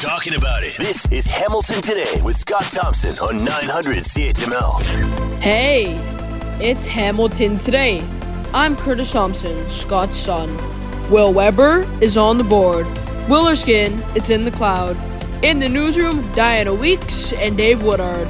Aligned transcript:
talking 0.00 0.34
about 0.34 0.62
it. 0.62 0.78
This 0.78 1.04
is 1.12 1.26
Hamilton 1.26 1.82
Today 1.82 2.22
with 2.24 2.38
Scott 2.38 2.62
Thompson 2.62 3.10
on 3.18 3.44
900 3.44 3.98
CHML. 3.98 4.80
Hey, 5.40 5.94
it's 6.58 6.86
Hamilton 6.86 7.58
Today. 7.58 8.02
I'm 8.54 8.76
Curtis 8.76 9.12
Thompson, 9.12 9.68
Scott's 9.68 10.16
son. 10.16 10.56
Will 11.10 11.34
Weber 11.34 11.86
is 12.00 12.16
on 12.16 12.38
the 12.38 12.44
board. 12.44 12.86
Willerskin 13.28 14.16
is 14.16 14.30
in 14.30 14.46
the 14.46 14.50
cloud. 14.50 14.96
In 15.44 15.58
the 15.58 15.68
newsroom, 15.68 16.26
Diana 16.32 16.72
Weeks 16.72 17.34
and 17.34 17.58
Dave 17.58 17.82
Woodard. 17.82 18.26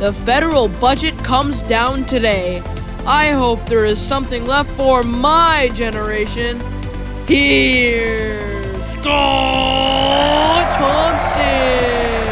The 0.00 0.12
federal 0.26 0.68
budget 0.68 1.16
comes 1.24 1.62
down 1.62 2.04
today. 2.04 2.60
I 3.06 3.30
hope 3.30 3.64
there 3.64 3.86
is 3.86 3.98
something 3.98 4.44
left 4.46 4.70
for 4.72 5.02
my 5.02 5.70
generation. 5.72 6.60
Here's 7.26 8.84
Scott 8.98 9.83
Thompson. 10.76 12.24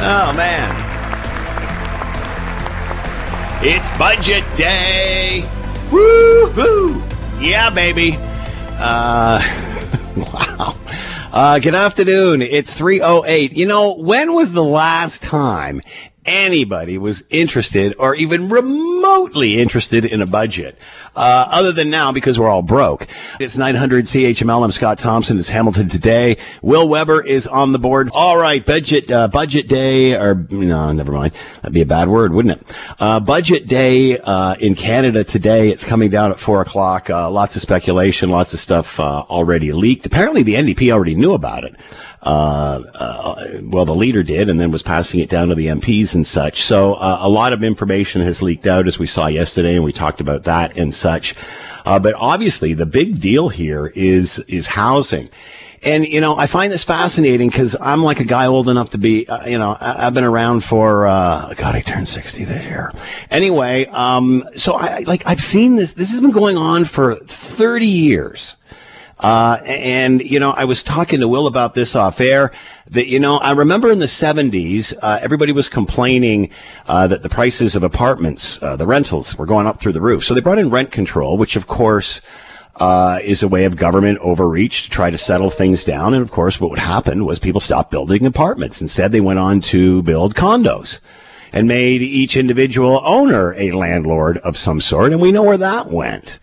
Oh, 0.00 0.32
man. 0.36 0.74
It's 3.62 3.90
budget 3.98 4.44
day. 4.56 5.42
Woo-hoo. 5.90 7.02
Yeah, 7.40 7.70
baby. 7.70 8.16
Uh, 8.78 9.42
wow. 10.16 10.76
Uh, 11.32 11.58
good 11.58 11.74
afternoon. 11.74 12.40
It's 12.42 12.74
308. 12.74 13.52
You 13.52 13.66
know, 13.66 13.94
when 13.94 14.34
was 14.34 14.52
the 14.52 14.64
last 14.64 15.22
time 15.22 15.82
anybody 16.24 16.98
was 16.98 17.22
interested 17.30 17.94
or 17.98 18.14
even 18.14 18.48
remotely 18.48 19.60
interested 19.60 20.04
in 20.04 20.22
a 20.22 20.26
budget? 20.26 20.78
Uh, 21.18 21.48
other 21.50 21.72
than 21.72 21.90
now 21.90 22.12
because 22.12 22.38
we're 22.38 22.48
all 22.48 22.62
broke. 22.62 23.08
It's 23.40 23.58
900 23.58 24.04
CHML. 24.04 24.62
I'm 24.62 24.70
Scott 24.70 24.98
Thompson. 24.98 25.36
It's 25.36 25.48
Hamilton 25.48 25.88
today. 25.88 26.36
Will 26.62 26.88
Weber 26.88 27.20
is 27.26 27.48
on 27.48 27.72
the 27.72 27.78
board. 27.80 28.08
All 28.14 28.38
right. 28.38 28.64
Budget, 28.64 29.10
uh, 29.10 29.26
budget 29.26 29.66
day 29.66 30.14
or 30.14 30.46
no, 30.48 30.92
never 30.92 31.10
mind. 31.10 31.32
That'd 31.56 31.72
be 31.72 31.80
a 31.80 31.86
bad 31.86 32.08
word, 32.08 32.32
wouldn't 32.32 32.60
it? 32.60 32.76
Uh, 33.00 33.18
budget 33.18 33.66
day, 33.66 34.16
uh, 34.16 34.54
in 34.60 34.76
Canada 34.76 35.24
today. 35.24 35.70
It's 35.70 35.84
coming 35.84 36.08
down 36.08 36.30
at 36.30 36.38
four 36.38 36.60
o'clock. 36.60 37.10
Uh, 37.10 37.28
lots 37.28 37.56
of 37.56 37.62
speculation, 37.62 38.30
lots 38.30 38.54
of 38.54 38.60
stuff, 38.60 39.00
uh, 39.00 39.24
already 39.28 39.72
leaked. 39.72 40.06
Apparently 40.06 40.44
the 40.44 40.54
NDP 40.54 40.92
already 40.92 41.16
knew 41.16 41.32
about 41.32 41.64
it. 41.64 41.74
Uh, 42.22 42.82
uh, 42.94 43.46
well, 43.62 43.84
the 43.84 43.94
leader 43.94 44.22
did, 44.22 44.48
and 44.48 44.58
then 44.58 44.70
was 44.70 44.82
passing 44.82 45.20
it 45.20 45.28
down 45.28 45.48
to 45.48 45.54
the 45.54 45.66
MPs 45.66 46.14
and 46.14 46.26
such. 46.26 46.64
So 46.64 46.94
uh, 46.94 47.18
a 47.20 47.28
lot 47.28 47.52
of 47.52 47.62
information 47.62 48.20
has 48.22 48.42
leaked 48.42 48.66
out, 48.66 48.88
as 48.88 48.98
we 48.98 49.06
saw 49.06 49.26
yesterday, 49.28 49.74
and 49.74 49.84
we 49.84 49.92
talked 49.92 50.20
about 50.20 50.44
that 50.44 50.76
and 50.76 50.92
such. 50.92 51.34
Uh, 51.84 51.98
but 51.98 52.14
obviously, 52.14 52.74
the 52.74 52.86
big 52.86 53.20
deal 53.20 53.48
here 53.48 53.92
is 53.94 54.38
is 54.40 54.66
housing. 54.66 55.30
And, 55.82 56.06
you 56.06 56.20
know, 56.20 56.36
I 56.36 56.46
find 56.46 56.72
this 56.72 56.82
fascinating 56.82 57.48
because 57.48 57.76
I'm 57.80 58.02
like 58.02 58.20
a 58.20 58.24
guy 58.24 58.46
old 58.46 58.68
enough 58.68 58.90
to 58.90 58.98
be, 58.98 59.28
uh, 59.28 59.46
you 59.46 59.58
know, 59.58 59.76
I, 59.80 60.04
have 60.04 60.14
been 60.14 60.24
around 60.24 60.64
for, 60.64 61.06
uh, 61.06 61.54
God, 61.54 61.76
I 61.76 61.80
turned 61.82 62.08
60 62.08 62.44
this 62.44 62.64
year. 62.64 62.90
Anyway, 63.30 63.86
um, 63.86 64.44
so 64.56 64.74
I, 64.74 65.00
like, 65.00 65.22
I've 65.26 65.42
seen 65.42 65.76
this, 65.76 65.92
this 65.92 66.10
has 66.10 66.20
been 66.20 66.32
going 66.32 66.56
on 66.56 66.84
for 66.84 67.14
30 67.14 67.86
years. 67.86 68.56
Uh, 69.20 69.58
and, 69.66 70.22
you 70.22 70.38
know, 70.38 70.50
I 70.50 70.64
was 70.64 70.82
talking 70.82 71.20
to 71.20 71.28
Will 71.28 71.48
about 71.48 71.74
this 71.74 71.96
off 71.96 72.20
air 72.20 72.52
that, 72.90 73.08
you 73.08 73.18
know, 73.18 73.38
I 73.38 73.50
remember 73.50 73.90
in 73.90 73.98
the 73.98 74.06
70s, 74.06 74.94
uh, 75.02 75.18
everybody 75.20 75.50
was 75.50 75.68
complaining 75.68 76.50
uh, 76.86 77.08
that 77.08 77.22
the 77.22 77.28
prices 77.28 77.74
of 77.74 77.82
apartments, 77.82 78.62
uh, 78.62 78.76
the 78.76 78.86
rentals, 78.86 79.36
were 79.36 79.46
going 79.46 79.66
up 79.66 79.80
through 79.80 79.92
the 79.92 80.00
roof. 80.00 80.24
So 80.24 80.34
they 80.34 80.40
brought 80.40 80.58
in 80.58 80.70
rent 80.70 80.92
control, 80.92 81.36
which, 81.36 81.56
of 81.56 81.66
course, 81.66 82.20
uh, 82.80 83.18
is 83.24 83.42
a 83.42 83.48
way 83.48 83.64
of 83.64 83.74
government 83.74 84.18
overreach 84.20 84.84
to 84.84 84.90
try 84.90 85.10
to 85.10 85.18
settle 85.18 85.50
things 85.50 85.82
down. 85.82 86.14
And 86.14 86.22
of 86.22 86.30
course, 86.30 86.60
what 86.60 86.70
would 86.70 86.78
happen 86.78 87.24
was 87.24 87.40
people 87.40 87.60
stopped 87.60 87.90
building 87.90 88.24
apartments. 88.24 88.80
Instead, 88.80 89.10
they 89.10 89.20
went 89.20 89.40
on 89.40 89.60
to 89.62 90.02
build 90.02 90.36
condos 90.36 91.00
and 91.52 91.66
made 91.66 92.02
each 92.02 92.36
individual 92.36 93.00
owner 93.04 93.54
a 93.54 93.72
landlord 93.72 94.38
of 94.38 94.56
some 94.56 94.80
sort. 94.80 95.12
And 95.12 95.20
we 95.20 95.32
know 95.32 95.42
where 95.42 95.56
that 95.58 95.86
went. 95.88 96.38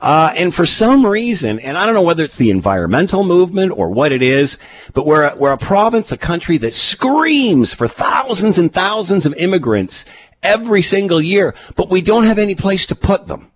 Uh, 0.00 0.32
and 0.36 0.54
for 0.54 0.64
some 0.64 1.04
reason, 1.04 1.58
and 1.60 1.76
I 1.76 1.84
don't 1.84 1.94
know 1.94 2.02
whether 2.02 2.22
it's 2.22 2.36
the 2.36 2.50
environmental 2.50 3.24
movement 3.24 3.72
or 3.76 3.90
what 3.90 4.12
it 4.12 4.22
is, 4.22 4.56
but 4.94 5.06
we're 5.06 5.24
a, 5.24 5.36
we're 5.36 5.52
a 5.52 5.58
province, 5.58 6.12
a 6.12 6.16
country 6.16 6.56
that 6.58 6.72
screams 6.72 7.74
for 7.74 7.88
thousands 7.88 8.58
and 8.58 8.72
thousands 8.72 9.26
of 9.26 9.34
immigrants 9.34 10.04
every 10.42 10.82
single 10.82 11.20
year, 11.20 11.54
but 11.74 11.90
we 11.90 12.00
don't 12.00 12.24
have 12.24 12.38
any 12.38 12.54
place 12.54 12.86
to 12.86 12.94
put 12.94 13.26
them. 13.26 13.50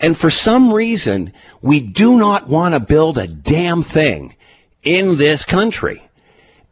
And 0.00 0.16
for 0.16 0.30
some 0.30 0.72
reason, 0.72 1.32
we 1.60 1.80
do 1.80 2.16
not 2.16 2.48
want 2.48 2.72
to 2.72 2.80
build 2.80 3.18
a 3.18 3.26
damn 3.26 3.82
thing 3.82 4.34
in 4.82 5.18
this 5.18 5.44
country. 5.44 6.02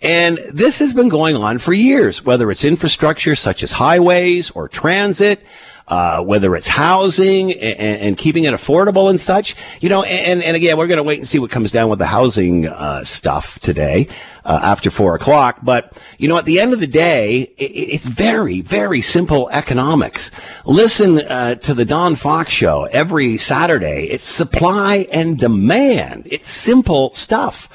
And 0.00 0.38
this 0.50 0.78
has 0.78 0.94
been 0.94 1.08
going 1.08 1.36
on 1.36 1.58
for 1.58 1.72
years, 1.72 2.24
whether 2.24 2.50
it's 2.50 2.64
infrastructure 2.64 3.34
such 3.34 3.62
as 3.62 3.72
highways 3.72 4.50
or 4.52 4.68
transit, 4.68 5.42
uh, 5.88 6.22
whether 6.22 6.54
it's 6.54 6.68
housing 6.68 7.52
and, 7.52 8.00
and, 8.00 8.16
keeping 8.16 8.44
it 8.44 8.52
affordable 8.52 9.08
and 9.08 9.18
such. 9.18 9.56
You 9.80 9.88
know, 9.88 10.02
and, 10.02 10.42
and 10.42 10.54
again, 10.54 10.76
we're 10.76 10.86
going 10.86 10.98
to 10.98 11.02
wait 11.02 11.18
and 11.18 11.26
see 11.26 11.38
what 11.38 11.50
comes 11.50 11.72
down 11.72 11.88
with 11.88 11.98
the 11.98 12.06
housing 12.06 12.68
uh, 12.68 13.04
stuff 13.04 13.58
today. 13.60 14.08
Uh, 14.44 14.58
after 14.62 14.90
four 14.90 15.14
o'clock. 15.14 15.58
But, 15.62 15.92
you 16.16 16.26
know, 16.26 16.38
at 16.38 16.46
the 16.46 16.58
end 16.58 16.72
of 16.72 16.80
the 16.80 16.86
day, 16.86 17.52
it, 17.58 17.64
it's 17.64 18.06
very, 18.06 18.62
very 18.62 19.02
simple 19.02 19.50
economics. 19.50 20.30
Listen 20.64 21.18
uh, 21.18 21.56
to 21.56 21.74
the 21.74 21.84
Don 21.84 22.16
Fox 22.16 22.50
show 22.50 22.84
every 22.84 23.36
Saturday. 23.36 24.08
It's 24.08 24.24
supply 24.24 25.06
and 25.12 25.38
demand. 25.38 26.28
It's 26.30 26.48
simple 26.48 27.12
stuff. 27.14 27.68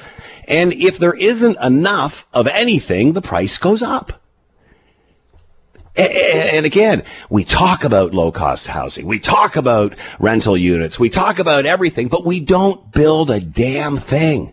And 0.48 0.72
if 0.72 0.98
there 0.98 1.14
isn't 1.14 1.58
enough 1.62 2.26
of 2.34 2.48
anything, 2.48 3.12
the 3.12 3.22
price 3.22 3.56
goes 3.56 3.80
up. 3.80 4.23
And 5.96 6.66
again, 6.66 7.04
we 7.30 7.44
talk 7.44 7.84
about 7.84 8.14
low 8.14 8.32
cost 8.32 8.66
housing. 8.66 9.06
We 9.06 9.20
talk 9.20 9.54
about 9.54 9.94
rental 10.18 10.56
units. 10.56 10.98
We 10.98 11.08
talk 11.08 11.38
about 11.38 11.66
everything, 11.66 12.08
but 12.08 12.24
we 12.24 12.40
don't 12.40 12.90
build 12.90 13.30
a 13.30 13.40
damn 13.40 13.96
thing. 13.96 14.52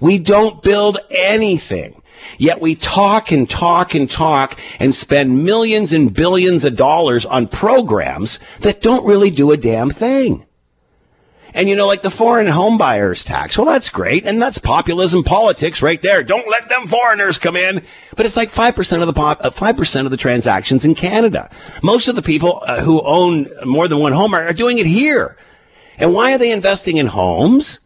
We 0.00 0.18
don't 0.18 0.62
build 0.62 0.98
anything. 1.10 2.00
Yet 2.38 2.60
we 2.60 2.74
talk 2.74 3.30
and 3.30 3.48
talk 3.48 3.94
and 3.94 4.10
talk 4.10 4.58
and 4.80 4.94
spend 4.94 5.44
millions 5.44 5.92
and 5.92 6.12
billions 6.12 6.64
of 6.64 6.76
dollars 6.76 7.26
on 7.26 7.48
programs 7.48 8.38
that 8.60 8.80
don't 8.80 9.06
really 9.06 9.30
do 9.30 9.52
a 9.52 9.56
damn 9.56 9.90
thing. 9.90 10.46
And 11.58 11.68
you 11.68 11.74
know, 11.74 11.88
like 11.88 12.02
the 12.02 12.10
foreign 12.10 12.46
home 12.46 12.78
buyers 12.78 13.24
tax. 13.24 13.58
Well, 13.58 13.66
that's 13.66 13.90
great. 13.90 14.24
And 14.24 14.40
that's 14.40 14.58
populism 14.58 15.24
politics 15.24 15.82
right 15.82 16.00
there. 16.00 16.22
Don't 16.22 16.48
let 16.48 16.68
them 16.68 16.86
foreigners 16.86 17.36
come 17.36 17.56
in. 17.56 17.82
But 18.14 18.26
it's 18.26 18.36
like 18.36 18.52
5% 18.52 19.00
of 19.00 19.08
the 19.08 19.12
pop, 19.12 19.44
uh, 19.44 19.50
5% 19.50 20.04
of 20.04 20.12
the 20.12 20.16
transactions 20.16 20.84
in 20.84 20.94
Canada. 20.94 21.50
Most 21.82 22.06
of 22.06 22.14
the 22.14 22.22
people 22.22 22.62
uh, 22.64 22.80
who 22.80 23.02
own 23.02 23.48
more 23.64 23.88
than 23.88 23.98
one 23.98 24.12
home 24.12 24.34
are, 24.34 24.44
are 24.44 24.52
doing 24.52 24.78
it 24.78 24.86
here. 24.86 25.36
And 25.96 26.14
why 26.14 26.32
are 26.32 26.38
they 26.38 26.52
investing 26.52 26.96
in 26.96 27.08
homes? 27.08 27.80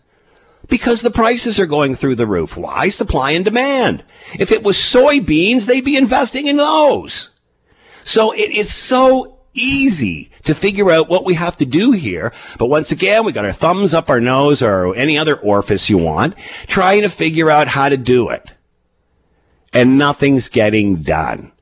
Because 0.68 1.00
the 1.00 1.10
prices 1.10 1.58
are 1.58 1.64
going 1.64 1.94
through 1.94 2.16
the 2.16 2.26
roof. 2.26 2.58
Why? 2.58 2.90
Supply 2.90 3.30
and 3.30 3.42
demand. 3.42 4.04
If 4.38 4.52
it 4.52 4.62
was 4.62 4.76
soybeans, 4.76 5.64
they'd 5.64 5.82
be 5.82 5.96
investing 5.96 6.46
in 6.46 6.58
those. 6.58 7.30
So 8.04 8.32
it 8.32 8.50
is 8.50 8.70
so 8.70 9.31
easy 9.54 10.30
to 10.44 10.54
figure 10.54 10.90
out 10.90 11.08
what 11.08 11.24
we 11.24 11.34
have 11.34 11.56
to 11.58 11.66
do 11.66 11.92
here. 11.92 12.32
But 12.58 12.66
once 12.66 12.92
again, 12.92 13.24
we 13.24 13.32
got 13.32 13.44
our 13.44 13.52
thumbs 13.52 13.94
up 13.94 14.10
our 14.10 14.20
nose 14.20 14.62
or 14.62 14.94
any 14.94 15.18
other 15.18 15.36
orifice 15.36 15.90
you 15.90 15.98
want, 15.98 16.34
trying 16.66 17.02
to 17.02 17.08
figure 17.08 17.50
out 17.50 17.68
how 17.68 17.88
to 17.88 17.96
do 17.96 18.28
it. 18.28 18.52
And 19.72 19.98
nothing's 19.98 20.48
getting 20.48 21.02
done. 21.02 21.52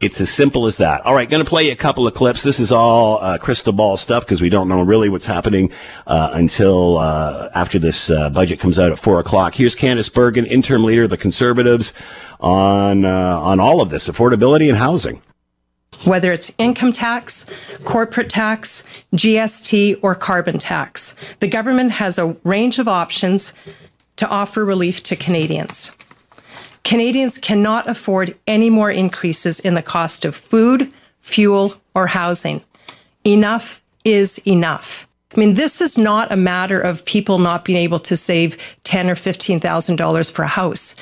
It's 0.00 0.20
as 0.20 0.30
simple 0.30 0.66
as 0.66 0.76
that. 0.76 1.04
All 1.04 1.14
right, 1.14 1.28
going 1.28 1.42
to 1.42 1.48
play 1.48 1.70
a 1.70 1.76
couple 1.76 2.06
of 2.06 2.14
clips. 2.14 2.44
This 2.44 2.60
is 2.60 2.70
all 2.70 3.18
uh, 3.20 3.36
crystal 3.36 3.72
ball 3.72 3.96
stuff 3.96 4.24
because 4.24 4.40
we 4.40 4.48
don't 4.48 4.68
know 4.68 4.80
really 4.82 5.08
what's 5.08 5.26
happening 5.26 5.72
uh, 6.06 6.30
until 6.34 6.98
uh, 6.98 7.48
after 7.56 7.80
this 7.80 8.08
uh, 8.08 8.30
budget 8.30 8.60
comes 8.60 8.78
out 8.78 8.92
at 8.92 8.98
four 9.00 9.18
o'clock. 9.18 9.54
Here's 9.54 9.74
Candice 9.74 10.12
Bergen, 10.12 10.46
interim 10.46 10.84
leader 10.84 11.02
of 11.02 11.10
the 11.10 11.16
Conservatives, 11.16 11.94
on 12.38 13.04
uh, 13.04 13.40
on 13.40 13.58
all 13.58 13.80
of 13.80 13.90
this 13.90 14.08
affordability 14.08 14.68
and 14.68 14.78
housing 14.78 15.20
whether 16.04 16.32
it's 16.32 16.52
income 16.58 16.92
tax, 16.92 17.46
corporate 17.84 18.30
tax, 18.30 18.84
GST, 19.14 19.98
or 20.02 20.14
carbon 20.14 20.58
tax. 20.58 21.14
The 21.40 21.48
government 21.48 21.92
has 21.92 22.18
a 22.18 22.36
range 22.44 22.78
of 22.78 22.88
options 22.88 23.52
to 24.16 24.28
offer 24.28 24.64
relief 24.64 25.02
to 25.04 25.16
Canadians. 25.16 25.92
Canadians 26.84 27.38
cannot 27.38 27.88
afford 27.88 28.36
any 28.46 28.70
more 28.70 28.90
increases 28.90 29.60
in 29.60 29.74
the 29.74 29.82
cost 29.82 30.24
of 30.24 30.34
food, 30.34 30.92
fuel, 31.20 31.74
or 31.94 32.06
housing. 32.06 32.62
Enough 33.24 33.82
is 34.04 34.38
enough. 34.46 35.06
I 35.36 35.40
mean, 35.40 35.54
this 35.54 35.80
is 35.80 35.98
not 35.98 36.32
a 36.32 36.36
matter 36.36 36.80
of 36.80 37.04
people 37.04 37.38
not 37.38 37.64
being 37.64 37.78
able 37.78 37.98
to 38.00 38.16
save 38.16 38.56
ten 38.84 39.10
or 39.10 39.14
fifteen 39.14 39.60
thousand 39.60 39.96
dollars 39.96 40.30
for 40.30 40.42
a 40.42 40.48
house. 40.48 40.94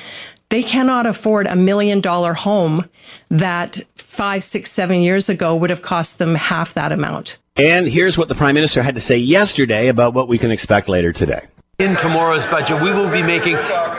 They 0.49 0.63
cannot 0.63 1.05
afford 1.05 1.45
a 1.45 1.57
million 1.57 1.99
dollar 1.99 2.33
home 2.33 2.85
that 3.29 3.81
five, 3.95 4.43
six, 4.43 4.71
seven 4.71 5.01
years 5.01 5.27
ago 5.27 5.55
would 5.55 5.69
have 5.69 5.81
cost 5.81 6.19
them 6.19 6.35
half 6.35 6.73
that 6.73 6.93
amount. 6.93 7.37
And 7.57 7.87
here's 7.87 8.17
what 8.17 8.29
the 8.29 8.35
Prime 8.35 8.55
Minister 8.55 8.81
had 8.81 8.95
to 8.95 9.01
say 9.01 9.17
yesterday 9.17 9.89
about 9.89 10.13
what 10.13 10.29
we 10.29 10.37
can 10.37 10.51
expect 10.51 10.87
later 10.87 11.11
today. 11.11 11.47
In 11.79 11.95
tomorrow's 11.95 12.47
budget, 12.47 12.81
we 12.81 12.91
will 12.91 13.11
be 13.11 13.21
making 13.21 13.57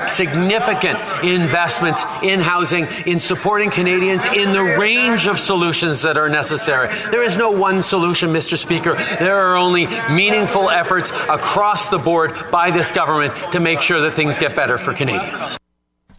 significant 0.08 0.98
investments 1.22 2.02
in 2.22 2.40
housing, 2.40 2.88
in 3.06 3.20
supporting 3.20 3.70
Canadians 3.70 4.24
in 4.24 4.52
the 4.52 4.62
range 4.62 5.26
of 5.28 5.38
solutions 5.38 6.02
that 6.02 6.16
are 6.16 6.28
necessary. 6.28 6.88
There 7.10 7.22
is 7.22 7.36
no 7.36 7.50
one 7.50 7.82
solution, 7.82 8.30
Mr. 8.30 8.56
Speaker. 8.56 8.94
There 9.20 9.36
are 9.36 9.56
only 9.56 9.86
meaningful 10.10 10.70
efforts 10.70 11.10
across 11.10 11.88
the 11.88 11.98
board 11.98 12.32
by 12.50 12.70
this 12.72 12.90
government 12.90 13.34
to 13.52 13.60
make 13.60 13.80
sure 13.80 14.00
that 14.00 14.14
things 14.14 14.38
get 14.38 14.56
better 14.56 14.78
for 14.78 14.94
Canadians. 14.94 15.58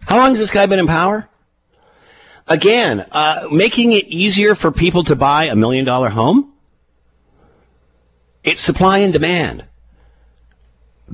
How 0.09 0.17
long 0.17 0.29
has 0.29 0.39
this 0.39 0.49
guy 0.49 0.65
been 0.65 0.79
in 0.79 0.87
power? 0.87 1.29
Again, 2.47 3.05
uh, 3.11 3.47
making 3.51 3.91
it 3.91 4.07
easier 4.07 4.55
for 4.55 4.71
people 4.71 5.03
to 5.03 5.15
buy 5.15 5.43
a 5.43 5.55
million 5.55 5.85
dollar 5.85 6.09
home? 6.09 6.51
It's 8.43 8.59
supply 8.59 8.97
and 8.99 9.13
demand. 9.13 9.65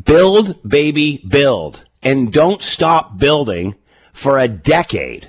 Build, 0.01 0.57
baby, 0.65 1.21
build. 1.27 1.83
And 2.03 2.31
don't 2.31 2.61
stop 2.61 3.17
building 3.17 3.75
for 4.13 4.39
a 4.39 4.47
decade. 4.47 5.27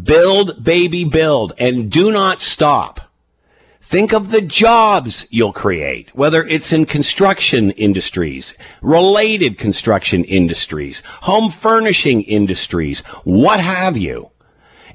Build, 0.00 0.62
baby, 0.62 1.04
build. 1.04 1.52
And 1.58 1.90
do 1.90 2.12
not 2.12 2.38
stop. 2.38 3.10
Think 3.84 4.14
of 4.14 4.30
the 4.30 4.40
jobs 4.40 5.26
you'll 5.28 5.52
create, 5.52 6.08
whether 6.16 6.42
it's 6.42 6.72
in 6.72 6.86
construction 6.86 7.70
industries, 7.72 8.54
related 8.80 9.58
construction 9.58 10.24
industries, 10.24 11.02
home 11.22 11.50
furnishing 11.50 12.22
industries, 12.22 13.00
what 13.24 13.60
have 13.60 13.98
you. 13.98 14.30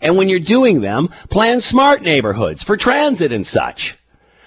And 0.01 0.17
when 0.17 0.27
you're 0.27 0.39
doing 0.39 0.81
them, 0.81 1.09
plan 1.29 1.61
smart 1.61 2.01
neighborhoods 2.01 2.63
for 2.63 2.75
transit 2.75 3.31
and 3.31 3.45
such. 3.45 3.95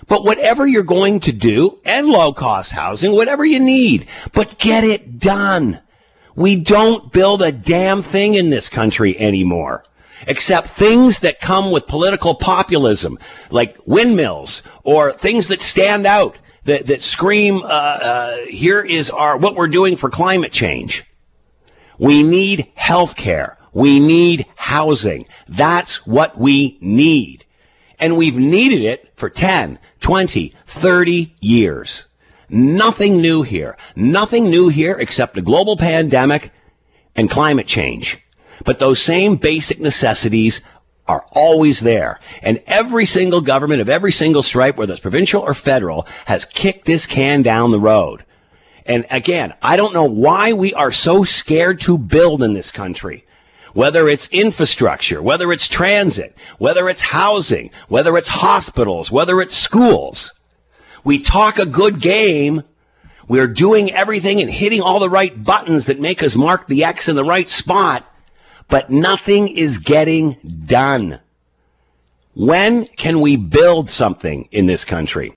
But 0.09 0.25
whatever 0.25 0.67
you're 0.67 0.83
going 0.83 1.21
to 1.21 1.33
do, 1.33 1.79
and 1.85 2.09
low 2.09 2.33
cost 2.33 2.73
housing, 2.73 3.12
whatever 3.12 3.44
you 3.44 3.61
need, 3.61 4.09
but 4.33 4.59
get 4.59 4.83
it 4.83 5.21
done. 5.21 5.81
We 6.35 6.56
don't 6.56 7.12
build 7.12 7.43
a 7.43 7.53
damn 7.53 8.03
thing 8.03 8.35
in 8.35 8.50
this 8.50 8.69
country 8.69 9.17
anymore. 9.21 9.85
Except 10.27 10.69
things 10.69 11.21
that 11.21 11.41
come 11.41 11.71
with 11.71 11.87
political 11.87 12.35
populism, 12.35 13.19
like 13.51 13.77
windmills, 13.87 14.63
or 14.85 15.13
things 15.13 15.49
that 15.49 15.61
stand 15.61 16.07
out, 16.07 16.37
that, 16.65 16.87
that 16.87 17.03
scream, 17.03 17.63
uh, 17.65 17.67
uh, 17.67 18.37
here 18.47 18.81
is 18.81 19.11
our, 19.11 19.37
what 19.37 19.57
we're 19.57 19.69
doing 19.69 19.97
for 19.97 20.09
climate 20.11 20.53
change. 20.53 21.05
We 21.99 22.23
need 22.23 22.69
health 22.75 23.17
care. 23.17 23.59
We 23.73 24.01
need 24.01 24.47
housing. 24.57 25.27
That's 25.49 26.07
what 26.07 26.39
we 26.39 26.79
need. 26.81 27.45
And 27.99 28.17
we've 28.17 28.37
needed 28.37 28.83
it 28.83 29.13
for 29.17 29.31
10, 29.31 29.79
20, 30.01 30.53
30 30.67 31.35
years. 31.41 32.05
Nothing 32.49 33.21
new 33.21 33.43
here. 33.43 33.77
Nothing 33.97 34.51
new 34.51 34.69
here 34.69 34.99
except 34.99 35.39
a 35.39 35.43
global 35.43 35.77
pandemic 35.77 36.53
and 37.17 37.31
climate 37.31 37.67
change. 37.67 38.19
But 38.64 38.79
those 38.79 39.00
same 39.00 39.37
basic 39.37 39.81
necessities 39.81 40.61
are 41.06 41.26
always 41.32 41.81
there. 41.81 42.20
And 42.43 42.62
every 42.67 43.06
single 43.06 43.41
government 43.41 43.81
of 43.81 43.88
every 43.88 44.12
single 44.12 44.43
stripe, 44.43 44.76
whether 44.76 44.93
it's 44.93 45.00
provincial 45.00 45.43
or 45.43 45.55
federal, 45.55 46.06
has 46.26 46.44
kicked 46.44 46.85
this 46.85 47.06
can 47.06 47.43
down 47.43 47.70
the 47.70 47.81
road. 47.81 48.25
And 48.87 49.06
again, 49.11 49.55
I 49.62 49.76
don't 49.76 49.94
know 49.94 50.05
why 50.05 50.53
we 50.53 50.75
are 50.75 50.93
so 50.93 51.25
scared 51.25 51.81
to 51.81 51.99
build 51.99 52.43
in 52.43 52.55
this 52.55 52.70
country. 52.70 53.25
Whether 53.75 54.06
it's 54.09 54.29
infrastructure, 54.29 55.23
whether 55.23 55.50
it's 55.50 55.67
transit, 55.67 56.37
whether 56.58 56.88
it's 56.88 57.00
housing, 57.00 57.70
whether 57.88 58.17
it's 58.19 58.29
hospitals, 58.29 59.11
whether 59.11 59.41
it's 59.41 59.56
schools. 59.56 60.38
We 61.05 61.23
talk 61.23 61.58
a 61.58 61.67
good 61.67 62.00
game. 62.00 62.62
We're 63.29 63.47
doing 63.47 63.91
everything 63.91 64.41
and 64.43 64.50
hitting 64.50 64.82
all 64.82 65.00
the 65.00 65.08
right 65.08 65.43
buttons 65.43 65.87
that 65.87 66.00
make 66.00 66.23
us 66.23 66.37
mark 66.37 66.67
the 66.67 66.85
X 66.85 67.08
in 67.08 67.17
the 67.17 67.25
right 67.25 67.49
spot, 67.49 68.05
but 68.73 68.89
nothing 68.89 69.49
is 69.49 69.77
getting 69.77 70.39
done. 70.65 71.21
When 72.34 72.87
can 72.87 73.20
we 73.20 73.37
build 73.37 73.90
something 73.90 74.49
in 74.52 74.64
this 74.64 74.87
country? 74.87 75.34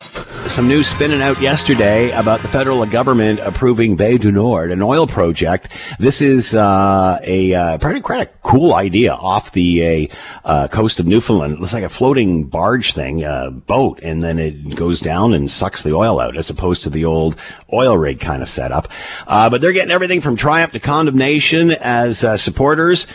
Some 0.47 0.69
news 0.69 0.87
spinning 0.87 1.21
out 1.21 1.41
yesterday 1.41 2.11
about 2.11 2.41
the 2.41 2.47
federal 2.47 2.85
government 2.85 3.41
approving 3.41 3.97
Bay 3.97 4.17
du 4.17 4.31
Nord, 4.31 4.71
an 4.71 4.81
oil 4.81 5.05
project. 5.05 5.67
This 5.99 6.21
is 6.21 6.55
uh, 6.55 7.19
a 7.21 7.53
uh, 7.53 7.77
pretty 7.79 7.99
a 7.99 8.25
cool 8.43 8.75
idea 8.75 9.13
off 9.13 9.51
the 9.51 10.09
uh, 10.45 10.69
coast 10.69 11.01
of 11.01 11.05
Newfoundland. 11.05 11.55
It 11.55 11.59
looks 11.59 11.73
like 11.73 11.83
a 11.83 11.89
floating 11.89 12.45
barge 12.45 12.93
thing, 12.93 13.25
a 13.25 13.51
boat, 13.51 13.99
and 14.01 14.23
then 14.23 14.39
it 14.39 14.75
goes 14.75 15.01
down 15.01 15.33
and 15.33 15.51
sucks 15.51 15.83
the 15.83 15.93
oil 15.93 16.21
out, 16.21 16.37
as 16.37 16.49
opposed 16.49 16.83
to 16.83 16.89
the 16.89 17.03
old 17.03 17.35
oil 17.73 17.97
rig 17.97 18.21
kind 18.21 18.41
of 18.41 18.47
setup. 18.47 18.87
Uh, 19.27 19.49
but 19.49 19.59
they're 19.59 19.73
getting 19.73 19.91
everything 19.91 20.21
from 20.21 20.37
triumph 20.37 20.71
to 20.71 20.79
condemnation 20.79 21.71
as 21.71 22.23
uh, 22.23 22.37
supporters 22.37 23.05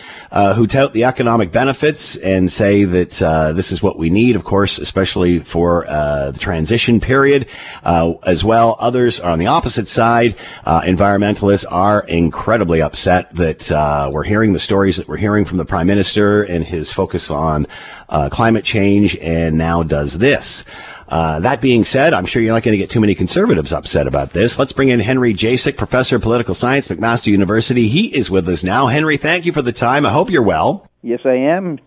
who 0.54 0.66
tout 0.66 0.92
the 0.92 1.04
economic 1.04 1.50
benefits 1.50 2.16
and 2.16 2.52
say 2.52 2.84
that 2.84 3.10
this 3.54 3.69
is 3.72 3.82
what 3.82 3.98
we 3.98 4.10
need, 4.10 4.36
of 4.36 4.44
course, 4.44 4.78
especially 4.78 5.40
for 5.40 5.84
the 5.86 6.38
transition 6.38 7.00
period. 7.00 7.46
Uh, 7.82 8.14
as 8.24 8.44
well, 8.44 8.76
others 8.80 9.20
are 9.20 9.30
on 9.30 9.38
the 9.38 9.46
opposite 9.46 9.88
side. 9.88 10.36
Uh, 10.64 10.80
environmentalists 10.82 11.64
are 11.70 12.02
incredibly 12.04 12.82
upset 12.82 13.34
that 13.34 13.70
uh, 13.70 14.10
we're 14.12 14.24
hearing 14.24 14.52
the 14.52 14.58
stories 14.58 14.96
that 14.96 15.08
we're 15.08 15.16
hearing 15.16 15.44
from 15.44 15.58
the 15.58 15.64
prime 15.64 15.86
minister 15.86 16.42
and 16.42 16.64
his 16.64 16.92
focus 16.92 17.30
on 17.30 17.66
uh, 18.08 18.28
climate 18.30 18.64
change, 18.64 19.16
and 19.18 19.56
now 19.56 19.82
does 19.82 20.18
this. 20.18 20.64
Uh, 21.08 21.40
that 21.40 21.60
being 21.60 21.84
said, 21.84 22.14
I'm 22.14 22.24
sure 22.24 22.40
you're 22.40 22.54
not 22.54 22.62
going 22.62 22.72
to 22.72 22.78
get 22.78 22.88
too 22.88 23.00
many 23.00 23.16
conservatives 23.16 23.72
upset 23.72 24.06
about 24.06 24.32
this. 24.32 24.60
Let's 24.60 24.70
bring 24.70 24.90
in 24.90 25.00
Henry 25.00 25.34
Jacek, 25.34 25.76
professor 25.76 26.16
of 26.16 26.22
political 26.22 26.54
science, 26.54 26.86
McMaster 26.86 27.26
University. 27.26 27.88
He 27.88 28.14
is 28.14 28.30
with 28.30 28.48
us 28.48 28.62
now. 28.62 28.86
Henry, 28.86 29.16
thank 29.16 29.44
you 29.44 29.52
for 29.52 29.62
the 29.62 29.72
time. 29.72 30.06
I 30.06 30.10
hope 30.10 30.30
you're 30.30 30.42
well. 30.42 30.88
Yes, 31.02 31.20
I 31.24 31.34
am 31.34 31.80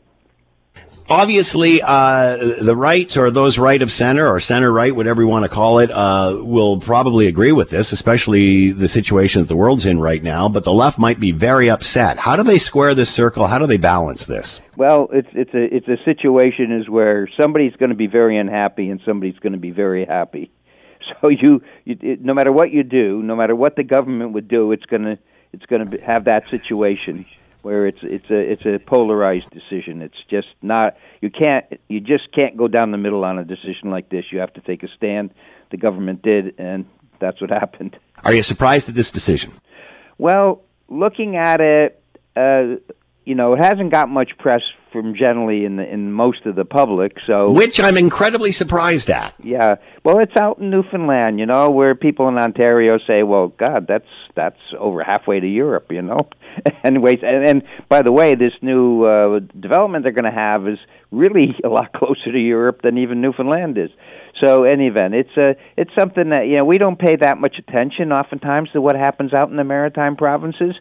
obviously, 1.10 1.82
uh, 1.82 2.38
the 2.62 2.76
right 2.76 3.16
or 3.18 3.32
those 3.32 3.58
right 3.58 3.82
of 3.82 3.92
center 3.92 4.28
or 4.28 4.40
center 4.40 4.72
right, 4.72 4.96
whatever 4.96 5.22
you 5.22 5.28
want 5.28 5.44
to 5.44 5.50
call 5.50 5.80
it, 5.80 5.92
uh, 5.92 6.38
will 6.40 6.80
probably 6.80 7.28
agree 7.28 7.52
with 7.52 7.70
this, 7.70 7.92
especially 7.92 8.72
the 8.72 8.88
situation 8.88 9.42
that 9.42 9.48
the 9.48 9.56
world's 9.56 9.86
in 9.86 10.00
right 10.00 10.24
now. 10.24 10.50
But 10.50 10.64
the 10.64 10.74
left 10.74 11.00
might 11.00 11.20
be 11.20 11.32
very 11.32 11.70
upset. 11.70 12.18
How 12.18 12.36
do 12.36 12.44
they 12.44 12.60
square 12.60 12.96
this 12.96 13.10
circle? 13.10 13.48
How 13.48 13.60
do 13.60 13.68
they 13.68 13.78
balance 13.78 14.26
this? 14.26 14.60
Well, 14.76 15.10
it's 15.12 15.30
it's 15.34 15.54
a 15.54 15.76
it's 15.76 15.88
a 15.88 16.04
situation 16.04 16.72
is 16.72 16.90
where 16.90 17.30
somebody's 17.40 17.76
going 17.76 17.90
to 17.90 17.96
be 17.96 18.08
very 18.08 18.38
unhappy 18.38 18.90
and 18.90 19.02
somebody's 19.06 19.40
going 19.40 19.54
to 19.54 19.60
be 19.60 19.72
very 19.72 20.06
happy. 20.06 20.52
So 21.22 21.30
you, 21.30 21.62
you 21.84 21.98
it, 22.02 22.22
no 22.22 22.34
matter 22.34 22.50
what 22.50 22.72
you 22.72 22.82
do, 22.82 23.22
no 23.22 23.36
matter 23.36 23.54
what 23.54 23.76
the 23.76 23.84
government 23.84 24.32
would 24.32 24.48
do, 24.48 24.72
it's 24.72 24.86
going 24.86 25.04
to 25.04 25.20
it's 25.52 25.66
going 25.66 25.92
to 25.92 25.98
have 25.98 26.26
that 26.26 26.44
situation 26.50 27.26
where 27.64 27.88
it's 27.88 28.00
it's 28.04 28.30
a 28.30 28.40
it's 28.40 28.66
a 28.66 28.78
polarized 28.86 29.50
decision. 29.50 30.02
It's 30.02 30.22
just 30.30 30.50
not 30.62 30.96
you 31.22 31.32
can't 31.32 31.66
you 31.88 32.00
just 32.00 32.32
can't 32.32 32.56
go 32.56 32.68
down 32.68 32.92
the 32.92 32.98
middle 32.98 33.24
on 33.26 33.40
a 33.40 33.44
decision 33.44 33.90
like 33.90 34.10
this. 34.10 34.26
You 34.32 34.40
have 34.40 34.54
to 34.54 34.62
take 34.62 34.84
a 34.84 34.88
stand. 34.96 35.32
The 35.72 35.78
government 35.78 36.22
did, 36.22 36.60
and 36.60 36.86
that's 37.20 37.42
what 37.42 37.50
happened. 37.62 37.98
Are 38.24 38.34
you 38.34 38.44
surprised 38.44 38.88
at 38.90 38.96
this 38.96 39.10
decision? 39.10 39.54
Well, 40.18 40.62
looking 40.90 41.38
at 41.38 41.60
it, 41.60 42.02
uh, 42.36 42.76
you 43.26 43.36
know, 43.36 43.54
it 43.54 43.60
hasn't 43.64 43.92
got 43.92 44.10
much 44.10 44.32
press 44.38 44.62
from 44.92 45.16
generally 45.16 45.66
in 45.66 45.78
the, 45.78 45.92
in 45.92 46.12
most 46.12 46.46
of 46.46 46.56
the 46.56 46.66
public. 46.66 47.18
So 47.26 47.52
which 47.52 47.80
I'm 47.80 47.98
incredibly 47.98 48.52
surprised 48.52 49.10
at. 49.10 49.34
Yeah, 49.42 49.76
well, 50.04 50.20
it's 50.20 50.36
out 50.40 50.60
in 50.60 50.70
Newfoundland, 50.70 51.40
you 51.40 51.46
know, 51.46 51.70
where 51.70 51.96
people 51.96 52.28
in 52.28 52.38
Ontario 52.38 53.00
say, 53.06 53.24
"Well, 53.24 53.48
God, 53.48 53.88
that's 53.88 54.08
that's 54.36 54.60
over 54.78 55.04
halfway 55.04 55.40
to 55.40 55.48
Europe," 55.48 55.88
you 55.92 56.02
know. 56.02 56.30
Anyways, 56.84 57.20
and, 57.24 57.50
and 57.50 57.64
by 57.90 58.02
the 58.02 58.12
way, 58.12 58.36
this 58.36 58.54
new 58.62 59.04
uh, 59.04 59.40
development 59.60 60.04
they're 60.04 60.12
going 60.12 60.26
to 60.26 60.32
have 60.32 60.68
is 60.68 60.78
really 61.12 61.56
a 61.64 61.70
lot 61.70 61.94
closer 61.94 62.32
to 62.32 62.40
Europe 62.40 62.82
than 62.84 62.98
even 62.98 63.22
Newfoundland 63.22 63.78
is. 63.78 63.90
So, 64.44 64.64
any 64.64 64.88
event, 64.88 65.14
it's 65.14 65.38
a 65.38 65.56
it's 65.78 65.92
something 65.98 66.30
that 66.30 66.48
you 66.48 66.58
know 66.58 66.66
we 66.66 66.78
don't 66.78 67.00
pay 67.00 67.16
that 67.16 67.40
much 67.40 67.56
attention 67.58 68.12
oftentimes 68.12 68.70
to 68.74 68.82
what 68.82 68.96
happens 68.96 69.34
out 69.34 69.50
in 69.50 69.56
the 69.56 69.64
maritime 69.64 70.16
provinces 70.16 70.76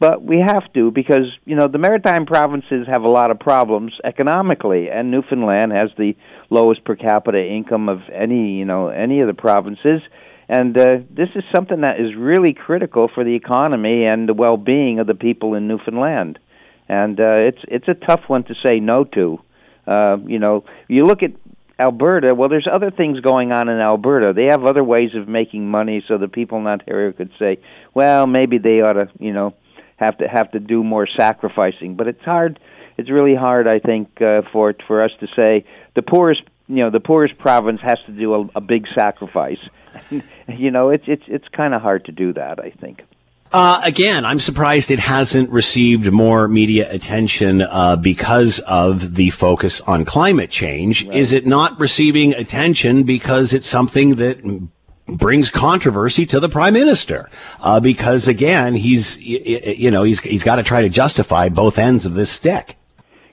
but 0.00 0.22
we 0.22 0.40
have 0.44 0.72
to 0.72 0.90
because 0.90 1.26
you 1.44 1.54
know 1.54 1.68
the 1.68 1.78
maritime 1.78 2.26
provinces 2.26 2.86
have 2.90 3.02
a 3.02 3.08
lot 3.08 3.30
of 3.30 3.38
problems 3.38 3.92
economically 4.02 4.88
and 4.90 5.10
Newfoundland 5.10 5.72
has 5.72 5.90
the 5.96 6.16
lowest 6.48 6.84
per 6.84 6.96
capita 6.96 7.38
income 7.38 7.88
of 7.88 8.00
any 8.12 8.54
you 8.54 8.64
know 8.64 8.88
any 8.88 9.20
of 9.20 9.28
the 9.28 9.34
provinces. 9.34 10.00
And 10.48 10.76
uh, 10.76 10.96
this 11.08 11.28
is 11.36 11.44
something 11.54 11.82
that 11.82 12.00
is 12.00 12.16
really 12.16 12.54
critical 12.54 13.08
for 13.14 13.22
the 13.22 13.36
economy 13.36 14.04
and 14.04 14.28
the 14.28 14.34
well-being 14.34 14.98
of 14.98 15.06
the 15.06 15.14
people 15.14 15.54
in 15.54 15.68
Newfoundland. 15.68 16.40
And 16.88 17.20
uh, 17.20 17.36
it's 17.36 17.60
it's 17.68 17.86
a 17.86 17.94
tough 17.94 18.22
one 18.26 18.42
to 18.44 18.54
say 18.66 18.80
no 18.80 19.04
to. 19.04 19.38
Uh, 19.86 20.16
you 20.26 20.38
know 20.38 20.64
you 20.88 21.04
look 21.04 21.22
at 21.22 21.32
Alberta, 21.78 22.34
well, 22.34 22.50
there's 22.50 22.68
other 22.70 22.90
things 22.90 23.20
going 23.20 23.52
on 23.52 23.68
in 23.70 23.80
Alberta. 23.80 24.34
They 24.34 24.48
have 24.50 24.64
other 24.64 24.84
ways 24.84 25.10
of 25.14 25.28
making 25.28 25.70
money, 25.70 26.04
so 26.06 26.18
the 26.18 26.28
people 26.28 26.58
in 26.58 26.66
Ontario 26.66 27.12
could 27.12 27.30
say, 27.38 27.58
well, 27.94 28.26
maybe 28.26 28.58
they 28.58 28.82
ought 28.82 28.94
to, 28.94 29.08
you 29.18 29.32
know, 29.32 29.54
have 30.00 30.18
to 30.18 30.26
have 30.26 30.50
to 30.52 30.58
do 30.58 30.82
more 30.82 31.06
sacrificing. 31.06 31.94
But 31.94 32.08
it's 32.08 32.24
hard. 32.24 32.58
It's 32.96 33.10
really 33.10 33.34
hard, 33.34 33.68
I 33.68 33.78
think, 33.78 34.20
uh, 34.20 34.42
for 34.52 34.74
for 34.88 35.02
us 35.02 35.12
to 35.20 35.28
say 35.36 35.64
the 35.94 36.02
poorest 36.02 36.42
you 36.66 36.76
know 36.76 36.90
the 36.90 37.00
poorest 37.00 37.38
province 37.38 37.80
has 37.82 37.98
to 38.06 38.12
do 38.12 38.34
a, 38.34 38.48
a 38.56 38.60
big 38.60 38.86
sacrifice. 38.94 39.60
you 40.48 40.70
know, 40.70 40.90
it's 40.90 41.04
it's 41.06 41.24
it's 41.26 41.48
kind 41.48 41.74
of 41.74 41.82
hard 41.82 42.06
to 42.06 42.12
do 42.12 42.32
that. 42.32 42.58
I 42.58 42.70
think. 42.70 43.02
Uh, 43.52 43.80
again, 43.82 44.24
I'm 44.24 44.38
surprised 44.38 44.92
it 44.92 45.00
hasn't 45.00 45.50
received 45.50 46.12
more 46.12 46.46
media 46.46 46.88
attention 46.92 47.62
uh, 47.62 47.96
because 47.96 48.60
of 48.60 49.16
the 49.16 49.30
focus 49.30 49.80
on 49.80 50.04
climate 50.04 50.50
change. 50.50 51.04
Right. 51.04 51.16
Is 51.16 51.32
it 51.32 51.48
not 51.48 51.78
receiving 51.80 52.32
attention 52.32 53.02
because 53.02 53.52
it's 53.52 53.66
something 53.66 54.14
that 54.16 54.38
brings 55.16 55.50
controversy 55.50 56.26
to 56.26 56.40
the 56.40 56.48
prime 56.48 56.74
minister? 56.74 57.30
Uh, 57.60 57.80
because 57.80 58.28
again, 58.28 58.74
he's 58.74 59.18
you 59.20 59.90
know 59.90 60.02
he's 60.02 60.20
he's 60.20 60.44
got 60.44 60.56
to 60.56 60.62
try 60.62 60.82
to 60.82 60.88
justify 60.88 61.48
both 61.48 61.78
ends 61.78 62.06
of 62.06 62.14
this 62.14 62.30
stick. 62.30 62.76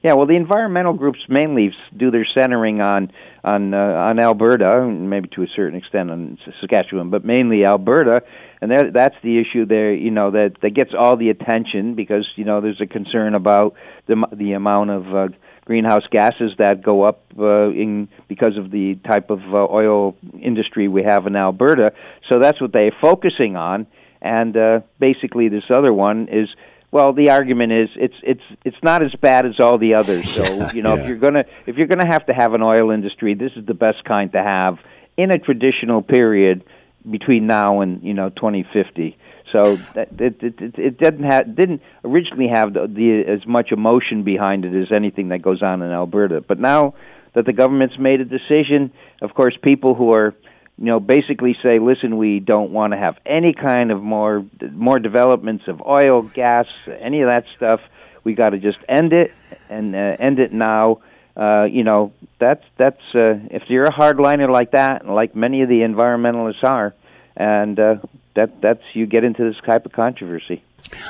Yeah, 0.04 0.14
well, 0.14 0.28
the 0.28 0.36
environmental 0.36 0.94
groups 0.94 1.20
mainly 1.28 1.74
do 1.96 2.12
their 2.12 2.26
centering 2.38 2.82
on 2.82 3.12
on 3.44 3.74
uh, 3.74 3.78
on 3.78 4.20
Alberta, 4.20 4.88
maybe 4.88 5.28
to 5.30 5.44
a 5.44 5.48
certain 5.56 5.78
extent 5.78 6.12
on 6.12 6.38
Saskatchewan, 6.62 7.10
but 7.10 7.26
mainly 7.26 7.66
Alberta, 7.66 8.22
and 8.62 8.72
that 8.72 8.94
that's 8.94 9.16
the 9.24 9.40
issue 9.40 9.66
there. 9.66 9.94
You 9.94 10.12
know 10.12 10.32
that 10.32 10.58
that 10.62 10.72
gets 10.72 10.92
all 10.98 11.18
the 11.18 11.30
attention 11.30 11.96
because 11.96 12.28
you 12.36 12.46
know 12.46 12.62
there's 12.62 12.82
a 12.82 12.86
concern 12.86 13.36
about 13.36 13.74
the 14.06 14.26
the 14.34 14.54
amount 14.54 14.92
of 14.92 15.16
uh, 15.16 15.28
greenhouse 15.68 16.04
gases 16.10 16.54
that 16.58 16.82
go 16.82 17.04
up 17.04 17.22
uh, 17.38 17.70
in 17.72 18.08
because 18.30 18.56
of 18.58 18.72
the 18.72 18.96
type 19.06 19.30
of 19.30 19.42
uh, 19.54 19.68
oil 19.70 20.16
industry 20.42 20.88
we 20.88 21.04
have 21.04 21.28
in 21.28 21.36
Alberta. 21.36 21.92
So 22.30 22.40
that's 22.40 22.62
what 22.62 22.72
they're 22.72 22.96
focusing 23.02 23.58
on, 23.58 23.86
and 24.22 24.56
uh, 24.56 24.80
basically 24.98 25.50
this 25.50 25.66
other 25.70 25.94
one 25.94 26.30
is 26.32 26.48
well, 26.90 27.12
the 27.12 27.32
argument 27.32 27.74
is 27.74 27.90
it's 27.98 28.16
it's 28.24 28.48
it's 28.64 28.82
not 28.82 29.04
as 29.04 29.14
bad 29.22 29.46
as 29.46 29.60
all 29.60 29.78
the 29.78 29.96
others. 29.96 30.32
So 30.32 30.72
you 30.74 30.82
know, 30.82 30.96
yeah. 30.96 31.02
if 31.02 31.08
you're 31.10 31.18
gonna 31.18 31.44
if 31.66 31.76
you're 31.76 31.88
gonna 31.88 32.08
have 32.10 32.26
to 32.28 32.34
have 32.34 32.54
an 32.54 32.62
oil 32.62 32.90
industry, 32.92 33.34
this 33.34 33.52
is 33.58 33.66
the 33.66 33.74
best 33.74 34.06
kind 34.06 34.32
to 34.32 34.42
have 34.42 34.78
in 35.18 35.32
a 35.32 35.38
traditional 35.38 36.02
period 36.02 36.64
between 37.10 37.46
now 37.46 37.82
and 37.82 38.02
you 38.04 38.14
know 38.14 38.30
2050. 38.30 39.18
So 39.52 39.78
that, 39.96 40.10
it, 40.20 40.44
it, 40.44 40.62
it, 40.62 40.78
it 40.78 40.98
didn't 40.98 41.24
have 41.24 41.56
didn't 41.56 41.82
originally 42.04 42.50
have 42.54 42.74
the, 42.74 42.88
the 42.88 43.24
as 43.32 43.46
much 43.48 43.72
emotion 43.72 44.24
behind 44.24 44.66
it 44.66 44.74
as 44.74 44.92
anything 44.92 45.30
that 45.30 45.42
goes 45.42 45.62
on 45.64 45.82
in 45.82 45.92
Alberta. 45.92 46.42
But 46.42 46.60
now 46.60 46.96
that 47.34 47.46
the 47.46 47.54
government's 47.54 47.98
made 47.98 48.20
a 48.20 48.26
decision, 48.26 48.92
of 49.22 49.34
course, 49.34 49.56
people 49.62 49.96
who 49.96 50.12
are 50.12 50.36
you 50.78 50.86
know, 50.86 51.00
basically 51.00 51.56
say, 51.64 51.80
listen, 51.80 52.18
we 52.18 52.40
don't 52.40 52.72
want 52.72 52.94
to 52.94 52.98
have 52.98 53.18
any 53.26 53.54
kind 53.54 53.92
of 53.92 54.02
more 54.02 54.46
more 54.72 55.00
developments 55.00 55.64
of 55.68 55.82
oil, 55.82 56.22
gas, 56.22 56.68
any 57.00 57.22
of 57.22 57.28
that 57.28 57.46
stuff. 57.56 57.80
We 58.24 58.36
got 58.36 58.50
to 58.50 58.60
just 58.60 58.78
end 58.88 59.12
it 59.12 59.34
and 59.70 59.96
uh, 59.96 60.18
end 60.20 60.40
it 60.40 60.54
now. 60.54 61.00
Uh, 61.36 61.64
you 61.64 61.84
know, 61.84 62.14
that's 62.40 62.64
that's 62.78 63.02
uh, 63.16 63.40
if 63.50 63.64
you're 63.70 63.86
a 63.86 63.92
hardliner 63.92 64.52
like 64.52 64.72
that, 64.72 65.08
like 65.08 65.36
many 65.36 65.64
of 65.64 65.70
the 65.70 65.80
environmentalists 65.80 66.64
are, 66.64 66.94
and 67.36 67.80
uh, 67.80 67.96
that 68.38 68.62
that's 68.62 68.84
you 68.94 69.08
get 69.08 69.24
into 69.24 69.44
this 69.44 69.60
type 69.66 69.86
of 69.86 69.92
controversy. 69.92 70.64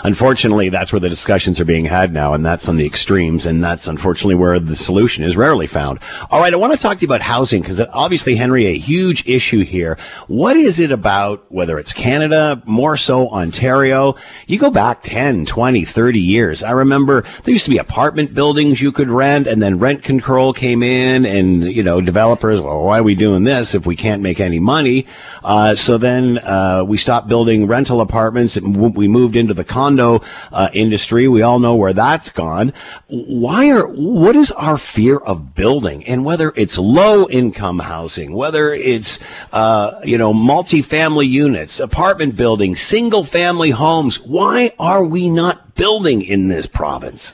Unfortunately, 0.03 0.69
that's 0.69 0.91
where 0.91 1.00
the 1.00 1.09
discussions 1.09 1.59
are 1.59 1.65
being 1.65 1.86
had 1.86 2.13
now, 2.13 2.33
and 2.33 2.45
that's 2.45 2.69
on 2.69 2.77
the 2.77 2.86
extremes, 2.86 3.45
and 3.45 3.63
that's 3.63 3.88
unfortunately 3.88 4.36
where 4.36 4.59
the 4.59 4.75
solution 4.75 5.24
is 5.24 5.36
rarely 5.36 5.67
found. 5.67 6.00
All 6.31 6.39
right, 6.39 6.53
I 6.53 6.57
want 6.57 6.74
to 6.74 6.79
talk 6.79 6.97
to 6.97 7.01
you 7.01 7.07
about 7.07 7.21
housing 7.21 7.62
because 7.62 7.79
obviously, 7.79 8.36
Henry, 8.36 8.65
a 8.67 8.77
huge 8.77 9.27
issue 9.27 9.63
here. 9.63 9.97
What 10.27 10.55
is 10.55 10.79
it 10.79 10.91
about, 10.91 11.51
whether 11.51 11.77
it's 11.77 11.93
Canada, 11.93 12.62
more 12.65 12.97
so 12.97 13.29
Ontario? 13.29 14.15
You 14.45 14.59
go 14.59 14.71
back 14.71 15.01
10, 15.01 15.45
20, 15.45 15.83
30 15.83 16.19
years. 16.19 16.63
I 16.63 16.71
remember 16.71 17.24
there 17.43 17.53
used 17.53 17.65
to 17.65 17.71
be 17.71 17.77
apartment 17.77 18.33
buildings 18.33 18.81
you 18.81 18.91
could 18.91 19.09
rent, 19.09 19.47
and 19.47 19.62
then 19.62 19.79
rent 19.79 20.03
control 20.03 20.53
came 20.53 20.83
in, 20.83 21.25
and, 21.25 21.63
you 21.63 21.83
know, 21.83 22.01
developers, 22.01 22.62
well, 22.62 22.83
why 22.83 23.00
are 23.00 23.03
we 23.03 23.15
doing 23.15 23.43
this 23.43 23.75
if 23.75 23.86
we 23.86 23.95
can't 23.95 24.21
make 24.21 24.39
any 24.39 24.59
money? 24.59 25.05
Uh, 25.43 25.75
so 25.75 25.97
then 25.97 26.38
uh, 26.39 26.83
we 26.86 26.97
stopped 26.97 27.27
building 27.27 27.67
rental 27.67 28.01
apartments, 28.01 28.55
and 28.55 28.95
we 28.95 29.07
moved 29.07 29.36
into 29.36 29.53
the 29.57 29.65
condo 29.65 30.21
uh, 30.53 30.69
industry. 30.73 31.27
We 31.27 31.41
all 31.41 31.59
know 31.59 31.75
where 31.75 31.93
that's 31.93 32.29
gone. 32.29 32.71
Why 33.07 33.69
are 33.71 33.87
what 33.87 34.35
is 34.35 34.51
our 34.53 34.77
fear 34.77 35.17
of 35.17 35.53
building, 35.53 36.05
and 36.05 36.23
whether 36.23 36.53
it's 36.55 36.77
low 36.77 37.27
income 37.27 37.79
housing, 37.79 38.33
whether 38.33 38.73
it's 38.73 39.19
uh, 39.51 39.99
you 40.05 40.17
know 40.17 40.33
multi-family 40.33 41.27
units, 41.27 41.79
apartment 41.79 42.37
buildings, 42.37 42.79
single 42.79 43.25
family 43.25 43.71
homes? 43.71 44.21
Why 44.21 44.71
are 44.79 45.03
we 45.03 45.29
not 45.29 45.75
building 45.75 46.21
in 46.21 46.47
this 46.47 46.67
province? 46.67 47.33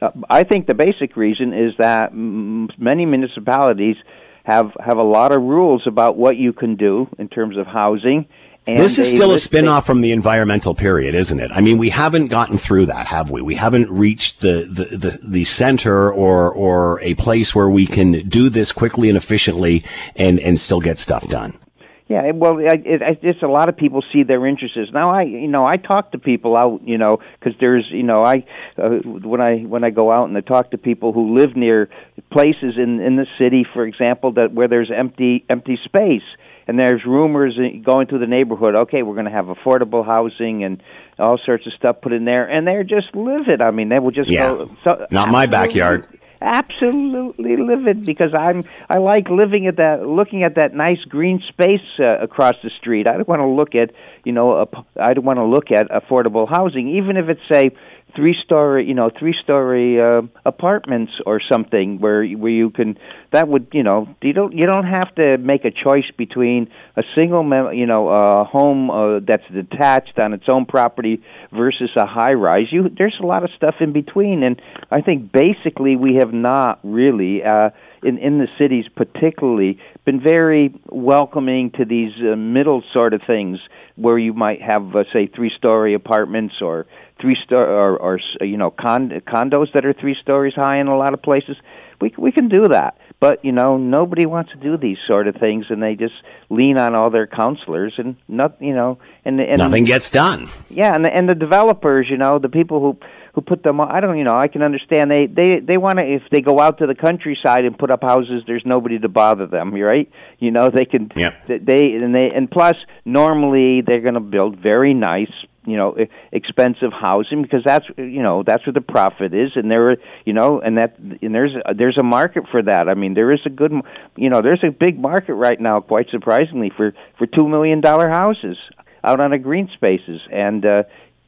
Uh, 0.00 0.10
I 0.30 0.44
think 0.44 0.66
the 0.66 0.74
basic 0.74 1.16
reason 1.16 1.52
is 1.52 1.72
that 1.78 2.12
m- 2.12 2.68
many 2.78 3.04
municipalities 3.04 3.96
have 4.44 4.72
have 4.78 4.98
a 4.98 5.02
lot 5.02 5.32
of 5.32 5.42
rules 5.42 5.82
about 5.86 6.16
what 6.16 6.36
you 6.36 6.52
can 6.52 6.76
do 6.76 7.08
in 7.18 7.28
terms 7.28 7.56
of 7.56 7.66
housing 7.66 8.26
and 8.66 8.78
this 8.78 8.98
is 8.98 9.10
still 9.10 9.32
a 9.32 9.38
spin-off 9.38 9.84
from 9.84 10.00
the 10.00 10.12
environmental 10.12 10.74
period, 10.74 11.14
isn't 11.14 11.38
it? 11.38 11.50
I 11.52 11.60
mean, 11.60 11.76
we 11.76 11.90
haven't 11.90 12.28
gotten 12.28 12.56
through 12.56 12.86
that, 12.86 13.06
have 13.06 13.30
we? 13.30 13.42
We 13.42 13.54
haven't 13.54 13.90
reached 13.90 14.40
the, 14.40 14.66
the, 14.70 14.96
the, 14.96 15.20
the, 15.22 15.44
center 15.44 16.10
or, 16.10 16.50
or 16.50 16.98
a 17.02 17.14
place 17.14 17.54
where 17.54 17.68
we 17.68 17.86
can 17.86 18.26
do 18.26 18.48
this 18.48 18.72
quickly 18.72 19.10
and 19.10 19.18
efficiently 19.18 19.84
and, 20.16 20.40
and 20.40 20.58
still 20.58 20.80
get 20.80 20.98
stuff 20.98 21.28
done. 21.28 21.58
Yeah, 22.06 22.32
well, 22.32 22.58
it, 22.58 22.82
it, 22.86 23.18
it's 23.22 23.42
a 23.42 23.46
lot 23.46 23.70
of 23.70 23.76
people 23.78 24.02
see 24.12 24.24
their 24.24 24.46
interests. 24.46 24.78
Now, 24.92 25.10
I, 25.10 25.22
you 25.22 25.48
know, 25.48 25.66
I 25.66 25.78
talk 25.78 26.12
to 26.12 26.18
people 26.18 26.54
out, 26.54 26.82
you 26.86 26.98
know, 26.98 27.18
because 27.38 27.58
there's, 27.60 27.86
you 27.90 28.02
know, 28.02 28.22
I 28.22 28.44
uh, 28.76 28.98
when 29.02 29.40
I 29.40 29.60
when 29.60 29.84
I 29.84 29.90
go 29.90 30.12
out 30.12 30.28
and 30.28 30.36
I 30.36 30.42
talk 30.42 30.70
to 30.72 30.78
people 30.78 31.12
who 31.12 31.34
live 31.34 31.56
near 31.56 31.88
places 32.30 32.74
in 32.76 33.00
in 33.00 33.16
the 33.16 33.26
city, 33.38 33.64
for 33.72 33.86
example, 33.86 34.32
that 34.32 34.52
where 34.52 34.68
there's 34.68 34.90
empty 34.94 35.46
empty 35.48 35.78
space, 35.82 36.22
and 36.66 36.78
there's 36.78 37.04
rumors 37.06 37.58
going 37.84 38.06
through 38.06 38.20
the 38.20 38.26
neighborhood. 38.26 38.74
Okay, 38.74 39.02
we're 39.02 39.14
going 39.14 39.26
to 39.26 39.30
have 39.30 39.46
affordable 39.46 40.04
housing 40.04 40.64
and 40.64 40.82
all 41.18 41.38
sorts 41.44 41.66
of 41.66 41.72
stuff 41.74 42.00
put 42.02 42.12
in 42.12 42.24
there, 42.24 42.48
and 42.48 42.66
they're 42.66 42.84
just 42.84 43.14
livid. 43.14 43.62
I 43.62 43.70
mean, 43.70 43.88
they 43.88 43.98
will 43.98 44.10
just 44.10 44.30
yeah. 44.30 44.46
go. 44.46 44.76
So, 44.84 45.06
Not 45.10 45.28
my 45.28 45.46
backyard. 45.46 46.06
Absolutely 46.40 47.56
livid 47.56 48.04
because 48.04 48.34
I'm 48.38 48.64
I 48.90 48.98
like 48.98 49.30
living 49.30 49.66
at 49.66 49.76
that 49.76 50.06
looking 50.06 50.42
at 50.42 50.56
that 50.56 50.74
nice 50.74 51.02
green 51.08 51.42
space 51.48 51.80
uh, 51.98 52.18
across 52.18 52.54
the 52.62 52.70
street. 52.78 53.06
I 53.06 53.14
don't 53.14 53.28
want 53.28 53.40
to 53.40 53.46
look 53.46 53.74
at 53.74 53.92
you 54.24 54.32
know 54.32 54.52
a, 54.52 54.66
I 55.00 55.14
don't 55.14 55.24
want 55.24 55.38
to 55.38 55.44
look 55.44 55.70
at 55.70 55.88
affordable 55.88 56.46
housing, 56.46 56.96
even 56.96 57.16
if 57.16 57.30
it's 57.30 57.40
say 57.50 57.70
three 58.16 58.36
story 58.44 58.86
you 58.86 58.94
know 58.94 59.10
three 59.18 59.34
story 59.42 60.00
uh, 60.00 60.22
apartments 60.44 61.12
or 61.26 61.40
something 61.50 61.98
where 61.98 62.26
where 62.26 62.50
you 62.50 62.70
can 62.70 62.96
that 63.32 63.48
would 63.48 63.66
you 63.72 63.82
know 63.82 64.08
you 64.22 64.32
don't 64.32 64.52
you 64.52 64.66
don't 64.66 64.86
have 64.86 65.14
to 65.14 65.38
make 65.38 65.64
a 65.64 65.70
choice 65.70 66.10
between 66.16 66.70
a 66.96 67.02
single 67.14 67.42
mem- 67.42 67.72
you 67.72 67.86
know 67.86 68.08
a 68.08 68.44
home 68.44 68.90
uh, 68.90 69.20
that's 69.20 69.44
detached 69.52 70.18
on 70.18 70.32
its 70.32 70.44
own 70.48 70.64
property 70.66 71.22
versus 71.52 71.90
a 71.96 72.06
high 72.06 72.32
rise 72.32 72.66
you 72.70 72.88
there's 72.96 73.18
a 73.22 73.26
lot 73.26 73.44
of 73.44 73.50
stuff 73.56 73.76
in 73.80 73.92
between 73.92 74.42
and 74.42 74.60
i 74.90 75.00
think 75.00 75.32
basically 75.32 75.96
we 75.96 76.16
have 76.16 76.32
not 76.32 76.78
really 76.82 77.42
uh 77.42 77.70
in 78.04 78.18
in 78.18 78.38
the 78.38 78.48
cities 78.58 78.84
particularly 78.94 79.78
been 80.04 80.20
very 80.20 80.74
welcoming 80.90 81.70
to 81.70 81.84
these 81.84 82.12
uh, 82.20 82.36
middle 82.36 82.82
sort 82.92 83.14
of 83.14 83.22
things 83.26 83.58
where 83.96 84.18
you 84.18 84.32
might 84.32 84.60
have 84.60 84.94
uh, 84.94 85.04
say 85.12 85.26
three 85.26 85.50
story 85.56 85.94
apartments 85.94 86.54
or 86.60 86.86
three 87.24 87.36
star 87.42 87.64
or, 87.64 87.96
or 87.96 88.20
you 88.42 88.58
know 88.58 88.70
con- 88.70 89.08
condos 89.26 89.72
that 89.72 89.86
are 89.86 89.94
three 89.94 90.14
stories 90.20 90.52
high 90.54 90.78
in 90.78 90.88
a 90.88 90.96
lot 90.96 91.14
of 91.14 91.22
places 91.22 91.56
we 92.02 92.12
we 92.18 92.30
can 92.30 92.48
do 92.48 92.68
that 92.68 92.98
but 93.18 93.42
you 93.42 93.52
know 93.52 93.78
nobody 93.78 94.26
wants 94.26 94.52
to 94.52 94.58
do 94.58 94.76
these 94.76 94.98
sort 95.06 95.26
of 95.26 95.34
things 95.36 95.64
and 95.70 95.82
they 95.82 95.94
just 95.94 96.14
lean 96.50 96.78
on 96.78 96.94
all 96.94 97.08
their 97.08 97.26
councilors 97.26 97.94
and 97.96 98.16
not 98.28 98.60
you 98.60 98.74
know 98.74 98.98
and, 99.24 99.40
and 99.40 99.58
nothing 99.58 99.84
gets 99.84 100.10
done 100.10 100.50
yeah 100.68 100.92
and 100.94 101.04
the, 101.04 101.08
and 101.08 101.26
the 101.26 101.34
developers 101.34 102.06
you 102.10 102.18
know 102.18 102.38
the 102.38 102.50
people 102.50 102.78
who 102.80 102.98
who 103.34 103.40
put 103.40 103.64
them 103.64 103.80
on. 103.80 103.90
I 103.90 103.98
don't, 104.00 104.16
you 104.16 104.22
know, 104.22 104.36
I 104.36 104.46
can 104.46 104.62
understand 104.62 105.10
they 105.10 105.26
they 105.26 105.58
they 105.58 105.76
want 105.76 105.98
to 105.98 106.04
if 106.04 106.22
they 106.30 106.40
go 106.40 106.60
out 106.60 106.78
to 106.78 106.86
the 106.86 106.94
countryside 106.94 107.64
and 107.64 107.76
put 107.76 107.90
up 107.90 108.02
houses, 108.02 108.44
there's 108.46 108.62
nobody 108.64 108.98
to 109.00 109.08
bother 109.08 109.46
them, 109.46 109.74
right? 109.92 110.08
You 110.38 110.52
know, 110.52 110.70
they 110.70 110.84
can 110.84 111.10
yeah. 111.16 111.34
they 111.46 111.94
and 111.94 112.14
they 112.14 112.30
and 112.30 112.48
plus 112.48 112.76
normally 113.04 113.80
they're 113.80 114.00
going 114.00 114.14
to 114.14 114.20
build 114.20 114.60
very 114.60 114.94
nice 114.94 115.32
you 115.66 115.76
know 115.76 115.96
expensive 116.32 116.92
housing 116.92 117.42
because 117.42 117.62
that's 117.64 117.86
you 117.96 118.22
know 118.22 118.42
that's 118.42 118.66
where 118.66 118.72
the 118.72 118.80
profit 118.80 119.34
is 119.34 119.52
and 119.54 119.70
there 119.70 119.96
you 120.24 120.32
know 120.32 120.60
and 120.60 120.78
that 120.78 120.98
and 120.98 121.34
there's 121.34 121.52
there's 121.76 121.98
a 121.98 122.04
market 122.04 122.44
for 122.50 122.62
that. 122.62 122.88
I 122.88 122.94
mean 122.94 123.14
there 123.14 123.32
is 123.32 123.40
a 123.46 123.50
good 123.50 123.72
you 124.16 124.30
know 124.30 124.40
there's 124.42 124.64
a 124.64 124.70
big 124.70 124.98
market 124.98 125.34
right 125.34 125.60
now 125.60 125.80
quite 125.80 126.08
surprisingly 126.10 126.70
for 126.76 126.92
for 127.18 127.26
2 127.26 127.48
million 127.48 127.80
dollar 127.80 128.08
houses 128.08 128.56
out 129.02 129.20
on 129.20 129.32
a 129.32 129.38
green 129.38 129.68
spaces 129.74 130.20
and 130.30 130.64
uh 130.64 130.82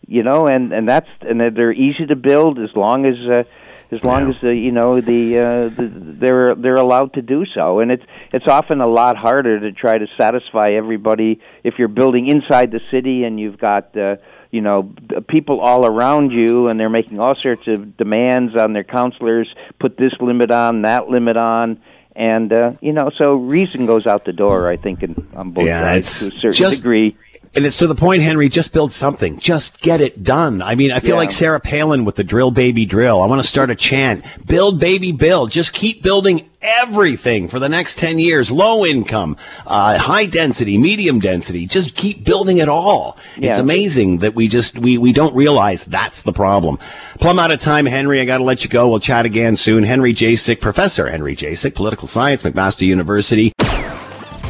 you 0.07 0.23
know, 0.23 0.47
and 0.47 0.73
and 0.73 0.89
that's 0.89 1.09
and 1.23 1.41
they're 1.41 1.73
easy 1.73 2.07
to 2.07 2.17
build 2.17 2.59
as 2.59 2.71
long 2.77 3.05
as 3.07 3.15
uh, 3.29 3.43
as 3.91 4.03
long 4.03 4.29
yeah. 4.29 4.35
as 4.35 4.41
the, 4.41 4.55
you 4.55 4.73
know 4.73 5.01
the, 5.01 5.39
uh, 5.39 5.43
the 5.77 5.93
they're 5.95 6.55
they're 6.55 6.77
allowed 6.77 7.15
to 7.15 7.23
do 7.23 7.45
so, 7.47 7.81
and 7.81 7.91
it's 7.91 8.05
it's 8.33 8.47
often 8.49 8.81
a 8.81 8.87
lot 8.87 9.17
harder 9.17 9.61
to 9.61 9.73
try 9.73 9.99
to 9.99 10.07
satisfy 10.19 10.73
everybody 10.73 11.41
if 11.65 11.75
you're 11.79 11.89
building 11.89 12.27
inside 12.29 12.71
the 12.71 12.81
city 12.91 13.25
and 13.25 13.39
you've 13.41 13.59
got. 13.59 13.97
Uh, 13.97 14.17
you 14.53 14.61
know 14.61 14.95
people 15.29 15.61
all 15.61 15.85
around 15.85 16.31
you 16.31 16.69
and 16.69 16.79
they're 16.79 16.89
making 16.89 17.19
all 17.19 17.35
sorts 17.35 17.67
of 17.67 17.97
demands 17.97 18.57
on 18.57 18.73
their 18.73 18.85
councilors 18.85 19.53
put 19.81 19.99
this 19.99 20.13
limit 20.21 20.53
on 20.53 20.83
that 20.83 21.09
limit 21.09 21.37
on 21.37 21.79
and 22.17 22.51
uh, 22.51 22.73
you 22.81 22.93
know, 22.93 23.11
so 23.19 23.35
reason 23.35 23.85
goes 23.85 24.07
out 24.07 24.25
the 24.25 24.33
door. 24.33 24.71
I 24.71 24.79
think 24.79 25.03
in, 25.03 25.29
on 25.35 25.51
both 25.51 25.67
Yeah, 25.67 25.83
sides 25.83 26.21
to 26.21 26.27
a 26.29 26.31
certain 26.41 26.53
just- 26.53 26.77
degree. 26.77 27.17
And 27.57 27.65
it's 27.65 27.79
to 27.79 27.87
the 27.87 27.95
point, 27.95 28.21
Henry, 28.21 28.51
just 28.51 28.75
build 28.75 28.93
something. 28.93 29.39
Just 29.39 29.81
get 29.81 30.03
it 30.03 30.23
done. 30.23 30.61
I 30.61 30.75
mean, 30.75 30.93
I 30.93 31.01
feel 31.01 31.13
Yeah. 31.13 31.17
like 31.17 31.31
Sarah 31.31 31.59
Palin 31.59 32.05
with 32.05 32.17
the 32.17 32.23
drill 32.25 32.51
baby 32.51 32.85
drill. 32.85 33.23
I 33.23 33.27
want 33.27 33.41
to 33.41 33.49
start 33.49 33.71
a 33.71 33.75
chant. 33.75 34.23
Build 34.47 34.79
baby 34.79 35.11
build. 35.11 35.53
Just 35.53 35.73
keep 35.73 36.03
building 36.03 36.45
everything 36.61 37.49
for 37.49 37.59
the 37.59 37.69
next 37.71 37.97
10 37.99 38.19
years. 38.19 38.51
Low 38.51 38.85
income, 38.85 39.39
uh, 39.67 39.97
high 39.97 40.27
density, 40.27 40.77
medium 40.77 41.19
density. 41.19 41.67
Just 41.67 41.95
keep 41.95 42.25
building 42.25 42.59
it 42.59 42.69
all. 42.69 43.17
It's 43.39 43.59
amazing 43.59 44.19
that 44.19 44.35
we 44.35 44.49
just, 44.49 44.79
we, 44.79 44.99
we 44.99 45.15
don't 45.15 45.35
realize 45.35 45.87
that's 45.87 46.21
the 46.23 46.35
problem. 46.35 46.79
Plumb 47.21 47.39
out 47.39 47.53
of 47.53 47.59
time, 47.61 47.87
Henry. 47.87 48.21
I 48.21 48.27
got 48.27 48.39
to 48.39 48.45
let 48.45 48.65
you 48.65 48.69
go. 48.71 48.87
We'll 48.89 49.01
chat 49.01 49.25
again 49.25 49.57
soon. 49.57 49.83
Henry 49.83 50.13
Jacek, 50.13 50.61
Professor 50.61 51.09
Henry 51.09 51.35
Jacek, 51.35 51.75
Political 51.75 52.09
Science, 52.09 52.43
McMaster 52.43 52.83
University. 52.87 53.55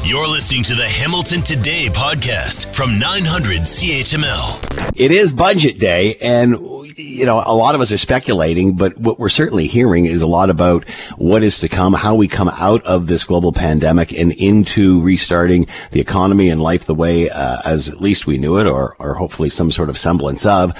You're 0.04 0.28
listening 0.28 0.62
to 0.64 0.74
the 0.74 0.86
Hamilton 0.86 1.40
Today 1.40 1.88
podcast 1.90 2.72
from 2.74 2.98
900 2.98 3.60
CHML. 3.62 4.92
It 4.96 5.10
is 5.10 5.32
budget 5.32 5.78
day, 5.78 6.16
and 6.20 6.56
you 6.96 7.26
know 7.26 7.42
a 7.44 7.54
lot 7.54 7.74
of 7.74 7.80
us 7.80 7.92
are 7.92 7.98
speculating, 7.98 8.74
but 8.74 8.96
what 8.98 9.18
we're 9.18 9.28
certainly 9.28 9.66
hearing 9.66 10.06
is 10.06 10.22
a 10.22 10.26
lot 10.26 10.50
about 10.50 10.88
what 11.16 11.42
is 11.42 11.58
to 11.60 11.68
come, 11.68 11.92
how 11.92 12.14
we 12.14 12.26
come 12.26 12.48
out 12.48 12.82
of 12.84 13.06
this 13.06 13.24
global 13.24 13.52
pandemic 13.52 14.12
and 14.12 14.32
into 14.32 15.00
restarting 15.02 15.66
the 15.90 16.00
economy 16.00 16.48
and 16.48 16.62
life 16.62 16.86
the 16.86 16.94
way 16.94 17.28
uh, 17.28 17.58
as 17.64 17.88
at 17.88 18.00
least 18.00 18.26
we 18.26 18.38
knew 18.38 18.56
it, 18.56 18.66
or 18.66 18.96
or 18.98 19.14
hopefully 19.14 19.50
some 19.50 19.70
sort 19.70 19.90
of 19.90 19.98
semblance 19.98 20.46
of. 20.46 20.72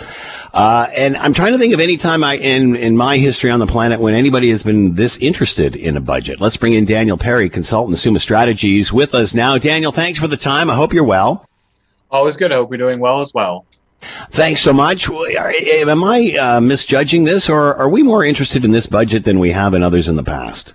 Uh, 0.54 0.88
and 0.96 1.16
I'm 1.18 1.34
trying 1.34 1.52
to 1.52 1.58
think 1.58 1.74
of 1.74 1.80
any 1.80 1.96
time 1.96 2.24
I 2.24 2.36
in 2.36 2.76
in 2.76 2.96
my 2.96 3.18
history 3.18 3.50
on 3.50 3.60
the 3.60 3.66
planet 3.66 4.00
when 4.00 4.14
anybody 4.14 4.50
has 4.50 4.62
been 4.62 4.94
this 4.94 5.16
interested 5.18 5.76
in 5.76 5.96
a 5.96 6.00
budget. 6.00 6.40
Let's 6.40 6.56
bring 6.56 6.72
in 6.72 6.86
Daniel 6.86 7.18
Perry, 7.18 7.50
consultant, 7.50 7.98
Summa 7.98 8.18
Strategies, 8.18 8.92
with 8.92 9.14
us 9.14 9.34
now. 9.34 9.58
Daniel, 9.58 9.92
thanks 9.92 10.18
for 10.18 10.28
the 10.28 10.36
time. 10.36 10.70
I 10.70 10.74
hope 10.74 10.94
you're 10.94 11.04
well. 11.04 11.46
Always 12.10 12.36
good. 12.36 12.52
I 12.52 12.56
hope 12.56 12.70
you're 12.70 12.78
doing 12.78 13.00
well 13.00 13.20
as 13.20 13.34
well. 13.34 13.66
Thanks 14.30 14.60
so 14.60 14.72
much. 14.72 15.08
Am 15.08 16.04
I 16.04 16.36
uh, 16.36 16.60
misjudging 16.60 17.24
this, 17.24 17.48
or 17.48 17.74
are 17.74 17.88
we 17.88 18.02
more 18.02 18.24
interested 18.24 18.64
in 18.64 18.70
this 18.70 18.86
budget 18.86 19.24
than 19.24 19.38
we 19.38 19.50
have 19.52 19.74
in 19.74 19.82
others 19.82 20.08
in 20.08 20.16
the 20.16 20.24
past? 20.24 20.74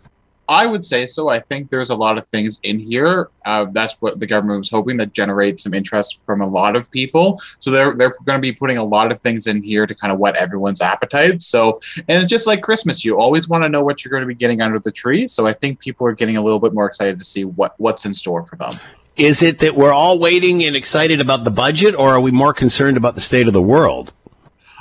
I 0.51 0.65
would 0.65 0.85
say 0.85 1.05
so. 1.05 1.29
I 1.29 1.39
think 1.39 1.69
there's 1.69 1.91
a 1.91 1.95
lot 1.95 2.17
of 2.17 2.27
things 2.27 2.59
in 2.63 2.77
here. 2.77 3.29
Uh, 3.45 3.67
that's 3.71 4.01
what 4.01 4.19
the 4.19 4.27
government 4.27 4.57
was 4.57 4.69
hoping 4.69 4.97
that 4.97 5.13
generate 5.13 5.61
some 5.61 5.73
interest 5.73 6.25
from 6.25 6.41
a 6.41 6.45
lot 6.45 6.75
of 6.75 6.91
people. 6.91 7.39
So 7.59 7.71
they're 7.71 7.95
they're 7.95 8.13
going 8.25 8.37
to 8.37 8.41
be 8.41 8.51
putting 8.51 8.77
a 8.77 8.83
lot 8.83 9.13
of 9.13 9.21
things 9.21 9.47
in 9.47 9.63
here 9.63 9.87
to 9.87 9.95
kind 9.95 10.11
of 10.11 10.19
whet 10.19 10.35
everyone's 10.35 10.81
appetite. 10.81 11.41
So 11.41 11.79
and 11.95 12.21
it's 12.21 12.27
just 12.27 12.47
like 12.47 12.63
Christmas. 12.63 13.05
You 13.05 13.17
always 13.17 13.47
want 13.47 13.63
to 13.63 13.69
know 13.69 13.81
what 13.81 14.03
you're 14.03 14.09
going 14.09 14.23
to 14.23 14.27
be 14.27 14.35
getting 14.35 14.61
under 14.61 14.77
the 14.77 14.91
tree. 14.91 15.25
So 15.25 15.47
I 15.47 15.53
think 15.53 15.79
people 15.79 16.05
are 16.05 16.13
getting 16.13 16.35
a 16.35 16.41
little 16.41 16.59
bit 16.59 16.73
more 16.73 16.85
excited 16.85 17.17
to 17.19 17.25
see 17.25 17.45
what 17.45 17.75
what's 17.77 18.05
in 18.05 18.13
store 18.13 18.43
for 18.43 18.57
them. 18.57 18.73
Is 19.17 19.43
it 19.43 19.59
that 19.59 19.75
we're 19.75 19.91
all 19.93 20.19
waiting 20.19 20.63
and 20.63 20.75
excited 20.75 21.19
about 21.19 21.43
the 21.43 21.51
budget, 21.51 21.95
or 21.95 22.11
are 22.11 22.19
we 22.21 22.31
more 22.31 22.53
concerned 22.53 22.97
about 22.97 23.15
the 23.15 23.21
state 23.21 23.47
of 23.47 23.53
the 23.53 23.61
world? 23.61 24.13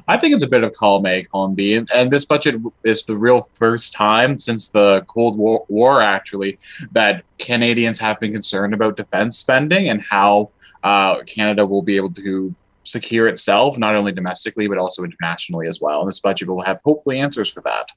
I 0.07 0.17
think 0.17 0.35
it's 0.35 0.43
a 0.43 0.49
bit 0.49 0.65
of 0.65 0.73
column 0.75 1.07
A, 1.07 1.23
column 1.25 1.55
B, 1.55 1.75
and, 1.75 1.89
and 1.93 2.11
this 2.11 2.25
budget 2.25 2.57
is 2.85 3.05
the 3.05 3.17
real 3.17 3.49
first 3.55 3.93
time 3.93 4.39
since 4.39 4.71
the 4.71 5.05
Cold 5.09 5.37
War, 5.37 5.65
War, 5.69 6.01
actually, 6.01 6.59
that 6.93 7.25
Canadians 7.39 7.99
have 7.99 8.19
been 8.19 8.33
concerned 8.33 8.73
about 8.73 8.97
defense 8.97 9.39
spending 9.39 9.89
and 9.89 10.03
how 10.03 10.51
uh, 10.83 11.23
Canada 11.25 11.67
will 11.67 11.83
be 11.83 11.97
able 11.97 12.13
to 12.13 12.55
secure 12.85 13.29
itself, 13.29 13.79
not 13.79 13.95
only 13.95 14.13
domestically 14.13 14.67
but 14.67 14.79
also 14.79 15.05
internationally 15.05 15.67
as 15.67 15.81
well. 15.81 16.01
And 16.01 16.09
this 16.09 16.21
budget 16.21 16.49
will 16.49 16.63
have 16.63 16.81
hopefully 16.85 17.21
answers 17.21 17.51
for 17.51 17.61
that. 17.63 17.91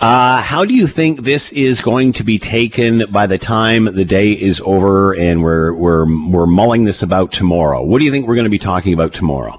Uh, 0.00 0.42
how 0.42 0.64
do 0.64 0.74
you 0.74 0.86
think 0.86 1.20
this 1.20 1.52
is 1.52 1.80
going 1.80 2.12
to 2.12 2.24
be 2.24 2.38
taken 2.38 3.04
by 3.12 3.26
the 3.26 3.38
time 3.38 3.84
the 3.84 4.04
day 4.04 4.32
is 4.32 4.60
over 4.64 5.14
and 5.14 5.42
we're 5.42 5.72
we're 5.74 6.04
we're 6.28 6.46
mulling 6.46 6.84
this 6.84 7.02
about 7.02 7.32
tomorrow? 7.32 7.82
What 7.82 8.00
do 8.00 8.04
you 8.04 8.10
think 8.10 8.26
we're 8.26 8.34
going 8.34 8.44
to 8.44 8.50
be 8.50 8.58
talking 8.58 8.92
about 8.92 9.12
tomorrow? 9.12 9.58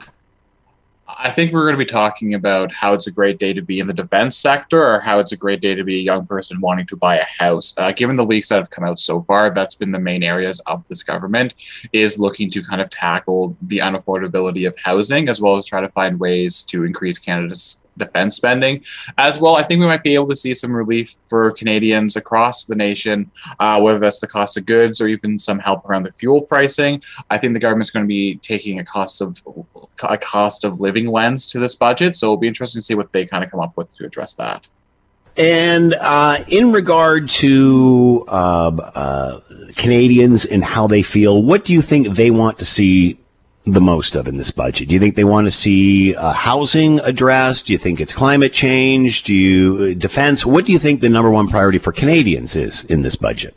I 1.07 1.31
think 1.31 1.53
we're 1.53 1.63
going 1.63 1.75
to 1.75 1.77
be 1.77 1.85
talking 1.85 2.33
about 2.33 2.73
how 2.73 2.93
it's 2.93 3.07
a 3.07 3.11
great 3.11 3.39
day 3.39 3.53
to 3.53 3.61
be 3.61 3.79
in 3.79 3.87
the 3.87 3.93
defense 3.93 4.35
sector 4.35 4.83
or 4.83 4.99
how 4.99 5.19
it's 5.19 5.31
a 5.31 5.37
great 5.37 5.61
day 5.61 5.73
to 5.73 5.83
be 5.83 5.99
a 5.99 6.01
young 6.01 6.25
person 6.25 6.59
wanting 6.59 6.85
to 6.87 6.97
buy 6.97 7.17
a 7.17 7.23
house. 7.23 7.73
Uh, 7.77 7.93
given 7.93 8.17
the 8.17 8.25
leaks 8.25 8.49
that 8.49 8.57
have 8.57 8.69
come 8.69 8.83
out 8.83 8.99
so 8.99 9.21
far, 9.21 9.49
that's 9.49 9.75
been 9.75 9.93
the 9.93 9.99
main 9.99 10.23
areas 10.23 10.59
of 10.67 10.85
this 10.87 11.01
government 11.01 11.53
is 11.93 12.19
looking 12.19 12.49
to 12.51 12.61
kind 12.61 12.81
of 12.81 12.89
tackle 12.89 13.55
the 13.61 13.77
unaffordability 13.77 14.67
of 14.67 14.77
housing 14.77 15.29
as 15.29 15.39
well 15.39 15.55
as 15.55 15.65
try 15.65 15.79
to 15.79 15.87
find 15.89 16.19
ways 16.19 16.61
to 16.63 16.83
increase 16.83 17.17
Canada's 17.17 17.82
defense 17.93 18.35
spending. 18.35 18.83
As 19.17 19.39
well, 19.39 19.55
I 19.55 19.63
think 19.63 19.79
we 19.79 19.87
might 19.87 20.03
be 20.03 20.15
able 20.15 20.27
to 20.27 20.35
see 20.35 20.53
some 20.53 20.71
relief 20.73 21.15
for 21.25 21.51
Canadians 21.51 22.15
across 22.15 22.65
the 22.65 22.75
nation, 22.75 23.31
uh, 23.59 23.79
whether 23.81 23.99
that's 23.99 24.19
the 24.19 24.27
cost 24.27 24.57
of 24.57 24.65
goods 24.65 25.01
or 25.01 25.07
even 25.07 25.39
some 25.39 25.59
help 25.59 25.87
around 25.87 26.03
the 26.03 26.11
fuel 26.11 26.41
pricing. 26.41 27.01
I 27.29 27.37
think 27.37 27.53
the 27.53 27.59
government's 27.59 27.91
going 27.91 28.05
to 28.05 28.07
be 28.07 28.35
taking 28.35 28.79
a 28.79 28.83
cost 28.83 29.21
of 29.21 29.41
a 30.03 30.17
cost 30.17 30.65
of 30.65 30.79
living 30.79 31.07
lens 31.07 31.47
to 31.51 31.59
this 31.59 31.75
budget, 31.75 32.15
so 32.15 32.27
it'll 32.27 32.37
be 32.37 32.47
interesting 32.47 32.79
to 32.79 32.85
see 32.85 32.95
what 32.95 33.11
they 33.13 33.25
kind 33.25 33.43
of 33.43 33.51
come 33.51 33.59
up 33.59 33.77
with 33.77 33.95
to 33.97 34.05
address 34.05 34.33
that. 34.35 34.67
And 35.35 35.95
uh, 35.95 36.43
in 36.47 36.71
regard 36.71 37.27
to 37.29 38.23
uh, 38.27 38.31
uh, 38.31 39.39
Canadians 39.75 40.45
and 40.45 40.63
how 40.63 40.85
they 40.85 41.01
feel, 41.01 41.41
what 41.41 41.65
do 41.65 41.73
you 41.73 41.81
think 41.81 42.15
they 42.15 42.29
want 42.29 42.59
to 42.59 42.65
see 42.65 43.17
the 43.65 43.81
most 43.81 44.15
of 44.15 44.27
in 44.27 44.37
this 44.37 44.51
budget? 44.51 44.87
Do 44.87 44.93
you 44.93 44.99
think 44.99 45.15
they 45.15 45.23
want 45.23 45.47
to 45.47 45.51
see 45.51 46.15
uh, 46.15 46.33
housing 46.33 46.99
addressed? 46.99 47.67
Do 47.67 47.73
you 47.73 47.79
think 47.79 48.01
it's 48.01 48.13
climate 48.13 48.53
change? 48.53 49.23
Do 49.23 49.33
you 49.33 49.91
uh, 49.91 49.99
defense? 49.99 50.45
What 50.45 50.65
do 50.65 50.71
you 50.71 50.79
think 50.79 51.01
the 51.01 51.09
number 51.09 51.31
one 51.31 51.47
priority 51.47 51.77
for 51.77 51.91
Canadians 51.91 52.55
is 52.55 52.83
in 52.85 53.01
this 53.01 53.15
budget? 53.15 53.55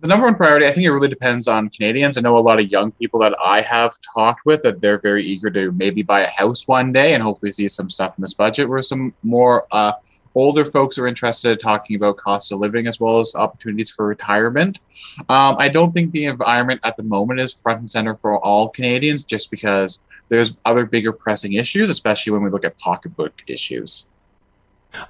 the 0.00 0.06
number 0.06 0.26
one 0.26 0.34
priority, 0.36 0.66
I 0.66 0.70
think 0.70 0.86
it 0.86 0.92
really 0.92 1.08
depends 1.08 1.48
on 1.48 1.70
Canadians. 1.70 2.16
I 2.16 2.20
know 2.20 2.38
a 2.38 2.40
lot 2.40 2.60
of 2.60 2.70
young 2.70 2.92
people 2.92 3.18
that 3.20 3.34
I 3.44 3.60
have 3.62 3.94
talked 4.14 4.46
with 4.46 4.62
that 4.62 4.80
they're 4.80 4.98
very 4.98 5.26
eager 5.26 5.50
to 5.50 5.72
maybe 5.72 6.02
buy 6.02 6.20
a 6.20 6.28
house 6.28 6.68
one 6.68 6.92
day 6.92 7.14
and 7.14 7.22
hopefully 7.22 7.52
see 7.52 7.68
some 7.68 7.90
stuff 7.90 8.14
in 8.16 8.22
this 8.22 8.34
budget 8.34 8.68
where 8.68 8.82
some 8.82 9.14
more 9.22 9.66
uh, 9.72 9.92
older 10.34 10.64
folks 10.64 10.98
are 10.98 11.06
interested 11.06 11.52
in 11.52 11.58
talking 11.58 11.96
about 11.96 12.16
cost 12.16 12.52
of 12.52 12.58
living 12.58 12.86
as 12.86 13.00
well 13.00 13.20
as 13.20 13.34
opportunities 13.34 13.90
for 13.90 14.06
retirement. 14.06 14.80
Um, 15.28 15.56
I 15.58 15.68
don't 15.68 15.92
think 15.92 16.12
the 16.12 16.26
environment 16.26 16.80
at 16.84 16.96
the 16.96 17.02
moment 17.02 17.40
is 17.40 17.52
front 17.52 17.80
and 17.80 17.90
center 17.90 18.16
for 18.16 18.38
all 18.38 18.68
Canadians 18.68 19.24
just 19.24 19.50
because 19.50 20.00
there's 20.28 20.56
other 20.64 20.86
bigger 20.86 21.12
pressing 21.12 21.54
issues, 21.54 21.90
especially 21.90 22.32
when 22.32 22.42
we 22.42 22.50
look 22.50 22.64
at 22.64 22.78
pocketbook 22.78 23.42
issues. 23.46 24.06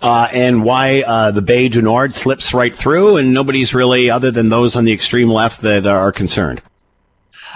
Uh, 0.03 0.29
and 0.33 0.63
why 0.65 1.03
uh, 1.03 1.31
the 1.31 1.43
Bay 1.43 1.69
du 1.69 1.81
Nord 1.81 2.13
slips 2.13 2.53
right 2.53 2.75
through, 2.75 3.17
and 3.17 3.33
nobody's 3.33 3.73
really, 3.73 4.11
other 4.11 4.31
than 4.31 4.49
those 4.49 4.77
on 4.77 4.85
the 4.85 4.93
extreme 4.93 5.29
left, 5.29 5.61
that 5.63 5.87
are 5.87 6.13
concerned. 6.13 6.61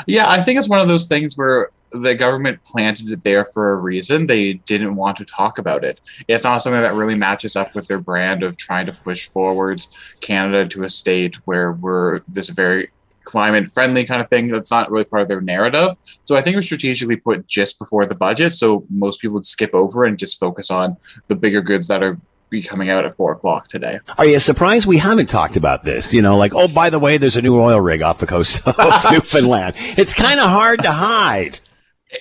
Yeah, 0.06 0.30
I 0.30 0.42
think 0.42 0.58
it's 0.58 0.68
one 0.68 0.80
of 0.80 0.88
those 0.88 1.06
things 1.06 1.36
where 1.36 1.70
the 1.92 2.14
government 2.14 2.62
planted 2.64 3.10
it 3.10 3.22
there 3.22 3.44
for 3.44 3.72
a 3.72 3.76
reason. 3.76 4.26
They 4.26 4.54
didn't 4.54 4.96
want 4.96 5.16
to 5.18 5.24
talk 5.24 5.58
about 5.58 5.84
it. 5.84 6.00
It's 6.28 6.44
not 6.44 6.58
something 6.58 6.80
that 6.80 6.94
really 6.94 7.14
matches 7.14 7.56
up 7.56 7.74
with 7.74 7.86
their 7.86 8.00
brand 8.00 8.42
of 8.42 8.56
trying 8.56 8.86
to 8.86 8.92
push 8.92 9.28
forwards 9.28 9.88
Canada 10.20 10.66
to 10.68 10.84
a 10.84 10.88
state 10.88 11.36
where 11.46 11.72
we're 11.72 12.20
this 12.28 12.48
very 12.48 12.90
climate 13.24 13.70
friendly 13.70 14.04
kind 14.04 14.20
of 14.20 14.28
thing. 14.28 14.48
That's 14.48 14.70
not 14.70 14.90
really 14.90 15.04
part 15.04 15.22
of 15.22 15.28
their 15.28 15.40
narrative. 15.40 15.96
So 16.24 16.36
I 16.36 16.42
think 16.42 16.56
was 16.56 16.64
strategically 16.64 17.16
put 17.16 17.46
just 17.46 17.78
before 17.78 18.04
the 18.04 18.14
budget, 18.14 18.54
so 18.54 18.84
most 18.90 19.20
people 19.20 19.34
would 19.34 19.46
skip 19.46 19.74
over 19.74 20.04
and 20.04 20.18
just 20.18 20.40
focus 20.40 20.70
on 20.70 20.96
the 21.28 21.36
bigger 21.36 21.62
goods 21.62 21.88
that 21.88 22.02
are 22.02 22.18
be 22.52 22.62
coming 22.62 22.90
out 22.90 23.04
at 23.04 23.16
four 23.16 23.32
o'clock 23.32 23.66
today. 23.66 23.98
Are 24.18 24.26
you 24.26 24.38
surprised 24.38 24.86
we 24.86 24.98
haven't 24.98 25.28
talked 25.28 25.56
about 25.56 25.82
this? 25.82 26.14
You 26.14 26.22
know, 26.22 26.36
like, 26.36 26.54
oh, 26.54 26.68
by 26.68 26.90
the 26.90 26.98
way, 26.98 27.16
there's 27.16 27.34
a 27.34 27.42
new 27.42 27.58
oil 27.58 27.80
rig 27.80 28.02
off 28.02 28.18
the 28.18 28.26
coast 28.26 28.68
of 28.68 28.76
Newfoundland. 29.10 29.74
It's 29.96 30.14
kind 30.14 30.38
of 30.38 30.48
hard 30.48 30.80
to 30.80 30.92
hide. 30.92 31.58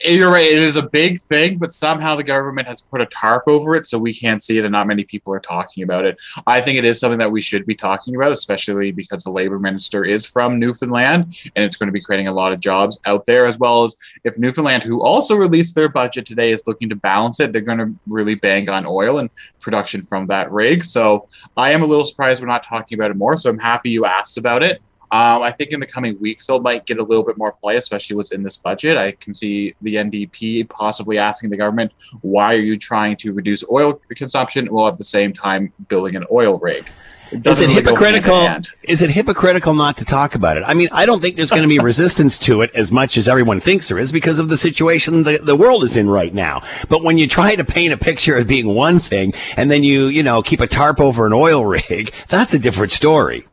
You're 0.06 0.32
right. 0.32 0.50
It 0.50 0.58
is 0.58 0.78
a 0.78 0.88
big 0.88 1.20
thing, 1.20 1.58
but 1.58 1.74
somehow 1.74 2.16
the 2.16 2.24
government 2.24 2.66
has 2.66 2.82
put 2.82 3.02
a 3.02 3.06
tarp 3.08 3.44
over 3.48 3.76
it, 3.76 3.88
so 3.88 4.00
we 4.00 4.14
can't 4.14 4.42
see 4.42 4.58
it, 4.58 4.64
and 4.64 4.72
not 4.72 4.88
many 4.88 5.04
people 5.04 5.34
are 5.34 5.40
talking 5.40 5.84
about 5.84 6.06
it. 6.06 6.22
I 6.48 6.62
think 6.62 6.78
it 6.78 6.86
is 6.86 6.98
something 6.98 7.20
that 7.20 7.32
we 7.32 7.42
should 7.42 7.66
be 7.66 7.76
talking 7.76 8.16
about, 8.16 8.32
especially 8.32 8.94
because 8.94 9.26
the 9.26 9.32
labor 9.32 9.60
minister 9.60 10.06
is 10.06 10.26
from 10.26 10.60
Newfoundland, 10.60 11.38
and 11.56 11.66
it's 11.66 11.76
going 11.76 11.88
to 11.88 11.94
be 11.94 12.00
creating 12.00 12.30
a 12.30 12.34
lot 12.34 12.54
of 12.54 12.62
jobs 12.62 13.02
out 13.06 13.26
there, 13.26 13.46
as 13.46 13.60
well 13.60 13.84
as 13.84 13.96
if 14.24 14.38
Newfoundland, 14.38 14.82
who 14.82 15.02
also 15.02 15.36
released 15.36 15.76
their 15.76 15.90
budget 15.90 16.26
today, 16.26 16.52
is 16.52 16.64
looking 16.68 16.88
to 16.88 16.96
balance 16.96 17.42
it, 17.42 17.52
they're 17.52 17.62
going 17.62 17.80
to 17.80 17.94
really 18.08 18.36
bang 18.36 18.70
on 18.70 18.86
oil 18.86 19.18
and 19.18 19.30
production 19.60 20.02
from 20.04 20.26
that 20.28 20.50
rig. 20.52 20.86
So 20.86 21.28
I 21.58 21.72
am 21.72 21.84
a 21.84 21.86
little 21.86 22.06
surprised 22.06 22.42
we're 22.42 22.48
not 22.48 22.64
talking 22.64 22.98
about 22.98 23.12
it 23.12 23.18
more. 23.18 23.36
So 23.36 23.50
I'm 23.50 23.60
happy 23.60 23.90
you 23.90 24.06
asked 24.06 24.38
about 24.38 24.64
it. 24.64 24.82
Um, 25.12 25.42
I 25.42 25.52
think 25.52 25.72
in 25.72 25.80
the 25.80 25.86
coming 25.86 26.18
weeks 26.20 26.48
they'll 26.48 26.62
might 26.62 26.86
get 26.86 26.98
a 26.98 27.04
little 27.04 27.24
bit 27.24 27.38
more 27.38 27.52
play, 27.52 27.76
especially 27.76 28.16
what's 28.16 28.32
in 28.32 28.44
this 28.44 28.58
budget. 28.58 28.98
I 28.98 29.12
can 29.12 29.34
see 29.34 29.76
the 29.82 29.96
NDP 29.96 30.70
possibly 30.70 31.18
asking 31.18 31.50
the 31.50 31.58
government, 31.58 31.92
"Why 32.22 32.56
are 32.56 32.62
you 32.62 32.78
trying 32.78 33.18
to 33.18 33.34
reduce 33.34 33.64
oil 33.70 34.00
consumption 34.16 34.68
while 34.68 34.88
at 34.88 34.98
the 34.98 35.04
same 35.04 35.34
time 35.34 35.74
building 35.90 36.16
an 36.16 36.26
oil 36.32 36.58
rig?" 36.60 36.92
is 37.32 37.62
it 37.62 37.68
really 37.68 37.76
hypocritical? 37.76 38.58
Is 38.84 39.02
it 39.02 39.10
hypocritical 39.10 39.74
not 39.74 39.98
to 39.98 40.06
talk 40.06 40.36
about 40.36 40.58
it? 40.58 40.64
I 40.66 40.74
mean, 40.74 40.90
I 40.92 41.06
don't 41.06 41.22
think 41.22 41.36
there's 41.36 41.50
going 41.50 41.62
to 41.64 41.68
be 41.68 41.80
resistance 41.92 42.38
to 42.40 42.62
it 42.62 42.72
as 42.76 42.92
much 42.92 43.18
as 43.18 43.28
everyone 43.28 43.62
thinks 43.62 43.88
there 43.88 43.98
is 43.98 44.12
because 44.12 44.40
of 44.40 44.50
the 44.50 44.58
situation 44.58 45.24
the, 45.24 45.40
the 45.42 45.56
world 45.56 45.84
is 45.84 45.96
in 45.96 46.10
right 46.10 46.34
now. 46.34 46.62
But 46.90 47.04
when 47.04 47.18
you 47.18 47.28
try 47.28 47.56
to 47.56 47.64
paint 47.64 47.94
a 47.94 47.98
picture 47.98 48.38
of 48.38 48.48
being 48.48 48.68
one 48.68 49.00
thing 49.00 49.34
and 49.56 49.72
then 49.72 49.84
you, 49.84 50.08
you 50.08 50.24
know, 50.24 50.42
keep 50.42 50.60
a 50.60 50.68
tarp 50.68 51.00
over 51.00 51.26
an 51.26 51.34
oil 51.34 51.66
rig, 51.90 52.12
that's 52.28 52.54
a 52.54 52.60
different 52.60 52.92
story. 52.92 53.46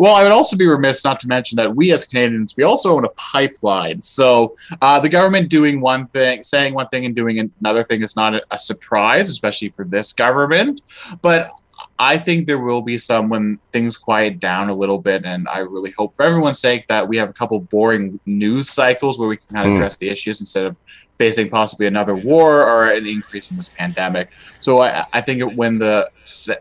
Well, 0.00 0.14
I 0.14 0.22
would 0.22 0.32
also 0.32 0.56
be 0.56 0.66
remiss 0.66 1.04
not 1.04 1.20
to 1.20 1.28
mention 1.28 1.56
that 1.56 1.76
we 1.76 1.92
as 1.92 2.06
Canadians, 2.06 2.56
we 2.56 2.64
also 2.64 2.96
own 2.96 3.04
a 3.04 3.10
pipeline. 3.10 4.00
So 4.00 4.56
uh, 4.80 4.98
the 4.98 5.10
government 5.10 5.50
doing 5.50 5.82
one 5.82 6.06
thing, 6.06 6.42
saying 6.42 6.72
one 6.72 6.88
thing 6.88 7.04
and 7.04 7.14
doing 7.14 7.52
another 7.60 7.84
thing 7.84 8.00
is 8.00 8.16
not 8.16 8.34
a, 8.34 8.42
a 8.50 8.58
surprise, 8.58 9.28
especially 9.28 9.68
for 9.68 9.84
this 9.84 10.14
government. 10.14 10.80
But 11.20 11.50
I 11.98 12.16
think 12.16 12.46
there 12.46 12.60
will 12.60 12.80
be 12.80 12.96
some 12.96 13.28
when 13.28 13.58
things 13.72 13.98
quiet 13.98 14.40
down 14.40 14.70
a 14.70 14.74
little 14.74 14.98
bit, 14.98 15.26
and 15.26 15.46
I 15.48 15.58
really 15.58 15.90
hope 15.90 16.16
for 16.16 16.22
everyone's 16.22 16.60
sake 16.60 16.88
that 16.88 17.06
we 17.06 17.18
have 17.18 17.28
a 17.28 17.34
couple 17.34 17.60
boring 17.60 18.18
news 18.24 18.70
cycles 18.70 19.18
where 19.18 19.28
we 19.28 19.36
can 19.36 19.54
kind 19.54 19.68
of 19.68 19.72
mm. 19.74 19.76
address 19.76 19.98
the 19.98 20.08
issues 20.08 20.40
instead 20.40 20.64
of 20.64 20.76
facing 21.18 21.50
possibly 21.50 21.86
another 21.86 22.14
war 22.14 22.66
or 22.66 22.88
an 22.88 23.06
increase 23.06 23.50
in 23.50 23.58
this 23.58 23.68
pandemic. 23.68 24.30
So 24.60 24.80
I, 24.80 25.04
I 25.12 25.20
think 25.20 25.42
when 25.58 25.76
the 25.76 26.08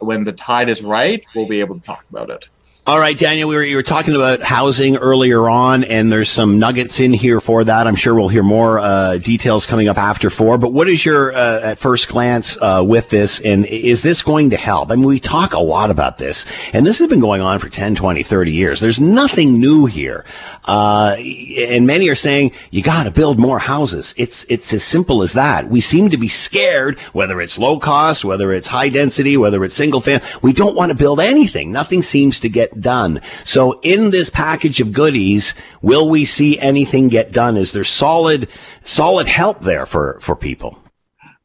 when 0.02 0.26
the 0.26 0.34
tide 0.34 0.68
is 0.68 0.84
right, 0.84 1.26
we'll 1.34 1.48
be 1.48 1.62
able 1.62 1.80
to 1.80 1.82
talk 1.82 2.04
about 2.10 2.30
it. 2.30 2.50
All 2.90 3.00
right, 3.00 3.16
Daniel, 3.16 3.48
we 3.48 3.56
were, 3.56 3.62
you 3.62 3.76
were 3.76 3.84
talking 3.84 4.16
about 4.16 4.42
housing 4.42 4.98
earlier 4.98 5.48
on, 5.48 5.84
and 5.84 6.12
there's 6.12 6.32
some 6.32 6.58
nuggets 6.58 7.00
in 7.00 7.14
here 7.14 7.40
for 7.40 7.64
that. 7.64 7.86
I'm 7.86 7.96
sure 7.96 8.16
we'll 8.16 8.30
hear 8.30 8.42
more 8.42 8.80
uh, 8.80 9.20
details 9.20 9.68
coming 9.68 9.88
up 9.88 10.00
after 10.00 10.32
four. 10.32 10.58
But 10.58 10.74
what 10.74 10.90
is 10.90 11.06
your, 11.06 11.32
uh, 11.32 11.62
at 11.62 11.78
first 11.78 12.08
glance, 12.08 12.58
uh, 12.60 12.82
with 12.84 13.12
this? 13.12 13.42
And 13.42 13.68
is 13.68 14.02
this 14.02 14.24
going 14.24 14.50
to 14.50 14.58
help? 14.58 14.90
I 14.90 14.96
mean, 14.96 15.06
we 15.06 15.20
talk 15.20 15.54
a 15.54 15.60
lot 15.60 15.92
about 15.92 16.18
this, 16.18 16.48
and 16.74 16.84
this 16.84 16.98
has 16.98 17.08
been 17.08 17.20
going 17.20 17.44
on 17.44 17.60
for 17.60 17.70
10, 17.70 17.94
20, 17.94 18.24
30 18.24 18.52
years. 18.52 18.80
There's 18.80 19.00
nothing 19.00 19.60
new 19.60 19.86
here. 19.86 20.26
Uh, 20.66 21.16
and 21.58 21.88
many 21.88 22.10
are 22.10 22.16
saying 22.16 22.52
you 22.72 22.82
got 22.82 23.04
to 23.04 23.12
build 23.12 23.40
more 23.40 23.60
houses. 23.60 24.14
It's 24.18 24.46
it's 24.50 24.74
as 24.74 24.84
simple 24.84 25.24
as 25.24 25.34
that. 25.34 25.68
We 25.68 25.82
seem 25.82 26.10
to 26.10 26.18
be 26.18 26.28
scared, 26.28 27.00
whether 27.14 27.42
it's 27.42 27.58
low 27.58 27.80
cost, 27.80 28.24
whether 28.24 28.52
it's 28.52 28.68
high 28.68 28.90
density, 28.90 29.36
whether 29.38 29.64
it's 29.64 29.74
single 29.74 30.02
family. 30.02 30.28
We 30.42 30.54
don't 30.54 30.76
want 30.76 30.92
to 30.92 30.98
build 30.98 31.20
anything. 31.20 31.72
Nothing 31.72 32.04
seems 32.04 32.40
to 32.42 32.50
get 32.50 32.79
done. 32.82 33.22
So 33.46 33.80
in 33.82 34.12
this 34.12 34.30
package 34.30 34.82
of 34.82 34.92
goodies, 34.92 35.54
will 35.82 36.10
we 36.10 36.26
see 36.26 36.60
anything 36.60 37.10
get 37.10 37.32
done? 37.32 37.58
Is 37.58 37.72
there 37.72 37.84
solid 37.84 38.48
solid 38.84 39.28
help 39.28 39.62
there 39.62 39.86
for 39.86 40.20
for 40.22 40.36
people? 40.36 40.82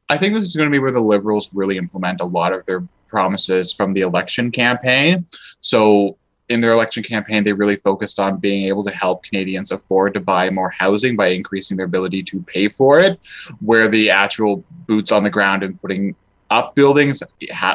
I 0.09 0.19
think 0.19 0.35
this 0.35 0.45
is 0.45 0.55
going 0.55 0.69
to 0.69 0.73
be 0.73 0.79
where 0.79 0.93
the 0.93 1.01
Liberals 1.01 1.51
really 1.55 1.79
implement 1.79 2.21
a 2.21 2.27
lot 2.27 2.53
of 2.53 2.67
their 2.67 2.87
promises 3.09 3.73
from 3.73 3.95
the 3.95 4.03
election 4.03 4.51
campaign. 4.51 5.27
So 5.61 6.19
in 6.49 6.61
their 6.61 6.73
election 6.73 7.03
campaign, 7.03 7.45
they 7.45 7.53
really 7.53 7.77
focused 7.77 8.21
on 8.21 8.39
being 8.39 8.65
able 8.69 8.85
to 8.85 8.91
help 8.91 9.23
Canadians 9.23 9.71
afford 9.71 10.13
to 10.15 10.21
buy 10.21 10.51
more 10.51 10.69
housing 10.69 11.17
by 11.17 11.29
increasing 11.29 11.77
their 11.77 11.87
ability 11.87 12.23
to 12.25 12.43
pay 12.43 12.69
for 12.69 12.99
it, 12.99 13.19
where 13.61 13.89
the 13.89 14.11
actual 14.11 14.63
boots 14.87 15.11
on 15.11 15.23
the 15.23 15.31
ground 15.31 15.63
and 15.63 15.81
putting 15.81 16.15
up 16.55 16.77
buildings 16.77 17.21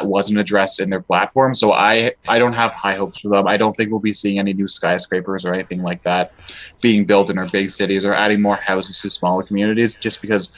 wasn't 0.03 0.39
addressed 0.39 0.79
in 0.79 0.89
their 0.89 1.01
platform. 1.01 1.53
So 1.53 1.73
I, 1.73 2.13
I 2.29 2.39
don't 2.39 2.53
have 2.53 2.71
high 2.71 2.95
hopes 2.95 3.19
for 3.19 3.27
them. 3.27 3.45
I 3.45 3.57
don't 3.57 3.75
think 3.75 3.91
we'll 3.91 3.99
be 3.99 4.13
seeing 4.13 4.39
any 4.39 4.53
new 4.53 4.69
skyscrapers 4.69 5.43
or 5.43 5.53
anything 5.53 5.83
like 5.83 6.01
that 6.03 6.31
being 6.79 7.03
built 7.03 7.29
in 7.29 7.37
our 7.37 7.47
big 7.47 7.69
cities 7.69 8.05
or 8.05 8.13
adding 8.13 8.41
more 8.41 8.55
houses 8.55 9.01
to 9.01 9.09
smaller 9.09 9.43
communities 9.43 9.97
just 9.97 10.21
because 10.21 10.53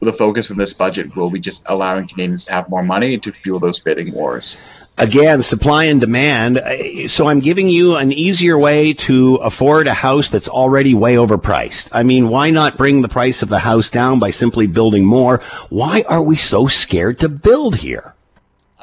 the 0.00 0.12
focus 0.12 0.46
from 0.46 0.58
this 0.58 0.72
budget 0.72 1.14
will 1.16 1.30
be 1.30 1.40
just 1.40 1.66
allowing 1.68 2.06
Canadians 2.06 2.46
to 2.46 2.52
have 2.52 2.68
more 2.68 2.82
money 2.82 3.18
to 3.18 3.32
fuel 3.32 3.58
those 3.58 3.80
bidding 3.80 4.12
wars 4.12 4.58
again, 4.98 5.42
supply 5.42 5.84
and 5.84 6.00
demand. 6.00 6.60
So 7.08 7.28
I'm 7.28 7.40
giving 7.40 7.68
you 7.68 7.96
an 7.96 8.12
easier 8.12 8.58
way 8.58 8.92
to 8.94 9.36
afford 9.36 9.86
a 9.86 9.94
house 9.94 10.30
that's 10.30 10.48
already 10.48 10.94
way 10.94 11.16
overpriced. 11.16 11.88
I 11.92 12.02
mean, 12.02 12.28
why 12.28 12.50
not 12.50 12.76
bring 12.76 13.02
the 13.02 13.08
price 13.08 13.42
of 13.42 13.48
the 13.48 13.60
house 13.60 13.90
down 13.90 14.18
by 14.18 14.30
simply 14.30 14.66
building 14.66 15.04
more? 15.04 15.38
Why 15.68 16.04
are 16.08 16.22
we 16.22 16.36
so 16.36 16.66
scared 16.66 17.18
to 17.20 17.28
build 17.28 17.76
here? 17.76 18.14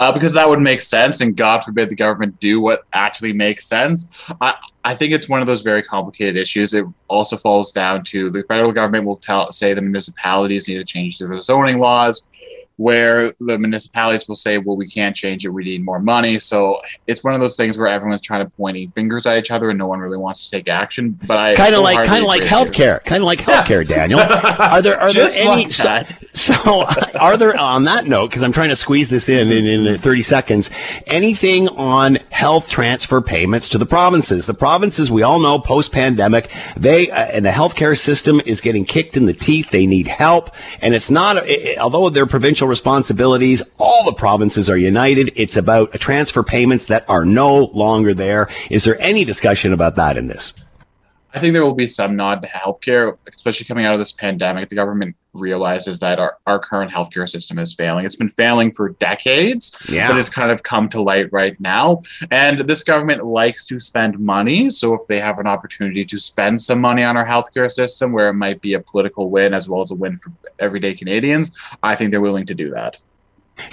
Uh, 0.03 0.11
because 0.11 0.33
that 0.33 0.49
would 0.49 0.59
make 0.59 0.81
sense, 0.81 1.21
and 1.21 1.37
God 1.37 1.63
forbid 1.63 1.87
the 1.87 1.95
government 1.95 2.37
do 2.41 2.59
what 2.59 2.83
actually 2.91 3.31
makes 3.31 3.65
sense. 3.65 4.29
I, 4.41 4.53
I 4.83 4.95
think 4.95 5.13
it's 5.13 5.29
one 5.29 5.39
of 5.39 5.47
those 5.47 5.61
very 5.61 5.81
complicated 5.81 6.35
issues. 6.35 6.73
It 6.73 6.83
also 7.07 7.37
falls 7.37 7.71
down 7.71 8.03
to 8.05 8.29
the 8.29 8.43
federal 8.43 8.73
government 8.73 9.05
will 9.05 9.15
tell 9.15 9.49
say 9.53 9.73
the 9.73 9.81
municipalities 9.81 10.67
need 10.67 10.75
to 10.75 10.83
change 10.83 11.19
their 11.19 11.41
zoning 11.41 11.79
laws 11.79 12.23
where 12.77 13.33
the 13.39 13.57
municipalities 13.57 14.27
will 14.27 14.35
say, 14.35 14.57
well, 14.57 14.75
we 14.75 14.87
can't 14.87 15.15
change 15.15 15.45
it, 15.45 15.49
we 15.49 15.63
need 15.63 15.83
more 15.83 15.99
money. 15.99 16.39
So 16.39 16.81
it's 17.07 17.23
one 17.23 17.33
of 17.33 17.41
those 17.41 17.55
things 17.55 17.77
where 17.77 17.87
everyone's 17.87 18.21
trying 18.21 18.47
to 18.47 18.55
pointing 18.55 18.89
fingers 18.91 19.25
at 19.25 19.37
each 19.37 19.51
other 19.51 19.69
and 19.69 19.77
no 19.77 19.87
one 19.87 19.99
really 19.99 20.17
wants 20.17 20.45
to 20.45 20.51
take 20.51 20.67
action. 20.67 21.11
But 21.25 21.37
I 21.37 21.55
kind 21.55 21.75
of 21.75 21.81
like 21.81 22.05
kind 22.05 22.23
of 22.23 22.27
like 22.27 22.41
healthcare, 22.41 23.03
kind 23.03 23.21
of 23.21 23.27
like 23.27 23.39
healthcare, 23.39 23.87
yeah. 23.87 23.95
Daniel. 23.95 24.19
Are 24.19 24.81
there 24.81 24.99
are 24.99 25.11
there 25.11 25.29
any 25.37 25.65
like 25.65 25.71
so, 25.71 26.53
so, 26.55 26.85
are 27.19 27.37
there 27.37 27.55
on 27.59 27.83
that 27.83 28.07
note 28.07 28.29
because 28.29 28.43
I'm 28.43 28.51
trying 28.51 28.69
to 28.69 28.75
squeeze 28.75 29.09
this 29.09 29.29
in, 29.29 29.51
in 29.51 29.65
in 29.65 29.97
30 29.97 30.21
seconds, 30.21 30.69
anything 31.07 31.67
on 31.69 32.15
health 32.31 32.69
transfer 32.69 33.21
payments 33.21 33.69
to 33.69 33.77
the 33.77 33.85
provinces? 33.85 34.45
The 34.45 34.53
provinces 34.53 35.11
we 35.11 35.21
all 35.21 35.39
know 35.39 35.59
post 35.59 35.91
pandemic, 35.91 36.51
they 36.75 37.11
uh, 37.11 37.25
and 37.25 37.45
the 37.45 37.51
healthcare 37.51 37.97
system 37.97 38.41
is 38.45 38.61
getting 38.61 38.85
kicked 38.85 39.15
in 39.15 39.25
the 39.25 39.33
teeth. 39.33 39.69
They 39.69 39.85
need 39.85 40.07
help 40.07 40.49
and 40.81 40.93
it's 40.93 41.11
not 41.11 41.37
it, 41.47 41.77
although 41.77 42.09
they're 42.09 42.25
provincial 42.25 42.62
responsibilities. 42.67 43.63
All 43.77 44.05
the 44.05 44.13
provinces 44.13 44.69
are 44.69 44.77
united. 44.77 45.31
It's 45.35 45.57
about 45.57 45.93
transfer 45.93 46.43
payments 46.43 46.87
that 46.87 47.07
are 47.09 47.25
no 47.25 47.65
longer 47.73 48.13
there. 48.13 48.49
Is 48.69 48.83
there 48.83 48.99
any 49.01 49.25
discussion 49.25 49.73
about 49.73 49.95
that 49.95 50.17
in 50.17 50.27
this? 50.27 50.53
I 51.33 51.39
think 51.39 51.53
there 51.53 51.63
will 51.63 51.73
be 51.73 51.87
some 51.87 52.15
nod 52.15 52.43
to 52.43 52.47
healthcare, 52.47 53.17
especially 53.27 53.65
coming 53.65 53.85
out 53.85 53.93
of 53.93 53.99
this 53.99 54.11
pandemic. 54.11 54.69
The 54.69 54.75
government 54.75 55.15
realizes 55.33 55.99
that 55.99 56.19
our, 56.19 56.37
our 56.45 56.59
current 56.59 56.91
healthcare 56.91 57.27
system 57.27 57.57
is 57.57 57.73
failing. 57.73 58.05
It's 58.05 58.15
been 58.15 58.29
failing 58.29 58.71
for 58.71 58.89
decades, 58.89 59.75
yeah. 59.89 60.07
but 60.07 60.17
it's 60.17 60.29
kind 60.29 60.51
of 60.51 60.61
come 60.61 60.89
to 60.89 61.01
light 61.01 61.29
right 61.31 61.59
now. 61.59 61.99
And 62.29 62.61
this 62.61 62.83
government 62.83 63.25
likes 63.25 63.65
to 63.65 63.79
spend 63.79 64.19
money. 64.19 64.69
So 64.69 64.93
if 64.93 65.07
they 65.07 65.19
have 65.19 65.39
an 65.39 65.47
opportunity 65.47 66.05
to 66.05 66.19
spend 66.19 66.61
some 66.61 66.79
money 66.79 67.03
on 67.03 67.17
our 67.17 67.25
healthcare 67.25 67.69
system 67.69 68.11
where 68.11 68.29
it 68.29 68.35
might 68.35 68.61
be 68.61 68.75
a 68.75 68.79
political 68.79 69.31
win 69.31 69.55
as 69.55 69.67
well 69.67 69.81
as 69.81 69.89
a 69.89 69.95
win 69.95 70.15
for 70.17 70.31
everyday 70.59 70.93
Canadians, 70.93 71.51
I 71.81 71.95
think 71.95 72.11
they're 72.11 72.21
willing 72.21 72.45
to 72.45 72.53
do 72.53 72.69
that. 72.69 73.01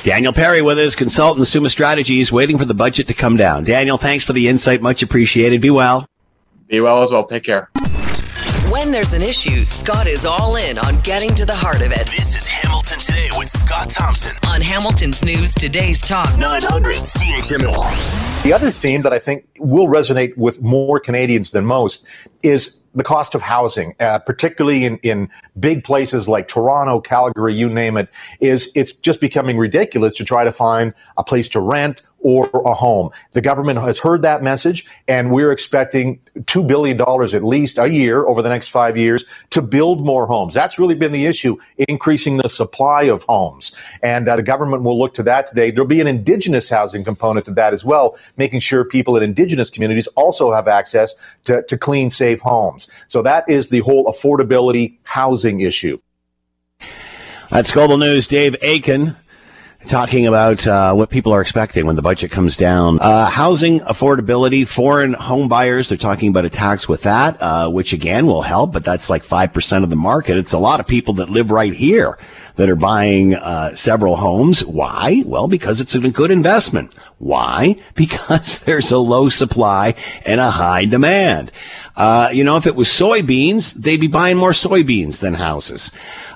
Daniel 0.03 0.33
Perry 0.33 0.63
with 0.63 0.79
us, 0.79 0.95
consultant 0.95 1.47
Summa 1.47 1.69
Strategies, 1.69 2.33
waiting 2.33 2.57
for 2.57 2.65
the 2.65 2.75
budget 2.75 3.07
to 3.09 3.15
come 3.15 3.37
down. 3.37 3.65
Daniel, 3.65 3.99
thanks 3.99 4.25
for 4.25 4.33
the 4.33 4.49
insight. 4.49 4.81
Much 4.81 5.03
appreciated. 5.03 5.61
Be 5.61 5.71
well. 5.71 6.07
Be 6.71 6.81
well 6.81 7.03
as 7.03 7.11
well. 7.11 7.25
Take 7.25 7.43
care. 7.43 7.69
When 8.71 8.93
there's 8.93 9.13
an 9.13 9.23
issue, 9.23 9.65
Scott 9.65 10.07
is 10.07 10.25
all 10.25 10.55
in 10.55 10.79
on 10.79 11.01
getting 11.01 11.35
to 11.35 11.45
the 11.45 11.55
heart 11.55 11.83
of 11.83 11.91
it. 11.91 12.07
This 12.07 12.37
is 12.37 12.47
Hamilton 12.47 12.99
Today 13.01 13.29
with 13.37 13.49
Scott 13.49 13.91
Thompson 13.91 14.37
on 14.49 14.61
Hamilton's 14.61 15.25
News 15.25 15.53
Today's 15.53 16.01
Talk 16.01 16.29
900 16.39 16.95
CHML. 16.95 18.45
The 18.45 18.53
other 18.53 18.71
theme 18.71 19.03
that 19.03 19.13
I 19.13 19.19
think 19.19 19.47
will 19.59 19.89
resonate 19.89 20.37
with 20.37 20.63
more 20.63 21.01
Canadians 21.01 21.51
than 21.51 21.67
most 21.67 22.07
is 22.45 22.81
the 22.95 23.03
cost 23.03 23.35
of 23.35 23.43
housing, 23.43 23.95
uh, 23.99 24.21
particularly 24.21 24.85
in, 24.85 24.99
in 24.99 25.29
big 25.59 25.83
places 25.83 26.29
like 26.29 26.47
Toronto, 26.47 27.01
Calgary, 27.01 27.55
you 27.55 27.69
name 27.69 27.97
it, 27.97 28.09
is 28.41 28.71
it's 28.77 28.93
just 28.93 29.21
becoming 29.21 29.59
ridiculous 29.59 30.15
to 30.15 30.25
try 30.25 30.45
to 30.45 30.53
find 30.53 30.95
a 31.17 31.25
place 31.25 31.49
to 31.49 31.61
rent 31.61 32.03
or 32.21 32.49
a 32.65 32.75
home. 32.75 33.11
The 33.33 33.41
government 33.41 33.79
has 33.81 33.99
heard 33.99 34.23
that 34.23 34.43
message, 34.43 34.87
and 35.09 35.31
we're 35.31 35.53
expecting 35.53 36.19
$2 36.41 36.67
billion 36.67 37.01
at 37.01 37.45
least 37.45 37.79
a 37.79 37.89
year 37.89 38.27
over 38.27 38.43
the 38.43 38.49
next 38.49 38.69
five 38.69 38.97
years 38.97 39.25
to 39.51 39.63
build 39.63 40.05
more 40.05 40.27
homes. 40.27 40.55
That's 40.55 40.79
really 40.79 40.95
been 40.95 41.13
the 41.13 41.27
issue, 41.27 41.57
increasing 41.89 42.37
the 42.37 42.49
supply 42.49 43.05
of 43.05 43.23
homes. 43.25 43.75
And 44.03 44.29
uh, 44.29 44.37
the 44.37 44.43
government 44.43 44.83
will 44.83 44.99
look 44.99 45.15
to 45.15 45.23
that 45.25 45.47
today. 45.47 45.71
There'll 45.71 45.89
be 45.89 46.01
an 46.01 46.07
indigenous 46.07 46.69
housing 46.69 47.05
component 47.05 47.47
to 47.47 47.53
that 47.53 47.73
as 47.73 47.85
well, 47.85 48.17
making 48.37 48.61
sure 48.61 48.85
people 48.85 49.17
in 49.17 49.23
indigenous 49.23 49.71
communities 49.71 50.07
also 50.09 50.53
have 50.53 50.69
access 50.69 51.15
to, 51.45 51.63
to 51.65 51.79
clean, 51.79 52.11
safe 52.11 52.41
homes. 52.41 52.91
So 53.07 53.23
that 53.23 53.49
is 53.49 53.69
the 53.69 53.81
whole 53.81 54.07
affordability 54.07 54.99
housing 55.05 55.61
issue. 55.61 55.99
That's 57.51 57.73
Global 57.73 57.99
News. 57.99 58.29
Dave 58.29 58.55
Akin 58.63 59.17
talking 59.87 60.27
about 60.27 60.67
uh, 60.67 60.93
what 60.95 61.11
people 61.11 61.33
are 61.33 61.41
expecting 61.41 61.87
when 61.87 61.97
the 61.97 62.03
budget 62.03 62.31
comes 62.31 62.57
down. 62.57 62.99
Uh, 63.01 63.27
housing 63.27 63.81
affordability, 63.81 64.67
foreign 64.67 65.15
home 65.15 65.49
buyers, 65.49 65.89
they're 65.89 65.99
talking 65.99 66.29
about 66.29 66.45
a 66.45 66.51
tax 66.51 66.89
with 66.89 67.03
that, 67.03 67.41
uh, 67.41 67.69
which 67.69 67.93
again 67.93 68.27
will 68.27 68.43
help, 68.43 68.73
but 68.73 68.85
that's 68.85 69.09
like 69.09 69.25
5% 69.25 69.83
of 69.83 69.91
the 69.91 69.97
market. 69.97 70.37
It's 70.37 70.53
a 70.53 70.59
lot 70.59 70.81
of 70.81 70.87
people 70.87 71.15
that 71.15 71.31
live 71.31 71.51
right 71.51 71.73
here 71.73 72.19
that 72.57 72.69
are 72.69 72.77
buying 72.77 73.35
uh, 73.35 73.75
several 73.75 74.17
homes. 74.17 74.65
Why? 74.65 75.23
Well, 75.25 75.49
because 75.49 75.81
it's 75.81 75.95
a 75.95 76.11
good 76.11 76.31
investment. 76.31 76.93
Why? 77.21 77.77
Because 77.95 78.61
there's 78.61 78.91
a 78.91 78.99
low 78.99 79.29
supply 79.29 79.95
and 80.25 80.41
a 80.41 80.51
high 80.51 80.87
demand. 80.87 81.53
Uh, 81.95 82.31
you 82.33 82.43
know, 82.43 82.57
if 82.57 82.67
it 82.67 82.75
was 82.75 82.89
soybeans, 82.89 83.75
they'd 83.75 84.01
be 84.01 84.07
buying 84.07 84.39
more 84.39 84.53
soybeans 84.53 85.21
than 85.21 85.35
houses. 85.35 85.91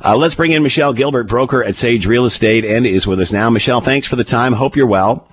Uh, 0.05 0.15
let's 0.15 0.35
bring 0.35 0.53
in 0.53 0.63
Michelle 0.63 0.93
Gilbert, 0.93 1.25
broker 1.25 1.65
at 1.65 1.75
Sage 1.75 2.07
Real 2.07 2.27
Estate, 2.27 2.67
and 2.67 2.85
is 2.85 3.07
with 3.07 3.19
us 3.19 3.33
now. 3.33 3.49
Michelle, 3.49 3.81
thanks 3.81 4.07
for 4.07 4.17
the 4.17 4.25
time. 4.25 4.53
Hope 4.53 4.77
you're 4.77 4.87
well. 4.87 5.27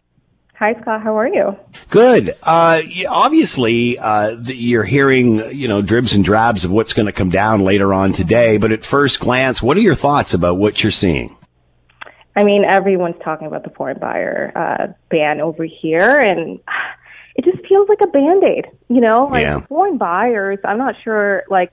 Hi, 0.55 0.79
Scott. 0.79 1.01
How 1.01 1.17
are 1.17 1.27
you? 1.27 1.57
Good. 1.89 2.33
Uh, 2.43 2.83
obviously, 3.09 3.97
uh, 3.99 4.37
you're 4.43 4.83
hearing, 4.83 5.43
you 5.51 5.67
know, 5.67 5.81
dribs 5.81 6.13
and 6.13 6.23
drabs 6.23 6.63
of 6.63 6.71
what's 6.71 6.93
going 6.93 7.07
to 7.07 7.11
come 7.11 7.29
down 7.29 7.61
later 7.63 7.93
on 7.93 8.13
today. 8.13 8.57
But 8.57 8.71
at 8.71 8.85
first 8.85 9.19
glance, 9.19 9.61
what 9.61 9.75
are 9.75 9.81
your 9.81 9.95
thoughts 9.95 10.33
about 10.33 10.57
what 10.57 10.81
you're 10.81 10.91
seeing? 10.91 11.35
I 12.35 12.43
mean, 12.43 12.63
everyone's 12.63 13.15
talking 13.23 13.47
about 13.47 13.63
the 13.63 13.69
foreign 13.71 13.99
buyer 13.99 14.51
uh, 14.55 14.93
ban 15.09 15.41
over 15.41 15.63
here, 15.65 16.17
and 16.17 16.59
it 17.35 17.45
just 17.45 17.65
feels 17.67 17.87
like 17.89 17.99
a 18.03 18.07
band 18.07 18.43
aid. 18.43 18.65
You 18.89 19.01
know, 19.01 19.27
like 19.31 19.43
Yeah. 19.43 19.61
foreign 19.67 19.97
buyers. 19.97 20.59
I'm 20.63 20.77
not 20.77 20.95
sure 21.03 21.43
like 21.49 21.71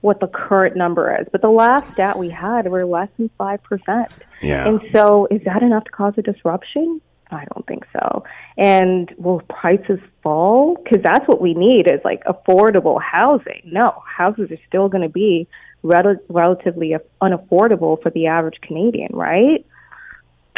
what 0.00 0.20
the 0.20 0.28
current 0.28 0.76
number 0.76 1.14
is, 1.20 1.26
but 1.32 1.42
the 1.42 1.50
last 1.50 1.92
stat 1.92 2.18
we 2.18 2.30
had 2.30 2.68
were 2.70 2.84
less 2.86 3.08
than 3.18 3.30
five 3.36 3.62
percent. 3.62 4.10
Yeah. 4.40 4.66
And 4.68 4.80
so, 4.92 5.26
is 5.30 5.42
that 5.44 5.62
enough 5.62 5.84
to 5.84 5.90
cause 5.90 6.14
a 6.18 6.22
disruption? 6.22 7.00
I 7.30 7.44
don't 7.52 7.66
think 7.66 7.84
so. 7.92 8.24
And 8.56 9.12
will 9.18 9.40
prices 9.50 9.98
fall? 10.22 10.76
Because 10.82 11.02
that's 11.02 11.28
what 11.28 11.42
we 11.42 11.52
need 11.52 11.86
is 11.86 12.00
like 12.02 12.24
affordable 12.24 12.98
housing. 13.02 13.60
No, 13.66 14.02
houses 14.06 14.50
are 14.50 14.56
still 14.66 14.88
going 14.88 15.02
to 15.02 15.10
be 15.10 15.46
rel- 15.82 16.16
relatively 16.30 16.96
unaffordable 17.20 18.02
for 18.02 18.08
the 18.10 18.28
average 18.28 18.58
Canadian, 18.62 19.10
right? 19.12 19.66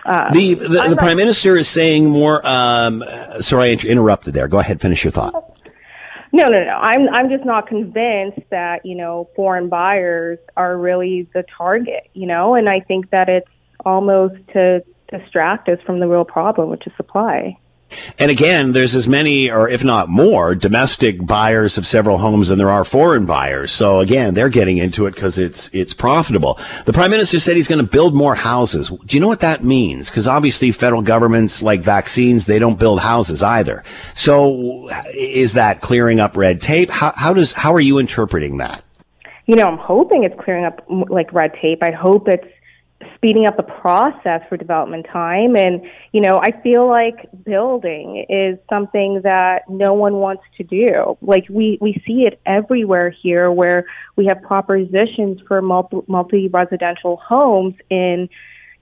Um, 0.04 0.32
The 0.32 0.54
the, 0.54 0.68
the 0.68 0.88
not- 0.88 0.98
prime 0.98 1.16
minister 1.16 1.56
is 1.56 1.68
saying 1.68 2.08
more. 2.08 2.46
Um, 2.46 3.02
uh, 3.06 3.40
sorry, 3.40 3.70
I 3.70 3.72
interrupted 3.86 4.34
there. 4.34 4.48
Go 4.48 4.58
ahead, 4.58 4.80
finish 4.80 5.04
your 5.04 5.10
thought. 5.10 5.34
No, 6.32 6.44
no, 6.44 6.64
no. 6.64 6.70
I'm 6.70 7.08
I'm 7.08 7.28
just 7.28 7.44
not 7.44 7.66
convinced 7.66 8.40
that 8.50 8.86
you 8.86 8.94
know 8.94 9.28
foreign 9.34 9.68
buyers 9.68 10.38
are 10.56 10.78
really 10.78 11.28
the 11.34 11.44
target. 11.56 12.08
You 12.14 12.26
know, 12.26 12.54
and 12.54 12.68
I 12.68 12.80
think 12.80 13.10
that 13.10 13.28
it's 13.28 13.48
almost 13.84 14.36
to 14.52 14.82
distract 15.10 15.68
us 15.68 15.78
from 15.84 15.98
the 16.00 16.06
real 16.06 16.24
problem, 16.24 16.70
which 16.70 16.86
is 16.86 16.92
supply. 16.96 17.58
And 18.18 18.31
again, 18.31 18.72
there's 18.72 18.94
as 18.94 19.09
many, 19.09 19.50
or 19.50 19.68
if 19.68 19.83
not 19.83 20.09
more, 20.09 20.55
domestic 20.55 21.24
buyers 21.24 21.79
of 21.79 21.87
several 21.87 22.18
homes 22.18 22.48
than 22.48 22.59
there 22.59 22.70
are 22.70 22.85
foreign 22.85 23.26
buyers. 23.26 23.72
So 23.72 24.00
again, 24.00 24.35
they're 24.35 24.48
getting 24.48 24.79
into 24.79 25.07
it 25.07 25.14
because 25.14 25.38
it's 25.38 25.68
it's 25.74 25.94
profitable. 25.94 26.59
The 26.85 26.92
prime 26.92 27.11
minister 27.11 27.40
said 27.40 27.57
he's 27.57 27.68
going 27.68 27.85
to 27.85 27.90
build 27.90 28.14
more 28.14 28.35
houses. 28.35 28.88
Do 28.88 29.16
you 29.16 29.20
know 29.20 29.29
what 29.29 29.40
that 29.40 29.64
means? 29.64 30.11
Because 30.11 30.26
obviously, 30.26 30.72
federal 30.72 31.03
governments 31.03 31.62
like 31.62 31.83
vaccines, 31.83 32.46
they 32.46 32.59
don't 32.59 32.79
build 32.79 33.00
houses 33.00 33.42
either. 33.42 33.85
So 34.14 34.88
is 35.14 35.55
that 35.55 35.81
clearing 35.81 36.20
up 36.20 36.37
red 36.37 36.61
tape? 36.61 36.90
How, 36.90 37.12
how 37.16 37.35
does 37.35 37.53
how 37.53 37.74
are 37.74 37.81
you 37.81 37.98
interpreting 37.98 38.59
that? 38.59 38.85
You 39.46 39.57
know, 39.57 39.64
I'm 39.64 39.79
hoping 39.79 40.22
it's 40.24 40.38
clearing 40.40 40.64
up 40.64 40.85
like 41.09 41.33
red 41.33 41.53
tape. 41.61 41.83
I 41.83 41.90
hope 41.90 42.29
it's 42.29 42.46
speeding 43.14 43.46
up 43.46 43.56
the 43.56 43.62
process 43.62 44.42
for 44.48 44.56
development 44.56 45.06
time. 45.10 45.56
And, 45.56 45.82
you 46.12 46.20
know, 46.20 46.40
I 46.42 46.52
feel 46.62 46.88
like 46.88 47.28
building 47.44 48.24
is 48.28 48.58
something 48.68 49.22
that 49.22 49.62
no 49.68 49.94
one 49.94 50.14
wants 50.14 50.42
to 50.58 50.64
do. 50.64 51.16
Like 51.22 51.46
we, 51.48 51.78
we 51.80 52.02
see 52.06 52.26
it 52.26 52.40
everywhere 52.46 53.10
here 53.10 53.50
where 53.50 53.86
we 54.16 54.26
have 54.26 54.42
propositions 54.42 55.40
for 55.46 55.62
multi, 55.62 55.98
multi-residential 56.08 57.16
homes 57.16 57.74
in, 57.88 58.28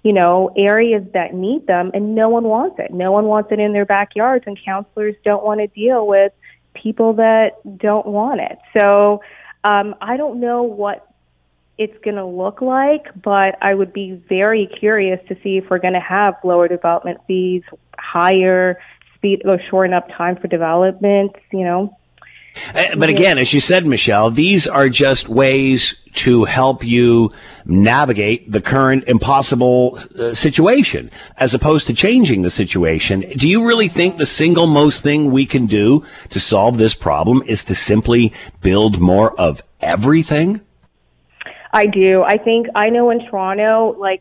you 0.02 0.12
know, 0.12 0.52
areas 0.56 1.04
that 1.14 1.34
need 1.34 1.66
them 1.66 1.90
and 1.94 2.14
no 2.14 2.28
one 2.28 2.44
wants 2.44 2.76
it. 2.78 2.92
No 2.92 3.12
one 3.12 3.26
wants 3.26 3.50
it 3.52 3.60
in 3.60 3.72
their 3.72 3.86
backyards 3.86 4.44
and 4.46 4.58
councilors 4.64 5.14
don't 5.24 5.44
want 5.44 5.60
to 5.60 5.66
deal 5.68 6.06
with 6.06 6.32
people 6.74 7.14
that 7.14 7.50
don't 7.78 8.06
want 8.06 8.40
it. 8.40 8.58
So, 8.78 9.20
um, 9.64 9.94
I 10.00 10.16
don't 10.16 10.40
know 10.40 10.62
what 10.62 11.08
it's 11.78 11.96
going 12.02 12.16
to 12.16 12.26
look 12.26 12.60
like, 12.60 13.06
but 13.22 13.56
I 13.62 13.74
would 13.74 13.92
be 13.92 14.20
very 14.28 14.66
curious 14.66 15.20
to 15.28 15.36
see 15.42 15.58
if 15.58 15.70
we're 15.70 15.78
going 15.78 15.94
to 15.94 16.00
have 16.00 16.34
lower 16.42 16.66
development 16.66 17.20
fees, 17.26 17.62
higher 17.96 18.80
speed, 19.14 19.42
or 19.44 19.60
shorten 19.70 19.94
up 19.94 20.08
time 20.08 20.36
for 20.36 20.48
development, 20.48 21.36
you 21.52 21.64
know. 21.64 21.96
Uh, 22.74 22.96
But 22.96 23.08
again, 23.08 23.38
as 23.38 23.52
you 23.52 23.60
said, 23.60 23.86
Michelle, 23.86 24.30
these 24.30 24.66
are 24.66 24.88
just 24.88 25.28
ways 25.28 25.94
to 26.14 26.44
help 26.44 26.84
you 26.84 27.32
navigate 27.64 28.50
the 28.50 28.60
current 28.60 29.04
impossible 29.06 30.00
uh, 30.18 30.34
situation 30.34 31.10
as 31.36 31.54
opposed 31.54 31.86
to 31.86 31.94
changing 31.94 32.42
the 32.42 32.50
situation. 32.50 33.20
Do 33.36 33.48
you 33.48 33.64
really 33.64 33.86
think 33.86 34.16
the 34.16 34.26
single 34.26 34.66
most 34.66 35.04
thing 35.04 35.30
we 35.30 35.46
can 35.46 35.66
do 35.66 36.04
to 36.30 36.40
solve 36.40 36.78
this 36.78 36.94
problem 36.94 37.42
is 37.46 37.62
to 37.64 37.74
simply 37.76 38.32
build 38.62 38.98
more 38.98 39.38
of 39.38 39.62
everything? 39.80 40.60
I 41.72 41.86
do. 41.86 42.22
I 42.22 42.38
think 42.38 42.66
I 42.74 42.90
know 42.90 43.10
in 43.10 43.26
Toronto, 43.28 43.94
like, 43.98 44.20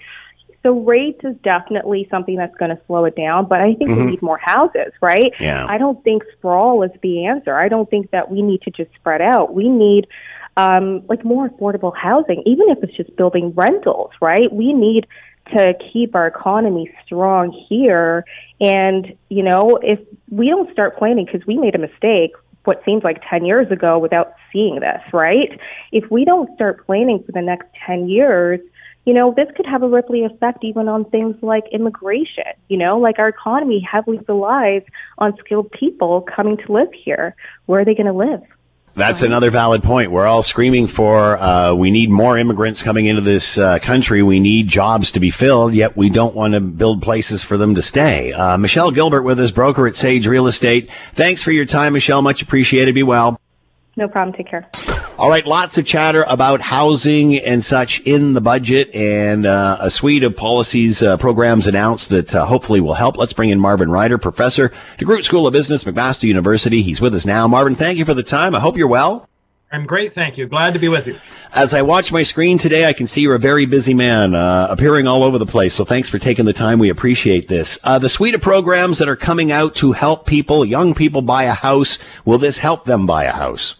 so 0.63 0.71
rates 0.79 1.21
is 1.23 1.35
definitely 1.43 2.07
something 2.11 2.35
that's 2.35 2.55
going 2.55 2.71
to 2.71 2.81
slow 2.87 3.05
it 3.05 3.15
down, 3.15 3.45
but 3.45 3.61
I 3.61 3.73
think 3.75 3.91
Mhm. 3.91 3.97
we 3.97 4.11
need 4.11 4.21
more 4.21 4.39
houses, 4.41 4.91
right? 5.01 5.33
Yeah. 5.39 5.65
I 5.69 5.77
don't 5.77 6.03
think 6.03 6.23
sprawl 6.33 6.83
is 6.83 6.91
the 7.01 7.25
answer. 7.25 7.55
I 7.55 7.69
don't 7.69 7.89
think 7.89 8.11
that 8.11 8.29
we 8.29 8.41
need 8.41 8.61
to 8.63 8.71
just 8.71 8.93
spread 8.95 9.21
out. 9.21 9.53
We 9.53 9.69
need 9.69 10.07
um, 10.57 11.03
like 11.07 11.23
more 11.23 11.47
affordable 11.47 11.95
housing, 11.95 12.41
even 12.47 12.69
if 12.69 12.83
it's 12.83 12.97
just 12.97 13.15
building 13.15 13.53
rentals, 13.53 14.09
right? 14.19 14.51
We 14.51 14.73
need 14.73 15.05
to 15.55 15.75
keep 15.93 16.15
our 16.15 16.25
economy 16.25 16.91
strong 17.05 17.51
here. 17.51 18.25
And, 18.59 19.15
you 19.29 19.43
know, 19.43 19.77
if 19.83 19.99
we 20.31 20.49
don't 20.49 20.71
start 20.73 20.97
planning, 20.97 21.25
because 21.25 21.45
we 21.45 21.57
made 21.57 21.75
a 21.75 21.77
mistake 21.77 22.31
what 22.67 22.83
seems 22.85 23.03
like 23.03 23.21
10 23.29 23.45
years 23.45 23.71
ago 23.71 23.97
without 23.97 24.33
seeing 24.51 24.79
this, 24.81 25.01
right? 25.13 25.59
If 25.91 26.11
we 26.11 26.25
don't 26.25 26.53
start 26.55 26.85
planning 26.85 27.23
for 27.25 27.31
the 27.31 27.41
next 27.41 27.67
10 27.85 28.09
years, 28.09 28.59
you 29.05 29.13
know, 29.13 29.33
this 29.33 29.47
could 29.55 29.65
have 29.65 29.83
a 29.83 29.87
rippling 29.87 30.25
effect 30.25 30.65
even 30.65 30.89
on 30.89 31.05
things 31.05 31.37
like 31.41 31.63
immigration. 31.71 32.43
You 32.67 32.77
know, 32.77 32.99
like 32.99 33.19
our 33.19 33.29
economy 33.29 33.79
heavily 33.79 34.19
relies 34.27 34.81
on 35.17 35.33
skilled 35.37 35.71
people 35.71 36.27
coming 36.35 36.57
to 36.57 36.73
live 36.73 36.89
here. 36.93 37.33
Where 37.67 37.79
are 37.79 37.85
they 37.85 37.95
going 37.95 38.07
to 38.07 38.11
live? 38.11 38.41
That's 38.97 39.21
another 39.21 39.51
valid 39.51 39.83
point. 39.83 40.09
We're 40.09 40.25
all 40.25 40.41
screaming 40.41 40.87
for 40.87 41.37
uh, 41.37 41.75
we 41.75 41.91
need 41.91 42.09
more 42.09 42.35
immigrants 42.35 42.81
coming 42.81 43.05
into 43.05 43.21
this 43.21 43.59
uh, 43.59 43.77
country. 43.77 44.23
We 44.23 44.39
need 44.39 44.67
jobs 44.67 45.11
to 45.11 45.19
be 45.19 45.29
filled, 45.29 45.75
yet 45.75 45.95
we 45.95 46.09
don't 46.09 46.33
want 46.33 46.55
to 46.55 46.59
build 46.59 47.03
places 47.03 47.43
for 47.43 47.57
them 47.57 47.75
to 47.75 47.83
stay. 47.83 48.33
Uh, 48.33 48.57
Michelle 48.57 48.89
Gilbert 48.89 49.21
with 49.21 49.39
us, 49.39 49.51
broker 49.51 49.85
at 49.85 49.93
Sage 49.93 50.25
Real 50.25 50.47
Estate. 50.47 50.89
Thanks 51.13 51.43
for 51.43 51.51
your 51.51 51.65
time, 51.65 51.93
Michelle. 51.93 52.23
Much 52.23 52.41
appreciated. 52.41 52.95
Be 52.95 53.03
well. 53.03 53.39
No 53.97 54.07
problem. 54.07 54.35
Take 54.35 54.47
care. 54.47 54.69
All 55.17 55.29
right, 55.29 55.45
lots 55.47 55.79
of 55.79 55.85
chatter 55.87 56.23
about 56.27 56.61
housing 56.61 57.37
and 57.37 57.65
such 57.65 57.99
in 58.01 58.33
the 58.33 58.41
budget, 58.41 58.93
and 58.93 59.47
uh, 59.47 59.77
a 59.79 59.89
suite 59.89 60.23
of 60.23 60.35
policies, 60.35 61.01
uh, 61.01 61.17
programs 61.17 61.65
announced 61.65 62.09
that 62.09 62.35
uh, 62.35 62.45
hopefully 62.45 62.79
will 62.79 62.93
help. 62.93 63.17
Let's 63.17 63.33
bring 63.33 63.49
in 63.49 63.59
Marvin 63.59 63.89
Ryder, 63.89 64.19
professor, 64.19 64.71
DeGroote 64.99 65.23
School 65.23 65.47
of 65.47 65.53
Business, 65.53 65.83
McMaster 65.83 66.23
University. 66.23 66.83
He's 66.83 67.01
with 67.01 67.15
us 67.15 67.25
now. 67.25 67.47
Marvin, 67.47 67.73
thank 67.73 67.97
you 67.97 68.05
for 68.05 68.13
the 68.13 68.21
time. 68.21 68.53
I 68.53 68.59
hope 68.59 68.77
you're 68.77 68.87
well. 68.87 69.27
I'm 69.71 69.87
great, 69.87 70.13
thank 70.13 70.37
you. 70.37 70.45
Glad 70.45 70.75
to 70.75 70.79
be 70.79 70.87
with 70.87 71.07
you. 71.07 71.19
As 71.53 71.73
I 71.73 71.81
watch 71.81 72.11
my 72.11 72.21
screen 72.21 72.59
today, 72.59 72.85
I 72.85 72.93
can 72.93 73.07
see 73.07 73.21
you're 73.21 73.33
a 73.33 73.39
very 73.39 73.65
busy 73.65 73.95
man, 73.95 74.35
uh, 74.35 74.67
appearing 74.69 75.07
all 75.07 75.23
over 75.23 75.39
the 75.39 75.47
place. 75.47 75.73
So 75.73 75.83
thanks 75.83 76.07
for 76.07 76.19
taking 76.19 76.45
the 76.45 76.53
time. 76.53 76.77
We 76.77 76.89
appreciate 76.89 77.47
this. 77.47 77.79
Uh, 77.83 77.97
the 77.97 78.07
suite 78.07 78.35
of 78.35 78.41
programs 78.41 78.99
that 78.99 79.09
are 79.09 79.15
coming 79.15 79.51
out 79.51 79.73
to 79.75 79.93
help 79.93 80.27
people, 80.27 80.63
young 80.63 80.93
people, 80.93 81.23
buy 81.23 81.43
a 81.45 81.53
house. 81.53 81.97
Will 82.23 82.37
this 82.37 82.59
help 82.59 82.85
them 82.85 83.07
buy 83.07 83.23
a 83.23 83.31
house? 83.31 83.75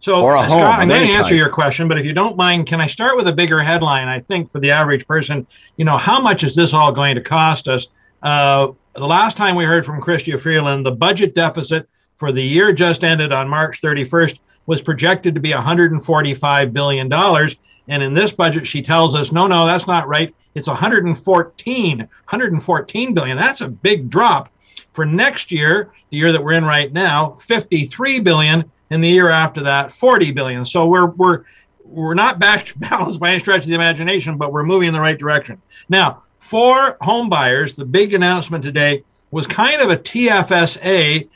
So, 0.00 0.26
uh, 0.28 0.48
home 0.48 0.62
I'm 0.62 0.88
going 0.88 1.06
to 1.06 1.12
answer 1.12 1.34
your 1.34 1.48
question, 1.48 1.88
but 1.88 1.98
if 1.98 2.06
you 2.06 2.12
don't 2.12 2.36
mind, 2.36 2.66
can 2.66 2.80
I 2.80 2.86
start 2.86 3.16
with 3.16 3.26
a 3.26 3.32
bigger 3.32 3.60
headline? 3.60 4.06
I 4.06 4.20
think 4.20 4.50
for 4.50 4.60
the 4.60 4.70
average 4.70 5.06
person, 5.06 5.46
you 5.76 5.84
know, 5.84 5.96
how 5.96 6.20
much 6.20 6.44
is 6.44 6.54
this 6.54 6.72
all 6.72 6.92
going 6.92 7.16
to 7.16 7.20
cost 7.20 7.66
us? 7.66 7.88
Uh, 8.22 8.68
the 8.94 9.06
last 9.06 9.36
time 9.36 9.56
we 9.56 9.64
heard 9.64 9.84
from 9.84 10.00
Chrystia 10.00 10.40
Freeland, 10.40 10.86
the 10.86 10.92
budget 10.92 11.34
deficit 11.34 11.88
for 12.16 12.32
the 12.32 12.42
year 12.42 12.72
just 12.72 13.04
ended 13.04 13.32
on 13.32 13.48
March 13.48 13.80
31st 13.80 14.38
was 14.66 14.82
projected 14.82 15.34
to 15.34 15.40
be 15.40 15.52
145 15.52 16.72
billion 16.72 17.08
dollars. 17.08 17.56
And 17.88 18.02
in 18.02 18.12
this 18.12 18.32
budget, 18.32 18.66
she 18.66 18.82
tells 18.82 19.14
us, 19.14 19.32
no, 19.32 19.46
no, 19.46 19.66
that's 19.66 19.86
not 19.86 20.06
right. 20.08 20.34
It's 20.54 20.68
114, 20.68 21.98
114 21.98 23.14
billion. 23.14 23.36
That's 23.38 23.62
a 23.62 23.68
big 23.68 24.10
drop. 24.10 24.50
For 24.92 25.06
next 25.06 25.50
year, 25.50 25.92
the 26.10 26.18
year 26.18 26.32
that 26.32 26.42
we're 26.42 26.52
in 26.52 26.64
right 26.64 26.92
now, 26.92 27.30
53 27.46 28.20
billion, 28.20 28.70
and 28.90 29.02
the 29.02 29.08
year 29.08 29.30
after 29.30 29.62
that, 29.62 29.92
40 29.92 30.32
billion. 30.32 30.64
So 30.64 30.86
we're 30.86 31.06
we're 31.06 31.44
we're 31.84 32.14
not 32.14 32.38
back 32.38 32.66
to 32.66 32.78
balance 32.78 33.18
by 33.18 33.30
any 33.30 33.40
stretch 33.40 33.62
of 33.62 33.68
the 33.68 33.74
imagination, 33.74 34.36
but 34.36 34.52
we're 34.52 34.64
moving 34.64 34.88
in 34.88 34.94
the 34.94 35.00
right 35.00 35.18
direction. 35.18 35.60
Now, 35.88 36.22
for 36.38 36.96
home 37.00 37.28
buyers, 37.28 37.74
the 37.74 37.84
big 37.84 38.14
announcement 38.14 38.64
today 38.64 39.04
was 39.30 39.46
kind 39.46 39.80
of 39.80 39.90
a 39.90 39.96
TFSA 39.96 41.28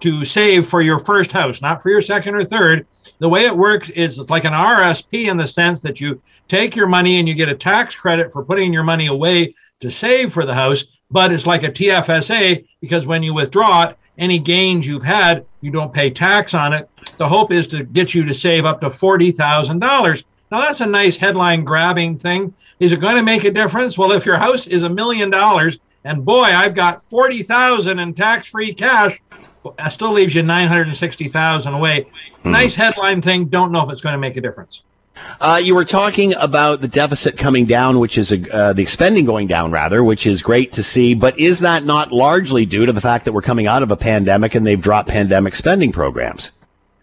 to 0.00 0.24
save 0.24 0.68
for 0.68 0.82
your 0.82 0.98
first 1.00 1.32
house, 1.32 1.62
not 1.62 1.82
for 1.82 1.90
your 1.90 2.02
second 2.02 2.34
or 2.34 2.44
third. 2.44 2.86
The 3.18 3.28
way 3.28 3.46
it 3.46 3.56
works 3.56 3.88
is 3.90 4.18
it's 4.18 4.30
like 4.30 4.44
an 4.44 4.52
RSP 4.52 5.30
in 5.30 5.36
the 5.36 5.48
sense 5.48 5.80
that 5.82 6.00
you 6.00 6.20
take 6.48 6.76
your 6.76 6.86
money 6.86 7.18
and 7.18 7.28
you 7.28 7.34
get 7.34 7.48
a 7.48 7.54
tax 7.54 7.94
credit 7.94 8.32
for 8.32 8.44
putting 8.44 8.72
your 8.72 8.82
money 8.82 9.06
away 9.06 9.54
to 9.80 9.90
save 9.90 10.32
for 10.32 10.44
the 10.44 10.54
house, 10.54 10.84
but 11.10 11.32
it's 11.32 11.46
like 11.46 11.62
a 11.62 11.70
TFSA 11.70 12.66
because 12.80 13.06
when 13.06 13.22
you 13.22 13.32
withdraw 13.32 13.84
it, 13.84 13.96
any 14.18 14.38
gains 14.38 14.86
you've 14.86 15.02
had, 15.02 15.46
you 15.62 15.70
don't 15.70 15.92
pay 15.92 16.10
tax 16.10 16.52
on 16.52 16.74
it. 16.74 16.88
The 17.16 17.28
hope 17.28 17.52
is 17.52 17.66
to 17.68 17.84
get 17.84 18.14
you 18.14 18.24
to 18.24 18.34
save 18.34 18.64
up 18.64 18.80
to 18.80 18.88
$40,000. 18.88 20.24
Now, 20.50 20.60
that's 20.60 20.80
a 20.80 20.86
nice 20.86 21.16
headline 21.16 21.64
grabbing 21.64 22.18
thing. 22.18 22.52
Is 22.80 22.92
it 22.92 23.00
going 23.00 23.16
to 23.16 23.22
make 23.22 23.44
a 23.44 23.50
difference? 23.50 23.96
Well, 23.96 24.12
if 24.12 24.26
your 24.26 24.36
house 24.36 24.66
is 24.66 24.82
a 24.82 24.88
million 24.88 25.30
dollars 25.30 25.78
and 26.04 26.24
boy, 26.24 26.44
I've 26.44 26.74
got 26.74 27.02
40,000 27.10 27.98
in 27.98 28.14
tax-free 28.14 28.74
cash, 28.74 29.20
that 29.76 29.88
still 29.88 30.12
leaves 30.12 30.34
you 30.34 30.42
960,000 30.42 31.74
away. 31.74 32.06
Hmm. 32.42 32.52
Nice 32.52 32.74
headline 32.74 33.20
thing, 33.20 33.46
don't 33.46 33.70
know 33.70 33.84
if 33.84 33.92
it's 33.92 34.00
going 34.00 34.14
to 34.14 34.18
make 34.18 34.36
a 34.36 34.40
difference. 34.40 34.82
Uh, 35.40 35.60
you 35.62 35.74
were 35.74 35.84
talking 35.84 36.34
about 36.34 36.80
the 36.80 36.88
deficit 36.88 37.36
coming 37.36 37.66
down, 37.66 37.98
which 37.98 38.16
is 38.16 38.32
a, 38.32 38.54
uh, 38.54 38.72
the 38.72 38.86
spending 38.86 39.26
going 39.26 39.46
down, 39.46 39.70
rather, 39.70 40.02
which 40.02 40.26
is 40.26 40.40
great 40.40 40.72
to 40.72 40.82
see. 40.82 41.14
But 41.14 41.38
is 41.38 41.60
that 41.60 41.84
not 41.84 42.12
largely 42.12 42.64
due 42.64 42.86
to 42.86 42.92
the 42.92 43.00
fact 43.00 43.26
that 43.26 43.32
we're 43.32 43.42
coming 43.42 43.66
out 43.66 43.82
of 43.82 43.90
a 43.90 43.96
pandemic 43.96 44.54
and 44.54 44.66
they've 44.66 44.80
dropped 44.80 45.08
pandemic 45.08 45.54
spending 45.54 45.92
programs? 45.92 46.52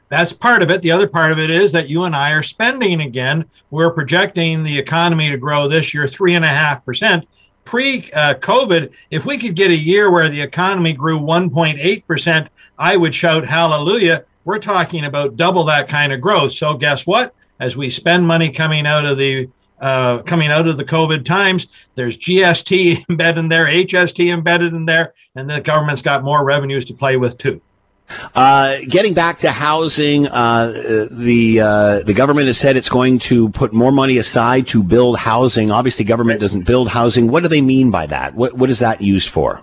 That's 0.09 0.31
part 0.31 0.63
of 0.63 0.71
it. 0.71 0.81
The 0.81 0.91
other 0.91 1.07
part 1.07 1.31
of 1.31 1.39
it 1.39 1.49
is 1.49 1.71
that 1.73 1.89
you 1.89 2.05
and 2.05 2.15
I 2.15 2.31
are 2.31 2.43
spending 2.43 3.01
again. 3.01 3.45
We're 3.71 3.91
projecting 3.91 4.63
the 4.63 4.77
economy 4.77 5.29
to 5.29 5.37
grow 5.37 5.67
this 5.67 5.93
year 5.93 6.07
three 6.07 6.35
and 6.35 6.45
a 6.45 6.49
half 6.49 6.85
percent. 6.85 7.27
Pre 7.65 8.09
uh, 8.13 8.35
COVID, 8.35 8.91
if 9.11 9.25
we 9.25 9.37
could 9.37 9.55
get 9.55 9.71
a 9.71 9.75
year 9.75 10.09
where 10.09 10.29
the 10.29 10.39
economy 10.39 10.93
grew 10.93 11.19
1.8 11.19 12.05
percent, 12.07 12.47
I 12.79 12.95
would 12.95 13.13
shout 13.13 13.45
hallelujah. 13.45 14.23
We're 14.45 14.59
talking 14.59 15.05
about 15.05 15.35
double 15.35 15.65
that 15.65 15.89
kind 15.89 16.13
of 16.13 16.21
growth. 16.21 16.53
So 16.53 16.75
guess 16.75 17.05
what? 17.05 17.33
As 17.59 17.75
we 17.75 17.89
spend 17.89 18.25
money 18.25 18.49
coming 18.49 18.87
out 18.87 19.05
of 19.05 19.17
the 19.17 19.49
uh, 19.81 20.21
coming 20.23 20.49
out 20.49 20.67
of 20.67 20.77
the 20.77 20.85
COVID 20.85 21.25
times, 21.25 21.67
there's 21.95 22.17
GST 22.17 23.03
embedded 23.09 23.39
in 23.39 23.49
there, 23.49 23.65
HST 23.65 24.33
embedded 24.33 24.73
in 24.73 24.85
there, 24.85 25.13
and 25.35 25.49
the 25.49 25.59
government's 25.59 26.01
got 26.01 26.23
more 26.23 26.45
revenues 26.45 26.85
to 26.85 26.93
play 26.93 27.17
with 27.17 27.37
too. 27.37 27.61
Uh, 28.35 28.77
getting 28.87 29.13
back 29.13 29.39
to 29.39 29.51
housing, 29.51 30.27
uh, 30.27 31.07
the 31.11 31.59
uh, 31.59 31.99
the 32.03 32.13
government 32.13 32.47
has 32.47 32.57
said 32.57 32.77
it's 32.77 32.89
going 32.89 33.19
to 33.19 33.49
put 33.49 33.73
more 33.73 33.91
money 33.91 34.17
aside 34.17 34.67
to 34.67 34.81
build 34.81 35.17
housing. 35.17 35.71
Obviously, 35.71 36.05
government 36.05 36.39
doesn't 36.39 36.65
build 36.65 36.87
housing. 36.87 37.27
What 37.27 37.43
do 37.43 37.49
they 37.49 37.61
mean 37.61 37.91
by 37.91 38.07
that? 38.07 38.33
What 38.35 38.53
what 38.53 38.69
is 38.69 38.79
that 38.79 39.01
used 39.01 39.29
for? 39.29 39.61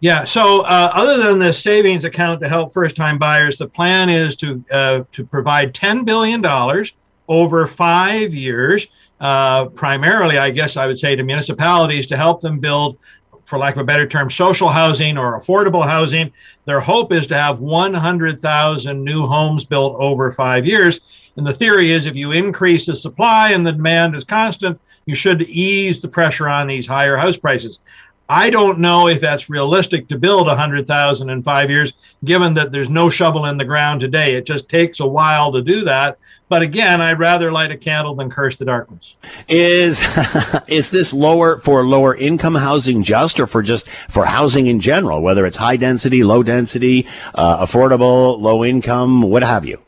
Yeah. 0.00 0.24
So, 0.24 0.60
uh, 0.60 0.90
other 0.92 1.16
than 1.16 1.38
the 1.38 1.52
savings 1.52 2.04
account 2.04 2.40
to 2.42 2.48
help 2.48 2.72
first-time 2.72 3.16
buyers, 3.18 3.56
the 3.56 3.68
plan 3.68 4.10
is 4.10 4.36
to 4.36 4.62
uh, 4.70 5.04
to 5.12 5.24
provide 5.24 5.74
ten 5.74 6.04
billion 6.04 6.42
dollars 6.42 6.92
over 7.28 7.66
five 7.66 8.34
years, 8.34 8.86
primarily, 9.18 10.38
I 10.38 10.50
guess 10.50 10.76
I 10.76 10.86
would 10.86 10.98
say, 10.98 11.16
to 11.16 11.24
municipalities 11.24 12.06
to 12.08 12.16
help 12.16 12.40
them 12.40 12.60
build 12.60 12.98
for 13.46 13.58
lack 13.58 13.74
of 13.74 13.80
a 13.80 13.84
better 13.84 14.06
term, 14.06 14.30
social 14.30 14.68
housing 14.68 15.16
or 15.16 15.38
affordable 15.38 15.86
housing. 15.86 16.32
Their 16.64 16.80
hope 16.80 17.12
is 17.12 17.26
to 17.28 17.36
have 17.36 17.60
100,000 17.60 19.04
new 19.04 19.26
homes 19.26 19.64
built 19.64 19.96
over 19.98 20.30
five 20.32 20.66
years. 20.66 21.00
And 21.36 21.46
the 21.46 21.52
theory 21.54 21.92
is 21.92 22.06
if 22.06 22.16
you 22.16 22.32
increase 22.32 22.86
the 22.86 22.96
supply 22.96 23.52
and 23.52 23.66
the 23.66 23.72
demand 23.72 24.16
is 24.16 24.24
constant, 24.24 24.80
you 25.06 25.14
should 25.14 25.42
ease 25.42 26.00
the 26.00 26.08
pressure 26.08 26.48
on 26.48 26.66
these 26.66 26.86
higher 26.86 27.16
house 27.16 27.36
prices. 27.36 27.78
I 28.28 28.50
don't 28.50 28.80
know 28.80 29.06
if 29.06 29.20
that's 29.20 29.48
realistic 29.48 30.08
to 30.08 30.18
build 30.18 30.48
100,000 30.48 31.30
in 31.30 31.42
five 31.42 31.70
years, 31.70 31.92
given 32.24 32.54
that 32.54 32.72
there's 32.72 32.90
no 32.90 33.08
shovel 33.08 33.46
in 33.46 33.56
the 33.56 33.64
ground 33.64 34.00
today. 34.00 34.34
It 34.34 34.46
just 34.46 34.68
takes 34.68 34.98
a 34.98 35.06
while 35.06 35.52
to 35.52 35.62
do 35.62 35.82
that. 35.84 36.18
But 36.48 36.62
again, 36.62 37.00
I'd 37.00 37.18
rather 37.18 37.52
light 37.52 37.70
a 37.72 37.76
candle 37.76 38.14
than 38.14 38.30
curse 38.30 38.56
the 38.56 38.64
darkness. 38.64 39.14
Is 39.48 40.00
is 40.68 40.90
this 40.90 41.12
lower 41.12 41.58
for 41.60 41.84
lower 41.84 42.14
income 42.16 42.54
housing 42.54 43.02
just, 43.02 43.38
or 43.40 43.46
for 43.46 43.62
just 43.62 43.88
for 44.08 44.24
housing 44.24 44.66
in 44.66 44.80
general, 44.80 45.22
whether 45.22 45.46
it's 45.46 45.56
high 45.56 45.76
density, 45.76 46.22
low 46.22 46.42
density, 46.42 47.06
uh, 47.34 47.64
affordable, 47.64 48.40
low 48.40 48.64
income, 48.64 49.22
what 49.22 49.42
have 49.42 49.64
you? 49.64 49.80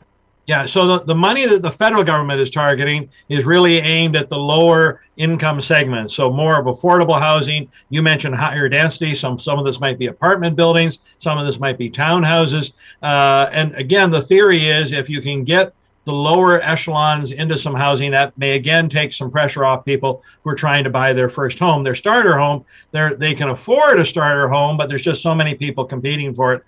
Yeah, 0.49 0.65
so 0.65 0.87
the, 0.87 1.03
the 1.05 1.13
money 1.13 1.45
that 1.45 1.61
the 1.61 1.69
federal 1.69 2.03
government 2.03 2.41
is 2.41 2.49
targeting 2.49 3.07
is 3.29 3.45
really 3.45 3.77
aimed 3.77 4.15
at 4.15 4.29
the 4.29 4.37
lower 4.39 5.03
income 5.15 5.61
segments. 5.61 6.15
So 6.15 6.31
more 6.31 6.59
of 6.59 6.65
affordable 6.65 7.19
housing. 7.19 7.69
You 7.91 8.01
mentioned 8.01 8.33
higher 8.33 8.67
density. 8.67 9.13
Some 9.13 9.37
some 9.37 9.59
of 9.59 9.65
this 9.67 9.79
might 9.79 9.99
be 9.99 10.07
apartment 10.07 10.55
buildings. 10.55 10.97
Some 11.19 11.37
of 11.37 11.45
this 11.45 11.59
might 11.59 11.77
be 11.77 11.87
townhouses. 11.91 12.71
Uh, 13.03 13.47
and 13.51 13.75
again, 13.75 14.09
the 14.09 14.23
theory 14.23 14.65
is 14.65 14.91
if 14.91 15.07
you 15.07 15.21
can 15.21 15.43
get 15.43 15.71
the 16.05 16.13
lower 16.13 16.59
echelons 16.61 17.31
into 17.31 17.55
some 17.55 17.75
housing 17.75 18.09
that 18.09 18.35
may 18.35 18.55
again 18.55 18.89
take 18.89 19.13
some 19.13 19.29
pressure 19.29 19.63
off 19.63 19.85
people 19.85 20.23
who 20.43 20.49
are 20.49 20.55
trying 20.55 20.83
to 20.83 20.89
buy 20.89 21.13
their 21.13 21.29
first 21.29 21.59
home, 21.59 21.83
their 21.83 21.93
starter 21.93 22.35
home. 22.39 22.65
They 22.89 23.13
they 23.19 23.35
can 23.35 23.49
afford 23.49 23.99
a 23.99 24.05
starter 24.05 24.47
home, 24.47 24.77
but 24.77 24.89
there's 24.89 25.03
just 25.03 25.21
so 25.21 25.35
many 25.35 25.53
people 25.53 25.85
competing 25.85 26.33
for 26.33 26.55
it. 26.55 26.63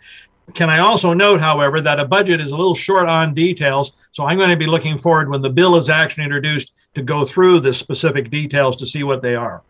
Can 0.53 0.69
I 0.69 0.79
also 0.79 1.13
note, 1.13 1.39
however, 1.39 1.81
that 1.81 1.99
a 1.99 2.05
budget 2.05 2.41
is 2.41 2.51
a 2.51 2.57
little 2.57 2.75
short 2.75 3.07
on 3.07 3.33
details, 3.33 3.91
so 4.11 4.25
I'm 4.25 4.37
going 4.37 4.49
to 4.49 4.57
be 4.57 4.65
looking 4.65 4.99
forward 4.99 5.29
when 5.29 5.41
the 5.41 5.49
bill 5.49 5.75
is 5.75 5.89
actually 5.89 6.25
introduced 6.25 6.73
to 6.93 7.01
go 7.01 7.25
through 7.25 7.61
the 7.61 7.73
specific 7.73 8.29
details 8.29 8.75
to 8.77 8.85
see 8.85 9.03
what 9.03 9.21
they 9.21 9.35
are. 9.35 9.61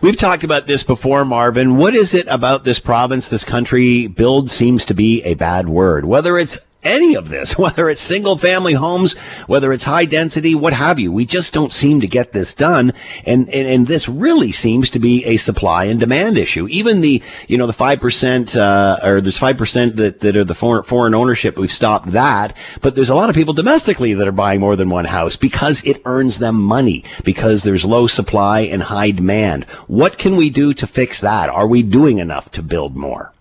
We've 0.00 0.16
talked 0.16 0.44
about 0.44 0.66
this 0.66 0.84
before, 0.84 1.24
Marvin. 1.24 1.76
What 1.76 1.96
is 1.96 2.14
it 2.14 2.26
about 2.28 2.64
this 2.64 2.78
province, 2.78 3.28
this 3.28 3.44
country? 3.44 4.06
Build 4.06 4.50
seems 4.50 4.84
to 4.86 4.94
be 4.94 5.22
a 5.24 5.34
bad 5.34 5.68
word. 5.68 6.04
Whether 6.04 6.38
it's 6.38 6.58
any 6.84 7.14
of 7.14 7.28
this, 7.28 7.56
whether 7.58 7.88
it's 7.88 8.00
single 8.00 8.36
family 8.36 8.74
homes, 8.74 9.14
whether 9.46 9.72
it's 9.72 9.84
high 9.84 10.04
density, 10.04 10.54
what 10.54 10.72
have 10.72 11.00
you. 11.00 11.10
We 11.10 11.24
just 11.24 11.52
don't 11.52 11.72
seem 11.72 12.00
to 12.00 12.06
get 12.06 12.32
this 12.32 12.54
done. 12.54 12.92
And, 13.26 13.48
and, 13.50 13.66
and 13.66 13.86
this 13.86 14.08
really 14.08 14.52
seems 14.52 14.90
to 14.90 14.98
be 14.98 15.24
a 15.24 15.36
supply 15.36 15.84
and 15.84 15.98
demand 15.98 16.38
issue. 16.38 16.68
Even 16.68 17.00
the, 17.00 17.22
you 17.48 17.58
know, 17.58 17.66
the 17.66 17.72
5%, 17.72 18.56
uh, 18.56 19.06
or 19.06 19.20
there's 19.20 19.38
5% 19.38 19.96
that, 19.96 20.20
that 20.20 20.36
are 20.36 20.44
the 20.44 20.54
foreign, 20.54 20.84
foreign 20.84 21.14
ownership. 21.14 21.56
We've 21.56 21.72
stopped 21.72 22.12
that. 22.12 22.56
But 22.80 22.94
there's 22.94 23.10
a 23.10 23.14
lot 23.14 23.30
of 23.30 23.34
people 23.34 23.54
domestically 23.54 24.14
that 24.14 24.28
are 24.28 24.32
buying 24.32 24.60
more 24.60 24.76
than 24.76 24.90
one 24.90 25.06
house 25.06 25.36
because 25.36 25.82
it 25.84 26.02
earns 26.04 26.38
them 26.38 26.62
money 26.62 27.04
because 27.24 27.62
there's 27.62 27.84
low 27.84 28.06
supply 28.06 28.60
and 28.60 28.82
high 28.82 29.10
demand. 29.10 29.64
What 29.86 30.18
can 30.18 30.36
we 30.36 30.50
do 30.50 30.74
to 30.74 30.86
fix 30.86 31.20
that? 31.20 31.48
Are 31.48 31.66
we 31.66 31.82
doing 31.82 32.18
enough 32.18 32.50
to 32.52 32.62
build 32.62 32.96
more? 32.96 33.33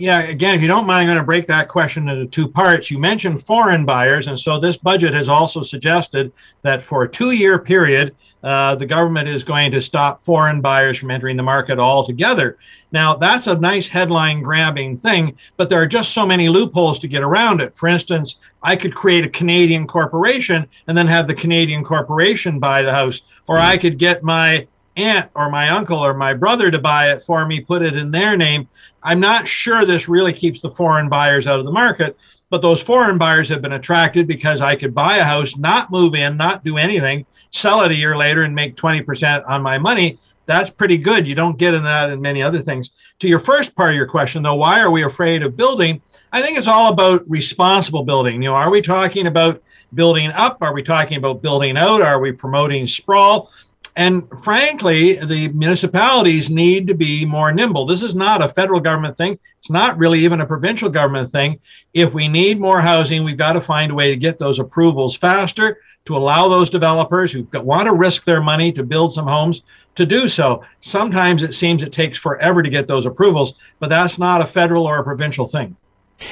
Yeah, 0.00 0.22
again, 0.22 0.54
if 0.54 0.62
you 0.62 0.68
don't 0.68 0.86
mind, 0.86 1.02
I'm 1.02 1.08
going 1.08 1.18
to 1.18 1.24
break 1.24 1.46
that 1.48 1.68
question 1.68 2.08
into 2.08 2.24
two 2.24 2.48
parts. 2.48 2.90
You 2.90 2.98
mentioned 2.98 3.44
foreign 3.44 3.84
buyers, 3.84 4.28
and 4.28 4.40
so 4.40 4.58
this 4.58 4.78
budget 4.78 5.12
has 5.12 5.28
also 5.28 5.60
suggested 5.60 6.32
that 6.62 6.82
for 6.82 7.02
a 7.02 7.08
two 7.08 7.32
year 7.32 7.58
period, 7.58 8.16
uh, 8.42 8.74
the 8.76 8.86
government 8.86 9.28
is 9.28 9.44
going 9.44 9.70
to 9.72 9.82
stop 9.82 10.18
foreign 10.18 10.62
buyers 10.62 10.96
from 10.96 11.10
entering 11.10 11.36
the 11.36 11.42
market 11.42 11.78
altogether. 11.78 12.56
Now, 12.92 13.14
that's 13.14 13.46
a 13.46 13.60
nice 13.60 13.88
headline 13.88 14.42
grabbing 14.42 14.96
thing, 14.96 15.36
but 15.58 15.68
there 15.68 15.82
are 15.82 15.86
just 15.86 16.14
so 16.14 16.24
many 16.24 16.48
loopholes 16.48 16.98
to 17.00 17.08
get 17.08 17.22
around 17.22 17.60
it. 17.60 17.76
For 17.76 17.86
instance, 17.86 18.38
I 18.62 18.76
could 18.76 18.94
create 18.94 19.26
a 19.26 19.28
Canadian 19.28 19.86
corporation 19.86 20.66
and 20.86 20.96
then 20.96 21.08
have 21.08 21.26
the 21.26 21.34
Canadian 21.34 21.84
corporation 21.84 22.58
buy 22.58 22.80
the 22.80 22.92
house, 22.92 23.20
or 23.46 23.58
I 23.58 23.76
could 23.76 23.98
get 23.98 24.24
my 24.24 24.66
aunt 25.04 25.30
or 25.34 25.50
my 25.50 25.68
uncle 25.70 25.98
or 25.98 26.14
my 26.14 26.34
brother 26.34 26.70
to 26.70 26.78
buy 26.78 27.12
it 27.12 27.22
for 27.22 27.46
me, 27.46 27.60
put 27.60 27.82
it 27.82 27.96
in 27.96 28.10
their 28.10 28.36
name. 28.36 28.68
I'm 29.02 29.20
not 29.20 29.48
sure 29.48 29.84
this 29.84 30.08
really 30.08 30.32
keeps 30.32 30.60
the 30.60 30.70
foreign 30.70 31.08
buyers 31.08 31.46
out 31.46 31.58
of 31.58 31.64
the 31.64 31.72
market, 31.72 32.16
but 32.50 32.62
those 32.62 32.82
foreign 32.82 33.18
buyers 33.18 33.48
have 33.48 33.62
been 33.62 33.72
attracted 33.72 34.26
because 34.26 34.60
I 34.60 34.76
could 34.76 34.94
buy 34.94 35.16
a 35.16 35.24
house, 35.24 35.56
not 35.56 35.90
move 35.90 36.14
in, 36.14 36.36
not 36.36 36.64
do 36.64 36.76
anything, 36.76 37.24
sell 37.50 37.82
it 37.82 37.92
a 37.92 37.94
year 37.94 38.16
later 38.16 38.42
and 38.42 38.54
make 38.54 38.76
20% 38.76 39.48
on 39.48 39.62
my 39.62 39.78
money. 39.78 40.18
That's 40.46 40.70
pretty 40.70 40.98
good. 40.98 41.28
You 41.28 41.34
don't 41.34 41.58
get 41.58 41.74
in 41.74 41.84
that 41.84 42.10
and 42.10 42.20
many 42.20 42.42
other 42.42 42.58
things. 42.58 42.90
To 43.20 43.28
your 43.28 43.38
first 43.38 43.76
part 43.76 43.90
of 43.90 43.96
your 43.96 44.08
question, 44.08 44.42
though, 44.42 44.56
why 44.56 44.80
are 44.80 44.90
we 44.90 45.04
afraid 45.04 45.42
of 45.42 45.56
building? 45.56 46.02
I 46.32 46.42
think 46.42 46.58
it's 46.58 46.66
all 46.66 46.92
about 46.92 47.22
responsible 47.28 48.04
building. 48.04 48.42
You 48.42 48.48
know, 48.50 48.56
are 48.56 48.70
we 48.70 48.82
talking 48.82 49.28
about 49.28 49.62
building 49.94 50.30
up? 50.32 50.58
Are 50.60 50.74
we 50.74 50.82
talking 50.82 51.18
about 51.18 51.42
building 51.42 51.76
out? 51.76 52.02
Are 52.02 52.20
we 52.20 52.32
promoting 52.32 52.86
sprawl? 52.86 53.50
And 53.96 54.28
frankly, 54.42 55.14
the 55.14 55.48
municipalities 55.48 56.48
need 56.48 56.86
to 56.88 56.94
be 56.94 57.26
more 57.26 57.52
nimble. 57.52 57.86
This 57.86 58.02
is 58.02 58.14
not 58.14 58.42
a 58.42 58.48
federal 58.48 58.80
government 58.80 59.16
thing. 59.16 59.38
It's 59.58 59.70
not 59.70 59.98
really 59.98 60.20
even 60.20 60.40
a 60.40 60.46
provincial 60.46 60.88
government 60.88 61.30
thing. 61.30 61.60
If 61.92 62.14
we 62.14 62.28
need 62.28 62.60
more 62.60 62.80
housing, 62.80 63.24
we've 63.24 63.36
got 63.36 63.54
to 63.54 63.60
find 63.60 63.90
a 63.90 63.94
way 63.94 64.10
to 64.10 64.16
get 64.16 64.38
those 64.38 64.58
approvals 64.58 65.16
faster 65.16 65.78
to 66.06 66.16
allow 66.16 66.48
those 66.48 66.70
developers 66.70 67.32
who 67.32 67.46
want 67.52 67.86
to 67.86 67.94
risk 67.94 68.24
their 68.24 68.40
money 68.40 68.72
to 68.72 68.84
build 68.84 69.12
some 69.12 69.26
homes 69.26 69.62
to 69.96 70.06
do 70.06 70.28
so. 70.28 70.64
Sometimes 70.80 71.42
it 71.42 71.54
seems 71.54 71.82
it 71.82 71.92
takes 71.92 72.18
forever 72.18 72.62
to 72.62 72.70
get 72.70 72.86
those 72.86 73.06
approvals, 73.06 73.54
but 73.80 73.90
that's 73.90 74.18
not 74.18 74.40
a 74.40 74.46
federal 74.46 74.86
or 74.86 74.98
a 74.98 75.04
provincial 75.04 75.46
thing. 75.46 75.76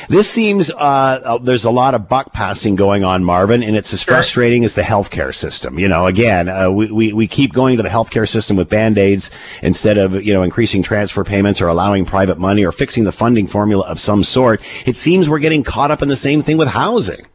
This 0.09 0.31
seems 0.31 0.71
uh, 0.71 0.75
uh, 0.75 1.39
there's 1.39 1.65
a 1.65 1.71
lot 1.71 1.95
of 1.95 2.09
buck 2.09 2.33
passing 2.33 2.75
going 2.77 3.05
on, 3.05 3.25
Marvin, 3.25 3.63
and 3.63 3.77
it's 3.77 3.93
as 3.93 4.03
frustrating 4.03 4.65
as 4.65 4.75
the 4.75 4.83
healthcare 4.83 5.35
system. 5.35 5.79
You 5.79 5.89
know, 5.89 6.07
again, 6.07 6.49
uh, 6.49 6.71
we, 6.71 6.91
we, 6.91 7.13
we 7.13 7.27
keep 7.27 7.53
going 7.53 7.77
to 7.77 7.83
the 7.83 7.89
healthcare 7.89 8.29
system 8.29 8.57
with 8.57 8.69
band 8.69 8.99
aids 8.99 9.31
instead 9.63 9.99
of 9.99 10.23
you 10.23 10.33
know 10.33 10.43
increasing 10.43 10.83
transfer 10.83 11.25
payments 11.25 11.61
or 11.61 11.69
allowing 11.69 12.05
private 12.05 12.39
money 12.39 12.65
or 12.65 12.73
fixing 12.73 13.05
the 13.05 13.13
funding 13.13 13.47
formula 13.47 13.87
of 13.87 13.99
some 14.01 14.25
sort. 14.25 14.61
It 14.87 14.97
seems 14.97 15.29
we're 15.29 15.39
getting 15.39 15.63
caught 15.63 15.91
up 15.91 16.03
in 16.03 16.09
the 16.09 16.17
same 16.17 16.43
thing 16.43 16.59
with 16.59 16.69
housing. 16.69 17.27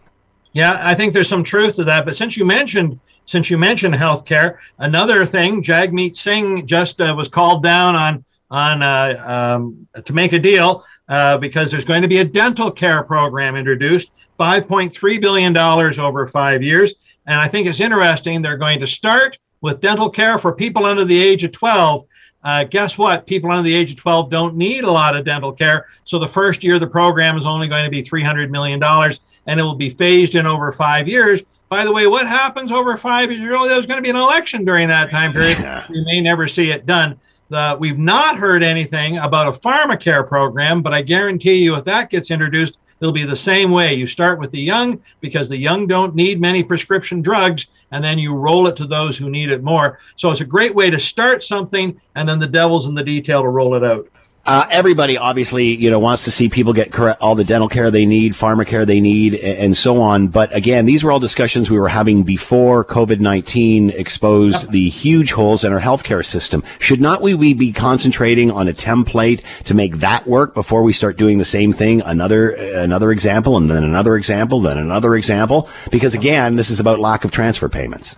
Yeah, 0.53 0.79
I 0.81 0.93
think 0.93 1.13
there's 1.13 1.29
some 1.29 1.43
truth 1.43 1.75
to 1.75 1.83
that. 1.85 2.05
But 2.05 2.15
since 2.15 2.37
you 2.37 2.45
mentioned 2.45 2.99
since 3.25 3.49
you 3.49 3.57
mentioned 3.57 3.95
healthcare, 3.95 4.57
another 4.79 5.25
thing, 5.25 5.63
Jagmeet 5.63 6.15
Singh 6.15 6.67
just 6.67 7.01
uh, 7.01 7.13
was 7.17 7.27
called 7.27 7.63
down 7.63 7.95
on 7.95 8.25
on 8.51 8.83
uh, 8.83 9.55
um, 9.57 9.87
to 10.03 10.13
make 10.13 10.33
a 10.33 10.39
deal 10.39 10.85
uh, 11.09 11.37
because 11.37 11.71
there's 11.71 11.85
going 11.85 12.01
to 12.01 12.07
be 12.07 12.19
a 12.19 12.25
dental 12.25 12.71
care 12.71 13.03
program 13.03 13.55
introduced, 13.55 14.11
$5.3 14.39 15.21
billion 15.21 15.55
over 15.57 16.27
five 16.27 16.63
years. 16.63 16.93
And 17.25 17.39
I 17.39 17.47
think 17.47 17.67
it's 17.67 17.79
interesting. 17.79 18.41
They're 18.41 18.57
going 18.57 18.79
to 18.79 18.87
start 18.87 19.37
with 19.61 19.81
dental 19.81 20.09
care 20.09 20.37
for 20.37 20.53
people 20.53 20.85
under 20.85 21.05
the 21.05 21.21
age 21.21 21.43
of 21.43 21.51
12. 21.51 22.05
Uh, 22.43 22.65
guess 22.65 22.97
what? 22.97 23.25
People 23.25 23.51
under 23.51 23.63
the 23.63 23.73
age 23.73 23.91
of 23.91 23.97
12 23.97 24.29
don't 24.29 24.55
need 24.55 24.83
a 24.83 24.91
lot 24.91 25.15
of 25.15 25.23
dental 25.23 25.53
care. 25.53 25.87
So 26.03 26.19
the 26.19 26.27
first 26.27 26.63
year, 26.63 26.77
the 26.77 26.87
program 26.87 27.37
is 27.37 27.45
only 27.45 27.69
going 27.69 27.85
to 27.85 27.89
be 27.89 28.03
$300 28.03 28.49
million 28.49 28.83
and 28.83 29.59
it 29.59 29.63
will 29.63 29.75
be 29.75 29.89
phased 29.89 30.35
in 30.35 30.45
over 30.45 30.71
five 30.71 31.07
years. 31.07 31.41
By 31.69 31.85
the 31.85 31.91
way, 31.91 32.05
what 32.07 32.27
happens 32.27 32.71
over 32.71 32.97
five 32.97 33.31
years? 33.31 33.41
You 33.41 33.49
know, 33.49 33.67
there's 33.67 33.85
going 33.85 33.97
to 33.97 34.03
be 34.03 34.09
an 34.09 34.15
election 34.15 34.65
during 34.65 34.89
that 34.89 35.09
time 35.09 35.31
period. 35.31 35.59
Yeah. 35.59 35.85
We 35.89 36.03
may 36.05 36.21
never 36.21 36.47
see 36.47 36.71
it 36.71 36.85
done. 36.85 37.19
The, 37.53 37.77
we've 37.79 37.99
not 37.99 38.35
heard 38.35 38.63
anything 38.63 39.19
about 39.19 39.47
a 39.47 39.59
pharmacare 39.59 40.27
program, 40.27 40.81
but 40.81 40.91
I 40.91 41.03
guarantee 41.03 41.63
you, 41.63 41.75
if 41.75 41.85
that 41.85 42.09
gets 42.09 42.31
introduced, 42.31 42.79
it'll 42.99 43.13
be 43.13 43.25
the 43.25 43.35
same 43.35 43.69
way. 43.69 43.93
You 43.93 44.07
start 44.07 44.39
with 44.39 44.49
the 44.49 44.59
young 44.59 44.99
because 45.21 45.49
the 45.49 45.57
young 45.57 45.85
don't 45.85 46.15
need 46.15 46.41
many 46.41 46.63
prescription 46.63 47.21
drugs, 47.21 47.67
and 47.91 48.03
then 48.03 48.17
you 48.17 48.33
roll 48.33 48.65
it 48.65 48.75
to 48.77 48.87
those 48.87 49.15
who 49.15 49.29
need 49.29 49.51
it 49.51 49.61
more. 49.61 49.99
So 50.15 50.31
it's 50.31 50.41
a 50.41 50.45
great 50.45 50.73
way 50.73 50.89
to 50.89 50.99
start 50.99 51.43
something, 51.43 52.01
and 52.15 52.27
then 52.27 52.39
the 52.39 52.47
devil's 52.47 52.87
in 52.87 52.95
the 52.95 53.03
detail 53.03 53.43
to 53.43 53.49
roll 53.49 53.75
it 53.75 53.83
out. 53.83 54.09
Uh, 54.45 54.67
everybody 54.69 55.17
obviously, 55.17 55.73
you 55.73 55.89
know, 55.89 55.99
wants 55.99 56.25
to 56.25 56.31
see 56.31 56.49
people 56.49 56.73
get 56.73 56.91
correct, 56.91 57.21
all 57.21 57.33
the 57.33 57.45
dental 57.45 57.69
care 57.69 57.89
they 57.89 58.05
need, 58.05 58.33
pharma 58.33 58.67
care 58.67 58.85
they 58.85 58.99
need, 58.99 59.35
and, 59.35 59.57
and 59.57 59.77
so 59.77 60.01
on. 60.01 60.27
But 60.27 60.53
again, 60.53 60.85
these 60.85 61.01
were 61.01 61.13
all 61.13 61.19
discussions 61.19 61.69
we 61.69 61.79
were 61.79 61.87
having 61.87 62.23
before 62.23 62.83
COVID-19 62.83 63.93
exposed 63.93 64.69
the 64.71 64.89
huge 64.89 65.31
holes 65.31 65.63
in 65.63 65.71
our 65.71 65.79
healthcare 65.79 66.25
system. 66.25 66.61
Should 66.79 66.99
not 66.99 67.21
we, 67.21 67.33
we 67.35 67.53
be 67.53 67.71
concentrating 67.71 68.51
on 68.51 68.67
a 68.67 68.73
template 68.73 69.43
to 69.63 69.73
make 69.73 69.99
that 69.99 70.27
work 70.27 70.53
before 70.53 70.83
we 70.83 70.91
start 70.91 71.15
doing 71.15 71.37
the 71.37 71.45
same 71.45 71.71
thing? 71.71 72.01
Another, 72.01 72.49
another 72.49 73.11
example, 73.11 73.55
and 73.55 73.71
then 73.71 73.85
another 73.85 74.17
example, 74.17 74.59
then 74.59 74.77
another 74.77 75.15
example. 75.15 75.69
Because 75.89 76.15
again, 76.15 76.57
this 76.57 76.69
is 76.69 76.81
about 76.81 76.99
lack 76.99 77.23
of 77.23 77.31
transfer 77.31 77.69
payments. 77.69 78.17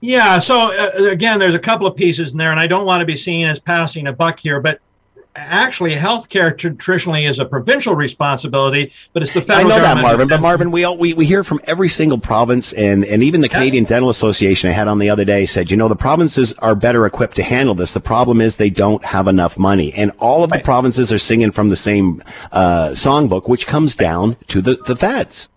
Yeah. 0.00 0.40
So 0.40 0.58
uh, 0.58 1.10
again, 1.12 1.38
there's 1.38 1.54
a 1.54 1.60
couple 1.60 1.86
of 1.86 1.94
pieces 1.94 2.32
in 2.32 2.38
there, 2.38 2.50
and 2.50 2.58
I 2.58 2.66
don't 2.66 2.86
want 2.86 3.02
to 3.02 3.06
be 3.06 3.14
seen 3.14 3.46
as 3.46 3.60
passing 3.60 4.08
a 4.08 4.12
buck 4.12 4.40
here, 4.40 4.60
but 4.60 4.80
actually 5.34 5.92
healthcare 5.92 6.56
traditionally 6.56 7.24
is 7.24 7.38
a 7.38 7.44
provincial 7.44 7.94
responsibility, 7.94 8.92
but 9.12 9.22
it's 9.22 9.32
the 9.32 9.40
federal. 9.40 9.72
I 9.72 9.76
know 9.76 9.82
that, 9.82 10.02
Marvin. 10.02 10.28
But 10.28 10.40
Marvin, 10.40 10.70
we 10.70 10.84
all, 10.84 10.96
we 10.96 11.14
we 11.14 11.26
hear 11.26 11.42
from 11.42 11.60
every 11.64 11.88
single 11.88 12.18
province, 12.18 12.72
and 12.72 13.04
and 13.04 13.22
even 13.22 13.40
the 13.40 13.48
Canadian 13.48 13.84
Dental 13.84 14.10
Association 14.10 14.68
I 14.68 14.72
had 14.72 14.88
on 14.88 14.98
the 14.98 15.10
other 15.10 15.24
day 15.24 15.46
said, 15.46 15.70
you 15.70 15.76
know, 15.76 15.88
the 15.88 15.96
provinces 15.96 16.52
are 16.54 16.74
better 16.74 17.06
equipped 17.06 17.36
to 17.36 17.42
handle 17.42 17.74
this. 17.74 17.92
The 17.92 18.00
problem 18.00 18.40
is 18.40 18.56
they 18.56 18.70
don't 18.70 19.04
have 19.04 19.28
enough 19.28 19.58
money, 19.58 19.92
and 19.94 20.12
all 20.18 20.44
of 20.44 20.50
right. 20.50 20.60
the 20.60 20.64
provinces 20.64 21.12
are 21.12 21.18
singing 21.18 21.50
from 21.50 21.68
the 21.68 21.76
same 21.76 22.22
uh, 22.52 22.90
songbook, 22.90 23.48
which 23.48 23.66
comes 23.66 23.96
down 23.96 24.36
to 24.48 24.60
the 24.60 24.76
the 24.86 24.96
feds. 24.96 25.48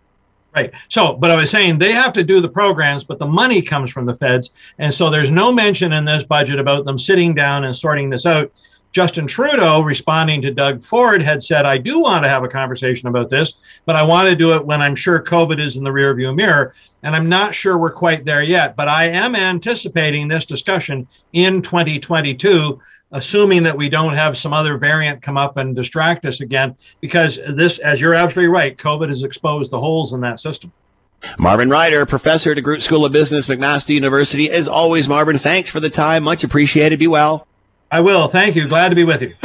Right. 0.55 0.71
So, 0.87 1.15
but 1.15 1.31
I 1.31 1.35
was 1.35 1.51
saying 1.51 1.79
they 1.79 1.91
have 1.91 2.13
to 2.13 2.23
do 2.23 2.39
the 2.39 2.47
programs, 2.47 3.03
but 3.03 3.19
the 3.19 3.25
money 3.25 3.61
comes 3.61 3.91
from 3.91 4.05
the 4.05 4.13
feds. 4.13 4.51
And 4.77 4.93
so 4.93 5.09
there's 5.09 5.29
no 5.29 5.51
mention 5.51 5.91
in 5.91 6.05
this 6.05 6.23
budget 6.23 6.59
about 6.59 6.85
them 6.85 6.97
sitting 6.97 7.35
down 7.35 7.65
and 7.65 7.75
sorting 7.75 8.09
this 8.09 8.25
out. 8.25 8.49
Justin 8.95 9.27
Trudeau, 9.27 9.81
responding 9.81 10.41
to 10.41 10.51
Doug 10.51 10.81
Ford, 10.81 11.21
had 11.21 11.43
said, 11.43 11.65
I 11.65 11.77
do 11.77 11.99
want 11.99 12.23
to 12.23 12.29
have 12.29 12.45
a 12.45 12.47
conversation 12.47 13.09
about 13.09 13.29
this, 13.29 13.55
but 13.85 13.97
I 13.97 14.03
want 14.03 14.29
to 14.29 14.37
do 14.37 14.53
it 14.53 14.65
when 14.65 14.81
I'm 14.81 14.95
sure 14.95 15.21
COVID 15.21 15.59
is 15.59 15.75
in 15.75 15.83
the 15.83 15.89
rearview 15.89 16.33
mirror. 16.33 16.73
And 17.03 17.13
I'm 17.13 17.27
not 17.27 17.53
sure 17.53 17.77
we're 17.77 17.91
quite 17.91 18.23
there 18.23 18.41
yet, 18.41 18.77
but 18.77 18.87
I 18.87 19.07
am 19.07 19.35
anticipating 19.35 20.29
this 20.29 20.45
discussion 20.45 21.09
in 21.33 21.61
2022 21.61 22.79
assuming 23.11 23.63
that 23.63 23.77
we 23.77 23.87
don't 23.87 24.13
have 24.13 24.37
some 24.37 24.51
other 24.51 24.77
variant 24.77 25.21
come 25.21 25.37
up 25.37 25.57
and 25.57 25.75
distract 25.75 26.25
us 26.25 26.41
again, 26.41 26.75
because 27.01 27.39
this, 27.55 27.77
as 27.79 28.01
you're 28.01 28.15
absolutely 28.15 28.51
right, 28.51 28.77
COVID 28.77 29.07
has 29.09 29.23
exposed 29.23 29.71
the 29.71 29.79
holes 29.79 30.11
in 30.11 30.21
that 30.21 30.39
system. 30.39 30.71
Marvin 31.37 31.69
Ryder, 31.69 32.05
professor 32.05 32.51
at 32.51 32.55
the 32.55 32.61
DeGroote 32.61 32.81
School 32.81 33.05
of 33.05 33.11
Business, 33.11 33.47
McMaster 33.47 33.93
University. 33.93 34.49
As 34.49 34.67
always, 34.67 35.07
Marvin, 35.07 35.37
thanks 35.37 35.69
for 35.69 35.79
the 35.79 35.89
time. 35.89 36.23
Much 36.23 36.43
appreciated. 36.43 36.99
Be 36.99 37.07
well. 37.07 37.47
I 37.95 38.01
will. 38.01 38.27
Thank 38.27 38.57
you. 38.57 38.67
Glad 38.67 38.89
to 38.89 38.95
be 38.95 39.05
with 39.05 39.21
you. 39.21 39.44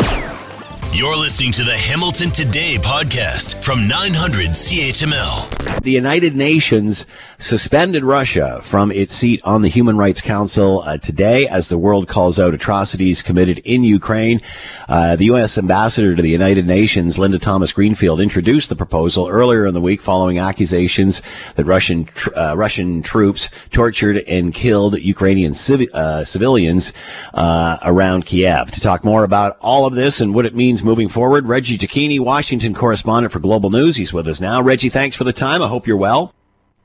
You're 0.92 1.16
listening 1.16 1.52
to 1.52 1.62
the 1.62 1.76
Hamilton 1.76 2.30
Today 2.30 2.76
podcast 2.76 3.62
from 3.62 3.86
900 3.86 4.48
CHML. 4.48 5.82
The 5.82 5.92
United 5.92 6.34
Nations 6.34 7.06
suspended 7.38 8.04
Russia 8.04 8.60
from 8.62 8.90
its 8.90 9.14
seat 9.14 9.40
on 9.44 9.62
the 9.62 9.68
Human 9.68 9.96
Rights 9.96 10.20
Council 10.20 10.82
uh, 10.84 10.98
today 10.98 11.46
as 11.46 11.68
the 11.68 11.78
world 11.78 12.06
calls 12.06 12.38
out 12.38 12.52
atrocities 12.52 13.22
committed 13.22 13.58
in 13.64 13.82
Ukraine. 13.84 14.42
Uh, 14.88 15.16
the 15.16 15.26
U.S. 15.26 15.56
ambassador 15.56 16.14
to 16.14 16.20
the 16.20 16.28
United 16.28 16.66
Nations, 16.66 17.18
Linda 17.18 17.38
Thomas 17.38 17.72
Greenfield, 17.72 18.20
introduced 18.20 18.68
the 18.68 18.76
proposal 18.76 19.28
earlier 19.28 19.66
in 19.66 19.74
the 19.74 19.80
week 19.80 20.02
following 20.02 20.38
accusations 20.38 21.22
that 21.54 21.64
Russian 21.64 22.04
tr- 22.06 22.34
uh, 22.36 22.54
Russian 22.54 23.00
troops 23.00 23.48
tortured 23.70 24.18
and 24.26 24.52
killed 24.52 24.98
Ukrainian 24.98 25.52
uh, 25.52 26.24
civilians 26.24 26.92
uh, 27.32 27.78
around 27.82 28.26
Kiev. 28.26 28.70
To 28.72 28.80
talk 28.80 29.04
more 29.04 29.24
about 29.24 29.56
all 29.60 29.86
of 29.86 29.94
this 29.94 30.20
and 30.20 30.34
what 30.34 30.44
it 30.44 30.54
means 30.54 30.79
moving 30.82 31.08
forward. 31.08 31.46
Reggie 31.46 31.78
Cecchini, 31.78 32.20
Washington 32.20 32.74
correspondent 32.74 33.32
for 33.32 33.38
Global 33.38 33.70
News. 33.70 33.96
He's 33.96 34.12
with 34.12 34.26
us 34.28 34.40
now. 34.40 34.62
Reggie, 34.62 34.88
thanks 34.88 35.16
for 35.16 35.24
the 35.24 35.32
time. 35.32 35.62
I 35.62 35.68
hope 35.68 35.86
you're 35.86 35.96
well. 35.96 36.34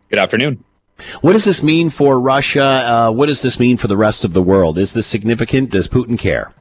Good 0.10 0.20
afternoon. 0.20 0.64
What 1.22 1.34
does 1.34 1.44
this 1.44 1.62
mean 1.62 1.90
for 1.90 2.20
Russia? 2.20 2.64
Uh, 2.64 3.12
what 3.12 3.26
does 3.26 3.42
this 3.42 3.60
mean 3.60 3.78
for 3.78 3.88
the 3.88 3.98
rest 3.98 4.24
of 4.24 4.34
the 4.34 4.42
world? 4.42 4.78
Is 4.78 4.94
this 4.94 5.08
significant? 5.08 5.72
Does 5.72 5.88
Putin 5.88 6.18
care? 6.18 6.54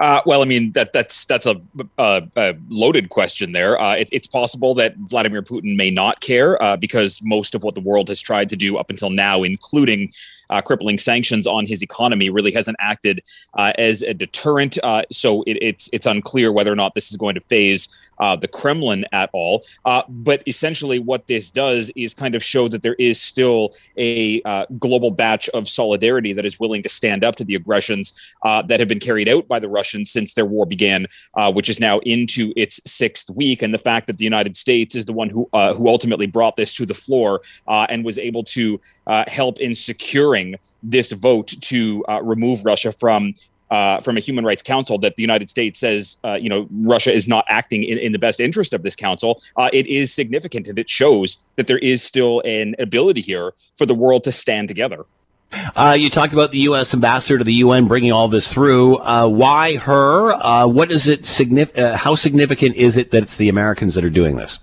Uh, 0.00 0.20
well, 0.26 0.42
I 0.42 0.44
mean 0.44 0.72
that 0.72 0.92
that's 0.92 1.24
that's 1.24 1.46
a, 1.46 1.60
a, 1.98 2.22
a 2.36 2.54
loaded 2.68 3.10
question 3.10 3.52
there. 3.52 3.80
Uh, 3.80 3.94
it, 3.94 4.08
it's 4.10 4.26
possible 4.26 4.74
that 4.74 4.96
Vladimir 4.96 5.40
Putin 5.40 5.76
may 5.76 5.90
not 5.90 6.20
care 6.20 6.60
uh, 6.60 6.76
because 6.76 7.20
most 7.22 7.54
of 7.54 7.62
what 7.62 7.76
the 7.76 7.80
world 7.80 8.08
has 8.08 8.20
tried 8.20 8.48
to 8.50 8.56
do 8.56 8.76
up 8.76 8.90
until 8.90 9.10
now, 9.10 9.44
including 9.44 10.10
uh, 10.50 10.60
crippling 10.60 10.98
sanctions 10.98 11.46
on 11.46 11.64
his 11.64 11.80
economy, 11.80 12.28
really 12.28 12.50
hasn't 12.50 12.76
acted 12.80 13.20
uh, 13.54 13.72
as 13.78 14.02
a 14.02 14.12
deterrent. 14.12 14.78
Uh, 14.82 15.02
so 15.12 15.42
it, 15.46 15.58
it's 15.62 15.88
it's 15.92 16.06
unclear 16.06 16.50
whether 16.50 16.72
or 16.72 16.76
not 16.76 16.94
this 16.94 17.10
is 17.10 17.16
going 17.16 17.36
to 17.36 17.40
phase 17.40 17.88
uh, 18.18 18.36
the 18.36 18.48
Kremlin 18.48 19.04
at 19.12 19.30
all. 19.32 19.64
Uh, 19.84 20.02
but 20.08 20.42
essentially, 20.46 20.98
what 20.98 21.26
this 21.26 21.50
does 21.50 21.90
is 21.96 22.14
kind 22.14 22.34
of 22.34 22.42
show 22.42 22.68
that 22.68 22.82
there 22.82 22.94
is 22.94 23.20
still 23.20 23.72
a 23.96 24.42
uh, 24.42 24.66
global 24.78 25.10
batch 25.10 25.48
of 25.50 25.68
solidarity 25.68 26.32
that 26.32 26.44
is 26.44 26.60
willing 26.60 26.82
to 26.82 26.88
stand 26.88 27.24
up 27.24 27.36
to 27.36 27.44
the 27.44 27.54
aggressions 27.54 28.18
uh, 28.42 28.62
that 28.62 28.80
have 28.80 28.88
been 28.88 29.00
carried 29.00 29.28
out 29.28 29.46
by 29.48 29.58
the 29.58 29.68
Russians 29.68 30.10
since 30.10 30.34
their 30.34 30.46
war 30.46 30.66
began, 30.66 31.06
uh, 31.34 31.52
which 31.52 31.68
is 31.68 31.80
now 31.80 31.98
into 32.00 32.52
its 32.56 32.80
sixth 32.90 33.30
week. 33.30 33.62
And 33.62 33.72
the 33.72 33.78
fact 33.78 34.06
that 34.06 34.18
the 34.18 34.24
United 34.24 34.56
States 34.56 34.94
is 34.94 35.04
the 35.04 35.12
one 35.12 35.28
who 35.28 35.48
uh, 35.52 35.72
who 35.74 35.88
ultimately 35.88 36.26
brought 36.26 36.56
this 36.56 36.72
to 36.74 36.86
the 36.86 36.94
floor 36.94 37.40
and 37.66 38.04
was 38.04 38.18
able 38.18 38.42
to 38.44 38.80
help 39.26 39.58
in 39.60 39.74
securing 39.74 40.56
this 40.82 41.12
vote 41.12 41.48
to 41.60 42.04
remove 42.22 42.64
Russia 42.64 42.92
from 42.92 43.34
uh, 43.70 44.00
from 44.00 44.16
a 44.16 44.20
human 44.20 44.44
rights 44.44 44.62
council 44.62 44.98
that 44.98 45.16
the 45.16 45.22
United 45.22 45.50
States 45.50 45.80
says, 45.80 46.18
uh, 46.24 46.34
you 46.34 46.48
know, 46.48 46.68
Russia 46.82 47.12
is 47.12 47.26
not 47.26 47.44
acting 47.48 47.82
in, 47.82 47.98
in 47.98 48.12
the 48.12 48.18
best 48.18 48.40
interest 48.40 48.72
of 48.74 48.82
this 48.82 48.96
council, 48.96 49.42
uh, 49.56 49.70
it 49.72 49.86
is 49.86 50.12
significant 50.12 50.68
and 50.68 50.78
it 50.78 50.88
shows 50.88 51.38
that 51.56 51.66
there 51.66 51.78
is 51.78 52.02
still 52.02 52.40
an 52.44 52.74
ability 52.78 53.20
here 53.20 53.52
for 53.74 53.86
the 53.86 53.94
world 53.94 54.24
to 54.24 54.32
stand 54.32 54.68
together. 54.68 55.04
Uh, 55.76 55.96
you 55.96 56.10
talked 56.10 56.32
about 56.32 56.50
the 56.50 56.58
U.S. 56.60 56.94
ambassador 56.94 57.38
to 57.38 57.44
the 57.44 57.52
UN 57.54 57.86
bringing 57.86 58.10
all 58.10 58.26
this 58.26 58.52
through. 58.52 58.98
Uh, 58.98 59.28
why 59.28 59.76
her? 59.76 60.32
Uh, 60.32 60.66
what 60.66 60.90
is 60.90 61.06
it? 61.06 61.22
Signif- 61.22 61.94
how 61.94 62.16
significant 62.16 62.74
is 62.74 62.96
it 62.96 63.12
that 63.12 63.22
it's 63.22 63.36
the 63.36 63.48
Americans 63.48 63.94
that 63.94 64.04
are 64.04 64.10
doing 64.10 64.36
this? 64.36 64.58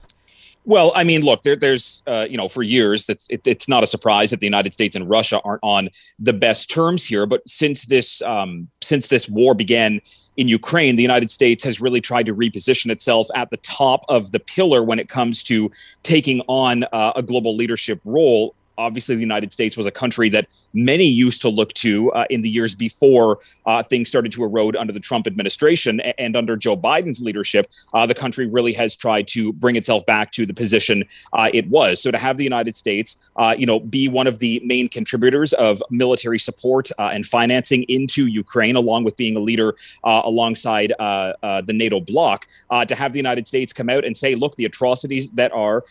Well, 0.64 0.92
I 0.96 1.04
mean, 1.04 1.22
look, 1.22 1.42
there, 1.42 1.56
there's, 1.56 2.04
uh, 2.06 2.28
you 2.30 2.38
know, 2.38 2.48
for 2.48 2.62
years, 2.62 3.10
it's, 3.10 3.28
it, 3.30 3.42
it's 3.48 3.68
not 3.68 3.84
a 3.84 3.88
surprise 3.88 4.30
that 4.30 4.40
the 4.40 4.46
United 4.46 4.74
States 4.74 4.96
and 4.96 5.10
Russia 5.10 5.42
aren't 5.44 5.64
on 5.64 5.90
the 6.20 6.34
best 6.34 6.70
terms 6.70 7.06
here. 7.06 7.26
But 7.26 7.48
since 7.48 7.86
this, 7.86 8.22
um, 8.22 8.68
since 8.82 9.08
this 9.08 9.28
war 9.28 9.56
began 9.56 10.02
in 10.38 10.48
Ukraine, 10.48 10.96
the 10.96 11.02
United 11.02 11.32
States 11.32 11.64
has 11.64 11.82
really 11.82 12.00
tried 12.00 12.28
to 12.28 12.36
reposition 12.36 12.92
itself 12.92 13.28
at 13.36 13.50
the 13.50 13.58
top 13.58 14.06
of 14.08 14.32
the 14.32 14.40
pillar 14.40 14.84
when 14.84 15.00
it 15.00 15.10
comes 15.10 15.42
to 15.44 15.70
taking 16.04 16.42
on 16.48 16.84
uh, 16.94 17.14
a 17.16 17.24
global 17.24 17.56
leadership 17.56 18.00
role 18.06 18.56
obviously 18.82 19.16
the 19.16 19.22
United 19.22 19.54
States 19.54 19.78
was 19.78 19.86
a 19.86 19.92
country 19.92 20.30
that 20.30 20.48
many 20.74 21.06
used 21.06 21.42
to 21.44 21.50
look 21.50 21.72
to 21.74 22.12
uh, 22.14 22.26
in 22.30 22.42
the 22.42 22.50
years 22.50 22.74
before 22.74 23.40
uh, 23.66 23.84
things 23.84 24.10
started 24.10 24.32
to 24.32 24.44
erode 24.44 24.76
under 24.76 24.92
the 24.92 25.00
Trump 25.00 25.28
administration 25.28 26.00
and 26.00 26.36
under 26.36 26.58
Joe 26.58 26.76
Biden's 26.76 27.22
leadership. 27.22 27.72
Uh, 27.94 28.06
the 28.06 28.16
country 28.16 28.48
really 28.48 28.74
has 28.74 28.96
tried 28.96 29.28
to 29.30 29.54
bring 29.54 29.76
itself 29.76 30.06
back 30.06 30.32
to 30.32 30.46
the 30.46 30.54
position 30.54 31.04
uh, 31.34 31.50
it 31.54 31.68
was. 31.70 32.02
So 32.02 32.10
to 32.12 32.18
have 32.18 32.38
the 32.38 32.44
United 32.44 32.76
States, 32.76 33.18
uh, 33.36 33.56
you 33.58 33.66
know, 33.66 33.80
be 33.80 34.08
one 34.08 34.28
of 34.28 34.40
the 34.40 34.62
main 34.66 34.90
contributors 34.90 35.54
of 35.54 35.82
military 35.90 36.40
support 36.40 36.90
uh, 36.98 37.10
and 37.14 37.26
financing 37.26 37.84
into 37.84 38.28
Ukraine, 38.28 38.76
along 38.76 39.04
with 39.04 39.16
being 39.16 39.36
a 39.36 39.40
leader 39.40 39.76
alongside 40.04 40.94
the 41.00 41.74
NATO 41.74 42.00
bloc, 42.00 42.48
to 42.88 42.96
have 42.96 43.14
the 43.14 43.20
United 43.20 43.48
States 43.48 43.72
come 43.74 43.90
out 43.90 44.04
and 44.04 44.18
say, 44.18 44.36
look, 44.36 44.56
the 44.56 44.66
atrocities 44.66 45.32
that 45.32 45.52
are 45.52 45.84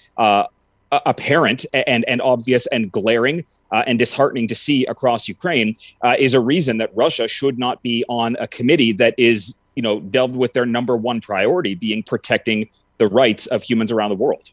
apparent 0.92 1.64
and 1.72 2.04
and 2.06 2.20
obvious 2.20 2.66
and 2.68 2.90
glaring 2.90 3.44
uh, 3.72 3.84
and 3.86 3.98
disheartening 3.98 4.48
to 4.48 4.54
see 4.54 4.84
across 4.86 5.28
Ukraine 5.28 5.74
uh, 6.02 6.16
is 6.18 6.34
a 6.34 6.40
reason 6.40 6.78
that 6.78 6.90
Russia 6.94 7.28
should 7.28 7.58
not 7.58 7.82
be 7.82 8.04
on 8.08 8.36
a 8.40 8.48
committee 8.48 8.92
that 8.92 9.14
is, 9.16 9.56
you 9.74 9.82
know, 9.82 10.00
delved 10.00 10.36
with 10.36 10.52
their 10.52 10.66
number 10.66 10.96
one 10.96 11.20
priority 11.20 11.74
being 11.74 12.02
protecting 12.02 12.68
the 12.98 13.06
rights 13.06 13.46
of 13.46 13.62
humans 13.62 13.92
around 13.92 14.10
the 14.10 14.16
world. 14.16 14.52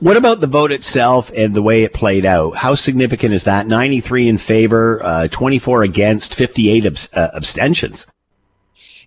What 0.00 0.16
about 0.16 0.40
the 0.40 0.48
vote 0.48 0.72
itself 0.72 1.30
and 1.36 1.54
the 1.54 1.62
way 1.62 1.84
it 1.84 1.92
played 1.92 2.24
out? 2.24 2.56
How 2.56 2.74
significant 2.74 3.32
is 3.32 3.44
that? 3.44 3.66
93 3.66 4.28
in 4.28 4.38
favor, 4.38 5.00
uh, 5.04 5.28
24 5.28 5.84
against, 5.84 6.34
58 6.34 6.86
abs- 6.86 7.08
uh, 7.14 7.28
abstentions. 7.34 8.06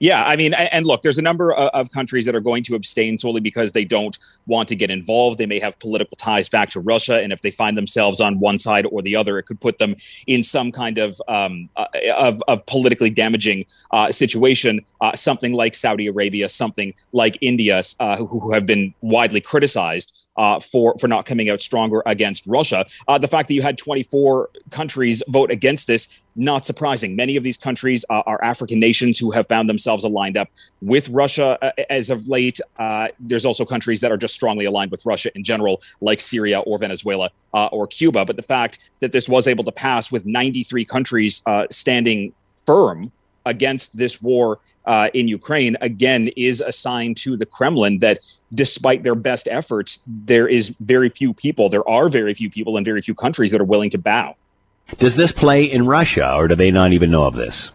Yeah, 0.02 0.24
I 0.26 0.36
mean, 0.36 0.56
and 0.56 0.88
look, 0.88 1.04
there's 1.04 1.20
a 1.20 1.22
number 1.22 1.54
of 1.54 1.91
countries 1.91 2.26
that 2.26 2.34
are 2.34 2.41
going 2.41 2.64
to 2.64 2.74
abstain 2.74 3.20
solely 3.20 3.39
because 3.39 3.74
they 3.74 3.86
don't 3.86 4.18
want 4.47 4.68
to 4.70 4.76
get 4.76 4.89
involved. 4.89 5.38
They 5.38 5.45
may 5.45 5.60
have 5.60 5.78
political 5.78 6.18
ties 6.18 6.49
back 6.49 6.70
to 6.72 6.80
Russia, 6.80 7.22
and 7.22 7.32
if 7.32 7.41
they 7.41 7.52
find 7.52 7.78
themselves 7.78 8.20
on 8.20 8.39
one 8.39 8.58
side 8.58 8.88
or 8.88 9.04
the 9.04 9.16
other, 9.16 9.38
it 9.38 9.43
could 9.43 9.62
put 9.62 9.78
them 9.78 9.95
in 10.26 10.41
some 10.41 10.72
kind 10.72 10.97
of 10.97 11.22
um, 11.28 11.70
uh, 11.76 11.86
of, 12.18 12.41
of, 12.47 12.66
politically 12.66 13.12
damaging 13.12 13.64
uh, 13.91 14.12
situation. 14.12 14.84
Uh, 15.02 15.14
something 15.14 15.54
like 15.54 15.76
Saudi 15.76 16.08
Arabia, 16.08 16.49
something 16.49 16.95
like 17.14 17.38
India, 17.39 17.84
uh, 17.99 18.18
who, 18.18 18.26
who 18.26 18.52
have 18.54 18.66
been 18.66 18.95
widely 19.02 19.39
criticized 19.39 20.21
uh, 20.38 20.60
for 20.60 20.96
for 21.00 21.08
not 21.08 21.26
coming 21.26 21.50
out 21.50 21.62
stronger 21.62 22.02
against 22.06 22.46
Russia. 22.48 22.86
Uh, 23.08 23.18
the 23.18 23.28
fact 23.28 23.48
that 23.48 23.54
you 23.54 23.62
had 23.62 23.78
24 23.78 24.50
countries 24.70 25.22
vote 25.28 25.52
against 25.52 25.88
this, 25.88 26.20
not 26.36 26.66
surprising. 26.66 27.16
Many 27.16 27.36
of 27.36 27.44
these 27.44 27.58
countries 27.58 28.06
uh, 28.10 28.24
are 28.26 28.42
African 28.44 28.80
nations 28.80 29.20
who 29.20 29.32
have 29.32 29.48
found 29.48 29.70
themselves 29.70 30.04
aligned 30.04 30.38
up 30.38 30.50
with 30.82 31.10
Russia 31.10 31.58
uh, 31.62 31.72
as 31.90 32.10
of 32.10 32.28
late. 32.28 32.60
Uh, 32.80 33.08
there's 33.20 33.46
also 33.46 33.66
countries 33.66 34.02
that 34.02 34.12
are 34.12 34.18
just 34.18 34.34
strongly 34.34 34.66
aligned 34.66 34.92
with 34.92 35.06
Russia 35.06 35.32
in 35.36 35.44
general, 35.44 35.82
like 36.00 36.22
Syria 36.22 36.60
or 36.60 36.78
Venezuela 36.78 37.30
uh, 37.54 37.68
or 37.72 37.88
Cuba. 37.88 38.26
But 38.26 38.36
the 38.36 38.44
fact 38.44 38.80
that 39.00 39.12
this 39.12 39.28
was 39.28 39.48
able 39.48 39.64
to 39.66 39.72
pass 39.72 40.12
with 40.12 40.26
93 40.26 40.86
countries 40.86 41.44
standing 41.70 42.34
firm 42.66 43.12
against 43.46 43.98
this 43.98 44.22
war 44.22 44.60
uh, 44.86 45.10
in 45.14 45.28
Ukraine, 45.28 45.78
again, 45.82 46.30
is 46.36 46.62
a 46.62 46.72
sign 46.72 47.16
to 47.16 47.38
the 47.38 47.46
Kremlin 47.46 48.00
that 48.00 48.20
despite 48.54 49.04
their 49.04 49.16
best 49.16 49.48
efforts, 49.50 50.04
there 50.08 50.48
is 50.48 50.70
very 50.80 51.10
few 51.10 51.34
people, 51.34 51.70
there 51.70 51.88
are 51.88 52.08
very 52.08 52.34
few 52.34 52.50
people 52.50 52.78
in 52.78 52.84
very 52.84 53.02
few 53.02 53.14
countries 53.14 53.52
that 53.52 53.62
are 53.62 53.66
willing 53.66 53.90
to 53.92 53.98
bow. 53.98 54.36
Does 54.98 55.16
this 55.16 55.32
play 55.32 55.64
in 55.64 55.86
Russia, 55.86 56.36
or 56.36 56.48
do 56.48 56.56
they 56.56 56.72
not 56.72 56.92
even 56.92 57.12
know 57.12 57.24
of 57.24 57.36
this? 57.36 57.72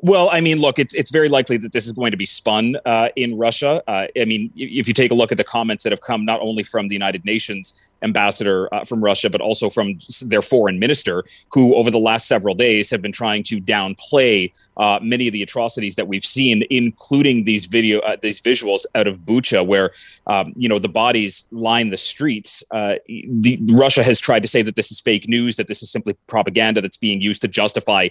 Well, 0.00 0.28
I 0.30 0.40
mean, 0.40 0.60
look, 0.60 0.78
it's 0.78 0.94
it's 0.94 1.10
very 1.10 1.28
likely 1.28 1.56
that 1.56 1.72
this 1.72 1.86
is 1.86 1.92
going 1.92 2.12
to 2.12 2.16
be 2.16 2.26
spun 2.26 2.76
uh, 2.84 3.08
in 3.16 3.36
Russia. 3.36 3.82
Uh, 3.88 4.06
I 4.16 4.24
mean, 4.26 4.52
if 4.54 4.86
you 4.86 4.94
take 4.94 5.10
a 5.10 5.14
look 5.14 5.32
at 5.32 5.38
the 5.38 5.44
comments 5.44 5.82
that 5.82 5.90
have 5.90 6.02
come 6.02 6.24
not 6.24 6.40
only 6.40 6.62
from 6.62 6.86
the 6.86 6.94
United 6.94 7.24
Nations 7.24 7.84
ambassador 8.02 8.72
uh, 8.72 8.84
from 8.84 9.02
Russia, 9.02 9.28
but 9.28 9.40
also 9.40 9.68
from 9.68 9.98
their 10.22 10.40
foreign 10.40 10.78
minister, 10.78 11.24
who 11.52 11.74
over 11.74 11.90
the 11.90 11.98
last 11.98 12.28
several 12.28 12.54
days 12.54 12.90
have 12.90 13.02
been 13.02 13.10
trying 13.10 13.42
to 13.42 13.60
downplay 13.60 14.52
uh, 14.76 15.00
many 15.02 15.26
of 15.26 15.32
the 15.32 15.42
atrocities 15.42 15.96
that 15.96 16.06
we've 16.06 16.24
seen, 16.24 16.62
including 16.70 17.42
these 17.42 17.66
video, 17.66 17.98
uh, 18.00 18.16
these 18.22 18.40
visuals 18.40 18.86
out 18.94 19.08
of 19.08 19.18
Bucha, 19.22 19.66
where 19.66 19.90
um, 20.28 20.52
you 20.56 20.68
know 20.68 20.78
the 20.78 20.88
bodies 20.88 21.48
line 21.50 21.90
the 21.90 21.96
streets. 21.96 22.62
Uh, 22.70 22.94
the, 23.08 23.58
Russia 23.72 24.04
has 24.04 24.20
tried 24.20 24.44
to 24.44 24.48
say 24.48 24.62
that 24.62 24.76
this 24.76 24.92
is 24.92 25.00
fake 25.00 25.28
news, 25.28 25.56
that 25.56 25.66
this 25.66 25.82
is 25.82 25.90
simply 25.90 26.16
propaganda 26.28 26.80
that's 26.80 26.96
being 26.96 27.20
used 27.20 27.42
to 27.42 27.48
justify 27.48 28.06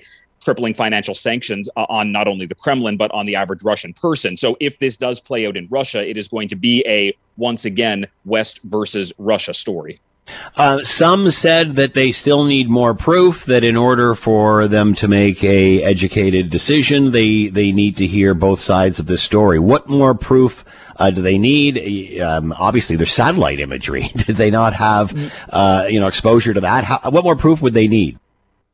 crippling 0.48 0.74
financial 0.74 1.14
sanctions 1.14 1.70
uh, 1.76 1.86
on 1.90 2.14
not 2.14 2.26
only 2.26 2.46
the 2.46 2.56
Kremlin 2.56 2.96
but 2.96 3.12
on 3.12 3.26
the 3.26 3.36
average 3.36 3.64
Russian 3.64 3.92
person. 3.92 4.38
So 4.38 4.56
if 4.62 4.80
this 4.80 4.96
does 4.96 5.20
play 5.20 5.46
out 5.46 5.58
in 5.58 5.68
Russia, 5.70 6.08
it 6.10 6.16
is 6.16 6.30
going 6.30 6.48
to 6.48 6.56
be 6.56 6.86
a 6.88 7.12
once 7.36 7.66
again 7.66 8.06
West 8.24 8.62
versus 8.64 9.12
Russia 9.18 9.54
story. 9.54 10.00
Uh, 10.56 10.82
some 10.84 11.30
said 11.32 11.76
that 11.76 11.92
they 11.92 12.14
still 12.14 12.46
need 12.46 12.70
more 12.70 12.94
proof 12.94 13.44
that 13.46 13.66
in 13.66 13.76
order 13.76 14.16
for 14.16 14.70
them 14.70 14.96
to 14.96 15.10
make 15.10 15.44
a 15.44 15.84
educated 15.84 16.50
decision, 16.50 17.12
they 17.12 17.48
they 17.48 17.74
need 17.74 17.98
to 17.98 18.08
hear 18.08 18.34
both 18.34 18.62
sides 18.62 19.00
of 19.00 19.08
the 19.08 19.18
story. 19.18 19.60
What 19.60 19.90
more 19.90 20.16
proof 20.16 20.64
uh, 20.96 21.12
do 21.12 21.22
they 21.22 21.38
need? 21.38 22.22
Um, 22.22 22.54
obviously, 22.58 22.96
there's 22.96 23.12
satellite 23.12 23.60
imagery. 23.60 24.12
Did 24.16 24.38
they 24.38 24.50
not 24.50 24.74
have 24.74 25.14
uh, 25.50 25.88
you 25.90 26.00
know 26.00 26.08
exposure 26.08 26.54
to 26.54 26.62
that? 26.62 26.86
How, 26.86 27.00
what 27.10 27.26
more 27.26 27.36
proof 27.36 27.62
would 27.62 27.74
they 27.74 27.90
need? 27.90 28.18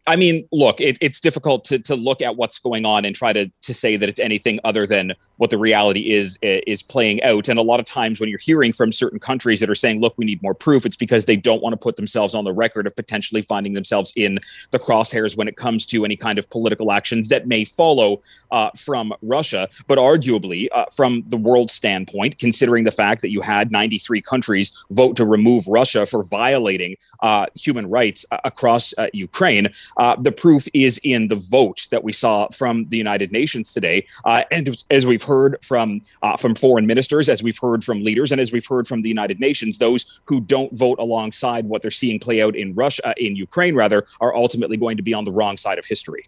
I 0.05 0.15
mean, 0.15 0.47
look, 0.51 0.81
it, 0.81 0.97
it's 1.01 1.19
difficult 1.19 1.65
to 1.65 1.79
to 1.79 1.95
look 1.95 2.21
at 2.21 2.35
what's 2.35 2.59
going 2.59 2.85
on 2.85 3.05
and 3.05 3.15
try 3.15 3.33
to 3.33 3.49
to 3.61 3.73
say 3.73 3.97
that 3.97 4.09
it's 4.09 4.19
anything 4.19 4.59
other 4.63 4.85
than 4.85 5.13
what 5.37 5.49
the 5.49 5.57
reality 5.57 6.11
is 6.11 6.37
is 6.41 6.83
playing 6.83 7.23
out. 7.23 7.47
And 7.47 7.57
a 7.57 7.61
lot 7.61 7.79
of 7.79 7.85
times, 7.85 8.19
when 8.19 8.29
you're 8.29 8.39
hearing 8.39 8.73
from 8.73 8.91
certain 8.91 9.19
countries 9.19 9.59
that 9.59 9.69
are 9.69 9.75
saying, 9.75 10.01
"Look, 10.01 10.13
we 10.17 10.25
need 10.25 10.41
more 10.43 10.53
proof," 10.53 10.85
it's 10.85 10.95
because 10.95 11.25
they 11.25 11.35
don't 11.35 11.61
want 11.61 11.73
to 11.73 11.77
put 11.77 11.95
themselves 11.95 12.35
on 12.35 12.43
the 12.43 12.53
record 12.53 12.85
of 12.87 12.95
potentially 12.95 13.41
finding 13.41 13.73
themselves 13.73 14.11
in 14.15 14.39
the 14.71 14.79
crosshairs 14.79 15.37
when 15.37 15.47
it 15.47 15.55
comes 15.55 15.85
to 15.87 16.05
any 16.05 16.15
kind 16.15 16.37
of 16.37 16.49
political 16.49 16.91
actions 16.91 17.29
that 17.29 17.47
may 17.47 17.65
follow 17.65 18.21
uh, 18.51 18.69
from 18.75 19.13
Russia. 19.21 19.69
But 19.87 19.97
arguably, 19.97 20.67
uh, 20.71 20.85
from 20.93 21.23
the 21.27 21.37
world 21.37 21.71
standpoint, 21.71 22.39
considering 22.39 22.83
the 22.83 22.91
fact 22.91 23.21
that 23.21 23.31
you 23.31 23.41
had 23.41 23.71
93 23.71 24.21
countries 24.21 24.85
vote 24.91 25.15
to 25.17 25.25
remove 25.25 25.67
Russia 25.67 26.05
for 26.05 26.23
violating 26.23 26.95
uh, 27.21 27.47
human 27.55 27.89
rights 27.89 28.25
uh, 28.31 28.37
across 28.43 28.93
uh, 28.97 29.07
Ukraine. 29.13 29.69
Uh, 29.97 30.15
the 30.19 30.31
proof 30.31 30.67
is 30.73 30.99
in 31.03 31.27
the 31.27 31.35
vote 31.35 31.87
that 31.91 32.03
we 32.03 32.11
saw 32.11 32.47
from 32.49 32.85
the 32.89 32.97
United 32.97 33.31
Nations 33.31 33.73
today, 33.73 34.05
uh, 34.25 34.43
and 34.51 34.75
as 34.89 35.05
we've 35.05 35.23
heard 35.23 35.57
from 35.63 36.01
uh, 36.21 36.37
from 36.37 36.55
foreign 36.55 36.85
ministers, 36.85 37.29
as 37.29 37.43
we've 37.43 37.59
heard 37.59 37.83
from 37.83 38.01
leaders, 38.01 38.31
and 38.31 38.39
as 38.39 38.51
we've 38.51 38.65
heard 38.65 38.87
from 38.87 39.01
the 39.01 39.09
United 39.09 39.39
Nations, 39.39 39.77
those 39.77 40.21
who 40.25 40.41
don't 40.41 40.75
vote 40.77 40.99
alongside 40.99 41.65
what 41.65 41.81
they're 41.81 41.91
seeing 41.91 42.19
play 42.19 42.41
out 42.41 42.55
in 42.55 42.73
Russia, 42.73 43.07
uh, 43.07 43.13
in 43.17 43.35
Ukraine, 43.35 43.75
rather, 43.75 44.05
are 44.21 44.35
ultimately 44.35 44.77
going 44.77 44.97
to 44.97 45.03
be 45.03 45.13
on 45.13 45.23
the 45.23 45.31
wrong 45.31 45.57
side 45.57 45.79
of 45.79 45.85
history. 45.85 46.23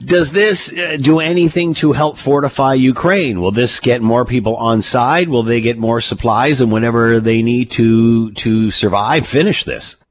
Does 0.00 0.32
this 0.32 0.72
uh, 0.72 0.96
do 1.00 1.20
anything 1.20 1.74
to 1.74 1.92
help 1.92 2.18
fortify 2.18 2.74
Ukraine? 2.74 3.40
Will 3.40 3.52
this 3.52 3.78
get 3.78 4.02
more 4.02 4.24
people 4.24 4.56
on 4.56 4.80
side? 4.80 5.28
Will 5.28 5.44
they 5.44 5.60
get 5.60 5.78
more 5.78 6.00
supplies 6.00 6.60
and 6.60 6.72
whenever 6.72 7.20
they 7.20 7.42
need 7.42 7.70
to 7.72 8.32
to 8.32 8.70
survive, 8.70 9.26
finish 9.26 9.64
this? 9.64 10.01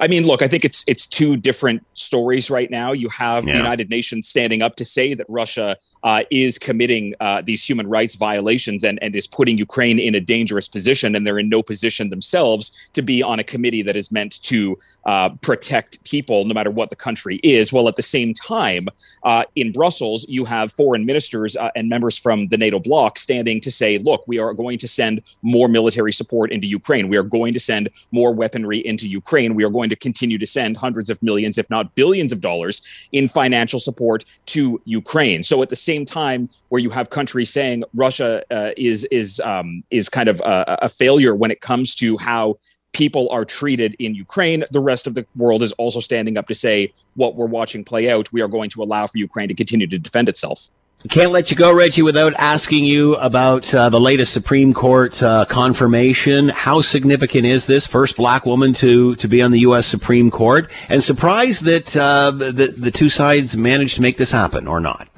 I 0.00 0.08
mean, 0.08 0.26
look, 0.26 0.40
I 0.40 0.48
think 0.48 0.64
it's 0.64 0.82
it's 0.86 1.06
two 1.06 1.36
different 1.36 1.84
stories 1.92 2.50
right 2.50 2.70
now. 2.70 2.92
You 2.92 3.10
have 3.10 3.44
yeah. 3.44 3.52
the 3.52 3.58
United 3.58 3.90
Nations 3.90 4.26
standing 4.26 4.62
up 4.62 4.76
to 4.76 4.84
say 4.84 5.12
that 5.12 5.26
Russia 5.28 5.76
uh, 6.02 6.22
is 6.30 6.58
committing 6.58 7.14
uh, 7.20 7.42
these 7.42 7.62
human 7.62 7.86
rights 7.86 8.14
violations 8.14 8.82
and, 8.82 8.98
and 9.02 9.14
is 9.14 9.26
putting 9.26 9.58
Ukraine 9.58 9.98
in 9.98 10.14
a 10.14 10.20
dangerous 10.20 10.68
position, 10.68 11.14
and 11.14 11.26
they're 11.26 11.38
in 11.38 11.50
no 11.50 11.62
position 11.62 12.08
themselves 12.08 12.88
to 12.94 13.02
be 13.02 13.22
on 13.22 13.38
a 13.38 13.44
committee 13.44 13.82
that 13.82 13.94
is 13.94 14.10
meant 14.10 14.40
to 14.42 14.78
uh, 15.04 15.28
protect 15.42 16.02
people, 16.04 16.46
no 16.46 16.54
matter 16.54 16.70
what 16.70 16.88
the 16.88 16.96
country 16.96 17.38
is. 17.42 17.70
While 17.70 17.86
at 17.86 17.96
the 17.96 18.02
same 18.02 18.32
time, 18.32 18.86
uh, 19.24 19.44
in 19.54 19.70
Brussels, 19.70 20.24
you 20.30 20.46
have 20.46 20.72
foreign 20.72 21.04
ministers 21.04 21.56
uh, 21.56 21.70
and 21.76 21.90
members 21.90 22.16
from 22.16 22.48
the 22.48 22.56
NATO 22.56 22.78
bloc 22.78 23.18
standing 23.18 23.60
to 23.60 23.70
say, 23.70 23.98
"Look, 23.98 24.26
we 24.26 24.38
are 24.38 24.54
going 24.54 24.78
to 24.78 24.88
send 24.88 25.20
more 25.42 25.68
military 25.68 26.12
support 26.12 26.50
into 26.52 26.66
Ukraine. 26.66 27.10
We 27.10 27.18
are 27.18 27.22
going 27.22 27.52
to 27.52 27.60
send 27.60 27.90
more 28.12 28.32
weaponry 28.32 28.78
into 28.78 29.06
Ukraine. 29.06 29.54
We 29.54 29.64
are 29.64 29.68
going 29.68 29.89
to 29.90 29.96
continue 29.96 30.38
to 30.38 30.46
send 30.46 30.76
hundreds 30.76 31.10
of 31.10 31.22
millions, 31.22 31.58
if 31.58 31.68
not 31.70 31.94
billions 31.94 32.32
of 32.32 32.40
dollars 32.40 33.08
in 33.12 33.28
financial 33.28 33.78
support 33.78 34.24
to 34.46 34.80
Ukraine. 34.84 35.42
So 35.42 35.62
at 35.62 35.70
the 35.70 35.76
same 35.76 36.04
time, 36.04 36.48
where 36.70 36.80
you 36.80 36.90
have 36.90 37.10
countries 37.10 37.50
saying 37.50 37.84
Russia 37.94 38.42
uh, 38.50 38.70
is 38.76 39.04
is 39.10 39.40
um, 39.40 39.84
is 39.90 40.08
kind 40.08 40.28
of 40.28 40.40
a, 40.40 40.78
a 40.82 40.88
failure 40.88 41.34
when 41.34 41.50
it 41.50 41.60
comes 41.60 41.94
to 41.96 42.16
how 42.18 42.58
people 42.92 43.28
are 43.30 43.44
treated 43.44 43.94
in 43.98 44.14
Ukraine. 44.14 44.64
The 44.72 44.80
rest 44.80 45.06
of 45.06 45.14
the 45.14 45.24
world 45.36 45.62
is 45.62 45.72
also 45.74 46.00
standing 46.00 46.36
up 46.36 46.46
to 46.48 46.54
say 46.54 46.92
what 47.14 47.36
we're 47.36 47.46
watching 47.46 47.84
play 47.84 48.10
out. 48.10 48.32
We 48.32 48.40
are 48.40 48.48
going 48.48 48.70
to 48.70 48.82
allow 48.82 49.06
for 49.06 49.18
Ukraine 49.18 49.48
to 49.48 49.54
continue 49.54 49.86
to 49.86 49.98
defend 49.98 50.28
itself. 50.28 50.70
Can't 51.08 51.32
let 51.32 51.50
you 51.50 51.56
go, 51.56 51.72
Reggie, 51.72 52.02
without 52.02 52.34
asking 52.34 52.84
you 52.84 53.16
about 53.16 53.72
uh, 53.72 53.88
the 53.88 53.98
latest 53.98 54.34
Supreme 54.34 54.74
Court 54.74 55.22
uh, 55.22 55.46
confirmation. 55.46 56.50
How 56.50 56.82
significant 56.82 57.46
is 57.46 57.64
this 57.64 57.86
first 57.86 58.16
black 58.16 58.44
woman 58.44 58.74
to 58.74 59.14
to 59.16 59.26
be 59.26 59.40
on 59.40 59.50
the 59.50 59.60
U.S. 59.60 59.86
Supreme 59.86 60.30
Court? 60.30 60.70
And 60.90 61.02
surprised 61.02 61.64
that 61.64 61.96
uh, 61.96 62.32
the 62.32 62.74
the 62.76 62.90
two 62.90 63.08
sides 63.08 63.56
managed 63.56 63.94
to 63.94 64.02
make 64.02 64.18
this 64.18 64.30
happen, 64.30 64.68
or 64.68 64.78
not? 64.78 65.08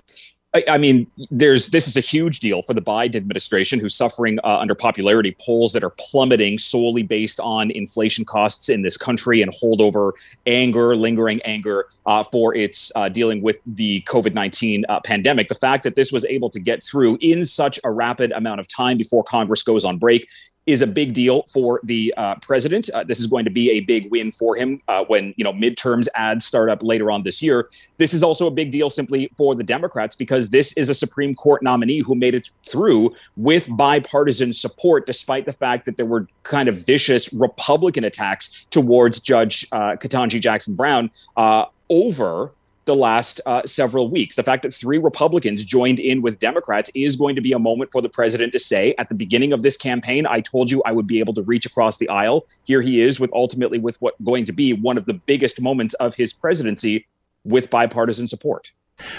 I, 0.69 0.77
mean, 0.77 1.07
there's 1.31 1.69
this 1.69 1.89
is 1.89 1.97
a 1.97 2.01
huge 2.01 2.41
deal 2.41 2.61
for 2.61 2.75
the 2.75 2.83
Biden 2.83 3.17
administration, 3.17 3.81
who's 3.81 3.95
suffering 3.95 4.39
uh, 4.45 4.59
under 4.59 4.75
popularity 4.75 5.35
polls 5.41 5.73
that 5.73 5.83
are 5.83 5.95
plummeting 5.99 6.59
solely 6.59 7.03
based 7.03 7.41
on 7.41 7.71
inflation 7.71 8.27
costs 8.27 8.69
in 8.69 8.83
this 8.83 8.99
country 8.99 9.41
and 9.41 9.51
holdover 9.51 10.13
anger, 10.47 10.95
lingering 10.95 11.41
anger 11.47 11.87
uh, 12.05 12.23
for 12.23 12.55
its 12.55 12.93
uh, 12.97 13.09
dealing 13.09 13.41
with 13.41 13.57
the 13.65 14.03
COVID 14.03 14.35
nineteen 14.35 14.85
uh, 14.91 15.01
pandemic. 15.01 15.49
The 15.49 15.55
fact 15.55 15.85
that 15.85 15.95
this 15.95 16.13
was 16.13 16.27
able 16.27 16.51
to 16.51 16.61
get 16.61 16.83
through 16.83 17.17
in 17.23 17.47
such 17.47 17.81
a 17.83 17.91
rapid 17.91 18.33
amount 18.33 18.61
of 18.61 18.69
time 18.69 18.99
before 18.99 19.25
Congress 19.25 19.63
goes 19.63 19.87
on 19.87 19.97
break 19.97 20.29
is 20.67 20.81
a 20.81 20.87
big 20.87 21.13
deal 21.13 21.43
for 21.53 21.81
the 21.83 22.15
uh, 22.17 22.37
president. 22.37 22.89
Uh, 22.91 23.03
this 23.03 23.19
is 23.19 23.27
going 23.27 23.45
to 23.45 23.51
be 23.51 23.71
a 23.71 23.81
big 23.81 24.11
win 24.11 24.31
for 24.31 24.57
him 24.57 24.81
uh, 24.89 25.05
when 25.05 25.35
you 25.37 25.45
know 25.45 25.53
midterms 25.53 26.07
ads 26.15 26.47
start 26.47 26.71
up 26.71 26.83
later 26.83 27.11
on 27.11 27.23
this 27.23 27.43
year. 27.43 27.69
This 27.97 28.15
is 28.15 28.23
also 28.23 28.47
a 28.47 28.51
big 28.51 28.71
deal 28.71 28.89
simply 28.89 29.31
for 29.37 29.55
the 29.55 29.65
Democrats 29.65 30.15
because 30.15 30.51
this 30.51 30.73
is 30.75 30.89
a 30.89 30.95
Supreme 30.95 31.35
Court 31.35 31.63
nominee 31.63 32.01
who 32.01 32.15
made 32.15 32.35
it 32.35 32.51
through 32.67 33.15
with 33.37 33.69
bipartisan 33.77 34.53
support, 34.53 35.07
despite 35.07 35.47
the 35.47 35.53
fact 35.53 35.85
that 35.87 35.97
there 35.97 36.07
were 36.07 36.29
kind 36.45 36.69
of 36.69 36.87
vicious 36.87 37.33
Republican 37.33 38.05
attacks 38.05 38.67
towards 38.71 39.21
Judge 39.21 39.67
uh, 39.73 39.97
Ketanji 39.97 40.41
Jackson 40.41 40.75
Brown 40.75 41.11
uh, 41.37 41.67
over 41.91 42.53
the 42.85 42.97
last 42.97 43.41
uh, 43.47 43.63
several 43.65 44.09
weeks. 44.09 44.37
The 44.37 44.43
fact 44.43 44.63
that 44.63 44.75
three 44.75 44.99
Republicans 44.99 45.65
joined 45.65 46.01
in 46.01 46.23
with 46.23 46.39
Democrats 46.39 46.91
is 46.95 47.17
going 47.17 47.37
to 47.37 47.41
be 47.41 47.53
a 47.53 47.59
moment 47.59 47.93
for 47.93 48.03
the 48.03 48.09
president 48.09 48.53
to 48.53 48.59
say, 48.59 48.95
at 48.99 49.09
the 49.09 49.15
beginning 49.15 49.53
of 49.53 49.63
this 49.63 49.77
campaign, 49.77 50.27
I 50.27 50.41
told 50.41 50.71
you 50.71 50.83
I 50.85 50.93
would 50.93 51.07
be 51.07 51.21
able 51.21 51.35
to 51.35 51.43
reach 51.43 51.67
across 51.67 51.99
the 51.99 52.09
aisle. 52.09 52.47
Here 52.65 52.83
he 52.83 53.01
is 53.01 53.21
with 53.21 53.33
ultimately 53.33 53.79
with 53.79 54.01
what 54.01 54.23
going 54.25 54.45
to 54.47 54.53
be 54.53 54.73
one 54.73 54.99
of 54.99 55.05
the 55.07 55.15
biggest 55.15 55.61
moments 55.61 55.95
of 55.95 56.15
his 56.17 56.33
presidency 56.33 57.07
with 57.45 57.71
bipartisan 57.71 58.29
support. 58.29 58.73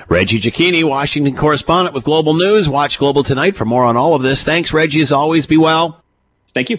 Reggie 0.07 0.39
Cecchini, 0.39 0.83
Washington 0.87 1.35
correspondent 1.35 1.93
with 1.93 2.03
Global 2.03 2.33
News. 2.33 2.69
Watch 2.69 2.99
Global 2.99 3.23
tonight 3.23 3.55
for 3.55 3.65
more 3.65 3.85
on 3.85 3.97
all 3.97 4.15
of 4.15 4.21
this. 4.21 4.43
Thanks, 4.43 4.71
Reggie. 4.71 5.01
As 5.01 5.11
always, 5.11 5.45
be 5.45 5.57
well. 5.57 6.03
Thank 6.53 6.69
you. 6.69 6.77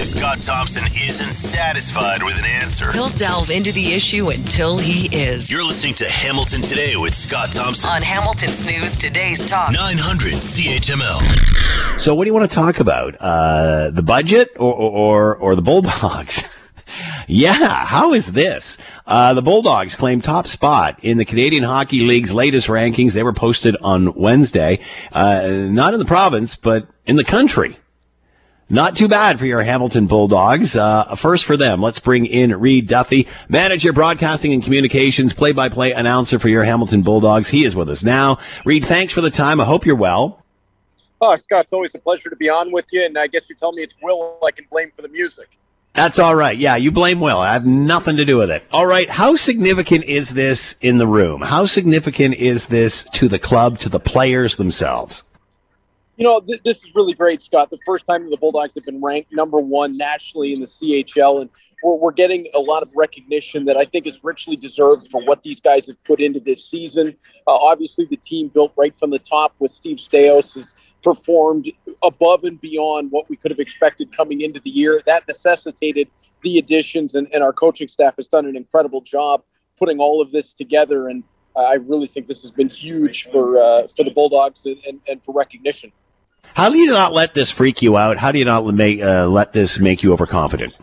If 0.00 0.06
Scott 0.06 0.40
Thompson 0.40 0.84
isn't 0.84 1.34
satisfied 1.34 2.22
with 2.22 2.38
an 2.38 2.46
answer, 2.46 2.90
He'll 2.90 3.10
delve 3.10 3.50
into 3.50 3.70
the 3.70 3.92
issue 3.92 4.30
until 4.30 4.78
he 4.78 5.14
is. 5.14 5.52
you're 5.52 5.62
listening 5.62 5.92
to 5.96 6.08
Hamilton 6.08 6.62
Today 6.62 6.94
with 6.96 7.14
Scott 7.14 7.50
Thompson. 7.52 7.90
On 7.90 8.00
Hamilton's 8.00 8.64
News 8.64 8.96
Today's 8.96 9.46
Talk. 9.46 9.74
900 9.74 10.32
CHML. 10.32 12.00
So, 12.00 12.14
what 12.14 12.24
do 12.24 12.30
you 12.30 12.34
want 12.34 12.50
to 12.50 12.54
talk 12.54 12.80
about? 12.80 13.14
Uh, 13.20 13.90
the 13.90 14.02
budget 14.02 14.52
or, 14.56 14.72
or, 14.72 15.36
or 15.36 15.54
the 15.54 15.60
Bulldogs? 15.60 16.44
yeah, 17.26 17.84
how 17.84 18.14
is 18.14 18.32
this? 18.32 18.78
Uh, 19.06 19.34
the 19.34 19.42
Bulldogs 19.42 19.96
claim 19.96 20.22
top 20.22 20.48
spot 20.48 20.98
in 21.04 21.18
the 21.18 21.26
Canadian 21.26 21.62
Hockey 21.62 22.00
League's 22.00 22.32
latest 22.32 22.68
rankings. 22.68 23.12
They 23.12 23.22
were 23.22 23.34
posted 23.34 23.76
on 23.82 24.14
Wednesday. 24.14 24.78
Uh, 25.12 25.46
not 25.46 25.92
in 25.92 25.98
the 25.98 26.06
province, 26.06 26.56
but 26.56 26.86
in 27.04 27.16
the 27.16 27.24
country. 27.24 27.76
Not 28.72 28.96
too 28.96 29.08
bad 29.08 29.40
for 29.40 29.46
your 29.46 29.62
Hamilton 29.62 30.06
Bulldogs. 30.06 30.76
Uh, 30.76 31.16
first 31.16 31.44
for 31.44 31.56
them, 31.56 31.82
let's 31.82 31.98
bring 31.98 32.24
in 32.24 32.58
Reed 32.58 32.86
Duthie, 32.88 33.26
manager, 33.48 33.92
broadcasting 33.92 34.52
and 34.52 34.62
communications, 34.62 35.32
play-by-play 35.32 35.90
announcer 35.90 36.38
for 36.38 36.48
your 36.48 36.62
Hamilton 36.62 37.02
Bulldogs. 37.02 37.48
He 37.48 37.64
is 37.64 37.74
with 37.74 37.88
us 37.88 38.04
now. 38.04 38.38
Reed, 38.64 38.84
thanks 38.84 39.12
for 39.12 39.22
the 39.22 39.30
time. 39.30 39.60
I 39.60 39.64
hope 39.64 39.84
you're 39.84 39.96
well. 39.96 40.44
Oh, 41.20 41.34
Scott, 41.34 41.64
it's 41.64 41.72
always 41.72 41.94
a 41.96 41.98
pleasure 41.98 42.30
to 42.30 42.36
be 42.36 42.48
on 42.48 42.70
with 42.70 42.86
you. 42.92 43.04
And 43.04 43.18
I 43.18 43.26
guess 43.26 43.50
you 43.50 43.56
tell 43.56 43.72
me 43.72 43.82
it's 43.82 43.94
Will 44.02 44.38
I 44.46 44.52
can 44.52 44.66
blame 44.70 44.92
for 44.94 45.02
the 45.02 45.08
music. 45.08 45.58
That's 45.92 46.20
all 46.20 46.36
right. 46.36 46.56
Yeah, 46.56 46.76
you 46.76 46.92
blame 46.92 47.18
Will. 47.18 47.38
I 47.38 47.52
have 47.52 47.66
nothing 47.66 48.16
to 48.18 48.24
do 48.24 48.36
with 48.36 48.52
it. 48.52 48.62
All 48.72 48.86
right. 48.86 49.10
How 49.10 49.34
significant 49.34 50.04
is 50.04 50.34
this 50.34 50.76
in 50.80 50.98
the 50.98 51.08
room? 51.08 51.40
How 51.40 51.66
significant 51.66 52.36
is 52.36 52.68
this 52.68 53.02
to 53.14 53.26
the 53.26 53.40
club, 53.40 53.80
to 53.80 53.88
the 53.88 53.98
players 53.98 54.54
themselves? 54.54 55.24
You 56.20 56.26
know, 56.26 56.38
th- 56.38 56.62
this 56.62 56.84
is 56.84 56.94
really 56.94 57.14
great, 57.14 57.40
Scott. 57.40 57.70
The 57.70 57.78
first 57.86 58.04
time 58.04 58.28
the 58.28 58.36
Bulldogs 58.36 58.74
have 58.74 58.84
been 58.84 59.00
ranked 59.00 59.32
number 59.32 59.58
one 59.58 59.92
nationally 59.92 60.52
in 60.52 60.60
the 60.60 60.66
CHL, 60.66 61.40
and 61.40 61.50
we're, 61.82 61.96
we're 61.96 62.12
getting 62.12 62.46
a 62.54 62.58
lot 62.58 62.82
of 62.82 62.90
recognition 62.94 63.64
that 63.64 63.78
I 63.78 63.86
think 63.86 64.06
is 64.06 64.22
richly 64.22 64.54
deserved 64.54 65.10
for 65.10 65.24
what 65.24 65.42
these 65.42 65.62
guys 65.62 65.86
have 65.86 65.96
put 66.04 66.20
into 66.20 66.38
this 66.38 66.62
season. 66.62 67.16
Uh, 67.46 67.56
obviously, 67.56 68.04
the 68.04 68.18
team 68.18 68.48
built 68.48 68.74
right 68.76 68.94
from 68.98 69.08
the 69.08 69.18
top 69.18 69.54
with 69.60 69.70
Steve 69.70 69.96
Staios 69.96 70.54
has 70.56 70.74
performed 71.02 71.72
above 72.02 72.44
and 72.44 72.60
beyond 72.60 73.10
what 73.10 73.26
we 73.30 73.36
could 73.36 73.50
have 73.50 73.58
expected 73.58 74.14
coming 74.14 74.42
into 74.42 74.60
the 74.60 74.68
year. 74.68 75.00
That 75.06 75.26
necessitated 75.26 76.08
the 76.42 76.58
additions, 76.58 77.14
and, 77.14 77.28
and 77.32 77.42
our 77.42 77.54
coaching 77.54 77.88
staff 77.88 78.16
has 78.16 78.28
done 78.28 78.44
an 78.44 78.56
incredible 78.56 79.00
job 79.00 79.42
putting 79.78 80.00
all 80.00 80.20
of 80.20 80.32
this 80.32 80.52
together. 80.52 81.08
And 81.08 81.24
I 81.56 81.76
really 81.76 82.06
think 82.06 82.26
this 82.26 82.42
has 82.42 82.50
been 82.50 82.68
huge 82.68 83.24
for 83.32 83.56
uh, 83.56 83.86
for 83.96 84.04
the 84.04 84.10
Bulldogs 84.10 84.66
and, 84.66 84.76
and, 84.86 85.00
and 85.08 85.24
for 85.24 85.34
recognition. 85.34 85.92
How 86.54 86.68
do 86.68 86.78
you 86.78 86.90
not 86.90 87.12
let 87.12 87.34
this 87.34 87.50
freak 87.50 87.82
you 87.82 87.96
out? 87.96 88.18
How 88.18 88.32
do 88.32 88.38
you 88.38 88.44
not 88.44 88.66
make, 88.66 89.00
uh, 89.02 89.26
let 89.26 89.52
this 89.52 89.78
make 89.78 90.02
you 90.02 90.12
overconfident? 90.12 90.74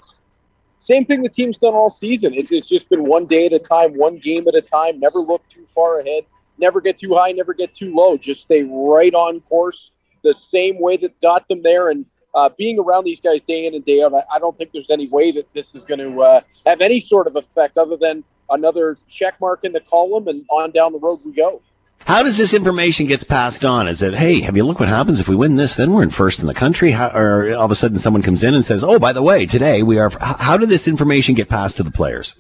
Same 0.80 1.06
thing 1.06 1.22
the 1.22 1.30
team's 1.30 1.58
done 1.58 1.74
all 1.74 1.90
season. 1.90 2.34
It's, 2.34 2.52
it's 2.52 2.68
just 2.68 2.90
been 2.90 3.04
one 3.04 3.26
day 3.26 3.48
at 3.48 3.54
a 3.54 3.60
time, 3.60 3.94
one 3.98 4.18
game 4.18 4.48
at 4.48 4.56
a 4.56 4.62
time. 4.62 5.00
Never 5.00 5.20
look 5.20 5.48
too 5.50 5.66
far 5.66 6.00
ahead. 6.00 6.24
Never 6.58 6.82
get 6.82 6.98
too 6.98 7.14
high. 7.14 7.32
Never 7.32 7.54
get 7.54 7.74
too 7.74 7.94
low. 7.94 8.18
Just 8.18 8.42
stay 8.44 8.64
right 8.64 9.14
on 9.14 9.42
course, 9.42 9.92
the 10.24 10.34
same 10.34 10.80
way 10.80 10.98
that 10.98 11.20
got 11.22 11.48
them 11.50 11.62
there. 11.62 11.90
And 11.90 12.06
uh, 12.34 12.50
being 12.58 12.80
around 12.80 13.04
these 13.04 13.20
guys 13.20 13.42
day 13.42 13.68
in 13.68 13.76
and 13.76 13.84
day 13.84 14.02
out, 14.02 14.14
I, 14.14 14.22
I 14.36 14.40
don't 14.40 14.58
think 14.58 14.72
there's 14.72 14.90
any 14.90 15.08
way 15.10 15.32
that 15.32 15.54
this 15.54 15.76
is 15.76 15.84
going 15.84 16.00
to 16.00 16.22
uh, 16.22 16.42
have 16.66 16.82
any 16.82 17.00
sort 17.00 17.28
of 17.28 17.36
effect 17.36 17.78
other 17.78 17.98
than 17.98 18.24
another 18.50 18.98
check 19.10 19.36
mark 19.42 19.66
in 19.66 19.74
the 19.74 19.82
column 19.82 20.28
and 20.28 20.44
on 20.50 20.72
down 20.72 20.94
the 20.94 21.00
road 21.00 21.20
we 21.26 21.34
go. 21.34 21.62
How 22.06 22.24
does 22.24 22.38
this 22.38 22.54
information 22.54 23.06
gets 23.06 23.24
passed 23.24 23.66
on? 23.66 23.88
Is 23.88 24.02
it, 24.02 24.16
hey, 24.16 24.40
have 24.42 24.56
you 24.56 24.64
look 24.64 24.80
what 24.80 24.88
happens 24.88 25.20
if 25.20 25.28
we 25.28 25.36
win 25.36 25.58
this? 25.58 25.76
Then 25.76 25.92
we're 25.92 26.04
in 26.04 26.10
first 26.10 26.40
in 26.40 26.48
the 26.48 26.54
country. 26.54 26.92
How, 26.92 27.10
or 27.10 27.54
all 27.54 27.66
of 27.66 27.72
a 27.72 27.76
sudden 27.76 27.98
someone 27.98 28.22
comes 28.22 28.44
in 28.44 28.54
and 28.54 28.64
says, 28.64 28.84
oh, 28.84 28.98
by 28.98 29.12
the 29.12 29.22
way, 29.22 29.46
today 29.46 29.84
we 29.84 30.00
are. 30.00 30.10
How 30.22 30.56
did 30.56 30.70
this 30.70 30.88
information 30.88 31.36
get 31.36 31.50
passed 31.50 31.78
to 31.78 31.84
the 31.84 31.92
players? 31.92 32.36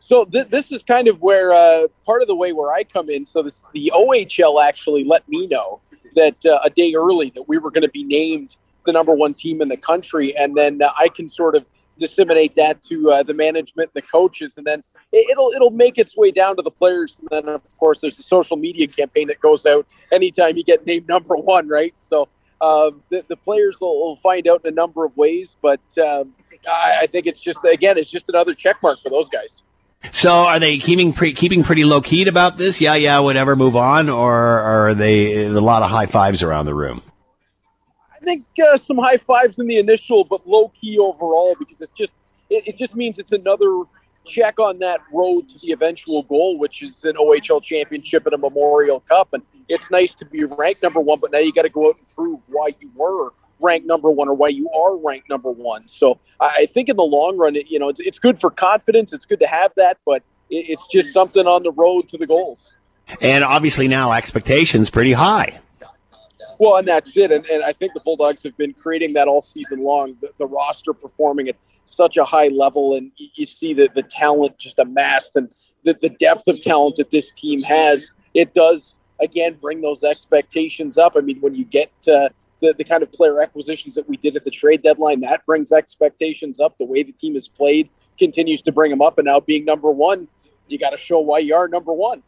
So 0.00 0.24
th- 0.24 0.48
this 0.48 0.72
is 0.72 0.82
kind 0.82 1.08
of 1.08 1.22
where 1.22 1.52
uh, 1.52 1.86
part 2.04 2.20
of 2.20 2.28
the 2.28 2.34
way 2.34 2.52
where 2.52 2.72
I 2.72 2.82
come 2.84 3.08
in. 3.08 3.24
So 3.24 3.42
this, 3.42 3.66
the 3.72 3.92
OHL 3.94 4.62
actually 4.62 5.04
let 5.04 5.26
me 5.28 5.46
know 5.46 5.80
that 6.14 6.44
uh, 6.44 6.58
a 6.64 6.70
day 6.70 6.94
early 6.94 7.30
that 7.30 7.48
we 7.48 7.58
were 7.58 7.70
going 7.70 7.82
to 7.82 7.90
be 7.90 8.04
named 8.04 8.56
the 8.84 8.92
number 8.92 9.14
one 9.14 9.32
team 9.32 9.62
in 9.62 9.68
the 9.68 9.76
country, 9.76 10.36
and 10.36 10.54
then 10.54 10.82
uh, 10.82 10.90
I 10.98 11.08
can 11.08 11.28
sort 11.28 11.54
of 11.56 11.66
disseminate 11.98 12.54
that 12.56 12.82
to 12.82 13.10
uh, 13.10 13.22
the 13.22 13.34
management, 13.34 13.92
the 13.94 14.02
coaches, 14.02 14.56
and 14.56 14.66
then 14.66 14.82
it, 15.12 15.36
will 15.36 15.52
it'll 15.52 15.70
make 15.70 15.98
its 15.98 16.16
way 16.16 16.30
down 16.30 16.56
to 16.56 16.62
the 16.62 16.70
players. 16.70 17.18
And 17.18 17.28
then 17.30 17.48
of 17.54 17.78
course 17.78 18.00
there's 18.00 18.18
a 18.18 18.22
social 18.22 18.56
media 18.56 18.86
campaign 18.86 19.28
that 19.28 19.40
goes 19.40 19.66
out 19.66 19.86
anytime 20.12 20.56
you 20.56 20.64
get 20.64 20.86
named 20.86 21.08
number 21.08 21.36
one, 21.36 21.68
right? 21.68 21.92
So 21.96 22.28
uh, 22.60 22.90
the, 23.10 23.24
the 23.28 23.36
players 23.36 23.78
will, 23.80 23.96
will, 23.98 24.16
find 24.16 24.48
out 24.48 24.62
in 24.64 24.72
a 24.72 24.74
number 24.74 25.04
of 25.04 25.16
ways, 25.16 25.56
but 25.60 25.80
um, 25.98 26.32
I, 26.68 27.00
I 27.02 27.06
think 27.06 27.26
it's 27.26 27.40
just 27.40 27.64
again 27.64 27.98
it's 27.98 28.10
just 28.10 28.28
another 28.28 28.54
check 28.54 28.82
mark 28.82 29.00
for 29.00 29.10
those 29.10 29.28
guys. 29.28 29.62
So 30.12 30.30
are 30.32 30.60
they 30.60 30.78
keeping 30.78 31.12
pre- 31.12 31.32
keeping 31.32 31.62
pretty 31.62 31.84
low 31.84 32.00
key 32.00 32.26
about 32.28 32.58
this? 32.58 32.80
Yeah, 32.80 32.94
yeah, 32.94 33.18
whatever, 33.20 33.56
move 33.56 33.76
on, 33.76 34.08
or 34.10 34.34
are 34.34 34.94
they 34.94 35.44
a 35.44 35.50
lot 35.50 35.82
of 35.82 35.90
high 35.90 36.06
fives 36.06 36.42
around 36.42 36.66
the 36.66 36.74
room? 36.74 37.02
I 38.24 38.26
think 38.26 38.46
uh, 38.66 38.78
some 38.78 38.96
high 38.96 39.18
fives 39.18 39.58
in 39.58 39.66
the 39.66 39.76
initial, 39.76 40.24
but 40.24 40.48
low 40.48 40.72
key 40.80 40.98
overall 40.98 41.54
because 41.58 41.82
it's 41.82 41.92
just 41.92 42.14
it, 42.48 42.66
it, 42.66 42.78
just 42.78 42.96
means 42.96 43.18
it's 43.18 43.32
another 43.32 43.80
check 44.24 44.58
on 44.58 44.78
that 44.78 45.00
road 45.12 45.42
to 45.50 45.58
the 45.58 45.72
eventual 45.72 46.22
goal, 46.22 46.58
which 46.58 46.82
is 46.82 47.04
an 47.04 47.16
OHL 47.16 47.62
championship 47.62 48.24
and 48.24 48.34
a 48.34 48.38
Memorial 48.38 49.00
Cup. 49.00 49.28
And 49.34 49.42
it's 49.68 49.90
nice 49.90 50.14
to 50.14 50.24
be 50.24 50.44
ranked 50.44 50.82
number 50.82 51.00
one, 51.00 51.18
but 51.20 51.32
now 51.32 51.38
you 51.38 51.52
got 51.52 51.62
to 51.62 51.68
go 51.68 51.88
out 51.88 51.96
and 51.98 52.14
prove 52.16 52.40
why 52.48 52.70
you 52.80 52.90
were 52.96 53.30
ranked 53.60 53.86
number 53.86 54.10
one 54.10 54.28
or 54.28 54.34
why 54.34 54.48
you 54.48 54.70
are 54.70 54.96
ranked 54.96 55.28
number 55.28 55.50
one. 55.50 55.86
So 55.86 56.18
I 56.40 56.66
think 56.72 56.88
in 56.88 56.96
the 56.96 57.02
long 57.02 57.36
run, 57.36 57.56
it, 57.56 57.70
you 57.70 57.78
know, 57.78 57.90
it's, 57.90 58.00
it's 58.00 58.18
good 58.18 58.40
for 58.40 58.50
confidence. 58.50 59.12
It's 59.12 59.26
good 59.26 59.40
to 59.40 59.46
have 59.46 59.72
that, 59.76 59.98
but 60.06 60.22
it, 60.48 60.70
it's 60.70 60.86
just 60.86 61.12
something 61.12 61.46
on 61.46 61.62
the 61.62 61.72
road 61.72 62.08
to 62.08 62.16
the 62.16 62.26
goals. 62.26 62.72
And 63.20 63.44
obviously 63.44 63.86
now 63.86 64.12
expectations 64.12 64.88
pretty 64.88 65.12
high. 65.12 65.60
Well, 66.58 66.76
and 66.76 66.86
that's 66.86 67.16
it. 67.16 67.30
And, 67.32 67.46
and 67.46 67.64
I 67.64 67.72
think 67.72 67.94
the 67.94 68.00
Bulldogs 68.00 68.42
have 68.42 68.56
been 68.56 68.72
creating 68.72 69.12
that 69.14 69.28
all 69.28 69.42
season 69.42 69.82
long. 69.82 70.16
The, 70.20 70.30
the 70.38 70.46
roster 70.46 70.92
performing 70.92 71.48
at 71.48 71.56
such 71.84 72.16
a 72.16 72.24
high 72.24 72.48
level, 72.48 72.94
and 72.94 73.10
you, 73.16 73.46
see 73.46 73.74
the, 73.74 73.88
the 73.94 74.02
talent 74.02 74.56
just 74.58 74.78
amassed 74.78 75.36
and 75.36 75.50
the, 75.82 75.96
the 76.00 76.08
depth 76.08 76.48
of 76.48 76.60
talent 76.60 76.96
that 76.96 77.10
this 77.10 77.32
team 77.32 77.60
has. 77.62 78.10
It 78.32 78.54
does, 78.54 79.00
again, 79.20 79.58
bring 79.60 79.80
those 79.80 80.02
expectations 80.02 80.96
up. 80.96 81.14
I 81.16 81.20
mean, 81.20 81.40
when 81.40 81.54
you 81.54 81.64
get 81.64 81.90
to 82.02 82.30
the, 82.60 82.72
the 82.72 82.84
kind 82.84 83.02
of 83.02 83.12
player 83.12 83.42
acquisitions 83.42 83.94
that 83.96 84.08
we 84.08 84.16
did 84.16 84.34
at 84.36 84.44
the 84.44 84.50
trade 84.50 84.82
deadline, 84.82 85.20
that 85.20 85.44
brings 85.44 85.72
expectations 85.72 86.58
up. 86.58 86.78
The 86.78 86.86
way 86.86 87.02
the 87.02 87.12
team 87.12 87.34
has 87.34 87.48
played 87.48 87.90
continues 88.18 88.62
to 88.62 88.72
bring 88.72 88.90
them 88.90 89.02
up. 89.02 89.18
And 89.18 89.26
now 89.26 89.40
being 89.40 89.64
number 89.64 89.90
one, 89.90 90.28
you 90.68 90.78
got 90.78 90.90
to 90.90 90.96
show 90.96 91.20
why 91.20 91.40
you 91.40 91.54
are 91.54 91.68
number 91.68 91.92
one. 91.92 92.22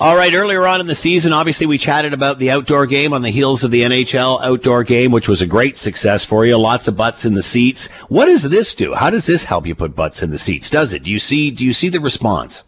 All 0.00 0.16
right. 0.16 0.32
Earlier 0.32 0.66
on 0.66 0.80
in 0.80 0.86
the 0.86 0.94
season, 0.94 1.32
obviously, 1.32 1.66
we 1.66 1.76
chatted 1.76 2.12
about 2.12 2.38
the 2.38 2.50
outdoor 2.50 2.86
game 2.86 3.12
on 3.12 3.22
the 3.22 3.30
heels 3.30 3.64
of 3.64 3.70
the 3.70 3.82
NHL 3.82 4.42
outdoor 4.42 4.84
game, 4.84 5.10
which 5.10 5.28
was 5.28 5.42
a 5.42 5.46
great 5.46 5.76
success 5.76 6.24
for 6.24 6.46
you. 6.46 6.56
Lots 6.56 6.88
of 6.88 6.96
butts 6.96 7.24
in 7.24 7.34
the 7.34 7.42
seats. 7.42 7.86
What 8.08 8.26
does 8.26 8.44
this 8.44 8.74
do? 8.74 8.94
How 8.94 9.10
does 9.10 9.26
this 9.26 9.44
help 9.44 9.66
you 9.66 9.74
put 9.74 9.94
butts 9.94 10.22
in 10.22 10.30
the 10.30 10.38
seats? 10.38 10.70
Does 10.70 10.92
it? 10.92 11.02
Do 11.02 11.10
you 11.10 11.18
see? 11.18 11.50
Do 11.50 11.64
you 11.64 11.72
see 11.72 11.88
the 11.88 12.00
response? 12.00 12.62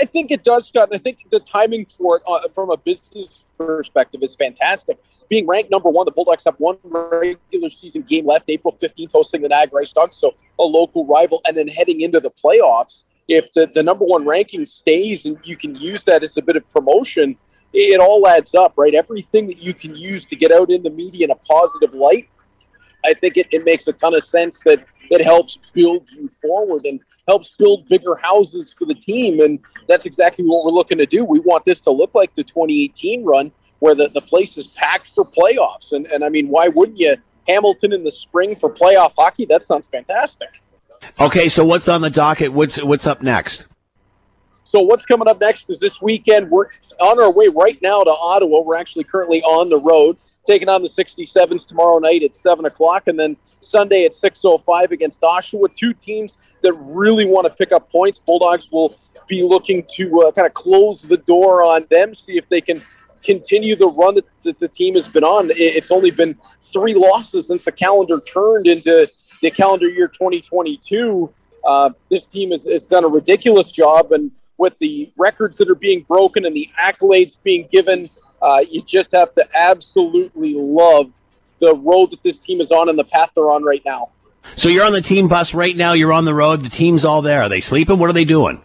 I 0.00 0.04
think 0.04 0.30
it 0.30 0.44
does, 0.44 0.68
Scott. 0.68 0.90
I 0.92 0.98
think 0.98 1.26
the 1.30 1.40
timing 1.40 1.86
for 1.86 2.18
it, 2.18 2.22
uh, 2.26 2.48
from 2.54 2.70
a 2.70 2.76
business 2.76 3.42
perspective, 3.56 4.22
is 4.22 4.34
fantastic. 4.36 4.98
Being 5.28 5.46
ranked 5.46 5.70
number 5.70 5.88
one, 5.88 6.04
the 6.04 6.12
Bulldogs 6.12 6.44
have 6.44 6.56
one 6.58 6.76
regular 6.84 7.68
season 7.68 8.02
game 8.02 8.26
left, 8.26 8.50
April 8.50 8.76
15th, 8.80 9.12
hosting 9.12 9.42
the 9.42 9.48
Niagara 9.48 9.82
Ice 9.82 9.92
Dogs, 9.92 10.16
so 10.16 10.34
a 10.58 10.64
local 10.64 11.06
rival, 11.06 11.40
and 11.46 11.56
then 11.56 11.68
heading 11.68 12.00
into 12.00 12.20
the 12.20 12.30
playoffs 12.30 13.04
if 13.30 13.52
the, 13.52 13.70
the 13.74 13.82
number 13.82 14.04
one 14.04 14.26
ranking 14.26 14.66
stays 14.66 15.24
and 15.24 15.38
you 15.44 15.56
can 15.56 15.74
use 15.74 16.04
that 16.04 16.22
as 16.22 16.36
a 16.36 16.42
bit 16.42 16.56
of 16.56 16.68
promotion, 16.70 17.36
it 17.72 18.00
all 18.00 18.26
adds 18.26 18.54
up, 18.54 18.74
right? 18.76 18.94
Everything 18.94 19.46
that 19.46 19.62
you 19.62 19.72
can 19.72 19.94
use 19.94 20.24
to 20.26 20.36
get 20.36 20.52
out 20.52 20.70
in 20.70 20.82
the 20.82 20.90
media 20.90 21.24
in 21.24 21.30
a 21.30 21.36
positive 21.36 21.94
light 21.94 22.28
I 23.04 23.14
think 23.14 23.36
it, 23.36 23.48
it 23.50 23.64
makes 23.64 23.86
a 23.86 23.92
ton 23.92 24.14
of 24.14 24.24
sense 24.24 24.62
that 24.64 24.84
it 25.10 25.24
helps 25.24 25.58
build 25.72 26.08
you 26.10 26.30
forward 26.40 26.84
and 26.84 27.00
helps 27.26 27.50
build 27.56 27.88
bigger 27.88 28.16
houses 28.16 28.74
for 28.76 28.84
the 28.84 28.94
team. 28.94 29.40
And 29.40 29.58
that's 29.88 30.06
exactly 30.06 30.44
what 30.44 30.64
we're 30.64 30.72
looking 30.72 30.98
to 30.98 31.06
do. 31.06 31.24
We 31.24 31.40
want 31.40 31.64
this 31.64 31.80
to 31.82 31.90
look 31.90 32.14
like 32.14 32.34
the 32.34 32.44
2018 32.44 33.24
run 33.24 33.52
where 33.78 33.94
the, 33.94 34.08
the 34.08 34.20
place 34.20 34.56
is 34.56 34.68
packed 34.68 35.14
for 35.14 35.24
playoffs. 35.24 35.92
And, 35.92 36.06
and 36.06 36.24
I 36.24 36.28
mean, 36.28 36.48
why 36.48 36.68
wouldn't 36.68 36.98
you? 36.98 37.16
Hamilton 37.48 37.92
in 37.92 38.04
the 38.04 38.10
spring 38.10 38.54
for 38.54 38.70
playoff 38.70 39.14
hockey? 39.16 39.44
That 39.46 39.64
sounds 39.64 39.86
fantastic. 39.86 40.62
Okay, 41.20 41.48
so 41.48 41.64
what's 41.64 41.88
on 41.88 42.00
the 42.00 42.10
docket? 42.10 42.52
What's 42.52 42.82
what's 42.82 43.06
up 43.06 43.22
next? 43.22 43.66
So 44.64 44.80
what's 44.80 45.04
coming 45.04 45.28
up 45.28 45.40
next 45.40 45.68
is 45.68 45.80
this 45.80 46.00
weekend. 46.00 46.50
We're 46.50 46.66
on 47.00 47.20
our 47.20 47.36
way 47.36 47.48
right 47.56 47.78
now 47.82 48.02
to 48.04 48.10
Ottawa. 48.10 48.60
We're 48.60 48.76
actually 48.76 49.04
currently 49.04 49.42
on 49.42 49.68
the 49.68 49.78
road, 49.78 50.16
taking 50.46 50.68
on 50.68 50.82
the 50.82 50.88
67s 50.88 51.66
tomorrow 51.66 51.98
night 51.98 52.22
at 52.22 52.36
seven 52.36 52.66
o'clock, 52.66 53.04
and 53.06 53.18
then 53.18 53.36
Sunday 53.44 54.04
at 54.04 54.12
6:05 54.12 54.90
against 54.92 55.20
Oshawa. 55.22 55.74
Two 55.74 55.92
teams 55.94 56.36
that 56.62 56.72
really 56.74 57.24
want 57.24 57.46
to 57.46 57.50
pick 57.50 57.72
up 57.72 57.90
points. 57.90 58.18
Bulldogs 58.18 58.70
will 58.70 58.94
be 59.26 59.42
looking 59.42 59.84
to 59.96 60.20
uh, 60.20 60.32
kind 60.32 60.46
of 60.46 60.54
close 60.54 61.02
the 61.02 61.16
door 61.16 61.62
on 61.62 61.86
them, 61.90 62.14
see 62.14 62.36
if 62.36 62.48
they 62.48 62.60
can 62.60 62.82
continue 63.22 63.76
the 63.76 63.88
run 63.88 64.14
that, 64.14 64.24
that 64.42 64.58
the 64.58 64.68
team 64.68 64.94
has 64.94 65.08
been 65.08 65.24
on. 65.24 65.50
It's 65.50 65.90
only 65.90 66.10
been 66.10 66.38
three 66.72 66.94
losses 66.94 67.48
since 67.48 67.64
the 67.64 67.72
calendar 67.72 68.20
turned 68.20 68.66
into 68.66 69.08
the 69.40 69.50
calendar 69.50 69.88
year 69.88 70.08
2022. 70.08 71.32
Uh, 71.66 71.90
this 72.08 72.26
team 72.26 72.50
has, 72.50 72.64
has 72.64 72.86
done 72.86 73.04
a 73.04 73.08
ridiculous 73.08 73.70
job, 73.70 74.12
and 74.12 74.30
with 74.58 74.78
the 74.78 75.10
records 75.16 75.58
that 75.58 75.68
are 75.70 75.74
being 75.74 76.02
broken 76.02 76.44
and 76.44 76.54
the 76.54 76.68
accolades 76.80 77.38
being 77.42 77.68
given, 77.72 78.08
uh, 78.42 78.60
you 78.70 78.82
just 78.82 79.12
have 79.12 79.34
to 79.34 79.44
absolutely 79.54 80.54
love 80.54 81.12
the 81.58 81.74
road 81.76 82.10
that 82.10 82.22
this 82.22 82.38
team 82.38 82.60
is 82.60 82.72
on 82.72 82.88
and 82.88 82.98
the 82.98 83.04
path 83.04 83.30
they're 83.34 83.50
on 83.50 83.62
right 83.62 83.82
now. 83.84 84.10
So 84.54 84.68
you're 84.68 84.84
on 84.84 84.92
the 84.92 85.02
team 85.02 85.28
bus 85.28 85.54
right 85.54 85.76
now. 85.76 85.92
You're 85.92 86.12
on 86.12 86.24
the 86.24 86.34
road. 86.34 86.62
The 86.62 86.70
team's 86.70 87.04
all 87.04 87.22
there. 87.22 87.42
Are 87.42 87.48
they 87.48 87.60
sleeping? 87.60 87.98
What 87.98 88.08
are 88.10 88.14
they 88.14 88.24
doing? 88.24 88.62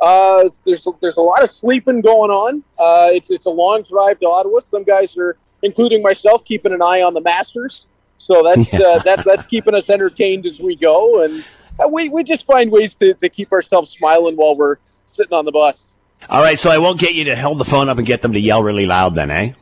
Uh, 0.00 0.48
there's 0.66 0.86
a, 0.86 0.90
there's 1.00 1.16
a 1.16 1.22
lot 1.22 1.42
of 1.42 1.50
sleeping 1.50 2.00
going 2.00 2.30
on. 2.30 2.62
Uh, 2.78 3.08
it's 3.12 3.30
it's 3.30 3.46
a 3.46 3.50
long 3.50 3.82
drive 3.82 4.18
to 4.20 4.26
Ottawa. 4.26 4.58
Some 4.58 4.82
guys 4.82 5.16
are, 5.16 5.36
including 5.62 6.02
myself, 6.02 6.44
keeping 6.44 6.72
an 6.72 6.82
eye 6.82 7.02
on 7.02 7.14
the 7.14 7.20
Masters. 7.20 7.86
So 8.22 8.40
that's 8.44 8.72
uh, 8.72 9.00
that, 9.00 9.24
that's 9.24 9.44
keeping 9.44 9.74
us 9.74 9.90
entertained 9.90 10.46
as 10.46 10.60
we 10.60 10.76
go, 10.76 11.24
and 11.24 11.44
uh, 11.80 11.88
we, 11.88 12.08
we 12.08 12.22
just 12.22 12.46
find 12.46 12.70
ways 12.70 12.94
to, 12.94 13.14
to 13.14 13.28
keep 13.28 13.50
ourselves 13.50 13.90
smiling 13.90 14.36
while 14.36 14.56
we're 14.56 14.76
sitting 15.06 15.32
on 15.32 15.44
the 15.44 15.50
bus. 15.50 15.88
All 16.28 16.40
right, 16.40 16.56
so 16.56 16.70
I 16.70 16.78
won't 16.78 17.00
get 17.00 17.16
you 17.16 17.24
to 17.24 17.34
hold 17.34 17.58
the 17.58 17.64
phone 17.64 17.88
up 17.88 17.98
and 17.98 18.06
get 18.06 18.22
them 18.22 18.32
to 18.34 18.38
yell 18.38 18.62
really 18.62 18.86
loud, 18.86 19.16
then, 19.16 19.32
eh? 19.32 19.52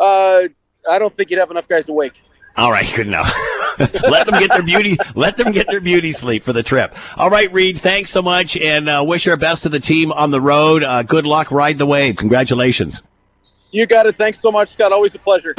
Uh, 0.00 0.48
I 0.90 0.98
don't 0.98 1.14
think 1.14 1.30
you'd 1.30 1.38
have 1.38 1.52
enough 1.52 1.68
guys 1.68 1.88
awake. 1.88 2.20
All 2.56 2.72
right, 2.72 2.92
good 2.96 3.06
enough. 3.06 3.32
let 3.78 4.26
them 4.26 4.40
get 4.40 4.50
their 4.50 4.64
beauty. 4.64 4.96
Let 5.14 5.36
them 5.36 5.52
get 5.52 5.68
their 5.68 5.80
beauty 5.80 6.10
sleep 6.10 6.42
for 6.42 6.52
the 6.52 6.64
trip. 6.64 6.92
All 7.16 7.30
right, 7.30 7.52
Reed. 7.52 7.80
Thanks 7.80 8.10
so 8.10 8.20
much, 8.20 8.56
and 8.56 8.88
uh, 8.88 9.04
wish 9.06 9.28
our 9.28 9.36
best 9.36 9.62
to 9.62 9.68
the 9.68 9.78
team 9.78 10.10
on 10.10 10.32
the 10.32 10.40
road. 10.40 10.82
Uh, 10.82 11.04
good 11.04 11.24
luck. 11.24 11.52
Ride 11.52 11.78
the 11.78 11.86
wave. 11.86 12.16
Congratulations. 12.16 13.00
You 13.70 13.86
got 13.86 14.06
it. 14.06 14.16
Thanks 14.16 14.40
so 14.40 14.50
much, 14.50 14.72
Scott. 14.72 14.90
Always 14.90 15.14
a 15.14 15.20
pleasure. 15.20 15.54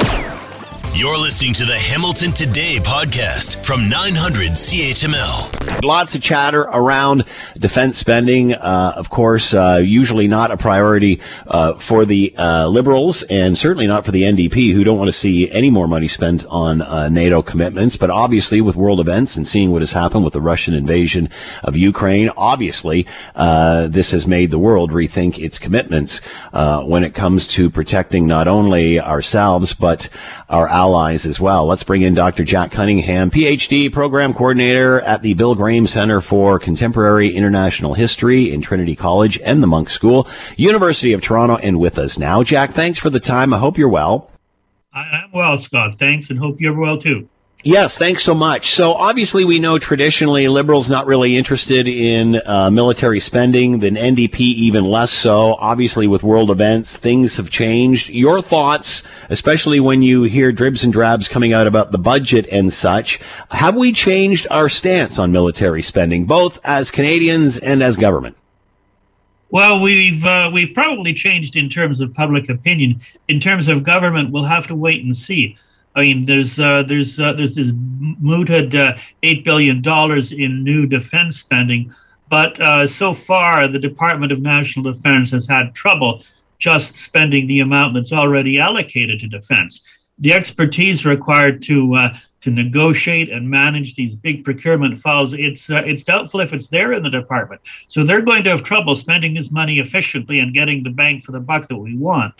You're 0.94 1.18
listening 1.18 1.54
to 1.54 1.64
the 1.64 1.76
Hamilton 1.76 2.32
Today 2.32 2.78
podcast 2.80 3.64
from 3.64 3.88
900 3.88 4.50
CHML. 4.50 5.84
Lots 5.84 6.16
of 6.16 6.22
chatter 6.22 6.62
around 6.62 7.24
defense 7.56 7.98
spending. 7.98 8.54
Uh, 8.54 8.94
of 8.96 9.08
course, 9.08 9.54
uh, 9.54 9.80
usually 9.84 10.26
not 10.26 10.50
a 10.50 10.56
priority 10.56 11.20
uh, 11.46 11.74
for 11.74 12.04
the 12.04 12.34
uh, 12.36 12.66
Liberals 12.66 13.22
and 13.24 13.56
certainly 13.56 13.86
not 13.86 14.04
for 14.04 14.10
the 14.10 14.22
NDP, 14.22 14.72
who 14.72 14.82
don't 14.82 14.98
want 14.98 15.08
to 15.08 15.12
see 15.12 15.48
any 15.52 15.70
more 15.70 15.86
money 15.86 16.08
spent 16.08 16.44
on 16.46 16.82
uh, 16.82 17.08
NATO 17.08 17.42
commitments. 17.42 17.96
But 17.96 18.10
obviously, 18.10 18.60
with 18.60 18.74
world 18.74 18.98
events 18.98 19.36
and 19.36 19.46
seeing 19.46 19.70
what 19.70 19.82
has 19.82 19.92
happened 19.92 20.24
with 20.24 20.32
the 20.32 20.40
Russian 20.40 20.74
invasion 20.74 21.28
of 21.62 21.76
Ukraine, 21.76 22.30
obviously, 22.36 23.06
uh, 23.36 23.86
this 23.86 24.10
has 24.10 24.26
made 24.26 24.50
the 24.50 24.58
world 24.58 24.90
rethink 24.90 25.38
its 25.38 25.60
commitments 25.60 26.20
when 26.52 27.04
it 27.04 27.14
comes 27.14 27.46
to 27.48 27.70
protecting 27.70 28.26
not 28.26 28.48
only 28.48 28.98
ourselves, 28.98 29.74
but 29.74 30.08
our 30.48 30.68
allies 30.68 31.26
as 31.26 31.38
well. 31.38 31.66
Let's 31.66 31.82
bring 31.82 32.02
in 32.02 32.14
Dr. 32.14 32.44
Jack 32.44 32.70
Cunningham, 32.70 33.30
PhD 33.30 33.92
program 33.92 34.32
coordinator 34.32 35.00
at 35.00 35.22
the 35.22 35.34
Bill 35.34 35.54
Graham 35.54 35.86
Center 35.86 36.20
for 36.20 36.58
Contemporary 36.58 37.34
International 37.34 37.94
History 37.94 38.52
in 38.52 38.60
Trinity 38.60 38.96
College 38.96 39.38
and 39.40 39.62
the 39.62 39.66
Munk 39.66 39.90
School, 39.90 40.26
University 40.56 41.12
of 41.12 41.20
Toronto, 41.20 41.56
and 41.56 41.78
with 41.78 41.98
us 41.98 42.18
now. 42.18 42.42
Jack, 42.42 42.70
thanks 42.70 42.98
for 42.98 43.10
the 43.10 43.20
time. 43.20 43.52
I 43.52 43.58
hope 43.58 43.76
you're 43.76 43.88
well. 43.88 44.30
I'm 44.92 45.30
well, 45.32 45.58
Scott. 45.58 45.98
Thanks, 45.98 46.30
and 46.30 46.38
hope 46.38 46.60
you're 46.60 46.78
well 46.78 46.98
too. 46.98 47.28
Yes, 47.68 47.98
thanks 47.98 48.24
so 48.24 48.32
much. 48.32 48.70
So 48.70 48.94
obviously, 48.94 49.44
we 49.44 49.58
know 49.58 49.78
traditionally 49.78 50.48
liberals 50.48 50.88
not 50.88 51.06
really 51.06 51.36
interested 51.36 51.86
in 51.86 52.40
uh, 52.46 52.70
military 52.70 53.20
spending, 53.20 53.80
than 53.80 53.94
NDP 53.94 54.40
even 54.40 54.86
less 54.86 55.10
so. 55.10 55.52
Obviously, 55.56 56.06
with 56.06 56.22
world 56.22 56.50
events, 56.50 56.96
things 56.96 57.36
have 57.36 57.50
changed. 57.50 58.08
Your 58.08 58.40
thoughts, 58.40 59.02
especially 59.28 59.80
when 59.80 60.00
you 60.00 60.22
hear 60.22 60.50
dribs 60.50 60.82
and 60.82 60.90
drabs 60.90 61.28
coming 61.28 61.52
out 61.52 61.66
about 61.66 61.92
the 61.92 61.98
budget 61.98 62.48
and 62.50 62.72
such, 62.72 63.20
have 63.50 63.76
we 63.76 63.92
changed 63.92 64.46
our 64.50 64.70
stance 64.70 65.18
on 65.18 65.30
military 65.30 65.82
spending, 65.82 66.24
both 66.24 66.58
as 66.64 66.90
Canadians 66.90 67.58
and 67.58 67.82
as 67.82 67.98
government? 67.98 68.34
Well, 69.50 69.78
we've 69.78 70.24
uh, 70.24 70.50
we've 70.50 70.72
probably 70.72 71.12
changed 71.12 71.54
in 71.54 71.68
terms 71.68 72.00
of 72.00 72.14
public 72.14 72.48
opinion. 72.48 73.02
In 73.28 73.40
terms 73.40 73.68
of 73.68 73.82
government, 73.82 74.30
we'll 74.30 74.44
have 74.44 74.66
to 74.68 74.74
wait 74.74 75.04
and 75.04 75.14
see. 75.14 75.58
I 75.98 76.02
mean, 76.02 76.26
there's 76.26 76.60
uh, 76.60 76.84
there's 76.84 77.18
uh, 77.18 77.32
there's 77.32 77.56
this 77.56 77.72
mooted 77.74 78.76
uh, 78.76 78.96
eight 79.24 79.44
billion 79.44 79.82
dollars 79.82 80.30
in 80.30 80.62
new 80.62 80.86
defense 80.86 81.40
spending, 81.40 81.92
but 82.30 82.60
uh, 82.60 82.86
so 82.86 83.12
far 83.12 83.66
the 83.66 83.80
Department 83.80 84.30
of 84.30 84.40
National 84.40 84.92
Defense 84.92 85.32
has 85.32 85.48
had 85.48 85.74
trouble 85.74 86.22
just 86.60 86.96
spending 86.96 87.48
the 87.48 87.58
amount 87.60 87.94
that's 87.94 88.12
already 88.12 88.60
allocated 88.60 89.18
to 89.20 89.26
defense. 89.26 89.82
The 90.20 90.32
expertise 90.32 91.04
required 91.04 91.62
to 91.62 91.94
uh, 91.96 92.16
to 92.42 92.50
negotiate 92.50 93.30
and 93.30 93.50
manage 93.50 93.96
these 93.96 94.14
big 94.14 94.44
procurement 94.44 95.00
files, 95.00 95.34
it's 95.34 95.68
uh, 95.68 95.82
it's 95.84 96.04
doubtful 96.04 96.38
if 96.38 96.52
it's 96.52 96.68
there 96.68 96.92
in 96.92 97.02
the 97.02 97.10
department. 97.10 97.60
So 97.88 98.04
they're 98.04 98.22
going 98.22 98.44
to 98.44 98.50
have 98.50 98.62
trouble 98.62 98.94
spending 98.94 99.34
this 99.34 99.50
money 99.50 99.80
efficiently 99.80 100.38
and 100.38 100.54
getting 100.54 100.84
the 100.84 100.90
bang 100.90 101.20
for 101.20 101.32
the 101.32 101.40
buck 101.40 101.68
that 101.68 101.76
we 101.76 101.96
want. 101.96 102.34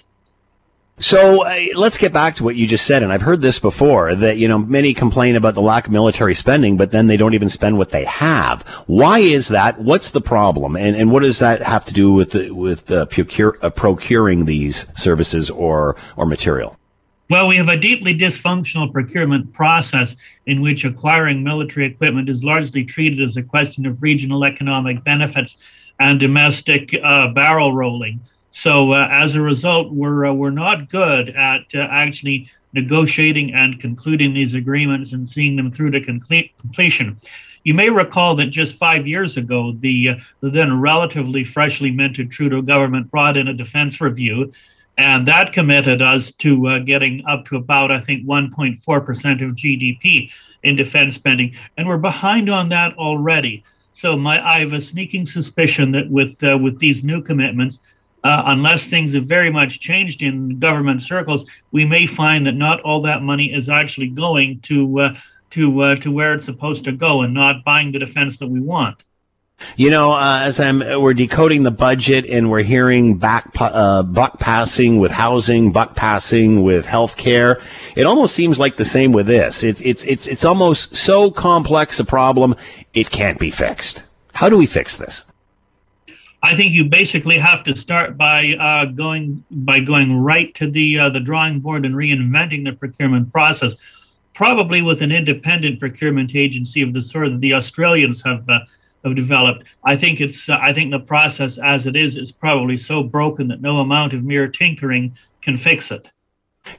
So 1.00 1.46
uh, 1.46 1.56
let's 1.76 1.96
get 1.96 2.12
back 2.12 2.34
to 2.36 2.44
what 2.44 2.56
you 2.56 2.66
just 2.66 2.84
said, 2.84 3.04
and 3.04 3.12
I've 3.12 3.22
heard 3.22 3.40
this 3.40 3.60
before 3.60 4.16
that 4.16 4.36
you 4.36 4.48
know 4.48 4.58
many 4.58 4.92
complain 4.92 5.36
about 5.36 5.54
the 5.54 5.62
lack 5.62 5.86
of 5.86 5.92
military 5.92 6.34
spending, 6.34 6.76
but 6.76 6.90
then 6.90 7.06
they 7.06 7.16
don't 7.16 7.34
even 7.34 7.48
spend 7.48 7.78
what 7.78 7.90
they 7.90 8.04
have. 8.04 8.62
Why 8.86 9.20
is 9.20 9.48
that? 9.48 9.80
What's 9.80 10.10
the 10.10 10.20
problem, 10.20 10.74
and 10.74 10.96
and 10.96 11.12
what 11.12 11.22
does 11.22 11.38
that 11.38 11.62
have 11.62 11.84
to 11.84 11.92
do 11.92 12.12
with 12.12 12.32
the, 12.32 12.50
with 12.50 12.86
the 12.86 13.06
procure, 13.06 13.56
uh, 13.62 13.70
procuring 13.70 14.46
these 14.46 14.86
services 14.96 15.50
or 15.50 15.94
or 16.16 16.26
material? 16.26 16.76
Well, 17.30 17.46
we 17.46 17.56
have 17.56 17.68
a 17.68 17.76
deeply 17.76 18.16
dysfunctional 18.16 18.92
procurement 18.92 19.52
process 19.52 20.16
in 20.46 20.62
which 20.62 20.84
acquiring 20.84 21.44
military 21.44 21.86
equipment 21.86 22.28
is 22.28 22.42
largely 22.42 22.84
treated 22.84 23.20
as 23.20 23.36
a 23.36 23.42
question 23.42 23.86
of 23.86 24.02
regional 24.02 24.44
economic 24.44 25.04
benefits 25.04 25.58
and 26.00 26.18
domestic 26.18 26.92
uh, 27.04 27.28
barrel 27.28 27.72
rolling. 27.72 28.20
So 28.50 28.92
uh, 28.92 29.08
as 29.10 29.34
a 29.34 29.40
result, 29.40 29.92
we're 29.92 30.26
uh, 30.26 30.32
we're 30.32 30.50
not 30.50 30.88
good 30.88 31.30
at 31.30 31.66
uh, 31.74 31.86
actually 31.90 32.50
negotiating 32.72 33.54
and 33.54 33.80
concluding 33.80 34.34
these 34.34 34.54
agreements 34.54 35.12
and 35.12 35.28
seeing 35.28 35.56
them 35.56 35.72
through 35.72 35.90
to 35.90 36.00
complete 36.00 36.56
completion. 36.58 37.18
You 37.64 37.74
may 37.74 37.90
recall 37.90 38.34
that 38.36 38.46
just 38.46 38.76
five 38.76 39.06
years 39.06 39.36
ago, 39.36 39.72
the, 39.80 40.10
uh, 40.10 40.14
the 40.40 40.50
then 40.50 40.80
relatively 40.80 41.44
freshly 41.44 41.90
minted 41.90 42.30
Trudeau 42.30 42.62
government 42.62 43.10
brought 43.10 43.36
in 43.36 43.48
a 43.48 43.54
defense 43.54 44.00
review, 44.00 44.52
and 44.96 45.26
that 45.28 45.52
committed 45.52 46.00
us 46.00 46.32
to 46.32 46.66
uh, 46.66 46.78
getting 46.80 47.24
up 47.26 47.44
to 47.46 47.56
about, 47.56 47.90
I 47.90 48.00
think, 48.00 48.26
1.4% 48.26 48.78
of 49.42 49.56
GDP 49.56 50.30
in 50.62 50.76
defense 50.76 51.14
spending, 51.14 51.54
and 51.76 51.86
we're 51.86 51.98
behind 51.98 52.48
on 52.48 52.68
that 52.70 52.96
already. 52.96 53.64
So 53.92 54.16
my, 54.16 54.44
I 54.44 54.60
have 54.60 54.72
a 54.72 54.80
sneaking 54.80 55.26
suspicion 55.26 55.92
that 55.92 56.08
with 56.08 56.42
uh, 56.42 56.56
with 56.56 56.78
these 56.78 57.02
new 57.02 57.20
commitments, 57.20 57.80
uh, 58.24 58.42
unless 58.46 58.88
things 58.88 59.14
have 59.14 59.24
very 59.24 59.50
much 59.50 59.80
changed 59.80 60.22
in 60.22 60.58
government 60.58 61.02
circles, 61.02 61.44
we 61.72 61.84
may 61.84 62.06
find 62.06 62.46
that 62.46 62.54
not 62.54 62.80
all 62.80 63.02
that 63.02 63.22
money 63.22 63.52
is 63.52 63.68
actually 63.68 64.08
going 64.08 64.60
to 64.60 65.00
uh, 65.00 65.14
to 65.50 65.80
uh, 65.80 65.94
to 65.96 66.10
where 66.10 66.34
it's 66.34 66.44
supposed 66.44 66.84
to 66.84 66.92
go, 66.92 67.22
and 67.22 67.32
not 67.32 67.64
buying 67.64 67.92
the 67.92 67.98
defense 67.98 68.38
that 68.38 68.48
we 68.48 68.60
want. 68.60 69.02
You 69.76 69.90
know, 69.90 70.12
uh, 70.12 70.40
as 70.42 70.60
I'm, 70.60 70.78
we're 70.78 71.14
decoding 71.14 71.64
the 71.64 71.72
budget 71.72 72.26
and 72.26 72.50
we're 72.50 72.62
hearing 72.62 73.18
back, 73.18 73.50
uh, 73.58 74.04
buck 74.04 74.38
passing 74.38 74.98
with 74.98 75.10
housing, 75.10 75.72
buck 75.72 75.96
passing 75.96 76.62
with 76.62 76.86
healthcare. 76.86 77.60
It 77.96 78.04
almost 78.04 78.34
seems 78.34 78.58
like 78.58 78.76
the 78.76 78.84
same 78.84 79.10
with 79.10 79.26
this. 79.26 79.64
It's, 79.64 79.80
it's, 79.80 80.04
it's, 80.04 80.28
it's 80.28 80.44
almost 80.44 80.94
so 80.96 81.30
complex 81.32 81.98
a 81.98 82.04
problem, 82.04 82.54
it 82.94 83.10
can't 83.10 83.38
be 83.38 83.50
fixed. 83.50 84.04
How 84.32 84.48
do 84.48 84.56
we 84.56 84.66
fix 84.66 84.96
this? 84.96 85.24
I 86.42 86.54
think 86.54 86.72
you 86.72 86.84
basically 86.84 87.36
have 87.38 87.64
to 87.64 87.76
start 87.76 88.16
by 88.16 88.54
uh, 88.60 88.84
going 88.86 89.44
by 89.50 89.80
going 89.80 90.16
right 90.16 90.54
to 90.54 90.70
the 90.70 90.98
uh, 90.98 91.08
the 91.10 91.20
drawing 91.20 91.60
board 91.60 91.84
and 91.84 91.94
reinventing 91.94 92.64
the 92.64 92.72
procurement 92.72 93.32
process. 93.32 93.74
probably 94.34 94.80
with 94.82 95.02
an 95.02 95.10
independent 95.10 95.80
procurement 95.80 96.36
agency 96.36 96.80
of 96.80 96.92
the 96.92 97.02
sort 97.02 97.28
that 97.30 97.40
the 97.40 97.52
Australians 97.54 98.22
have 98.22 98.48
uh, 98.48 98.60
have 99.04 99.16
developed. 99.16 99.64
I 99.84 99.96
think 99.96 100.20
it's 100.20 100.48
uh, 100.48 100.58
I 100.60 100.72
think 100.72 100.92
the 100.92 101.00
process 101.00 101.58
as 101.58 101.86
it 101.86 101.96
is 101.96 102.16
is 102.16 102.30
probably 102.30 102.78
so 102.78 103.02
broken 103.02 103.48
that 103.48 103.60
no 103.60 103.80
amount 103.80 104.12
of 104.12 104.22
mere 104.22 104.46
tinkering 104.48 105.16
can 105.42 105.56
fix 105.56 105.90
it. 105.90 106.08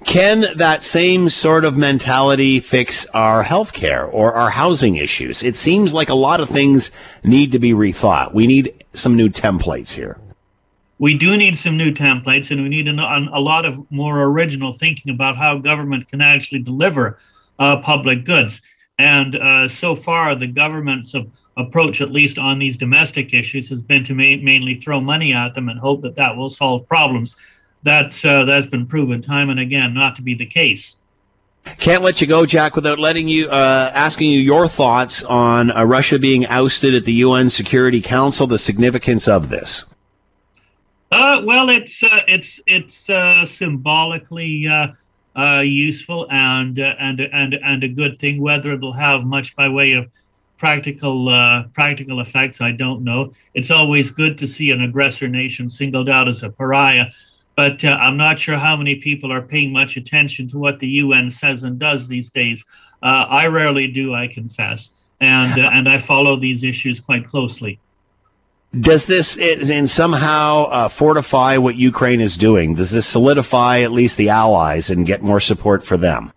Can 0.05 0.45
that 0.57 0.83
same 0.83 1.29
sort 1.29 1.65
of 1.65 1.75
mentality 1.75 2.59
fix 2.59 3.05
our 3.07 3.43
healthcare 3.43 4.07
or 4.13 4.33
our 4.33 4.51
housing 4.51 4.97
issues? 4.97 5.41
It 5.41 5.55
seems 5.55 5.93
like 5.93 6.09
a 6.09 6.13
lot 6.15 6.39
of 6.39 6.47
things 6.47 6.91
need 7.23 7.51
to 7.53 7.59
be 7.59 7.71
rethought. 7.71 8.33
We 8.33 8.45
need 8.45 8.78
some 8.93 9.15
new 9.15 9.29
templates 9.29 9.91
here. 9.91 10.19
We 10.97 11.17
do 11.17 11.37
need 11.37 11.57
some 11.57 11.77
new 11.77 11.93
templates, 11.93 12.51
and 12.51 12.61
we 12.61 12.69
need 12.69 12.87
a, 12.87 13.27
a 13.33 13.39
lot 13.39 13.65
of 13.65 13.89
more 13.89 14.23
original 14.23 14.73
thinking 14.73 15.13
about 15.13 15.37
how 15.37 15.57
government 15.57 16.09
can 16.09 16.19
actually 16.19 16.59
deliver 16.59 17.19
uh, 17.57 17.77
public 17.77 18.25
goods. 18.25 18.61
And 18.97 19.35
uh, 19.37 19.69
so 19.69 19.95
far, 19.95 20.35
the 20.35 20.47
government's 20.47 21.15
approach, 21.55 22.01
at 22.01 22.11
least 22.11 22.37
on 22.37 22.59
these 22.59 22.75
domestic 22.75 23.33
issues, 23.33 23.69
has 23.69 23.81
been 23.81 24.03
to 24.05 24.13
ma- 24.13 24.43
mainly 24.43 24.75
throw 24.75 24.99
money 24.99 25.33
at 25.33 25.55
them 25.55 25.69
and 25.69 25.79
hope 25.79 26.01
that 26.01 26.17
that 26.17 26.35
will 26.35 26.49
solve 26.49 26.85
problems 26.87 27.35
that's 27.83 28.25
uh, 28.25 28.43
that's 28.45 28.67
been 28.67 28.85
proven 28.85 29.21
time 29.21 29.49
and 29.49 29.59
again 29.59 29.93
not 29.93 30.15
to 30.15 30.21
be 30.21 30.33
the 30.33 30.45
case. 30.45 30.95
Can't 31.77 32.03
let 32.03 32.19
you 32.19 32.27
go, 32.27 32.45
Jack, 32.45 32.75
without 32.75 32.99
letting 32.99 33.27
you 33.27 33.47
uh, 33.49 33.91
asking 33.93 34.31
you 34.31 34.39
your 34.39 34.67
thoughts 34.67 35.23
on 35.23 35.71
uh, 35.71 35.83
Russia 35.83 36.19
being 36.19 36.45
ousted 36.47 36.93
at 36.93 37.05
the 37.05 37.13
UN 37.13 37.49
Security 37.49 38.01
Council. 38.01 38.47
The 38.47 38.57
significance 38.57 39.27
of 39.27 39.49
this. 39.49 39.85
Uh, 41.11 41.41
well, 41.43 41.69
it's 41.69 42.03
uh, 42.03 42.19
it's 42.27 42.59
it's 42.67 43.09
uh, 43.09 43.45
symbolically 43.45 44.67
uh, 44.67 45.59
useful 45.61 46.27
and 46.29 46.77
and 46.79 47.21
and 47.21 47.53
and 47.63 47.83
a 47.83 47.87
good 47.87 48.19
thing. 48.19 48.41
Whether 48.41 48.71
it'll 48.71 48.93
have 48.93 49.23
much 49.23 49.55
by 49.55 49.69
way 49.69 49.93
of 49.93 50.09
practical 50.57 51.25
practical 51.73 52.19
effects, 52.19 52.61
I 52.61 52.71
don't 52.71 53.03
know. 53.03 53.33
It's 53.53 53.71
always 53.71 54.11
good 54.11 54.37
to 54.39 54.47
see 54.47 54.71
an 54.71 54.81
aggressor 54.81 55.27
nation 55.27 55.69
singled 55.69 56.09
out 56.09 56.27
as 56.27 56.43
a 56.43 56.49
pariah 56.49 57.07
but 57.59 57.83
uh, 57.83 57.89
I'm 57.99 58.15
not 58.15 58.39
sure 58.39 58.55
how 58.55 58.77
many 58.77 58.95
people 58.95 59.33
are 59.33 59.41
paying 59.41 59.73
much 59.73 59.97
attention 59.97 60.47
to 60.47 60.57
what 60.57 60.79
the 60.79 60.87
UN 61.03 61.29
says 61.29 61.65
and 61.65 61.77
does 61.77 62.07
these 62.07 62.29
days. 62.29 62.63
Uh, 63.03 63.25
I 63.27 63.47
rarely 63.47 63.85
do, 63.85 64.13
I 64.15 64.27
confess, 64.27 64.91
and 65.19 65.59
uh, 65.59 65.69
and 65.73 65.89
I 65.89 65.99
follow 65.99 66.39
these 66.39 66.63
issues 66.63 67.01
quite 67.01 67.27
closely. 67.27 67.77
Does 68.79 69.07
this 69.07 69.35
in 69.35 69.87
somehow 69.87 70.67
uh, 70.69 70.87
fortify 70.87 71.57
what 71.57 71.75
Ukraine 71.75 72.21
is 72.21 72.37
doing? 72.37 72.75
Does 72.75 72.91
this 72.91 73.05
solidify 73.05 73.81
at 73.81 73.91
least 73.91 74.15
the 74.15 74.29
allies 74.29 74.89
and 74.89 75.05
get 75.05 75.21
more 75.21 75.41
support 75.41 75.83
for 75.83 75.97
them? 75.97 76.31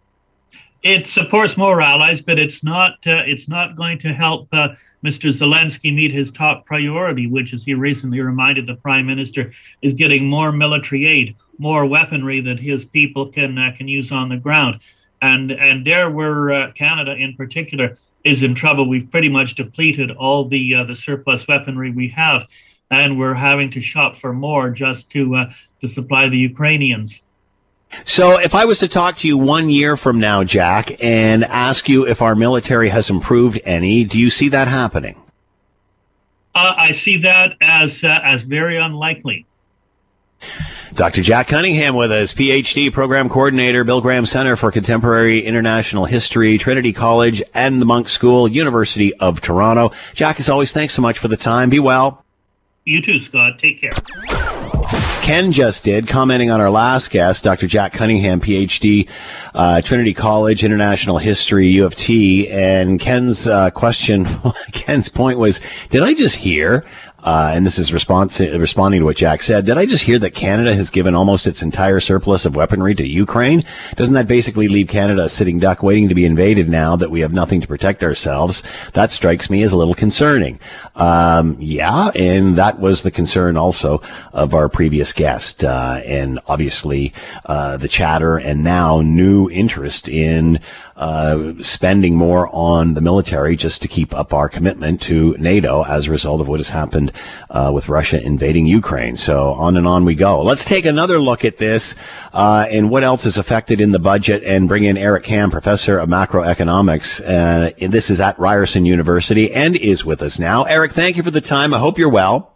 It 0.83 1.07
supports 1.07 1.57
more 1.57 1.81
allies, 1.81 2.21
but 2.21 2.41
it's 2.41 2.65
not. 2.65 2.95
Uh, 3.07 3.23
it's 3.25 3.49
not 3.49 3.77
going 3.77 3.99
to 3.99 4.13
help 4.13 4.49
uh, 4.53 4.71
Mr. 5.05 5.31
Zelensky 5.31 5.95
meet 5.95 6.11
his 6.11 6.33
top 6.33 6.67
priority, 6.67 7.29
which, 7.29 7.55
as 7.55 7.63
he 7.63 7.75
recently 7.75 8.21
reminded 8.21 8.67
the 8.67 8.75
prime 8.75 9.07
minister, 9.07 9.53
is 9.83 9.93
getting 9.93 10.25
more 10.25 10.51
military 10.51 11.07
aid, 11.07 11.37
more 11.59 11.87
weaponry 11.87 12.41
that 12.41 12.59
his 12.59 12.85
people 12.85 13.29
can 13.29 13.57
uh, 13.59 13.73
can 13.77 13.87
use 13.87 14.11
on 14.11 14.29
the 14.29 14.37
ground. 14.37 14.81
And 15.21 15.53
and 15.53 15.87
there, 15.87 16.11
where 16.11 16.53
uh, 16.53 16.73
Canada 16.73 17.15
in 17.15 17.37
particular 17.37 17.97
is 18.25 18.43
in 18.43 18.53
trouble, 18.53 18.89
we've 18.89 19.09
pretty 19.09 19.29
much 19.29 19.55
depleted 19.55 20.11
all 20.11 20.49
the 20.49 20.75
uh, 20.75 20.85
the 20.85 20.97
surplus 20.97 21.47
weaponry 21.47 21.93
we 21.93 22.09
have, 22.09 22.49
and 22.91 23.17
we're 23.17 23.35
having 23.35 23.71
to 23.71 23.81
shop 23.81 24.17
for 24.17 24.33
more 24.33 24.69
just 24.71 25.11
to 25.11 25.37
uh, 25.37 25.53
to 25.81 25.87
supply 25.87 26.29
the 26.29 26.39
Ukrainians. 26.39 27.21
So, 28.05 28.39
if 28.41 28.55
I 28.55 28.65
was 28.65 28.79
to 28.81 28.89
talk 28.89 29.17
to 29.19 29.29
you 29.29 29.37
one 29.37 29.71
year 29.71 29.97
from 29.97 30.19
now, 30.19 30.45
Jack, 30.45 31.03
and 31.03 31.45
ask 31.45 31.89
you 31.89 32.07
if 32.07 32.23
our 32.23 32.35
military 32.35 32.89
has 32.89 33.11
improved 33.11 33.61
any, 33.65 34.05
do 34.05 34.19
you 34.19 34.31
see 34.31 34.49
that 34.49 34.69
happening? 34.69 35.21
Uh, 36.55 36.75
I 36.77 36.93
see 36.93 37.19
that 37.19 37.55
as 37.61 38.03
uh, 38.05 38.19
as 38.23 38.43
very 38.43 38.79
unlikely. 38.79 39.47
Dr. 40.95 41.23
Jack 41.23 41.49
Cunningham 41.49 41.95
with 41.97 42.13
us, 42.13 42.35
PhD 42.35 42.93
program 42.93 43.31
coordinator, 43.31 43.83
Bill 43.83 44.03
Graham 44.03 44.27
Center 44.27 44.57
for 44.57 44.71
Contemporary 44.71 45.41
International 45.41 46.05
History, 46.05 46.59
Trinity 46.59 46.93
College, 46.93 47.43
and 47.55 47.81
the 47.81 47.87
Munk 47.87 48.11
School, 48.11 48.47
University 48.47 49.15
of 49.15 49.41
Toronto. 49.41 49.93
Jack, 50.13 50.39
as 50.39 50.51
always, 50.51 50.73
thanks 50.73 50.93
so 50.93 51.01
much 51.01 51.19
for 51.19 51.29
the 51.29 51.37
time. 51.37 51.71
Be 51.71 51.79
well. 51.79 52.25
You 52.85 53.01
too, 53.01 53.21
Scott. 53.21 53.59
Take 53.59 53.81
care. 53.81 53.93
Ken 55.23 55.53
just 55.53 55.85
did, 55.85 56.09
commenting 56.09 56.51
on 56.51 56.61
our 56.61 56.69
last 56.69 57.13
guest, 57.13 57.45
Dr. 57.45 57.69
Jack 57.69 57.93
Cunningham, 57.93 58.41
PhD, 58.41 59.09
uh, 59.55 59.81
Trinity 59.81 60.13
College, 60.13 60.65
International 60.65 61.17
History, 61.17 61.69
U 61.69 61.87
of 61.87 61.95
T. 61.95 62.51
And 62.51 62.99
Ken's 62.99 63.47
uh, 63.47 63.71
question, 63.71 64.27
Ken's 64.73 65.09
point 65.09 65.39
was, 65.39 65.61
did 65.91 66.03
I 66.03 66.15
just 66.15 66.35
hear 66.35 66.85
uh, 67.23 67.53
and 67.55 67.65
this 67.65 67.79
is 67.79 67.93
response, 67.93 68.41
responding 68.41 69.01
to 69.01 69.05
what 69.05 69.17
Jack 69.17 69.43
said. 69.43 69.65
Did 69.65 69.79
I 69.79 69.87
just 69.87 70.03
hear 70.03 70.19
that 70.19 70.35
Canada 70.35 70.75
has 70.75 70.91
given 70.91 71.15
almost 71.15 71.47
its 71.47 71.63
entire 71.63 72.01
surplus 72.01 72.45
of 72.45 72.57
weaponry 72.57 72.95
to 72.97 73.07
Ukraine? 73.07 73.65
Doesn't 73.95 74.15
that 74.15 74.27
basically 74.27 74.67
leave 74.67 74.89
Canada 74.89 75.25
a 75.25 75.29
sitting 75.29 75.61
duck 75.61 75.83
waiting 75.83 76.09
to 76.09 76.17
be 76.17 76.25
invaded 76.25 76.69
now 76.69 76.97
that 76.97 77.11
we 77.13 77.21
have 77.21 77.33
nothing 77.33 77.61
to 77.61 77.69
protect 77.69 78.03
ourselves? 78.03 78.63
That 78.95 79.13
strikes 79.13 79.51
me 79.51 79.63
as 79.63 79.73
a 79.73 79.77
little 79.77 79.95
concerning. 79.95 80.59
Um, 80.95 81.57
yeah, 81.59 82.11
and 82.15 82.57
that 82.57 82.79
was 82.79 83.03
the 83.03 83.11
concern 83.11 83.57
also 83.57 84.03
of 84.33 84.55
our 84.55 84.69
previous 84.69 85.13
guest, 85.13 85.65
uh, 85.65 86.01
and 86.05 86.39
obviously 86.47 87.15
uh, 87.47 87.77
the 87.79 87.89
chatter 87.89 88.37
and 88.37 88.63
now 88.63 89.01
new 89.01 89.49
interest 89.51 90.09
in 90.09 90.61
uh, 90.97 91.55
spending 91.61 92.15
more 92.15 92.49
on 92.55 92.95
the 92.95 93.01
military 93.01 93.57
just 93.57 93.81
to 93.83 93.89
keep 93.89 94.15
up 94.15 94.33
our 94.35 94.49
commitment 94.49 95.01
to 95.01 95.35
NATO 95.39 95.85
as 95.85 96.07
a 96.07 96.11
result 96.11 96.41
of 96.41 96.49
what 96.49 96.61
has 96.61 96.69
happened 96.69 97.13
uh, 97.51 97.71
with 97.75 97.89
Russia 97.89 98.23
invading 98.23 98.67
Ukraine. 98.67 99.17
So 99.17 99.53
on 99.53 99.77
and 99.77 99.87
on 99.87 100.05
we 100.05 100.15
go. 100.15 100.43
Let's 100.43 100.65
take 100.65 100.85
another 100.85 101.19
look 101.19 101.45
at 101.45 101.57
this 101.57 101.95
uh, 102.33 102.67
and 102.71 102.91
what 102.91 103.03
else 103.03 103.25
is 103.25 103.39
affected 103.39 103.81
in 103.81 103.91
the 103.91 103.99
budget 103.99 104.45
and 104.45 104.69
bring 104.69 104.85
in 104.85 104.97
Eric 104.99 105.25
Kam, 105.25 105.51
professor 105.51 105.99
of 105.99 106.09
macroeconomics. 106.09 107.21
Uh, 107.23 107.73
and 107.81 107.93
this 107.93 108.11
is 108.11 108.21
at 108.21 108.39
Ryerson 108.39 108.85
University 108.85 109.53
and 109.53 109.75
is 109.77 110.05
with 110.05 110.21
us 110.21 110.39
now. 110.39 110.65
Eric, 110.65 110.82
thank 110.91 111.17
you 111.17 111.23
for 111.23 111.31
the 111.31 111.41
time. 111.41 111.73
I 111.73 111.79
hope 111.79 111.99
you're 111.99 112.09
well. 112.09 112.53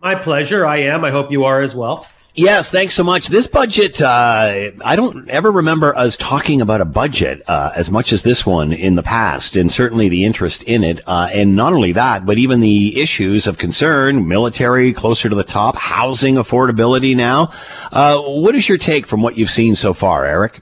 My 0.00 0.14
pleasure. 0.14 0.64
I 0.64 0.76
am. 0.78 1.04
I 1.04 1.10
hope 1.10 1.32
you 1.32 1.44
are 1.44 1.60
as 1.60 1.74
well. 1.74 2.06
Yes, 2.36 2.68
thanks 2.72 2.94
so 2.94 3.04
much. 3.04 3.28
This 3.28 3.46
budget, 3.46 4.02
uh, 4.02 4.72
I 4.84 4.96
don't 4.96 5.30
ever 5.30 5.52
remember 5.52 5.94
us 5.94 6.16
talking 6.16 6.60
about 6.60 6.80
a 6.80 6.84
budget 6.84 7.42
uh, 7.46 7.70
as 7.76 7.92
much 7.92 8.12
as 8.12 8.24
this 8.24 8.44
one 8.44 8.72
in 8.72 8.96
the 8.96 9.04
past, 9.04 9.54
and 9.54 9.70
certainly 9.70 10.08
the 10.08 10.24
interest 10.24 10.64
in 10.64 10.82
it. 10.82 11.00
Uh, 11.06 11.28
and 11.32 11.54
not 11.54 11.72
only 11.72 11.92
that, 11.92 12.26
but 12.26 12.36
even 12.36 12.58
the 12.58 13.00
issues 13.00 13.46
of 13.46 13.58
concern, 13.58 14.26
military 14.26 14.92
closer 14.92 15.28
to 15.28 15.36
the 15.36 15.44
top, 15.44 15.76
housing 15.76 16.34
affordability 16.34 17.14
now. 17.14 17.52
Uh, 17.92 18.20
what 18.20 18.56
is 18.56 18.68
your 18.68 18.78
take 18.78 19.06
from 19.06 19.22
what 19.22 19.38
you've 19.38 19.48
seen 19.48 19.76
so 19.76 19.94
far, 19.94 20.26
Eric? 20.26 20.60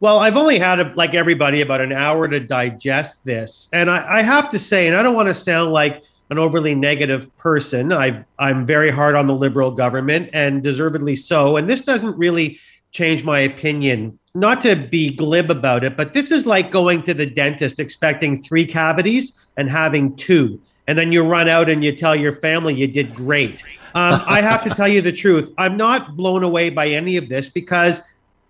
Well, 0.00 0.18
I've 0.18 0.38
only 0.38 0.58
had, 0.58 0.96
like 0.96 1.14
everybody, 1.14 1.60
about 1.60 1.82
an 1.82 1.92
hour 1.92 2.26
to 2.26 2.40
digest 2.40 3.24
this. 3.24 3.68
And 3.72 3.90
I, 3.90 4.18
I 4.18 4.22
have 4.22 4.48
to 4.50 4.58
say, 4.58 4.88
and 4.88 4.96
I 4.96 5.02
don't 5.02 5.14
want 5.14 5.28
to 5.28 5.34
sound 5.34 5.72
like 5.72 6.02
an 6.30 6.38
overly 6.38 6.74
negative 6.74 7.36
person. 7.36 7.92
I've 7.92 8.24
I'm 8.38 8.64
very 8.64 8.90
hard 8.90 9.14
on 9.14 9.26
the 9.26 9.34
liberal 9.34 9.70
government 9.70 10.30
and 10.32 10.62
deservedly 10.62 11.16
so. 11.16 11.56
And 11.56 11.68
this 11.68 11.82
doesn't 11.82 12.16
really 12.16 12.58
change 12.92 13.24
my 13.24 13.40
opinion. 13.40 14.18
Not 14.34 14.60
to 14.62 14.76
be 14.76 15.10
glib 15.14 15.50
about 15.50 15.84
it, 15.84 15.96
but 15.96 16.12
this 16.12 16.30
is 16.30 16.46
like 16.46 16.70
going 16.70 17.02
to 17.02 17.14
the 17.14 17.26
dentist 17.26 17.80
expecting 17.80 18.42
three 18.42 18.64
cavities 18.64 19.34
and 19.56 19.68
having 19.68 20.14
two. 20.16 20.60
And 20.86 20.96
then 20.96 21.12
you 21.12 21.24
run 21.24 21.48
out 21.48 21.68
and 21.68 21.84
you 21.84 21.94
tell 21.94 22.16
your 22.16 22.32
family 22.32 22.74
you 22.74 22.86
did 22.86 23.14
great. 23.14 23.62
Um, 23.94 24.22
I 24.26 24.40
have 24.40 24.62
to 24.64 24.70
tell 24.70 24.88
you 24.88 25.02
the 25.02 25.12
truth. 25.12 25.52
I'm 25.58 25.76
not 25.76 26.16
blown 26.16 26.42
away 26.42 26.70
by 26.70 26.88
any 26.88 27.16
of 27.16 27.28
this 27.28 27.48
because 27.48 28.00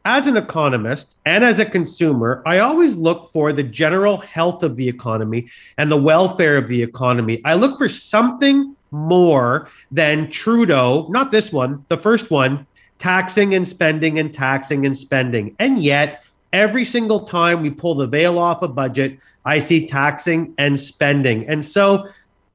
as 0.04 0.26
an 0.26 0.36
economist 0.36 1.16
and 1.26 1.44
as 1.44 1.58
a 1.58 1.64
consumer, 1.64 2.42
I 2.46 2.58
always 2.58 2.96
look 2.96 3.28
for 3.28 3.52
the 3.52 3.62
general 3.62 4.16
health 4.16 4.62
of 4.62 4.76
the 4.76 4.88
economy 4.88 5.48
and 5.78 5.90
the 5.90 5.96
welfare 5.96 6.56
of 6.56 6.68
the 6.68 6.82
economy. 6.82 7.40
I 7.44 7.54
look 7.54 7.76
for 7.76 7.88
something 7.88 8.74
more 8.90 9.68
than 9.90 10.30
Trudeau, 10.30 11.06
not 11.10 11.30
this 11.30 11.52
one, 11.52 11.84
the 11.88 11.96
first 11.96 12.30
one, 12.30 12.66
taxing 12.98 13.54
and 13.54 13.66
spending 13.66 14.18
and 14.18 14.32
taxing 14.32 14.86
and 14.86 14.96
spending. 14.96 15.54
And 15.58 15.82
yet, 15.82 16.24
every 16.52 16.84
single 16.84 17.20
time 17.20 17.62
we 17.62 17.70
pull 17.70 17.94
the 17.94 18.06
veil 18.06 18.38
off 18.38 18.62
a 18.62 18.68
budget, 18.68 19.18
I 19.44 19.58
see 19.58 19.86
taxing 19.86 20.54
and 20.58 20.78
spending. 20.78 21.48
And 21.48 21.64
so 21.64 22.08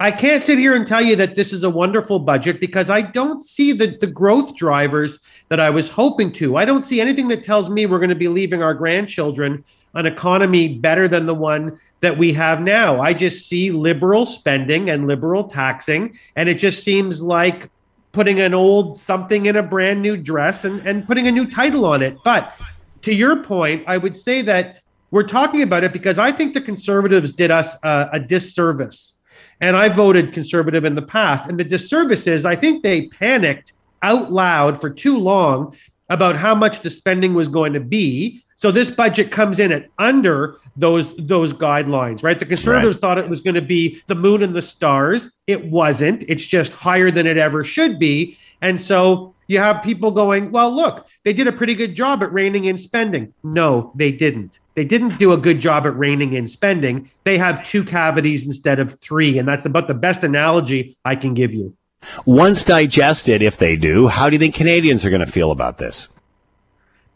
I 0.05 0.11
can't 0.11 0.43
sit 0.43 0.59
here 0.59 0.75
and 0.75 0.85
tell 0.85 1.01
you 1.01 1.15
that 1.15 1.35
this 1.35 1.51
is 1.51 1.63
a 1.63 1.69
wonderful 1.71 2.19
budget 2.19 2.59
because 2.59 2.91
I 2.91 3.01
don't 3.01 3.41
see 3.41 3.71
the, 3.71 3.97
the 3.99 4.05
growth 4.05 4.55
drivers 4.55 5.17
that 5.49 5.59
I 5.59 5.71
was 5.71 5.89
hoping 5.89 6.31
to. 6.33 6.57
I 6.57 6.63
don't 6.63 6.85
see 6.85 7.01
anything 7.01 7.27
that 7.29 7.41
tells 7.41 7.71
me 7.71 7.87
we're 7.87 7.97
going 7.97 8.09
to 8.09 8.15
be 8.15 8.27
leaving 8.27 8.61
our 8.61 8.75
grandchildren 8.75 9.63
an 9.95 10.05
economy 10.05 10.77
better 10.77 11.07
than 11.07 11.25
the 11.25 11.33
one 11.33 11.79
that 12.01 12.15
we 12.15 12.31
have 12.33 12.61
now. 12.61 13.01
I 13.01 13.15
just 13.15 13.49
see 13.49 13.71
liberal 13.71 14.27
spending 14.27 14.91
and 14.91 15.07
liberal 15.07 15.45
taxing, 15.45 16.15
and 16.35 16.47
it 16.49 16.59
just 16.59 16.83
seems 16.83 17.23
like 17.23 17.71
putting 18.11 18.39
an 18.41 18.53
old 18.53 18.99
something 18.99 19.47
in 19.47 19.55
a 19.55 19.63
brand 19.63 20.03
new 20.03 20.17
dress 20.17 20.65
and, 20.65 20.85
and 20.85 21.07
putting 21.07 21.25
a 21.25 21.31
new 21.31 21.49
title 21.49 21.83
on 21.83 22.03
it. 22.03 22.15
But 22.23 22.53
to 23.01 23.11
your 23.11 23.41
point, 23.41 23.83
I 23.87 23.97
would 23.97 24.15
say 24.15 24.43
that 24.43 24.83
We're 25.09 25.23
talking 25.23 25.61
about 25.61 25.83
it 25.83 25.93
because 25.93 26.19
I 26.19 26.31
think 26.31 26.53
the 26.53 26.61
conservatives 26.61 27.31
did 27.31 27.49
us 27.49 27.77
uh, 27.83 28.09
a 28.11 28.19
disservice. 28.19 29.19
And 29.65 29.75
I 29.75 29.89
voted 29.89 30.31
conservative 30.31 30.85
in 30.85 30.93
the 30.93 31.01
past. 31.01 31.49
And 31.49 31.59
the 31.59 31.63
disservice 31.63 32.27
is 32.27 32.45
I 32.45 32.55
think 32.55 32.83
they 32.83 33.07
panicked 33.07 33.73
out 34.03 34.31
loud 34.31 34.79
for 34.79 34.91
too 34.91 35.17
long 35.17 35.75
about 36.09 36.35
how 36.35 36.53
much 36.53 36.81
the 36.81 36.89
spending 36.91 37.33
was 37.33 37.47
going 37.47 37.73
to 37.73 37.79
be. 37.79 38.43
So 38.53 38.69
this 38.69 38.91
budget 38.91 39.31
comes 39.31 39.59
in 39.59 39.71
at 39.71 39.89
under 39.97 40.57
those 40.77 41.15
those 41.17 41.51
guidelines, 41.51 42.21
right? 42.21 42.37
The 42.37 42.45
conservatives 42.45 42.97
right. 42.97 43.01
thought 43.01 43.17
it 43.17 43.27
was 43.27 43.41
going 43.41 43.55
to 43.55 43.61
be 43.63 44.03
the 44.05 44.13
moon 44.13 44.43
and 44.43 44.53
the 44.53 44.61
stars. 44.61 45.31
It 45.47 45.65
wasn't. 45.65 46.23
It's 46.27 46.45
just 46.45 46.71
higher 46.71 47.09
than 47.09 47.25
it 47.25 47.37
ever 47.37 47.63
should 47.63 47.97
be. 47.97 48.37
And 48.61 48.79
so 48.79 49.33
you 49.47 49.57
have 49.57 49.81
people 49.81 50.11
going, 50.11 50.51
well, 50.51 50.69
look, 50.71 51.07
they 51.23 51.33
did 51.33 51.47
a 51.47 51.51
pretty 51.51 51.73
good 51.73 51.95
job 51.95 52.21
at 52.21 52.31
reining 52.31 52.65
in 52.65 52.77
spending. 52.77 53.33
No, 53.43 53.91
they 53.95 54.11
didn't. 54.11 54.59
They 54.75 54.85
didn't 54.85 55.17
do 55.17 55.31
a 55.31 55.37
good 55.37 55.59
job 55.59 55.85
at 55.85 55.97
reining 55.97 56.33
in 56.33 56.47
spending. 56.47 57.09
They 57.23 57.37
have 57.37 57.65
two 57.65 57.83
cavities 57.83 58.45
instead 58.45 58.79
of 58.79 58.99
three. 58.99 59.37
And 59.39 59.47
that's 59.47 59.65
about 59.65 59.87
the 59.87 59.93
best 59.93 60.23
analogy 60.23 60.97
I 61.05 61.15
can 61.15 61.33
give 61.33 61.53
you. 61.53 61.75
Once 62.25 62.63
digested, 62.63 63.41
if 63.41 63.57
they 63.57 63.75
do, 63.75 64.07
how 64.07 64.29
do 64.29 64.35
you 64.35 64.39
think 64.39 64.53
Canadians 64.53 65.03
are 65.03 65.09
going 65.09 65.25
to 65.25 65.31
feel 65.31 65.51
about 65.51 65.77
this? 65.77 66.07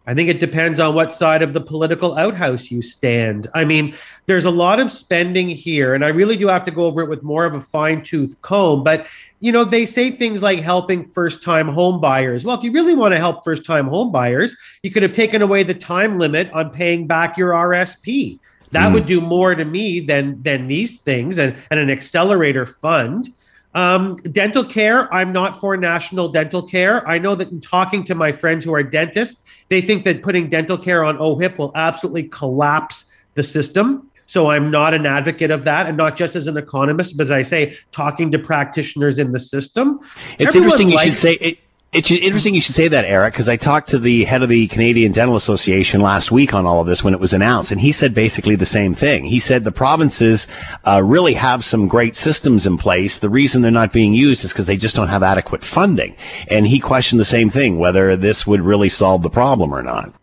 I 0.08 0.16
think 0.16 0.30
it 0.30 0.40
depends 0.40 0.80
on 0.80 0.96
what 0.96 1.14
side 1.14 1.44
of 1.44 1.54
the 1.54 1.62
political 1.62 2.18
outhouse 2.18 2.72
you 2.72 2.82
stand. 2.82 3.48
I 3.54 3.64
mean, 3.64 3.94
there's 4.26 4.46
a 4.46 4.52
lot 4.52 4.80
of 4.80 4.90
spending 4.90 5.50
here, 5.50 5.94
and 5.94 6.04
I 6.04 6.10
really 6.10 6.36
do 6.36 6.48
have 6.48 6.64
to 6.64 6.72
go 6.72 6.86
over 6.86 7.02
it 7.02 7.10
with 7.10 7.22
more 7.22 7.46
of 7.46 7.54
a 7.54 7.62
fine 7.62 8.02
tooth 8.02 8.36
comb. 8.42 8.84
But, 8.84 9.06
you 9.40 9.52
know, 9.52 9.64
they 9.64 9.86
say 9.86 10.10
things 10.10 10.42
like 10.42 10.62
helping 10.62 11.10
first 11.12 11.44
time 11.44 11.68
home 11.68 12.02
buyers. 12.02 12.44
Well, 12.44 12.58
if 12.58 12.64
you 12.64 12.72
really 12.72 12.96
want 12.96 13.14
to 13.14 13.20
help 13.20 13.44
first 13.44 13.66
time 13.66 13.88
home 13.88 14.12
buyers, 14.12 14.56
you 14.82 14.90
could 14.90 15.04
have 15.04 15.14
taken 15.14 15.44
away 15.44 15.62
the 15.62 15.76
time 15.76 16.18
limit 16.18 16.50
on 16.54 16.72
paying 16.72 17.06
back 17.06 17.38
your 17.38 17.52
RSP. 17.52 18.40
That 18.72 18.90
mm. 18.90 18.94
would 18.94 19.06
do 19.06 19.22
more 19.22 19.56
to 19.56 19.66
me 19.66 20.00
than 20.00 20.42
than 20.44 20.68
these 20.68 20.98
things 20.98 21.38
and, 21.38 21.56
and 21.72 21.80
an 21.80 21.90
accelerator 21.90 22.66
fund. 22.66 23.30
Um, 23.76 24.16
dental 24.18 24.64
care, 24.64 25.14
I'm 25.14 25.32
not 25.32 25.60
for 25.60 25.78
national 25.78 26.30
dental 26.30 26.64
care. 26.64 27.08
I 27.08 27.20
know 27.20 27.36
that 27.36 27.52
in 27.52 27.62
talking 27.62 28.04
to 28.06 28.16
my 28.16 28.32
friends 28.32 28.66
who 28.66 28.74
are 28.74 28.84
dentists, 28.84 29.44
they 29.70 29.82
think 29.82 30.06
that 30.06 30.24
putting 30.24 30.50
dental 30.50 30.78
care 30.78 31.04
on 31.04 31.18
OHIP 31.18 31.58
will 31.58 31.72
absolutely 31.76 32.24
collapse 32.24 33.06
the 33.36 33.44
system. 33.44 34.10
So 34.26 34.52
I'm 34.52 34.70
not 34.70 34.94
an 34.94 35.06
advocate 35.06 35.50
of 35.50 35.64
that, 35.64 35.88
and 35.88 35.98
not 35.98 36.16
just 36.16 36.36
as 36.36 36.48
an 36.48 36.58
economist, 36.58 37.18
but 37.18 37.24
as 37.26 37.32
I 37.32 37.42
say, 37.42 37.76
talking 37.92 38.32
to 38.32 38.40
practitioners 38.40 39.18
in 39.18 39.32
the 39.32 39.40
system. 39.40 40.00
It's 40.38 40.56
Everyone 40.56 40.82
interesting 40.82 40.90
you 40.90 41.00
should 41.00 41.18
say 41.18 41.34
it, 41.34 41.58
it's 41.92 42.12
interesting 42.12 42.54
you 42.54 42.62
should 42.62 42.76
say 42.76 42.88
that, 42.88 43.06
Eric, 43.06 43.34
because 43.34 43.50
I 43.50 43.58
talked 43.58 43.90
to 43.90 43.98
the 43.98 44.24
head 44.24 44.44
of 44.44 44.50
the 44.50 44.68
Canadian 44.68 45.12
Dental 45.12 45.36
Association 45.36 46.02
last 46.02 46.32
week 46.32 46.54
on 46.54 46.68
all 46.68 46.82
of 46.82 46.86
this 46.86 47.04
when 47.04 47.16
it 47.16 47.20
was 47.20 47.34
announced, 47.34 47.72
and 47.72 47.82
he 47.82 47.92
said 47.92 48.14
basically 48.14 48.56
the 48.56 48.66
same 48.66 48.94
thing. 48.94 49.24
He 49.24 49.40
said 49.40 49.64
the 49.64 49.72
provinces 49.72 50.46
uh, 50.86 51.02
really 51.04 51.34
have 51.34 51.66
some 51.66 51.88
great 51.88 52.16
systems 52.16 52.68
in 52.68 52.78
place. 52.78 53.18
The 53.18 53.30
reason 53.30 53.64
they're 53.64 53.72
not 53.72 53.92
being 53.92 54.14
used 54.14 54.44
is 54.44 54.54
because 54.54 54.68
they 54.68 54.78
just 54.78 54.96
don't 54.96 55.08
have 55.08 55.24
adequate 55.24 55.64
funding. 55.64 56.16
And 56.48 56.68
he 56.68 56.80
questioned 56.80 57.20
the 57.20 57.26
same 57.26 57.50
thing, 57.50 57.80
whether 57.80 58.16
this 58.16 58.46
would 58.46 58.62
really 58.62 58.90
solve 58.90 59.24
the 59.24 59.30
problem 59.32 59.74
or 59.74 59.82
not. 59.82 60.14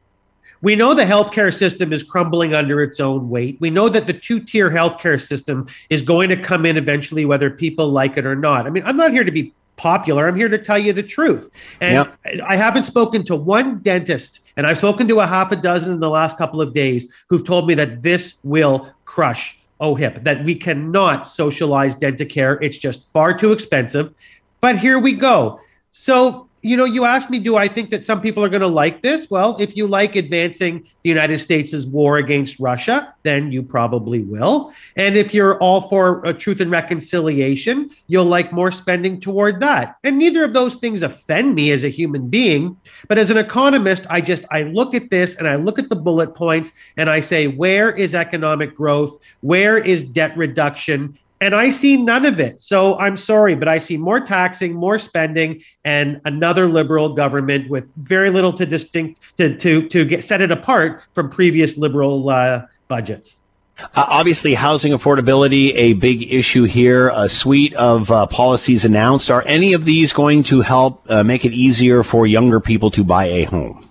We 0.62 0.76
know 0.76 0.94
the 0.94 1.02
healthcare 1.02 1.52
system 1.52 1.92
is 1.92 2.04
crumbling 2.04 2.54
under 2.54 2.80
its 2.80 3.00
own 3.00 3.28
weight. 3.28 3.58
We 3.60 3.70
know 3.70 3.88
that 3.88 4.06
the 4.06 4.12
two 4.12 4.38
tier 4.38 4.70
healthcare 4.70 5.20
system 5.20 5.66
is 5.90 6.00
going 6.00 6.28
to 6.28 6.40
come 6.40 6.64
in 6.64 6.76
eventually, 6.76 7.24
whether 7.24 7.50
people 7.50 7.88
like 7.88 8.16
it 8.16 8.24
or 8.24 8.36
not. 8.36 8.66
I 8.66 8.70
mean, 8.70 8.84
I'm 8.86 8.96
not 8.96 9.10
here 9.10 9.24
to 9.24 9.32
be 9.32 9.52
popular. 9.76 10.26
I'm 10.26 10.36
here 10.36 10.48
to 10.48 10.58
tell 10.58 10.78
you 10.78 10.92
the 10.92 11.02
truth. 11.02 11.50
And 11.80 12.08
yep. 12.24 12.40
I 12.42 12.56
haven't 12.56 12.84
spoken 12.84 13.24
to 13.26 13.36
one 13.36 13.80
dentist, 13.80 14.40
and 14.56 14.66
I've 14.66 14.78
spoken 14.78 15.06
to 15.08 15.20
a 15.20 15.26
half 15.26 15.52
a 15.52 15.56
dozen 15.56 15.92
in 15.92 16.00
the 16.00 16.10
last 16.10 16.38
couple 16.38 16.60
of 16.60 16.74
days 16.74 17.12
who've 17.28 17.44
told 17.44 17.66
me 17.66 17.74
that 17.74 18.02
this 18.02 18.36
will 18.42 18.90
crush 19.04 19.58
OHIP, 19.80 20.24
that 20.24 20.44
we 20.44 20.54
cannot 20.54 21.26
socialize 21.26 21.94
Dentacare. 21.94 22.58
It's 22.62 22.78
just 22.78 23.12
far 23.12 23.36
too 23.36 23.52
expensive. 23.52 24.14
But 24.60 24.78
here 24.78 24.98
we 24.98 25.12
go. 25.12 25.60
So 25.90 26.45
you 26.66 26.76
know, 26.76 26.84
you 26.84 27.04
asked 27.04 27.30
me, 27.30 27.38
do 27.38 27.56
I 27.56 27.68
think 27.68 27.90
that 27.90 28.04
some 28.04 28.20
people 28.20 28.42
are 28.44 28.48
going 28.48 28.60
to 28.60 28.66
like 28.66 29.00
this? 29.00 29.30
Well, 29.30 29.56
if 29.60 29.76
you 29.76 29.86
like 29.86 30.16
advancing 30.16 30.82
the 31.02 31.08
United 31.08 31.38
States' 31.38 31.86
war 31.86 32.16
against 32.16 32.58
Russia, 32.58 33.14
then 33.22 33.52
you 33.52 33.62
probably 33.62 34.22
will. 34.22 34.72
And 34.96 35.16
if 35.16 35.32
you're 35.32 35.62
all 35.62 35.82
for 35.82 36.32
truth 36.32 36.60
and 36.60 36.70
reconciliation, 36.70 37.90
you'll 38.08 38.24
like 38.24 38.52
more 38.52 38.72
spending 38.72 39.20
toward 39.20 39.60
that. 39.60 39.96
And 40.02 40.18
neither 40.18 40.42
of 40.42 40.54
those 40.54 40.74
things 40.74 41.04
offend 41.04 41.54
me 41.54 41.70
as 41.70 41.84
a 41.84 41.88
human 41.88 42.28
being. 42.28 42.76
But 43.08 43.18
as 43.18 43.30
an 43.30 43.38
economist, 43.38 44.04
I 44.10 44.20
just 44.20 44.44
I 44.50 44.64
look 44.64 44.94
at 44.94 45.08
this 45.08 45.36
and 45.36 45.46
I 45.46 45.54
look 45.54 45.78
at 45.78 45.88
the 45.88 45.96
bullet 45.96 46.34
points 46.34 46.72
and 46.96 47.08
I 47.08 47.20
say, 47.20 47.46
where 47.46 47.90
is 47.92 48.14
economic 48.14 48.74
growth? 48.74 49.18
Where 49.40 49.78
is 49.78 50.04
debt 50.04 50.36
reduction? 50.36 51.16
And 51.41 51.55
I 51.55 51.70
see 51.70 51.97
none 51.97 52.24
of 52.24 52.41
it. 52.41 52.62
So 52.62 52.97
I'm 52.99 53.16
sorry, 53.16 53.55
but 53.55 53.68
I 53.68 53.78
see 53.78 53.99
more 53.99 54.20
taxing, 54.20 54.74
more 54.74 54.99
spending, 54.99 55.62
and 55.84 56.20
another 56.24 56.66
liberal 56.66 57.11
government 57.11 57.68
with 57.68 57.89
very 57.97 58.30
little 58.30 58.53
to 58.55 58.64
distinct 58.64 59.37
to 59.37 59.55
to 59.57 59.87
to 59.89 60.05
get 60.05 60.24
set 60.24 60.41
it 60.41 60.51
apart 60.51 61.03
from 61.14 61.28
previous 61.28 61.76
liberal 61.76 62.28
uh, 62.30 62.62
budgets. 62.89 63.41
Uh, 63.78 64.07
obviously, 64.09 64.55
housing 64.55 64.93
affordability 64.93 65.72
a 65.74 65.93
big 65.95 66.32
issue 66.32 66.64
here. 66.64 67.11
A 67.14 67.28
suite 67.28 67.74
of 67.74 68.11
uh, 68.11 68.26
policies 68.26 68.87
announced. 68.87 69.30
Are 69.30 69.43
any 69.47 69.74
of 69.74 69.84
these 69.84 70.14
going 70.14 70.43
to 70.45 70.62
help 70.62 71.05
uh, 71.11 71.22
make 71.22 71.45
it 71.45 71.53
easier 71.53 72.03
for 72.03 72.26
younger 72.26 72.61
people 72.61 72.91
to 72.93 73.05
buy 73.05 73.26
a 73.26 73.45
home? 73.45 73.86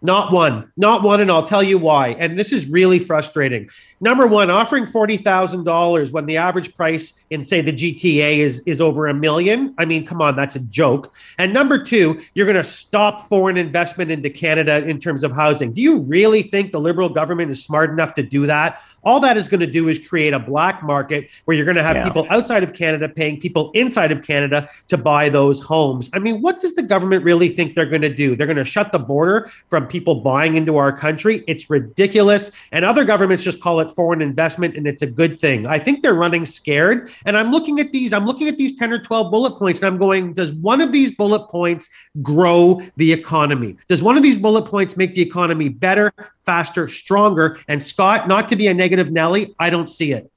Not 0.00 0.32
one, 0.32 0.70
not 0.76 1.02
one, 1.02 1.20
and 1.20 1.28
I'll 1.30 1.42
tell 1.42 1.62
you 1.62 1.76
why. 1.76 2.10
And 2.20 2.38
this 2.38 2.52
is 2.52 2.68
really 2.68 3.00
frustrating. 3.00 3.68
Number 4.00 4.28
one, 4.28 4.48
offering 4.48 4.86
forty 4.86 5.16
thousand 5.16 5.64
dollars 5.64 6.12
when 6.12 6.26
the 6.26 6.36
average 6.36 6.72
price 6.76 7.14
in, 7.30 7.42
say, 7.42 7.60
the 7.60 7.72
GTA 7.72 8.38
is 8.38 8.60
is 8.60 8.80
over 8.80 9.08
a 9.08 9.14
million. 9.14 9.74
I 9.76 9.84
mean, 9.86 10.06
come 10.06 10.22
on, 10.22 10.36
that's 10.36 10.54
a 10.54 10.60
joke. 10.60 11.12
And 11.38 11.52
number 11.52 11.82
two, 11.82 12.20
you're 12.34 12.46
going 12.46 12.54
to 12.54 12.62
stop 12.62 13.20
foreign 13.22 13.56
investment 13.56 14.12
into 14.12 14.30
Canada 14.30 14.86
in 14.86 15.00
terms 15.00 15.24
of 15.24 15.32
housing. 15.32 15.72
Do 15.72 15.82
you 15.82 15.98
really 15.98 16.42
think 16.42 16.70
the 16.70 16.80
Liberal 16.80 17.08
government 17.08 17.50
is 17.50 17.60
smart 17.60 17.90
enough 17.90 18.14
to 18.14 18.22
do 18.22 18.46
that? 18.46 18.80
All 19.04 19.20
that 19.20 19.36
is 19.36 19.48
going 19.48 19.60
to 19.60 19.66
do 19.66 19.88
is 19.88 19.98
create 19.98 20.32
a 20.32 20.38
black 20.38 20.82
market 20.82 21.28
where 21.44 21.56
you're 21.56 21.64
going 21.64 21.76
to 21.76 21.82
have 21.82 21.96
yeah. 21.96 22.04
people 22.04 22.26
outside 22.30 22.62
of 22.62 22.72
Canada 22.72 23.08
paying 23.08 23.40
people 23.40 23.70
inside 23.72 24.12
of 24.12 24.22
Canada 24.22 24.68
to 24.88 24.96
buy 24.96 25.28
those 25.28 25.60
homes. 25.60 26.10
I 26.12 26.18
mean, 26.18 26.40
what 26.42 26.60
does 26.60 26.74
the 26.74 26.82
government 26.82 27.24
really 27.24 27.48
think 27.48 27.74
they're 27.74 27.86
going 27.86 28.02
to 28.02 28.14
do? 28.14 28.36
They're 28.36 28.46
going 28.46 28.56
to 28.56 28.64
shut 28.64 28.92
the 28.92 28.98
border 28.98 29.50
from 29.68 29.86
people 29.86 30.16
buying 30.16 30.56
into 30.56 30.76
our 30.76 30.92
country? 30.96 31.42
It's 31.46 31.70
ridiculous. 31.70 32.50
And 32.72 32.84
other 32.84 33.04
governments 33.04 33.42
just 33.42 33.60
call 33.60 33.80
it 33.80 33.90
foreign 33.90 34.22
investment 34.22 34.76
and 34.76 34.86
it's 34.86 35.02
a 35.02 35.06
good 35.06 35.38
thing. 35.38 35.66
I 35.66 35.78
think 35.78 36.02
they're 36.02 36.14
running 36.14 36.44
scared. 36.44 37.10
And 37.24 37.36
I'm 37.36 37.50
looking 37.50 37.80
at 37.80 37.92
these, 37.92 38.12
I'm 38.12 38.26
looking 38.26 38.48
at 38.48 38.56
these 38.56 38.78
10 38.78 38.92
or 38.92 38.98
12 38.98 39.30
bullet 39.30 39.58
points 39.58 39.80
and 39.80 39.86
I'm 39.86 39.98
going, 39.98 40.32
does 40.34 40.52
one 40.52 40.80
of 40.80 40.92
these 40.92 41.12
bullet 41.12 41.48
points 41.48 41.88
grow 42.22 42.80
the 42.96 43.12
economy? 43.12 43.76
Does 43.88 44.02
one 44.02 44.16
of 44.16 44.22
these 44.22 44.38
bullet 44.38 44.62
points 44.62 44.96
make 44.96 45.14
the 45.14 45.22
economy 45.22 45.68
better, 45.68 46.12
faster, 46.48 46.88
stronger? 46.88 47.58
And 47.68 47.82
Scott, 47.82 48.26
not 48.26 48.48
to 48.48 48.56
be 48.56 48.68
a 48.68 48.74
negative 48.74 49.12
Nelly, 49.12 49.54
I 49.58 49.68
don't 49.68 49.86
see 49.86 50.12
it. 50.12 50.32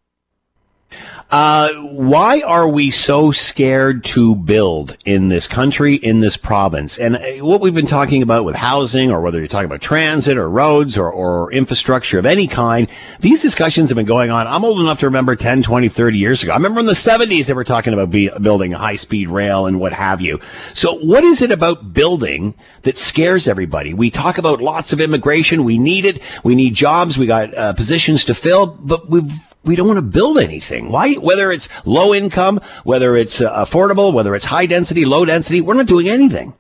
Uh, 1.32 1.72
why 1.76 2.42
are 2.42 2.68
we 2.68 2.92
so 2.92 3.32
scared 3.32 4.04
to 4.04 4.36
build 4.36 4.98
in 5.06 5.30
this 5.30 5.48
country, 5.48 5.96
in 5.96 6.20
this 6.20 6.36
province? 6.36 6.98
And 6.98 7.16
uh, 7.16 7.22
what 7.46 7.62
we've 7.62 7.74
been 7.74 7.88
talking 7.88 8.22
about 8.22 8.44
with 8.44 8.56
housing, 8.56 9.10
or 9.12 9.22
whether 9.22 9.40
you're 9.40 9.48
talking 9.48 9.68
about 9.68 9.80
transit 9.80 10.38
or 10.38 10.50
roads 10.50 10.98
or, 10.98 11.10
or 11.10 11.50
infrastructure 11.54 12.20
of 12.20 12.26
any 12.26 12.48
kind, 12.48 12.92
these 13.22 13.42
discussions 13.42 13.90
have 13.90 13.96
been 13.96 14.06
going 14.06 14.30
on. 14.30 14.46
I'm 14.46 14.66
old 14.66 14.82
enough 14.82 15.00
to 15.00 15.06
remember 15.06 15.38
10, 15.38 15.64
20, 15.64 15.88
30 15.88 16.18
years 16.18 16.44
ago. 16.44 16.52
I 16.52 16.58
remember 16.58 16.82
in 16.82 16.86
the 16.86 16.92
70s 16.92 17.46
they 17.46 17.54
were 17.54 17.64
talking 17.64 17.94
about 17.94 18.12
be, 18.12 18.30
building 18.42 18.74
high 18.74 18.98
speed 18.98 19.30
rail 19.30 19.68
and 19.68 19.80
what 19.80 19.94
have 19.94 20.20
you. 20.20 20.42
So 20.74 20.96
what 20.96 21.24
is 21.24 21.42
it 21.42 21.52
about 21.54 21.94
building 21.94 22.56
that 22.82 22.98
scares 22.98 23.48
everybody? 23.48 23.94
We 23.94 24.12
talk 24.12 24.38
about 24.38 24.62
lots 24.62 24.92
of 24.92 25.00
immigration. 25.00 25.64
We 25.64 25.78
need 25.78 26.04
it. 26.04 26.22
We 26.44 26.56
need 26.56 26.74
jobs. 26.74 27.18
We 27.18 27.26
got 27.26 27.56
uh, 27.56 27.72
positions 27.72 28.26
to 28.26 28.34
fill, 28.34 28.68
but 28.68 29.10
we've 29.10 29.51
we 29.64 29.76
don't 29.76 29.88
want 29.88 29.98
to 29.98 30.02
build 30.02 30.40
anything. 30.40 30.92
Why? 30.92 31.14
Whether 31.14 31.52
it's 31.52 31.70
low 31.86 32.14
income, 32.14 32.60
whether 32.84 33.16
it's 33.16 33.42
uh, 33.42 33.64
affordable, 33.64 34.14
whether 34.14 34.36
it's 34.36 34.46
high 34.46 34.66
density, 34.66 35.06
low 35.06 35.26
density, 35.26 35.62
we're 35.62 35.76
not 35.76 35.86
doing 35.86 36.10
anything. 36.10 36.54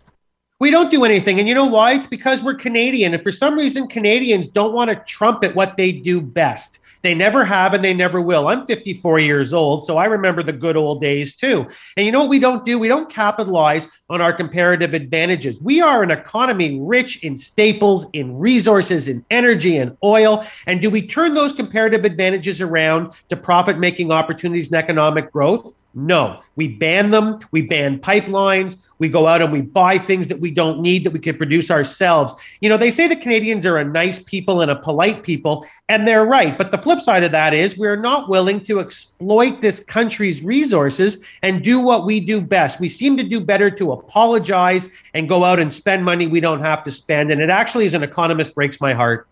We 0.59 0.69
don't 0.69 0.91
do 0.91 1.03
anything. 1.05 1.39
And 1.39 1.47
you 1.47 1.55
know 1.55 1.65
why? 1.65 1.93
It's 1.93 2.05
because 2.05 2.43
we're 2.43 2.53
Canadian. 2.53 3.15
And 3.15 3.23
for 3.23 3.31
some 3.31 3.55
reason, 3.55 3.87
Canadians 3.87 4.47
don't 4.47 4.73
want 4.73 4.91
to 4.91 4.95
trumpet 5.07 5.55
what 5.55 5.75
they 5.75 5.91
do 5.91 6.21
best. 6.21 6.77
They 7.01 7.15
never 7.15 7.43
have 7.43 7.73
and 7.73 7.83
they 7.83 7.93
never 7.93 8.21
will. 8.21 8.47
I'm 8.47 8.65
54 8.65 9.19
years 9.19 9.53
old, 9.53 9.85
so 9.85 9.97
I 9.97 10.05
remember 10.05 10.43
the 10.43 10.53
good 10.53 10.77
old 10.77 11.01
days 11.01 11.35
too. 11.35 11.67
And 11.97 12.05
you 12.05 12.11
know 12.11 12.19
what 12.21 12.29
we 12.29 12.39
don't 12.39 12.65
do? 12.65 12.77
We 12.77 12.87
don't 12.87 13.09
capitalize 13.09 13.87
on 14.09 14.21
our 14.21 14.33
comparative 14.33 14.93
advantages. 14.93 15.61
We 15.61 15.81
are 15.81 16.03
an 16.03 16.11
economy 16.11 16.79
rich 16.79 17.23
in 17.23 17.35
staples, 17.37 18.05
in 18.13 18.37
resources, 18.37 19.07
in 19.07 19.25
energy 19.31 19.77
and 19.77 19.97
oil. 20.03 20.45
And 20.67 20.81
do 20.81 20.89
we 20.89 21.05
turn 21.05 21.33
those 21.33 21.53
comparative 21.53 22.05
advantages 22.05 22.61
around 22.61 23.13
to 23.29 23.35
profit 23.35 23.79
making 23.79 24.11
opportunities 24.11 24.67
and 24.67 24.75
economic 24.75 25.31
growth? 25.31 25.73
No, 25.93 26.41
we 26.55 26.69
ban 26.69 27.11
them. 27.11 27.39
We 27.51 27.63
ban 27.63 27.99
pipelines. 27.99 28.77
We 28.97 29.09
go 29.09 29.27
out 29.27 29.41
and 29.41 29.51
we 29.51 29.61
buy 29.61 29.97
things 29.97 30.27
that 30.27 30.39
we 30.39 30.49
don't 30.49 30.79
need 30.79 31.03
that 31.03 31.11
we 31.11 31.19
can 31.19 31.35
produce 31.35 31.69
ourselves. 31.69 32.33
You 32.61 32.69
know, 32.69 32.77
they 32.77 32.91
say 32.91 33.07
the 33.07 33.15
Canadians 33.15 33.65
are 33.65 33.77
a 33.77 33.83
nice 33.83 34.19
people 34.19 34.61
and 34.61 34.71
a 34.71 34.75
polite 34.75 35.23
people, 35.23 35.65
and 35.89 36.07
they're 36.07 36.23
right. 36.23 36.57
But 36.57 36.71
the 36.71 36.77
flip 36.77 37.01
side 37.01 37.25
of 37.25 37.31
that 37.33 37.53
is 37.53 37.77
we're 37.77 37.99
not 37.99 38.29
willing 38.29 38.61
to 38.65 38.79
exploit 38.79 39.61
this 39.61 39.83
country's 39.83 40.43
resources 40.43 41.25
and 41.41 41.61
do 41.61 41.79
what 41.81 42.05
we 42.05 42.21
do 42.21 42.39
best. 42.39 42.79
We 42.79 42.87
seem 42.87 43.17
to 43.17 43.23
do 43.23 43.41
better 43.41 43.69
to 43.71 43.91
apologize 43.91 44.89
and 45.13 45.27
go 45.27 45.43
out 45.43 45.59
and 45.59 45.73
spend 45.73 46.05
money 46.05 46.27
we 46.27 46.39
don't 46.39 46.61
have 46.61 46.83
to 46.85 46.91
spend. 46.91 47.31
And 47.31 47.41
it 47.41 47.49
actually, 47.49 47.85
as 47.85 47.95
an 47.95 48.03
economist, 48.03 48.55
breaks 48.55 48.79
my 48.79 48.93
heart. 48.93 49.27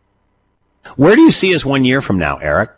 Where 0.98 1.16
do 1.16 1.22
you 1.22 1.32
see 1.32 1.56
us 1.56 1.64
one 1.64 1.86
year 1.86 2.02
from 2.02 2.18
now, 2.18 2.38
Eric? 2.38 2.72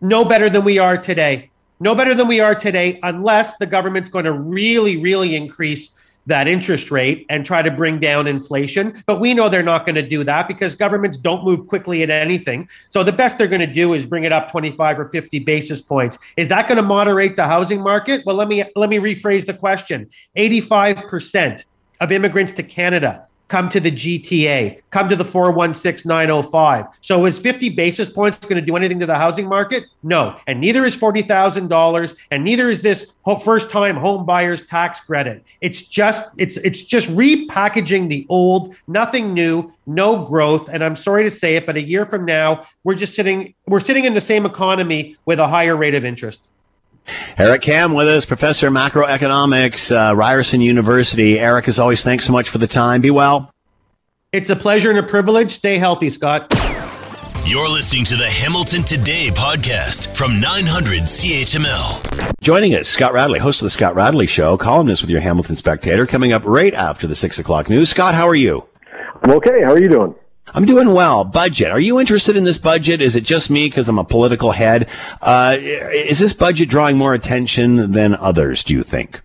No 0.00 0.24
better 0.24 0.48
than 0.48 0.64
we 0.64 0.78
are 0.78 0.96
today 0.96 1.49
no 1.80 1.94
better 1.94 2.14
than 2.14 2.28
we 2.28 2.40
are 2.40 2.54
today, 2.54 2.98
unless 3.02 3.56
the 3.56 3.66
government's 3.66 4.08
going 4.08 4.26
to 4.26 4.32
really, 4.32 4.98
really 4.98 5.34
increase 5.34 5.98
that 6.26 6.46
interest 6.46 6.90
rate 6.90 7.26
and 7.30 7.44
try 7.44 7.62
to 7.62 7.70
bring 7.70 7.98
down 7.98 8.26
inflation. 8.26 9.02
But 9.06 9.20
we 9.20 9.32
know 9.34 9.48
they're 9.48 9.62
not 9.62 9.86
going 9.86 9.96
to 9.96 10.06
do 10.06 10.22
that 10.24 10.48
because 10.48 10.74
governments 10.74 11.16
don't 11.16 11.44
move 11.44 11.66
quickly 11.66 12.02
at 12.02 12.10
anything. 12.10 12.68
So 12.90 13.02
the 13.02 13.12
best 13.12 13.38
they're 13.38 13.48
going 13.48 13.60
to 13.60 13.72
do 13.72 13.94
is 13.94 14.04
bring 14.04 14.24
it 14.24 14.32
up 14.32 14.50
25 14.50 15.00
or 15.00 15.08
50 15.08 15.38
basis 15.40 15.80
points. 15.80 16.18
Is 16.36 16.48
that 16.48 16.68
going 16.68 16.76
to 16.76 16.82
moderate 16.82 17.36
the 17.36 17.46
housing 17.46 17.80
market? 17.80 18.24
Well, 18.26 18.36
let 18.36 18.48
me 18.48 18.62
let 18.76 18.90
me 18.90 18.98
rephrase 18.98 19.46
the 19.46 19.54
question. 19.54 20.10
85% 20.36 21.64
of 22.00 22.12
immigrants 22.12 22.52
to 22.52 22.62
Canada 22.62 23.26
come 23.50 23.68
to 23.68 23.80
the 23.80 23.90
GTA, 23.90 24.80
come 24.90 25.08
to 25.08 25.16
the 25.16 25.24
416905. 25.24 26.86
So 27.00 27.26
is 27.26 27.38
50 27.38 27.68
basis 27.70 28.08
points 28.08 28.38
going 28.38 28.60
to 28.60 28.64
do 28.64 28.76
anything 28.76 29.00
to 29.00 29.06
the 29.06 29.16
housing 29.16 29.48
market? 29.48 29.84
No. 30.04 30.36
And 30.46 30.60
neither 30.60 30.84
is 30.84 30.96
$40,000 30.96 32.16
and 32.30 32.44
neither 32.44 32.70
is 32.70 32.80
this 32.80 33.12
first 33.44 33.70
time 33.70 33.96
home 33.96 34.24
buyers 34.24 34.62
tax 34.62 35.00
credit. 35.00 35.44
It's 35.60 35.82
just 35.82 36.30
it's 36.36 36.56
it's 36.58 36.82
just 36.82 37.08
repackaging 37.08 38.08
the 38.08 38.24
old, 38.28 38.74
nothing 38.86 39.34
new, 39.34 39.72
no 39.86 40.24
growth, 40.24 40.68
and 40.68 40.82
I'm 40.82 40.96
sorry 40.96 41.24
to 41.24 41.30
say 41.30 41.56
it, 41.56 41.66
but 41.66 41.76
a 41.76 41.82
year 41.82 42.06
from 42.06 42.24
now, 42.24 42.66
we're 42.84 42.94
just 42.94 43.14
sitting 43.14 43.54
we're 43.66 43.80
sitting 43.80 44.04
in 44.04 44.14
the 44.14 44.20
same 44.20 44.46
economy 44.46 45.16
with 45.26 45.38
a 45.38 45.46
higher 45.46 45.76
rate 45.76 45.94
of 45.94 46.04
interest. 46.04 46.48
Eric 47.38 47.62
Kam 47.62 47.94
with 47.94 48.08
us, 48.08 48.24
professor 48.24 48.66
of 48.68 48.72
macroeconomics, 48.72 49.90
uh, 49.94 50.14
Ryerson 50.14 50.60
University. 50.60 51.38
Eric, 51.38 51.68
as 51.68 51.78
always, 51.78 52.02
thanks 52.04 52.26
so 52.26 52.32
much 52.32 52.48
for 52.48 52.58
the 52.58 52.66
time. 52.66 53.00
Be 53.00 53.10
well. 53.10 53.50
It's 54.32 54.50
a 54.50 54.56
pleasure 54.56 54.90
and 54.90 54.98
a 54.98 55.02
privilege. 55.02 55.50
Stay 55.50 55.78
healthy, 55.78 56.10
Scott. 56.10 56.52
You're 57.46 57.68
listening 57.68 58.04
to 58.04 58.16
the 58.16 58.28
Hamilton 58.28 58.82
Today 58.82 59.28
podcast 59.32 60.14
from 60.14 60.40
900 60.40 61.00
CHML. 61.00 62.32
Joining 62.40 62.74
us, 62.74 62.86
Scott 62.88 63.12
Radley, 63.12 63.40
host 63.40 63.60
of 63.60 63.66
the 63.66 63.70
Scott 63.70 63.94
Radley 63.96 64.26
Show, 64.26 64.56
columnist 64.56 65.02
with 65.02 65.10
your 65.10 65.20
Hamilton 65.20 65.56
Spectator, 65.56 66.06
coming 66.06 66.32
up 66.32 66.42
right 66.44 66.74
after 66.74 67.06
the 67.06 67.16
six 67.16 67.38
o'clock 67.38 67.68
news. 67.68 67.88
Scott, 67.88 68.14
how 68.14 68.28
are 68.28 68.34
you? 68.34 68.64
I'm 69.22 69.32
okay. 69.32 69.62
How 69.64 69.72
are 69.72 69.80
you 69.80 69.88
doing? 69.88 70.14
I'm 70.54 70.64
doing 70.64 70.92
well. 70.92 71.24
Budget. 71.24 71.70
Are 71.70 71.80
you 71.80 72.00
interested 72.00 72.36
in 72.36 72.44
this 72.44 72.58
budget? 72.58 73.00
Is 73.00 73.16
it 73.16 73.24
just 73.24 73.50
me 73.50 73.66
because 73.68 73.88
I'm 73.88 73.98
a 73.98 74.04
political 74.04 74.50
head? 74.50 74.88
Uh, 75.20 75.56
is 75.60 76.18
this 76.18 76.32
budget 76.32 76.68
drawing 76.68 76.98
more 76.98 77.14
attention 77.14 77.92
than 77.92 78.14
others, 78.14 78.64
do 78.64 78.74
you 78.74 78.82
think? 78.82 79.20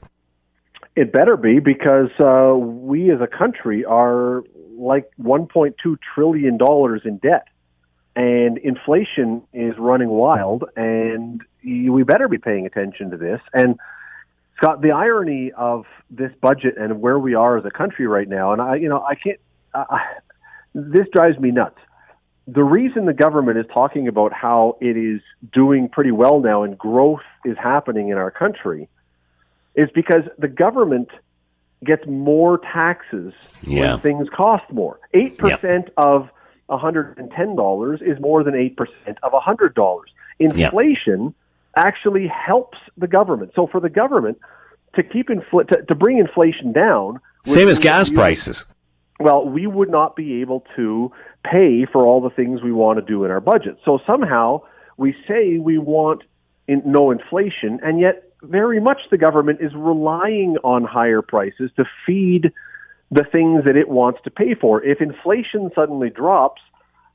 It 0.95 1.11
better 1.11 1.36
be 1.36 1.59
because 1.59 2.09
uh, 2.19 2.55
we 2.55 3.11
as 3.11 3.19
a 3.21 3.28
country 3.28 3.84
are 3.84 4.43
like 4.78 5.09
$1.2 5.21 5.97
trillion 6.13 6.57
in 7.05 7.17
debt. 7.17 7.47
And 8.15 8.57
inflation 8.59 9.41
is 9.51 9.78
running 9.78 10.07
wild, 10.07 10.63
and 10.78 11.41
we 11.65 12.03
better 12.03 12.30
be 12.30 12.38
paying 12.38 12.65
attention 12.65 13.11
to 13.11 13.17
this. 13.17 13.41
And 13.53 13.78
Scott, 14.55 14.82
the 14.82 14.91
irony 14.91 15.51
of 15.51 15.86
this 16.09 16.32
budget 16.39 16.78
and 16.78 17.01
where 17.01 17.19
we 17.19 17.36
are 17.36 17.57
as 17.57 17.65
a 17.65 17.71
country 17.71 18.07
right 18.07 18.30
now, 18.30 18.53
and 18.53 18.61
I, 18.61 18.76
you 18.76 18.88
know, 18.88 19.03
I 19.03 19.15
can't. 19.15 19.39
This 20.76 21.07
drives 21.13 21.39
me 21.39 21.51
nuts. 21.51 21.80
The 22.47 22.63
reason 22.63 23.05
the 23.05 23.13
government 23.13 23.57
is 23.57 23.65
talking 23.73 24.07
about 24.07 24.34
how 24.34 24.78
it 24.82 24.97
is 24.97 25.21
doing 25.51 25.89
pretty 25.89 26.11
well 26.11 26.41
now 26.41 26.61
and 26.63 26.78
growth 26.78 27.23
is 27.43 27.57
happening 27.57 28.09
in 28.09 28.17
our 28.17 28.30
country 28.30 28.88
is 29.73 29.89
because 29.95 30.23
the 30.38 30.49
government 30.49 31.09
gets 31.84 32.05
more 32.05 32.59
taxes 32.59 33.34
yeah. 33.63 33.93
when 33.93 33.99
things 34.01 34.28
cost 34.30 34.69
more. 34.71 34.99
8% 35.13 35.63
yep. 35.63 35.93
of 35.97 36.30
$110 36.69 38.01
is 38.01 38.19
more 38.19 38.43
than 38.43 38.53
8% 38.53 38.88
of 39.23 39.32
$100. 39.32 40.01
Inflation 40.39 41.23
yep. 41.23 41.34
actually 41.78 42.28
helps 42.28 42.78
the 42.97 43.07
government. 43.07 43.53
So 43.55 43.65
for 43.65 43.80
the 43.80 43.89
government 43.89 44.39
to 44.95 45.03
keep 45.03 45.30
infl- 45.30 45.67
to, 45.69 45.84
to 45.84 45.95
bring 45.95 46.19
inflation 46.19 46.73
down, 46.73 47.19
same 47.45 47.69
as 47.69 47.80
gas 47.80 48.09
prices 48.09 48.65
well, 49.20 49.47
we 49.47 49.66
would 49.68 49.89
not 49.89 50.16
be 50.16 50.41
able 50.41 50.66
to 50.76 51.11
pay 51.43 51.86
for 51.91 52.05
all 52.05 52.22
the 52.22 52.30
things 52.30 52.61
we 52.61 52.72
want 52.72 52.99
to 52.99 53.05
do 53.05 53.24
in 53.24 53.32
our 53.32 53.39
budget. 53.39 53.78
So 53.86 53.99
somehow 54.05 54.61
we 54.97 55.16
say 55.28 55.57
we 55.57 55.78
want 55.78 56.24
in, 56.68 56.82
no 56.86 57.11
inflation, 57.11 57.80
and 57.84 57.99
yet 57.99 58.24
very 58.43 58.80
much 58.80 59.01
the 59.11 59.18
government 59.18 59.59
is 59.61 59.72
relying 59.76 60.57
on 60.63 60.84
higher 60.84 61.22
prices 61.22 61.72
to 61.78 61.86
feed 62.05 62.51
the 63.11 63.24
things 63.24 63.63
that 63.66 63.76
it 63.78 63.88
wants 63.88 64.20
to 64.24 64.32
pay 64.32 64.55
for. 64.55 64.84
If 64.84 65.01
inflation 65.01 65.72
suddenly 65.76 66.09
drops, 66.09 66.61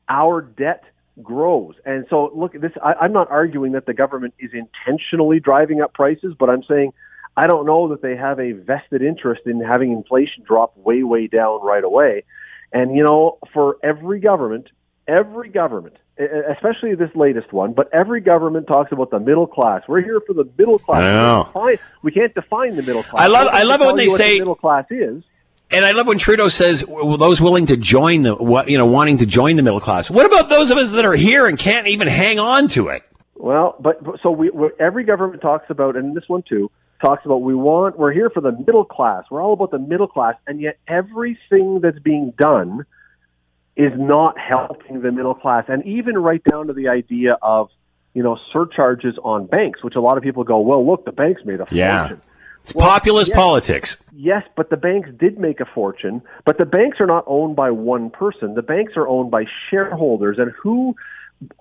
our 0.09 0.41
debt 0.41 0.85
grows. 1.23 1.75
And 1.85 2.07
so, 2.09 2.31
look, 2.35 2.53
this 2.53 2.73
I, 2.83 2.95
I'm 2.95 3.13
not 3.13 3.31
arguing 3.31 3.73
that 3.73 3.87
the 3.87 3.95
government 3.95 4.35
is 4.39 4.51
intentionally 4.55 5.41
driving 5.41 5.81
up 5.81 5.93
prices, 5.93 6.35
but 6.39 6.49
I'm 6.49 6.63
saying 6.63 6.93
I 7.37 7.47
don't 7.47 7.67
know 7.67 7.89
that 7.89 8.03
they 8.03 8.17
have 8.17 8.39
a 8.39 8.53
vested 8.53 9.03
interest 9.03 9.43
in 9.47 9.61
having 9.61 9.93
inflation 9.93 10.45
drop 10.45 10.77
way, 10.77 11.03
way 11.03 11.27
down 11.27 11.63
right 11.63 11.85
away. 11.85 12.25
And, 12.73 12.95
you 12.95 13.05
know, 13.05 13.39
for 13.53 13.79
every 13.83 14.21
government, 14.21 14.69
every 15.09 15.49
government, 15.49 15.97
especially 16.19 16.95
this 16.95 17.11
latest 17.15 17.53
one, 17.53 17.73
but 17.73 17.89
every 17.93 18.21
government 18.21 18.67
talks 18.67 18.93
about 18.93 19.11
the 19.11 19.19
middle 19.19 19.47
class. 19.47 19.83
We're 19.89 20.03
here 20.03 20.21
for 20.27 20.35
the 20.35 20.49
middle 20.59 20.79
class. 20.79 21.03
I 21.03 21.13
know. 21.13 21.51
We, 21.53 21.53
can't 21.53 21.55
define, 21.55 21.79
we 22.03 22.13
can't 22.13 22.35
define 22.35 22.77
the 22.77 22.83
middle 22.83 23.03
class. 23.03 23.23
I 23.23 23.27
love, 23.29 23.49
I 23.51 23.63
love 23.63 23.81
it 23.81 23.87
when 23.87 23.97
they 23.97 24.09
say 24.09 24.35
the 24.35 24.41
middle 24.41 24.55
class 24.55 24.85
is. 24.91 25.25
And 25.73 25.85
I 25.85 25.93
love 25.93 26.09
when 26.09 26.19
Trudeau 26.19 26.49
says 26.49 26.85
well, 26.85 27.17
those 27.17 27.41
willing 27.41 27.67
to 27.67 27.77
join 27.77 28.23
the, 28.23 28.65
you 28.67 28.77
know, 28.77 28.87
wanting 28.87 29.19
to 29.19 29.27
join 29.27 29.55
the 29.57 29.63
middle 29.63 29.81
class. 29.81 30.11
What 30.11 30.27
about 30.27 30.49
those 30.49 30.71
of 30.71 30.79
us 30.79 30.91
that 30.93 31.05
are 31.05 31.15
here 31.15 31.47
and 31.47 31.57
can't 31.57 31.87
even 31.87 32.09
hang 32.09 32.41
on 32.41 32.67
to 32.69 32.89
it? 32.89 33.05
Well, 33.37 33.77
but 33.81 34.03
so 34.23 34.31
we, 34.31 34.51
every 34.79 35.05
government 35.05 35.41
talks 35.43 35.71
about, 35.71 35.97
and 35.97 36.15
this 36.15 36.29
one 36.29 36.43
too, 36.43 36.71
talks 37.01 37.25
about 37.25 37.39
we 37.39 37.55
want 37.55 37.99
we're 37.99 38.13
here 38.13 38.31
for 38.31 38.41
the 38.41 38.53
middle 38.53 38.85
class. 38.85 39.25
We're 39.31 39.43
all 39.43 39.53
about 39.53 39.71
the 39.71 39.79
middle 39.79 40.09
class, 40.09 40.35
and 40.47 40.61
yet 40.61 40.79
everything 40.87 41.81
that's 41.81 41.99
being 41.99 42.33
done 42.39 42.85
is 43.77 43.93
not 43.97 44.39
helping 44.39 45.01
the 45.01 45.13
middle 45.13 45.35
class, 45.35 45.65
and 45.69 45.85
even 45.87 46.19
right 46.19 46.43
down 46.45 46.67
to 46.67 46.73
the 46.73 46.89
idea 46.89 47.37
of 47.43 47.71
you 48.15 48.23
know 48.23 48.39
surcharges 48.53 49.17
on 49.23 49.47
banks, 49.47 49.83
which 49.83 49.97
a 49.97 50.01
lot 50.01 50.17
of 50.17 50.23
people 50.23 50.45
go, 50.45 50.61
well, 50.61 50.87
look, 50.87 51.05
the 51.05 51.13
banks 51.13 51.43
made 51.45 51.55
a 51.61 51.67
fortune. 51.67 51.77
Yeah. 51.79 52.17
It's 52.63 52.75
well, 52.75 52.89
populist 52.89 53.31
yes, 53.31 53.37
politics. 53.37 54.05
Yes, 54.13 54.43
but 54.55 54.69
the 54.69 54.77
banks 54.77 55.09
did 55.19 55.39
make 55.39 55.61
a 55.61 55.65
fortune. 55.65 56.21
But 56.45 56.59
the 56.59 56.67
banks 56.67 57.01
are 57.01 57.07
not 57.07 57.25
owned 57.27 57.57
by 57.57 57.71
one 57.71 58.11
person. 58.11 58.55
The 58.55 58.63
banks 58.63 58.93
are 58.97 59.09
owned 59.09 59.31
by 59.31 59.47
shareholders. 59.71 60.39
And 60.39 60.53
who 60.63 60.95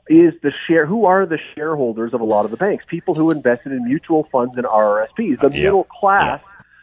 is 0.09 0.33
the 0.41 0.51
share 0.67 0.85
who 0.85 1.05
are 1.05 1.25
the 1.25 1.39
shareholders 1.55 2.13
of 2.13 2.21
a 2.21 2.25
lot 2.25 2.45
of 2.45 2.51
the 2.51 2.57
banks? 2.57 2.83
People 2.87 3.13
who 3.13 3.31
invested 3.31 3.71
in 3.71 3.85
mutual 3.85 4.27
funds 4.31 4.55
and 4.57 4.65
RRSPs 4.65 5.39
the 5.39 5.49
middle 5.49 5.85
class 5.85 6.41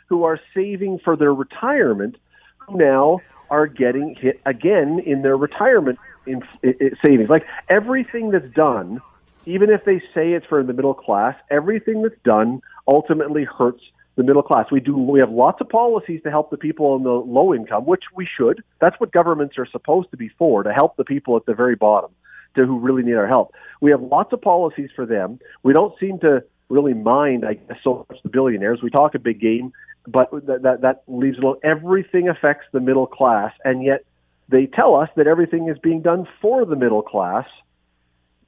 who 0.08 0.24
are 0.24 0.40
saving 0.54 0.98
for 1.00 1.16
their 1.16 1.34
retirement 1.34 2.16
who 2.58 2.78
now 2.78 3.20
are 3.50 3.66
getting 3.66 4.14
hit 4.14 4.40
again 4.46 5.00
in 5.04 5.22
their 5.22 5.36
retirement 5.36 5.98
in, 6.26 6.42
in, 6.62 6.74
in 6.80 6.96
savings. 7.04 7.28
Like 7.28 7.46
everything 7.68 8.30
that's 8.30 8.52
done 8.54 9.00
even 9.48 9.70
if 9.70 9.84
they 9.84 10.00
say 10.12 10.32
it's 10.32 10.46
for 10.46 10.64
the 10.64 10.72
middle 10.72 10.94
class 10.94 11.36
everything 11.50 12.02
that's 12.02 12.20
done 12.24 12.60
ultimately 12.88 13.44
hurts 13.44 13.82
the 14.16 14.22
middle 14.22 14.42
class. 14.42 14.66
We 14.72 14.80
do 14.80 14.96
we 14.96 15.20
have 15.20 15.30
lots 15.30 15.60
of 15.60 15.68
policies 15.68 16.22
to 16.24 16.30
help 16.30 16.50
the 16.50 16.56
people 16.56 16.96
in 16.96 17.02
the 17.02 17.10
low 17.10 17.54
income, 17.54 17.84
which 17.84 18.04
we 18.14 18.26
should. 18.26 18.64
That's 18.80 18.98
what 18.98 19.12
governments 19.12 19.58
are 19.58 19.66
supposed 19.66 20.10
to 20.10 20.16
be 20.16 20.30
for, 20.38 20.62
to 20.62 20.72
help 20.72 20.96
the 20.96 21.04
people 21.04 21.36
at 21.36 21.44
the 21.44 21.54
very 21.54 21.76
bottom. 21.76 22.10
to 22.10 22.25
who 22.64 22.78
really 22.78 23.02
need 23.02 23.14
our 23.14 23.26
help. 23.26 23.54
We 23.80 23.90
have 23.90 24.02
lots 24.02 24.32
of 24.32 24.40
policies 24.40 24.90
for 24.94 25.04
them. 25.04 25.38
We 25.62 25.72
don't 25.72 25.94
seem 25.98 26.18
to 26.20 26.44
really 26.68 26.94
mind, 26.94 27.44
I 27.44 27.54
guess, 27.54 27.78
so 27.82 28.06
much 28.08 28.22
the 28.22 28.28
billionaires. 28.28 28.80
We 28.82 28.90
talk 28.90 29.14
a 29.14 29.18
big 29.18 29.40
game, 29.40 29.72
but 30.06 30.30
that 30.46 30.62
that, 30.62 30.80
that 30.82 31.02
leaves 31.06 31.38
alone. 31.38 31.58
Everything 31.62 32.28
affects 32.28 32.66
the 32.72 32.80
middle 32.80 33.06
class, 33.06 33.52
and 33.64 33.82
yet 33.82 34.04
they 34.48 34.66
tell 34.66 34.94
us 34.94 35.08
that 35.16 35.26
everything 35.26 35.68
is 35.68 35.78
being 35.78 36.02
done 36.02 36.26
for 36.40 36.64
the 36.64 36.76
middle 36.76 37.02
class. 37.02 37.46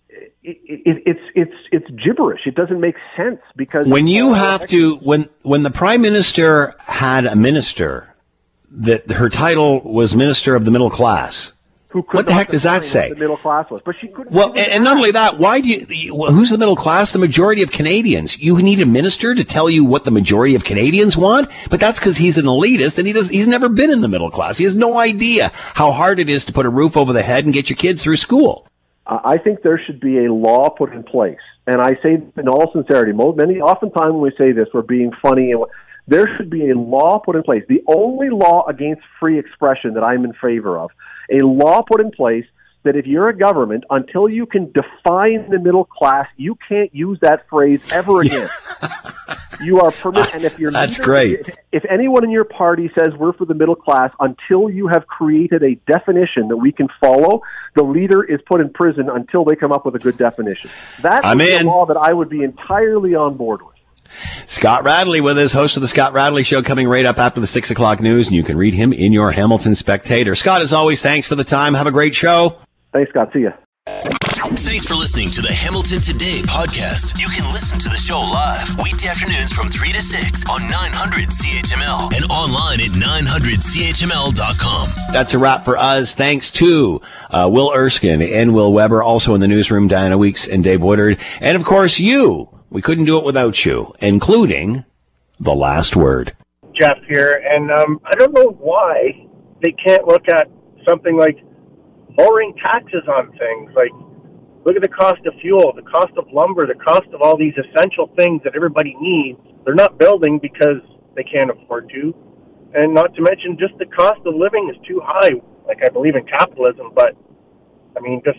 It, 0.09 0.31
it, 0.43 1.03
it's 1.05 1.21
it's 1.35 1.55
it's 1.71 2.03
gibberish. 2.03 2.43
It 2.47 2.55
doesn't 2.55 2.81
make 2.81 2.97
sense 3.17 3.41
because 3.57 3.87
when 3.87 4.07
you 4.07 4.33
have 4.33 4.67
to 4.69 4.97
when 4.97 5.29
when 5.43 5.63
the 5.63 5.71
prime 5.71 6.01
minister 6.01 6.75
had 6.89 7.27
a 7.27 7.37
minister 7.37 8.15
that 8.71 9.11
her 9.11 9.29
title 9.29 9.81
was 9.81 10.15
minister 10.17 10.55
of 10.55 10.65
the 10.65 10.71
middle 10.71 10.91
class, 10.91 11.53
who 11.91 12.03
could 12.03 12.17
What 12.17 12.27
the 12.27 12.35
heck 12.35 12.49
does 12.49 12.65
that 12.65 12.85
say? 12.85 13.09
The 13.09 13.17
middle 13.17 13.39
class 13.39 13.71
was, 13.71 13.81
but 13.81 13.95
she 13.99 14.09
couldn't. 14.09 14.31
Well, 14.31 14.49
and, 14.49 14.71
and 14.73 14.85
not 14.85 14.99
only 14.99 15.11
that, 15.13 15.39
why 15.39 15.63
do 15.63 15.69
you? 15.69 16.27
Who's 16.27 16.51
the 16.51 16.59
middle 16.59 16.77
class? 16.77 17.13
The 17.13 17.19
majority 17.19 17.63
of 17.63 17.71
Canadians. 17.71 18.39
You 18.39 18.61
need 18.61 18.81
a 18.81 18.87
minister 18.87 19.35
to 19.35 19.43
tell 19.43 19.71
you 19.71 19.85
what 19.85 20.05
the 20.05 20.11
majority 20.11 20.55
of 20.55 20.65
Canadians 20.65 21.17
want, 21.17 21.49
but 21.71 21.81
that's 21.81 21.99
because 21.99 22.19
he's 22.19 22.37
an 22.37 22.45
elitist 22.45 22.99
and 22.99 23.07
he 23.07 23.15
does. 23.15 23.31
He's 23.31 23.47
never 23.47 23.71
been 23.71 23.91
in 23.91 24.03
the 24.03 24.09
middle 24.09 24.31
class. 24.31 24.59
He 24.59 24.65
has 24.65 24.75
no 24.75 24.99
idea 24.99 25.51
how 25.55 25.91
hard 25.91 26.21
it 26.21 26.29
is 26.29 26.45
to 26.45 26.53
put 26.53 26.67
a 26.67 26.71
roof 26.71 26.95
over 26.95 27.15
the 27.15 27.23
head 27.23 27.47
and 27.47 27.55
get 27.55 27.71
your 27.71 27.79
kids 27.79 28.03
through 28.03 28.17
school. 28.17 28.69
I 29.07 29.39
think 29.39 29.63
there 29.63 29.81
should 29.83 30.01
be 30.01 30.27
a 30.27 30.33
law 30.33 30.69
put 30.69 30.93
in 30.93 31.03
place, 31.03 31.39
and 31.67 31.81
I 31.81 31.99
say 32.03 32.21
in 32.37 32.49
all 32.49 32.71
sincerity, 32.73 33.13
many 33.15 33.61
oftentimes 33.63 34.13
when 34.13 34.21
we 34.21 34.33
say 34.37 34.53
this, 34.53 34.69
we're 34.75 34.83
being 34.83 35.13
funny. 35.23 35.53
And 35.53 35.65
there 36.07 36.29
should 36.37 36.51
be 36.51 36.71
a 36.71 36.75
law 36.75 37.19
put 37.19 37.37
in 37.37 37.43
place. 37.43 37.65
The 37.69 37.83
only 37.87 38.31
law 38.31 38.67
against 38.67 39.03
free 39.21 39.39
expression 39.39 39.95
that 39.95 40.05
I'm 40.05 40.25
in 40.25 40.33
favor 40.35 40.79
of, 40.79 40.91
a 41.31 41.45
law 41.45 41.83
put 41.83 42.01
in 42.01 42.11
place 42.11 42.45
that 42.85 42.97
if 42.97 43.07
you're 43.07 43.29
a 43.29 43.37
government, 43.37 43.85
until 43.91 44.29
you 44.29 44.47
can 44.47 44.73
define 44.73 45.51
the 45.51 45.59
middle 45.59 45.85
class, 45.85 46.27
you 46.37 46.57
can't 46.69 46.95
use 46.95 47.19
that 47.21 47.49
phrase 47.49 47.81
ever 47.93 48.21
again. 48.21 48.49
you 49.61 49.81
are 49.81 49.91
permitted, 49.91 50.31
and 50.35 50.45
if 50.45 50.59
you're 50.59 50.71
That's 50.71 50.99
leader- 50.99 51.05
great. 51.05 51.41
If, 51.41 51.57
if 51.73 51.85
anyone 51.91 52.25
in 52.25 52.31
your 52.31 52.45
party 52.45 52.91
says 52.99 53.15
we're 53.19 53.33
for 53.33 53.45
the 53.45 53.55
middle 53.55 53.75
class, 53.75 54.13
until 54.21 54.71
you 54.71 54.87
have 54.89 55.07
created 55.07 55.63
a 55.63 55.75
definition 55.91 56.49
that 56.49 56.57
we 56.57 56.73
can 56.73 56.89
follow, 57.01 57.43
the 57.75 57.83
leader 57.83 58.23
is 58.23 58.41
put 58.47 58.61
in 58.61 58.71
prison 58.73 59.09
until 59.11 59.45
they 59.45 59.57
come 59.57 59.73
up 59.73 59.85
with 59.85 59.95
a 59.97 59.99
good 59.99 60.17
definition. 60.17 60.71
That's 61.03 61.27
a 61.27 61.65
law 61.65 61.87
that 61.87 61.97
I 61.97 62.13
would 62.13 62.29
be 62.29 62.43
entirely 62.43 63.15
on 63.15 63.37
board 63.37 63.61
with. 63.63 63.75
Scott 64.47 64.85
Radley 64.85 65.21
with 65.21 65.39
us, 65.39 65.53
host 65.53 65.77
of 65.77 65.83
the 65.83 65.89
Scott 65.89 66.13
Radley 66.13 66.43
Show, 66.43 66.63
coming 66.63 66.89
right 66.89 67.07
up 67.07 67.19
after 67.19 67.41
the 67.41 67.47
six 67.47 67.71
o'clock 67.71 68.01
news, 68.01 68.29
and 68.29 68.37
you 68.37 68.43
can 68.43 68.57
read 68.57 68.75
him 68.75 68.93
in 68.93 69.13
your 69.13 69.31
Hamilton 69.31 69.75
Spectator. 69.75 70.35
Scott, 70.35 70.63
as 70.63 70.73
always, 70.73 71.03
thanks 71.03 71.27
for 71.27 71.35
the 71.35 71.45
time. 71.45 71.75
Have 71.75 71.87
a 71.87 71.93
great 71.93 72.15
show. 72.15 72.59
Thanks, 72.93 73.11
Scott. 73.11 73.31
See 73.33 73.41
ya. 73.41 73.51
Thanks 73.89 74.87
for 74.87 74.95
listening 74.95 75.31
to 75.33 75.43
the 75.43 75.53
Hamilton 75.53 76.01
Today 76.01 76.41
podcast. 76.45 77.19
You 77.19 77.27
can 77.29 77.51
listen 77.53 77.79
to 77.81 77.89
the 77.89 77.97
show 77.97 78.21
live 78.21 78.71
weekday 78.83 79.09
afternoons 79.09 79.53
from 79.53 79.69
3 79.69 79.93
to 79.93 80.01
6 80.01 80.45
on 80.49 80.61
900 80.63 81.29
CHML 81.29 82.15
and 82.15 82.25
online 82.31 82.81
at 82.81 82.91
900CHML.com. 82.97 85.13
That's 85.13 85.35
a 85.35 85.39
wrap 85.39 85.65
for 85.65 85.77
us. 85.77 86.15
Thanks 86.15 86.51
to 86.53 87.01
uh, 87.31 87.49
Will 87.53 87.73
Erskine 87.75 88.23
and 88.23 88.55
Will 88.55 88.73
Weber, 88.73 89.03
also 89.03 89.35
in 89.35 89.41
the 89.41 89.49
newsroom, 89.49 89.89
Diana 89.89 90.17
Weeks 90.17 90.47
and 90.47 90.63
Dave 90.65 90.83
Woodard, 90.83 91.19
and 91.41 91.57
of 91.57 91.65
course 91.65 91.99
you. 91.99 92.49
We 92.71 92.83
couldn't 92.83 93.07
do 93.07 93.19
it 93.19 93.25
without 93.25 93.65
you, 93.65 93.95
including 94.01 94.85
the 95.41 95.55
last 95.55 95.97
word. 95.97 96.37
Jeff 96.79 96.99
here, 97.09 97.43
and 97.55 97.71
um, 97.71 98.01
I 98.05 98.15
don't 98.15 98.35
know 98.35 98.51
why 98.61 99.27
they 99.63 99.73
can't 99.73 100.07
look 100.07 100.29
at 100.29 100.49
something 100.87 101.17
like 101.17 101.39
lowering 102.19 102.55
taxes 102.63 103.03
on 103.09 103.33
things. 103.39 103.73
Like, 103.75 103.91
look 104.67 104.77
at 104.77 104.83
the 104.83 104.89
cost 104.89 105.25
of 105.27 105.33
fuel, 105.41 105.73
the 105.75 105.83
cost 105.83 106.13
of 106.19 106.27
lumber, 106.31 106.67
the 106.67 106.79
cost 106.79 107.09
of 107.15 107.23
all 107.23 107.39
these 107.39 107.55
essential 107.57 108.13
things 108.19 108.43
that 108.45 108.55
everybody 108.55 108.95
needs. 109.01 109.41
They're 109.65 109.75
not 109.75 109.99
building 109.99 110.39
because 110.41 110.83
they 111.17 111.25
can't 111.25 111.51
afford 111.51 111.91
to, 111.95 112.15
and 112.75 112.95
not 112.95 113.15
to 113.15 113.23
mention 113.23 113.57
just 113.59 113.77
the 113.79 113.87
cost 113.87 114.21
of 114.27 114.35
living 114.35 114.71
is 114.71 114.77
too 114.87 115.01
high. 115.03 115.33
Like, 115.67 115.79
I 115.85 115.89
believe 115.89 116.17
in 116.17 116.25
capitalism, 116.27 116.93
but 116.95 117.17
I 117.97 118.01
mean, 118.01 118.21
just 118.25 118.39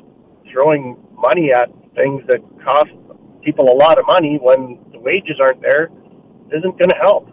throwing 0.52 0.98
money 1.16 1.52
at 1.52 1.70
things 1.96 2.22
that 2.28 2.40
cost 2.64 2.94
people 3.52 3.72
a 3.72 3.76
lot 3.76 3.98
of 3.98 4.06
money 4.08 4.38
when 4.42 4.78
the 4.92 5.00
wages 5.00 5.38
aren't 5.42 5.62
there 5.62 5.90
isn't 6.56 6.78
going 6.78 6.90
to 6.90 6.96
help. 7.02 7.28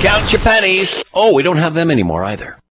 Count 0.00 0.32
your 0.32 0.40
pennies. 0.40 1.02
Oh, 1.12 1.34
we 1.34 1.42
don't 1.42 1.58
have 1.58 1.74
them 1.74 1.90
anymore 1.90 2.24
either. 2.24 2.58